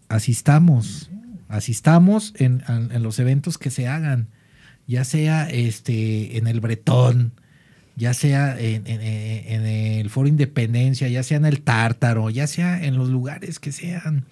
asistamos, 0.10 1.10
asistamos 1.50 2.34
en, 2.38 2.64
en- 2.68 2.92
en 2.92 3.04
los 3.04 3.20
eventos 3.20 3.58
que 3.58 3.70
se 3.70 3.88
hagan, 3.88 4.28
ya 4.88 5.04
sea 5.04 5.50
este, 5.50 6.38
en 6.38 6.48
el 6.48 6.60
Bretón, 6.62 7.34
ya 7.96 8.14
sea 8.14 8.60
en, 8.60 8.88
en- 8.88 9.02
en 9.02 9.66
el 9.66 10.10
Foro 10.10 10.28
Independencia, 10.28 11.08
ya 11.08 11.24
sea 11.24 11.38
en 11.38 11.46
el 11.46 11.62
Tártaro, 11.62 12.30
ya 12.30 12.48
sea 12.48 12.84
en 12.84 12.96
los 12.98 13.10
lugares 13.10 13.60
que 13.60 13.72
sean. 13.72 14.26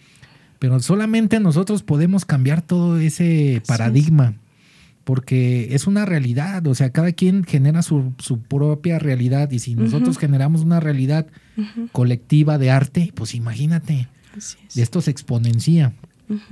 Pero 0.60 0.80
solamente 0.81 1.40
nosotros 1.40 1.84
podemos 1.84 2.26
cambiar 2.26 2.61
todo 2.61 2.99
ese 2.99 3.61
paradigma, 3.68 4.34
porque 5.06 5.73
es 5.73 5.88
una 5.88 6.06
realidad, 6.06 6.65
o 6.68 6.76
sea, 6.76 6.90
cada 6.91 7.11
quien 7.14 7.44
genera 7.45 7.81
su, 7.81 8.14
su 8.19 8.40
propia 8.41 8.99
realidad 8.99 9.49
y 9.52 9.60
si 9.60 9.76
nosotros 9.76 10.18
generamos 10.18 10.61
una 10.61 10.80
realidad 10.80 11.27
colectiva 11.91 12.57
de 12.57 12.72
arte, 12.72 13.11
pues 13.15 13.34
imagínate, 13.36 14.07
es. 14.38 14.57
esto 14.76 15.02
se 15.02 15.11
exponencia. 15.11 15.94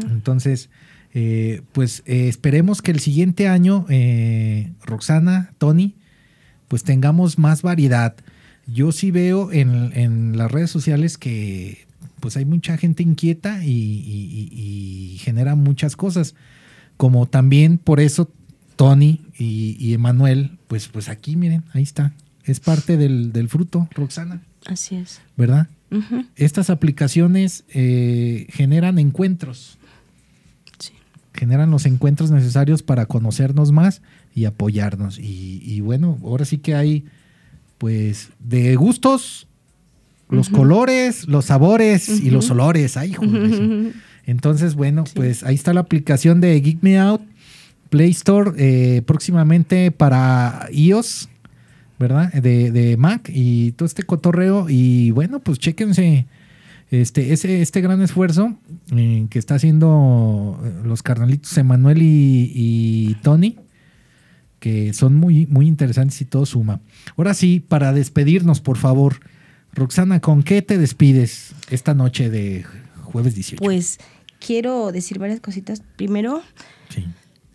Entonces, 0.09 0.69
eh, 1.13 1.61
pues 1.73 2.01
eh, 2.05 2.27
esperemos 2.29 2.81
que 2.81 2.91
el 2.91 2.99
siguiente 2.99 3.47
año, 3.47 3.85
eh, 3.89 4.71
Roxana, 4.83 5.51
Tony, 5.57 5.95
pues 6.67 6.83
tengamos 6.83 7.37
más 7.37 7.61
variedad. 7.61 8.15
Yo 8.65 8.91
sí 8.91 9.11
veo 9.11 9.51
en, 9.51 9.91
en 9.93 10.37
las 10.37 10.51
redes 10.51 10.69
sociales 10.71 11.17
que 11.17 11.85
pues 12.19 12.35
hay 12.35 12.45
mucha 12.45 12.77
gente 12.77 13.03
inquieta 13.03 13.63
y, 13.63 13.69
y- 13.69 14.49
y- 14.51 15.13
y 15.13 15.17
genera 15.19 15.55
muchas 15.55 15.95
cosas. 15.95 16.35
Como 16.97 17.27
también 17.27 17.77
por 17.77 17.99
eso 17.99 18.29
Tony 18.75 19.21
y, 19.37 19.93
Emanuel, 19.93 20.57
pues, 20.67 20.87
pues 20.87 21.09
aquí 21.09 21.35
miren, 21.35 21.63
ahí 21.73 21.83
está. 21.83 22.13
Es 22.43 22.59
parte 22.59 22.97
del, 22.97 23.31
del 23.33 23.49
fruto, 23.49 23.87
Roxana, 23.91 24.41
Así 24.65 24.95
es. 24.95 25.21
¿verdad? 25.35 25.67
Estas 26.35 26.69
aplicaciones 26.69 27.63
eh, 27.73 28.47
generan 28.49 28.99
encuentros. 28.99 29.77
Sí. 30.79 30.91
Generan 31.33 31.71
los 31.71 31.85
encuentros 31.85 32.31
necesarios 32.31 32.83
para 32.83 33.05
conocernos 33.05 33.71
más 33.71 34.01
y 34.37 34.45
apoyarnos. 34.45 35.17
Y, 35.17 35.63
y 35.65 35.81
bueno, 35.81 36.19
ahora 36.23 36.45
sí 36.45 36.59
que 36.59 36.75
hay, 36.75 37.05
pues, 37.79 38.29
de 38.37 38.75
gustos, 38.75 39.47
los 40.29 40.49
colores, 40.49 41.27
los 41.27 41.45
sabores 41.45 42.07
y 42.07 42.29
los 42.29 42.51
olores. 42.51 42.97
Ay, 42.97 43.13
joder. 43.13 43.93
Entonces, 44.27 44.75
bueno, 44.75 45.05
pues 45.15 45.43
ahí 45.43 45.55
está 45.55 45.73
la 45.73 45.79
aplicación 45.79 46.39
de 46.39 46.61
Geek 46.61 46.83
Me 46.83 46.99
Out, 46.99 47.21
Play 47.89 48.11
Store, 48.11 48.51
eh, 48.57 49.01
próximamente 49.07 49.89
para 49.89 50.67
iOS, 50.71 51.29
¿verdad? 51.97 52.31
De, 52.31 52.71
de 52.71 52.95
Mac 52.95 53.31
y 53.33 53.71
todo 53.71 53.87
este 53.87 54.03
cotorreo. 54.03 54.67
Y 54.69 55.09
bueno, 55.09 55.39
pues 55.39 55.57
chéquense 55.57 56.27
este, 56.91 57.33
ese, 57.33 57.63
este 57.63 57.81
gran 57.81 58.03
esfuerzo 58.03 58.55
eh, 58.95 59.25
que 59.31 59.39
está 59.39 59.55
haciendo 59.55 60.61
eh, 60.63 60.73
los 60.85 61.01
carnalitos 61.01 61.57
Emanuel 61.57 62.03
y, 62.03 62.51
y 62.53 63.15
Tony, 63.23 63.57
que 64.67 64.93
son 64.93 65.15
muy, 65.15 65.45
muy 65.47 65.65
interesantes 65.65 66.19
y 66.21 66.25
todo 66.25 66.45
suma. 66.45 66.81
Ahora 67.15 67.33
sí, 67.33 67.61
para 67.65 67.93
despedirnos, 67.93 68.59
por 68.59 68.77
favor, 68.77 69.19
Roxana, 69.73 70.19
¿con 70.19 70.43
qué 70.43 70.61
te 70.61 70.77
despides 70.77 71.53
esta 71.69 71.93
noche 71.93 72.29
de 72.29 72.65
jueves 73.03 73.33
18? 73.35 73.63
Pues 73.63 73.97
quiero 74.45 74.91
decir 74.91 75.19
varias 75.19 75.39
cositas. 75.39 75.81
Primero, 75.95 76.41
Sí. 76.89 77.05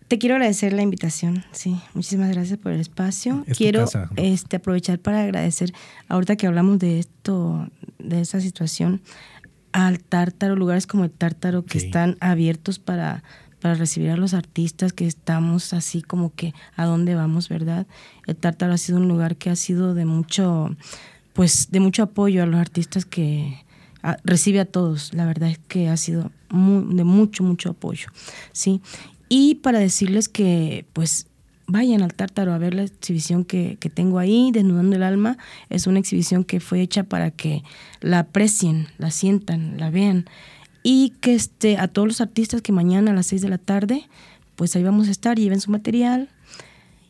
te 0.07 0.17
quiero 0.17 0.35
agradecer 0.35 0.73
la 0.73 0.81
invitación. 0.81 1.43
Sí, 1.51 1.75
muchísimas 1.93 2.31
gracias 2.31 2.57
por 2.57 2.71
el 2.71 2.79
espacio. 2.79 3.43
Es 3.45 3.57
quiero 3.57 3.81
casa, 3.81 4.09
este, 4.15 4.55
aprovechar 4.57 4.97
para 4.99 5.21
agradecer, 5.21 5.71
ahorita 6.07 6.35
que 6.35 6.47
hablamos 6.47 6.79
de 6.79 6.97
esto, 6.99 7.69
de 7.99 8.21
esta 8.21 8.41
situación, 8.41 9.01
al 9.71 9.99
Tártaro, 9.99 10.55
lugares 10.55 10.87
como 10.87 11.03
el 11.03 11.11
Tártaro 11.11 11.63
que 11.65 11.79
Sí. 11.79 11.85
están 11.87 12.17
abiertos 12.21 12.79
para, 12.79 13.23
para 13.63 13.75
recibir 13.75 14.09
a 14.09 14.17
los 14.17 14.33
artistas, 14.33 14.91
que 14.91 15.07
estamos 15.07 15.71
así 15.71 16.01
como 16.01 16.35
que 16.35 16.53
a 16.75 16.83
dónde 16.83 17.15
vamos, 17.15 17.47
¿verdad? 17.47 17.87
El 18.27 18.35
Tártaro 18.35 18.73
ha 18.73 18.77
sido 18.77 18.97
un 18.97 19.07
lugar 19.07 19.37
que 19.37 19.49
ha 19.49 19.55
sido 19.55 19.93
de 19.93 20.03
mucho, 20.03 20.75
pues, 21.31 21.69
de 21.71 21.79
mucho 21.79 22.03
apoyo 22.03 22.43
a 22.43 22.45
los 22.45 22.59
artistas 22.59 23.05
que 23.05 23.63
recibe 24.25 24.59
a 24.59 24.65
todos. 24.65 25.13
La 25.13 25.25
verdad 25.25 25.49
es 25.49 25.59
que 25.59 25.87
ha 25.87 25.95
sido 25.95 26.29
de 26.51 27.03
mucho, 27.05 27.45
mucho 27.45 27.69
apoyo, 27.69 28.09
¿sí? 28.51 28.81
Y 29.29 29.55
para 29.55 29.79
decirles 29.79 30.27
que, 30.27 30.85
pues, 30.91 31.27
vayan 31.65 32.01
al 32.01 32.13
Tártaro 32.13 32.51
a 32.51 32.57
ver 32.57 32.73
la 32.73 32.83
exhibición 32.83 33.45
que 33.45 33.77
tengo 33.93 34.19
ahí, 34.19 34.51
Desnudando 34.51 34.97
el 34.97 35.03
Alma. 35.03 35.37
Es 35.69 35.87
una 35.87 35.99
exhibición 35.99 36.43
que 36.43 36.59
fue 36.59 36.81
hecha 36.81 37.03
para 37.03 37.31
que 37.31 37.63
la 38.01 38.19
aprecien, 38.19 38.89
la 38.97 39.09
sientan, 39.09 39.79
la 39.79 39.89
vean. 39.89 40.25
Y 40.83 41.13
que 41.21 41.33
este, 41.33 41.77
a 41.77 41.87
todos 41.87 42.07
los 42.07 42.21
artistas 42.21 42.61
que 42.61 42.71
mañana 42.73 43.11
a 43.11 43.13
las 43.13 43.27
6 43.27 43.41
de 43.41 43.49
la 43.49 43.57
tarde, 43.57 44.03
pues 44.55 44.75
ahí 44.75 44.83
vamos 44.83 45.07
a 45.07 45.11
estar, 45.11 45.37
lleven 45.39 45.61
su 45.61 45.71
material. 45.71 46.29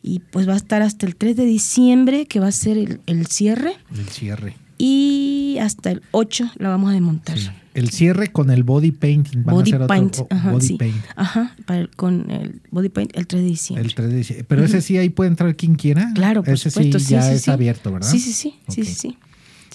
Y 0.04 0.20
pues 0.20 0.48
va 0.48 0.54
a 0.54 0.58
estar 0.58 0.82
hasta 0.82 1.06
el 1.06 1.16
3 1.16 1.36
de 1.38 1.46
diciembre, 1.46 2.26
que 2.26 2.40
va 2.40 2.48
a 2.48 2.52
ser 2.52 2.78
el, 2.78 3.00
el 3.08 3.26
cierre. 3.28 3.76
El 3.98 4.08
cierre. 4.10 4.56
Y 4.78 5.58
hasta 5.62 5.92
el 5.92 6.02
8 6.12 6.52
la 6.58 6.70
vamos 6.70 6.90
a 6.90 6.94
desmontar. 6.94 7.40
Sí. 7.40 7.50
El 7.74 7.90
cierre 7.90 8.28
con 8.32 8.52
el 8.52 8.64
body 8.64 8.92
painting. 8.92 9.44
Van 9.44 9.56
Body 9.56 9.72
a 9.72 9.76
hacer 9.76 9.82
otro- 9.84 9.88
paint, 9.88 10.18
o- 10.20 10.28
ajá, 10.30 10.52
body 10.52 10.68
sí. 10.68 10.74
paint. 10.76 10.98
Ajá, 11.16 11.56
para 11.66 11.80
el- 11.80 11.90
con 11.90 12.30
el 12.30 12.62
body 12.70 12.90
paint 12.90 13.12
el 13.16 13.26
3 13.26 13.42
de 13.42 13.48
diciembre. 13.50 13.86
El 13.88 13.96
3 13.96 14.10
de 14.10 14.16
diciembre. 14.18 14.46
Pero 14.48 14.64
ese 14.66 14.82
sí 14.82 14.98
ahí 14.98 15.10
puede 15.10 15.30
entrar 15.30 15.56
quien 15.56 15.76
quiera. 15.76 16.12
Claro, 16.14 16.44
por 16.44 16.54
ese 16.54 16.70
supuesto. 16.70 17.00
sí 17.00 17.06
sí, 17.06 17.12
ya 17.14 17.22
sí, 17.24 17.34
es 17.36 17.42
sí. 17.44 17.52
abierto, 17.52 17.92
¿verdad? 17.92 18.08
Sí, 18.10 18.20
sí, 18.20 18.32
sí, 18.34 18.56
sí, 18.68 18.82
Ok. 18.82 18.88
sí, 18.88 18.94
sí, 18.96 19.18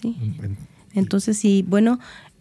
sí. 0.03 0.17
En- 0.43 0.57
Entonces, 0.95 1.37
sí, 1.39 1.65
bueno, 1.67 1.99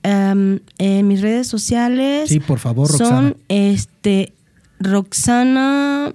em, 0.07 0.59
en 0.77 1.07
mis 1.07 1.21
redes 1.21 1.47
sociales 1.47 2.29
Sí, 2.29 2.39
por 2.39 2.59
favor, 2.59 2.89
Roxana. 2.89 3.09
son 3.09 3.37
este 3.49 4.33
Roxana 4.79 6.13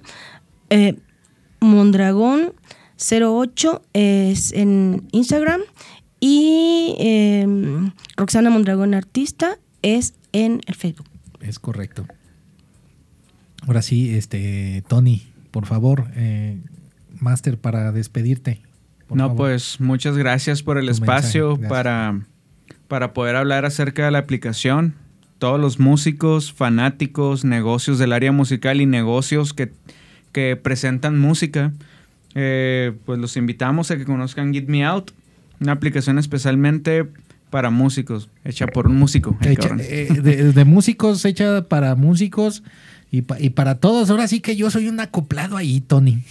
eh, 0.69 0.97
Mondragón 1.59 2.53
08 2.97 3.81
es 3.93 4.51
en 4.53 5.07
Instagram 5.11 5.61
y 6.19 6.95
em, 6.99 7.91
Roxana 8.15 8.49
Mondragón 8.49 8.93
Artista 8.93 9.57
es 9.81 10.13
en 10.31 10.61
el 10.65 10.75
Facebook. 10.75 11.07
Es 11.41 11.59
correcto. 11.59 12.05
Ahora 13.67 13.81
sí, 13.81 14.15
este, 14.15 14.83
Tony, 14.87 15.23
por 15.51 15.65
favor, 15.65 16.07
eh, 16.15 16.57
Master, 17.19 17.57
para 17.57 17.91
despedirte. 17.91 18.61
no, 19.09 19.27
favor. 19.27 19.35
pues 19.37 19.79
muchas 19.79 20.17
gracias 20.17 20.63
por 20.63 20.77
el 20.77 20.85
Tu 20.85 20.91
espacio 20.93 21.59
para, 21.67 22.21
para 22.93 23.11
poder 23.11 23.35
hablar 23.35 23.65
acerca 23.65 24.05
de 24.05 24.11
la 24.11 24.19
aplicación. 24.19 24.93
Todos 25.39 25.59
los 25.59 25.79
músicos, 25.79 26.53
fanáticos, 26.53 27.43
negocios 27.43 27.97
del 27.97 28.13
área 28.13 28.31
musical 28.31 28.81
y 28.81 28.85
negocios 28.85 29.51
que, 29.55 29.71
que 30.31 30.55
presentan 30.57 31.17
música, 31.17 31.73
eh, 32.35 32.91
pues 33.07 33.17
los 33.17 33.35
invitamos 33.35 33.89
a 33.89 33.97
que 33.97 34.05
conozcan 34.05 34.53
Get 34.53 34.67
Me 34.67 34.85
Out, 34.85 35.09
una 35.59 35.71
aplicación 35.71 36.19
especialmente 36.19 37.07
para 37.49 37.71
músicos, 37.71 38.29
hecha 38.45 38.67
por 38.67 38.85
un 38.85 38.95
músico. 38.97 39.35
Hecha- 39.41 39.75
eh, 39.79 40.09
de, 40.21 40.53
de 40.53 40.65
músicos, 40.65 41.25
hecha 41.25 41.67
para 41.67 41.95
músicos 41.95 42.61
y, 43.09 43.23
pa- 43.23 43.39
y 43.39 43.49
para 43.49 43.79
todos. 43.79 44.11
Ahora 44.11 44.27
sí 44.27 44.39
que 44.39 44.55
yo 44.55 44.69
soy 44.69 44.87
un 44.87 44.99
acoplado 44.99 45.57
ahí, 45.57 45.81
Tony. 45.81 46.23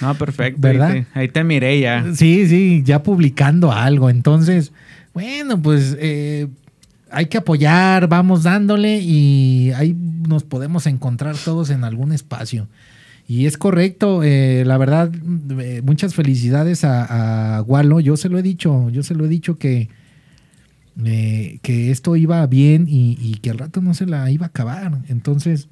No, 0.00 0.14
perfecto. 0.14 0.58
¿Verdad? 0.58 0.90
Ahí 0.92 1.02
te, 1.02 1.18
ahí 1.20 1.28
te 1.28 1.44
miré 1.44 1.80
ya. 1.80 2.02
Sí, 2.14 2.48
sí, 2.48 2.80
ya 2.82 3.02
publicando 3.02 3.72
algo. 3.72 4.08
Entonces, 4.08 4.72
bueno, 5.16 5.62
pues 5.62 5.96
eh, 5.98 6.46
hay 7.10 7.24
que 7.24 7.38
apoyar, 7.38 8.06
vamos 8.06 8.42
dándole 8.42 8.98
y 8.98 9.72
ahí 9.74 9.96
nos 10.28 10.44
podemos 10.44 10.86
encontrar 10.86 11.36
todos 11.42 11.70
en 11.70 11.84
algún 11.84 12.12
espacio. 12.12 12.68
Y 13.26 13.46
es 13.46 13.56
correcto, 13.56 14.22
eh, 14.22 14.64
la 14.66 14.76
verdad, 14.76 15.10
eh, 15.58 15.80
muchas 15.82 16.14
felicidades 16.14 16.84
a, 16.84 17.60
a. 17.60 18.00
Yo 18.02 18.18
se 18.18 18.28
lo 18.28 18.38
he 18.38 18.42
dicho, 18.42 18.90
yo 18.90 19.02
se 19.02 19.14
lo 19.14 19.24
he 19.24 19.28
dicho 19.28 19.56
que, 19.56 19.88
eh, 21.02 21.60
que 21.62 21.90
esto 21.90 22.14
iba 22.16 22.46
bien 22.46 22.84
y, 22.86 23.16
y 23.18 23.36
que 23.36 23.48
al 23.48 23.56
rato 23.56 23.80
no 23.80 23.94
se 23.94 24.04
la 24.04 24.30
iba 24.30 24.44
a 24.44 24.48
acabar. 24.50 25.00
Entonces, 25.08 25.70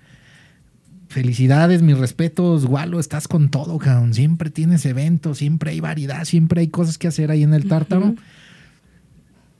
felicidades, 1.08 1.82
mis 1.82 1.98
respetos, 1.98 2.64
Walo, 2.64 2.98
estás 2.98 3.28
con 3.28 3.50
todo, 3.50 3.76
cabrón. 3.76 4.14
Siempre 4.14 4.48
tienes 4.48 4.86
eventos, 4.86 5.36
siempre 5.36 5.72
hay 5.72 5.80
variedad, 5.80 6.24
siempre 6.24 6.62
hay 6.62 6.68
cosas 6.68 6.96
que 6.96 7.08
hacer 7.08 7.30
ahí 7.30 7.42
en 7.42 7.52
el 7.52 7.68
tártaro. 7.68 8.14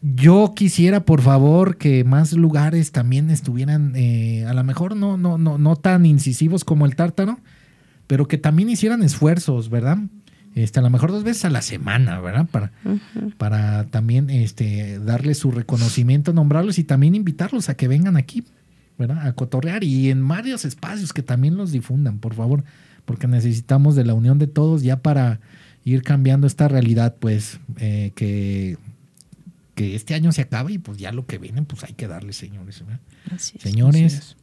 Yo 0.06 0.52
quisiera, 0.54 1.06
por 1.06 1.22
favor, 1.22 1.78
que 1.78 2.04
más 2.04 2.34
lugares 2.34 2.92
también 2.92 3.30
estuvieran, 3.30 3.94
eh, 3.96 4.44
a 4.46 4.52
lo 4.52 4.62
mejor 4.62 4.96
no, 4.96 5.16
no, 5.16 5.38
no, 5.38 5.56
no 5.56 5.76
tan 5.76 6.04
incisivos 6.04 6.62
como 6.62 6.84
el 6.84 6.94
tártaro, 6.94 7.38
pero 8.06 8.28
que 8.28 8.36
también 8.36 8.68
hicieran 8.68 9.02
esfuerzos, 9.02 9.70
¿verdad? 9.70 9.96
Este, 10.54 10.78
a 10.78 10.82
lo 10.82 10.90
mejor 10.90 11.10
dos 11.10 11.24
veces 11.24 11.46
a 11.46 11.50
la 11.50 11.62
semana, 11.62 12.20
¿verdad? 12.20 12.46
Para, 12.50 12.70
para 13.38 13.84
también 13.84 14.28
este, 14.28 14.98
darles 14.98 15.38
su 15.38 15.50
reconocimiento, 15.50 16.34
nombrarlos 16.34 16.78
y 16.78 16.84
también 16.84 17.14
invitarlos 17.14 17.70
a 17.70 17.74
que 17.74 17.88
vengan 17.88 18.18
aquí, 18.18 18.44
¿verdad? 18.98 19.26
A 19.26 19.32
cotorrear 19.32 19.84
y 19.84 20.10
en 20.10 20.28
varios 20.28 20.66
espacios 20.66 21.14
que 21.14 21.22
también 21.22 21.56
los 21.56 21.72
difundan, 21.72 22.18
por 22.18 22.34
favor, 22.34 22.62
porque 23.06 23.26
necesitamos 23.26 23.96
de 23.96 24.04
la 24.04 24.12
unión 24.12 24.38
de 24.38 24.48
todos 24.48 24.82
ya 24.82 25.00
para 25.00 25.40
ir 25.82 26.02
cambiando 26.02 26.46
esta 26.46 26.68
realidad, 26.68 27.16
pues, 27.18 27.58
eh, 27.78 28.12
que, 28.14 28.76
que 29.74 29.94
este 29.96 30.14
año 30.14 30.32
se 30.32 30.42
acabe 30.42 30.72
y 30.72 30.78
pues 30.78 30.98
ya 30.98 31.12
lo 31.12 31.26
que 31.26 31.38
viene, 31.38 31.62
pues 31.62 31.84
hay 31.84 31.94
que 31.94 32.06
darle, 32.08 32.32
señores. 32.32 32.82
Así 33.34 33.56
es. 33.56 33.62
Señores, 33.62 34.36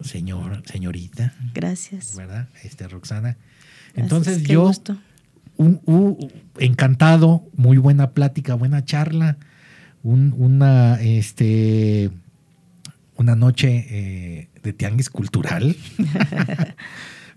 señor, 0.00 0.62
señorita, 0.66 1.34
Gracias. 1.54 2.14
¿verdad? 2.16 2.48
Este, 2.62 2.86
Roxana. 2.88 3.36
Gracias, 3.36 3.94
Entonces 3.96 4.42
qué 4.46 4.52
yo 4.54 4.66
gusto. 4.66 4.96
un- 5.56 5.80
un- 5.86 6.32
encantado, 6.58 7.44
muy 7.56 7.78
buena 7.78 8.10
plática, 8.10 8.54
buena 8.54 8.84
charla, 8.84 9.36
un- 10.02 10.34
una, 10.36 11.00
este, 11.00 12.10
una 13.16 13.36
noche 13.36 13.86
eh, 13.88 14.48
de 14.62 14.72
tianguis 14.72 15.10
cultural, 15.10 15.76
¿verdad? 15.98 16.76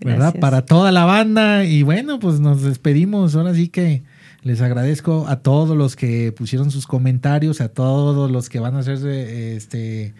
Gracias. 0.00 0.40
Para 0.40 0.64
toda 0.66 0.92
la 0.92 1.04
banda 1.04 1.64
y 1.64 1.82
bueno, 1.82 2.18
pues 2.20 2.40
nos 2.40 2.62
despedimos. 2.62 3.34
Ahora 3.34 3.54
sí 3.54 3.68
que 3.68 4.02
les 4.42 4.60
agradezco 4.60 5.26
a 5.28 5.40
todos 5.40 5.76
los 5.76 5.96
que 5.96 6.32
pusieron 6.32 6.70
sus 6.70 6.86
comentarios, 6.86 7.60
a 7.60 7.68
todos 7.68 8.30
los 8.30 8.48
que 8.48 8.60
van 8.60 8.76
a 8.76 8.80
hacer, 8.80 8.98
eh, 9.04 9.56
este, 9.56 10.14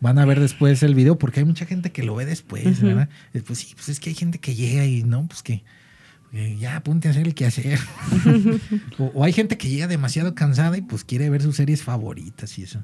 van 0.00 0.18
a 0.18 0.24
ver 0.24 0.40
después 0.40 0.82
el 0.82 0.94
video, 0.94 1.18
porque 1.18 1.40
hay 1.40 1.46
mucha 1.46 1.66
gente 1.66 1.92
que 1.92 2.02
lo 2.02 2.14
ve 2.14 2.26
después. 2.26 2.80
¿verdad? 2.82 3.08
Pues 3.46 3.58
sí, 3.60 3.74
pues 3.74 3.88
es 3.88 4.00
que 4.00 4.10
hay 4.10 4.16
gente 4.16 4.38
que 4.38 4.54
llega 4.54 4.84
y 4.84 5.02
no, 5.02 5.26
pues 5.26 5.42
que 5.42 5.62
eh, 6.32 6.56
ya 6.60 6.82
ponte 6.82 7.08
a 7.08 7.10
hacer 7.12 7.26
el 7.26 7.34
quehacer. 7.34 7.78
o, 8.98 9.04
o 9.14 9.24
hay 9.24 9.32
gente 9.32 9.56
que 9.56 9.68
llega 9.68 9.86
demasiado 9.86 10.34
cansada 10.34 10.76
y 10.76 10.82
pues 10.82 11.04
quiere 11.04 11.30
ver 11.30 11.42
sus 11.42 11.56
series 11.56 11.82
favoritas 11.82 12.58
y 12.58 12.64
eso. 12.64 12.82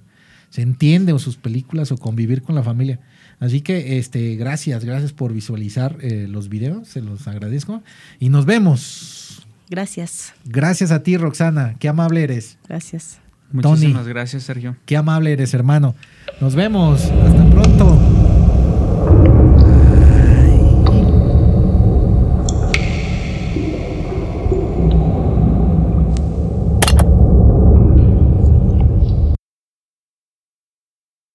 Se 0.50 0.62
entiende, 0.62 1.12
o 1.12 1.18
sus 1.18 1.36
películas, 1.36 1.90
o 1.92 1.98
convivir 1.98 2.42
con 2.42 2.54
la 2.54 2.62
familia. 2.62 3.00
Así 3.40 3.60
que, 3.60 3.98
este, 3.98 4.36
gracias, 4.36 4.84
gracias 4.84 5.12
por 5.12 5.32
visualizar 5.32 5.98
eh, 6.00 6.26
los 6.28 6.48
videos, 6.48 6.88
se 6.88 7.02
los 7.02 7.26
agradezco. 7.26 7.82
Y 8.18 8.28
nos 8.28 8.46
vemos. 8.46 9.45
Gracias. 9.68 10.32
Gracias 10.44 10.93
a 10.93 11.02
ti, 11.02 11.16
Roxana. 11.16 11.74
Qué 11.78 11.88
amable 11.88 12.22
eres. 12.22 12.59
Gracias. 12.68 13.18
Muchísimas 13.52 14.02
Tony. 14.02 14.09
gracias, 14.09 14.43
Sergio. 14.43 14.76
Qué 14.86 14.97
amable 14.97 15.32
eres, 15.32 15.55
hermano. 15.55 15.94
Nos 16.40 16.55
vemos. 16.55 17.02
Hasta 17.05 17.51
pronto. 17.51 17.95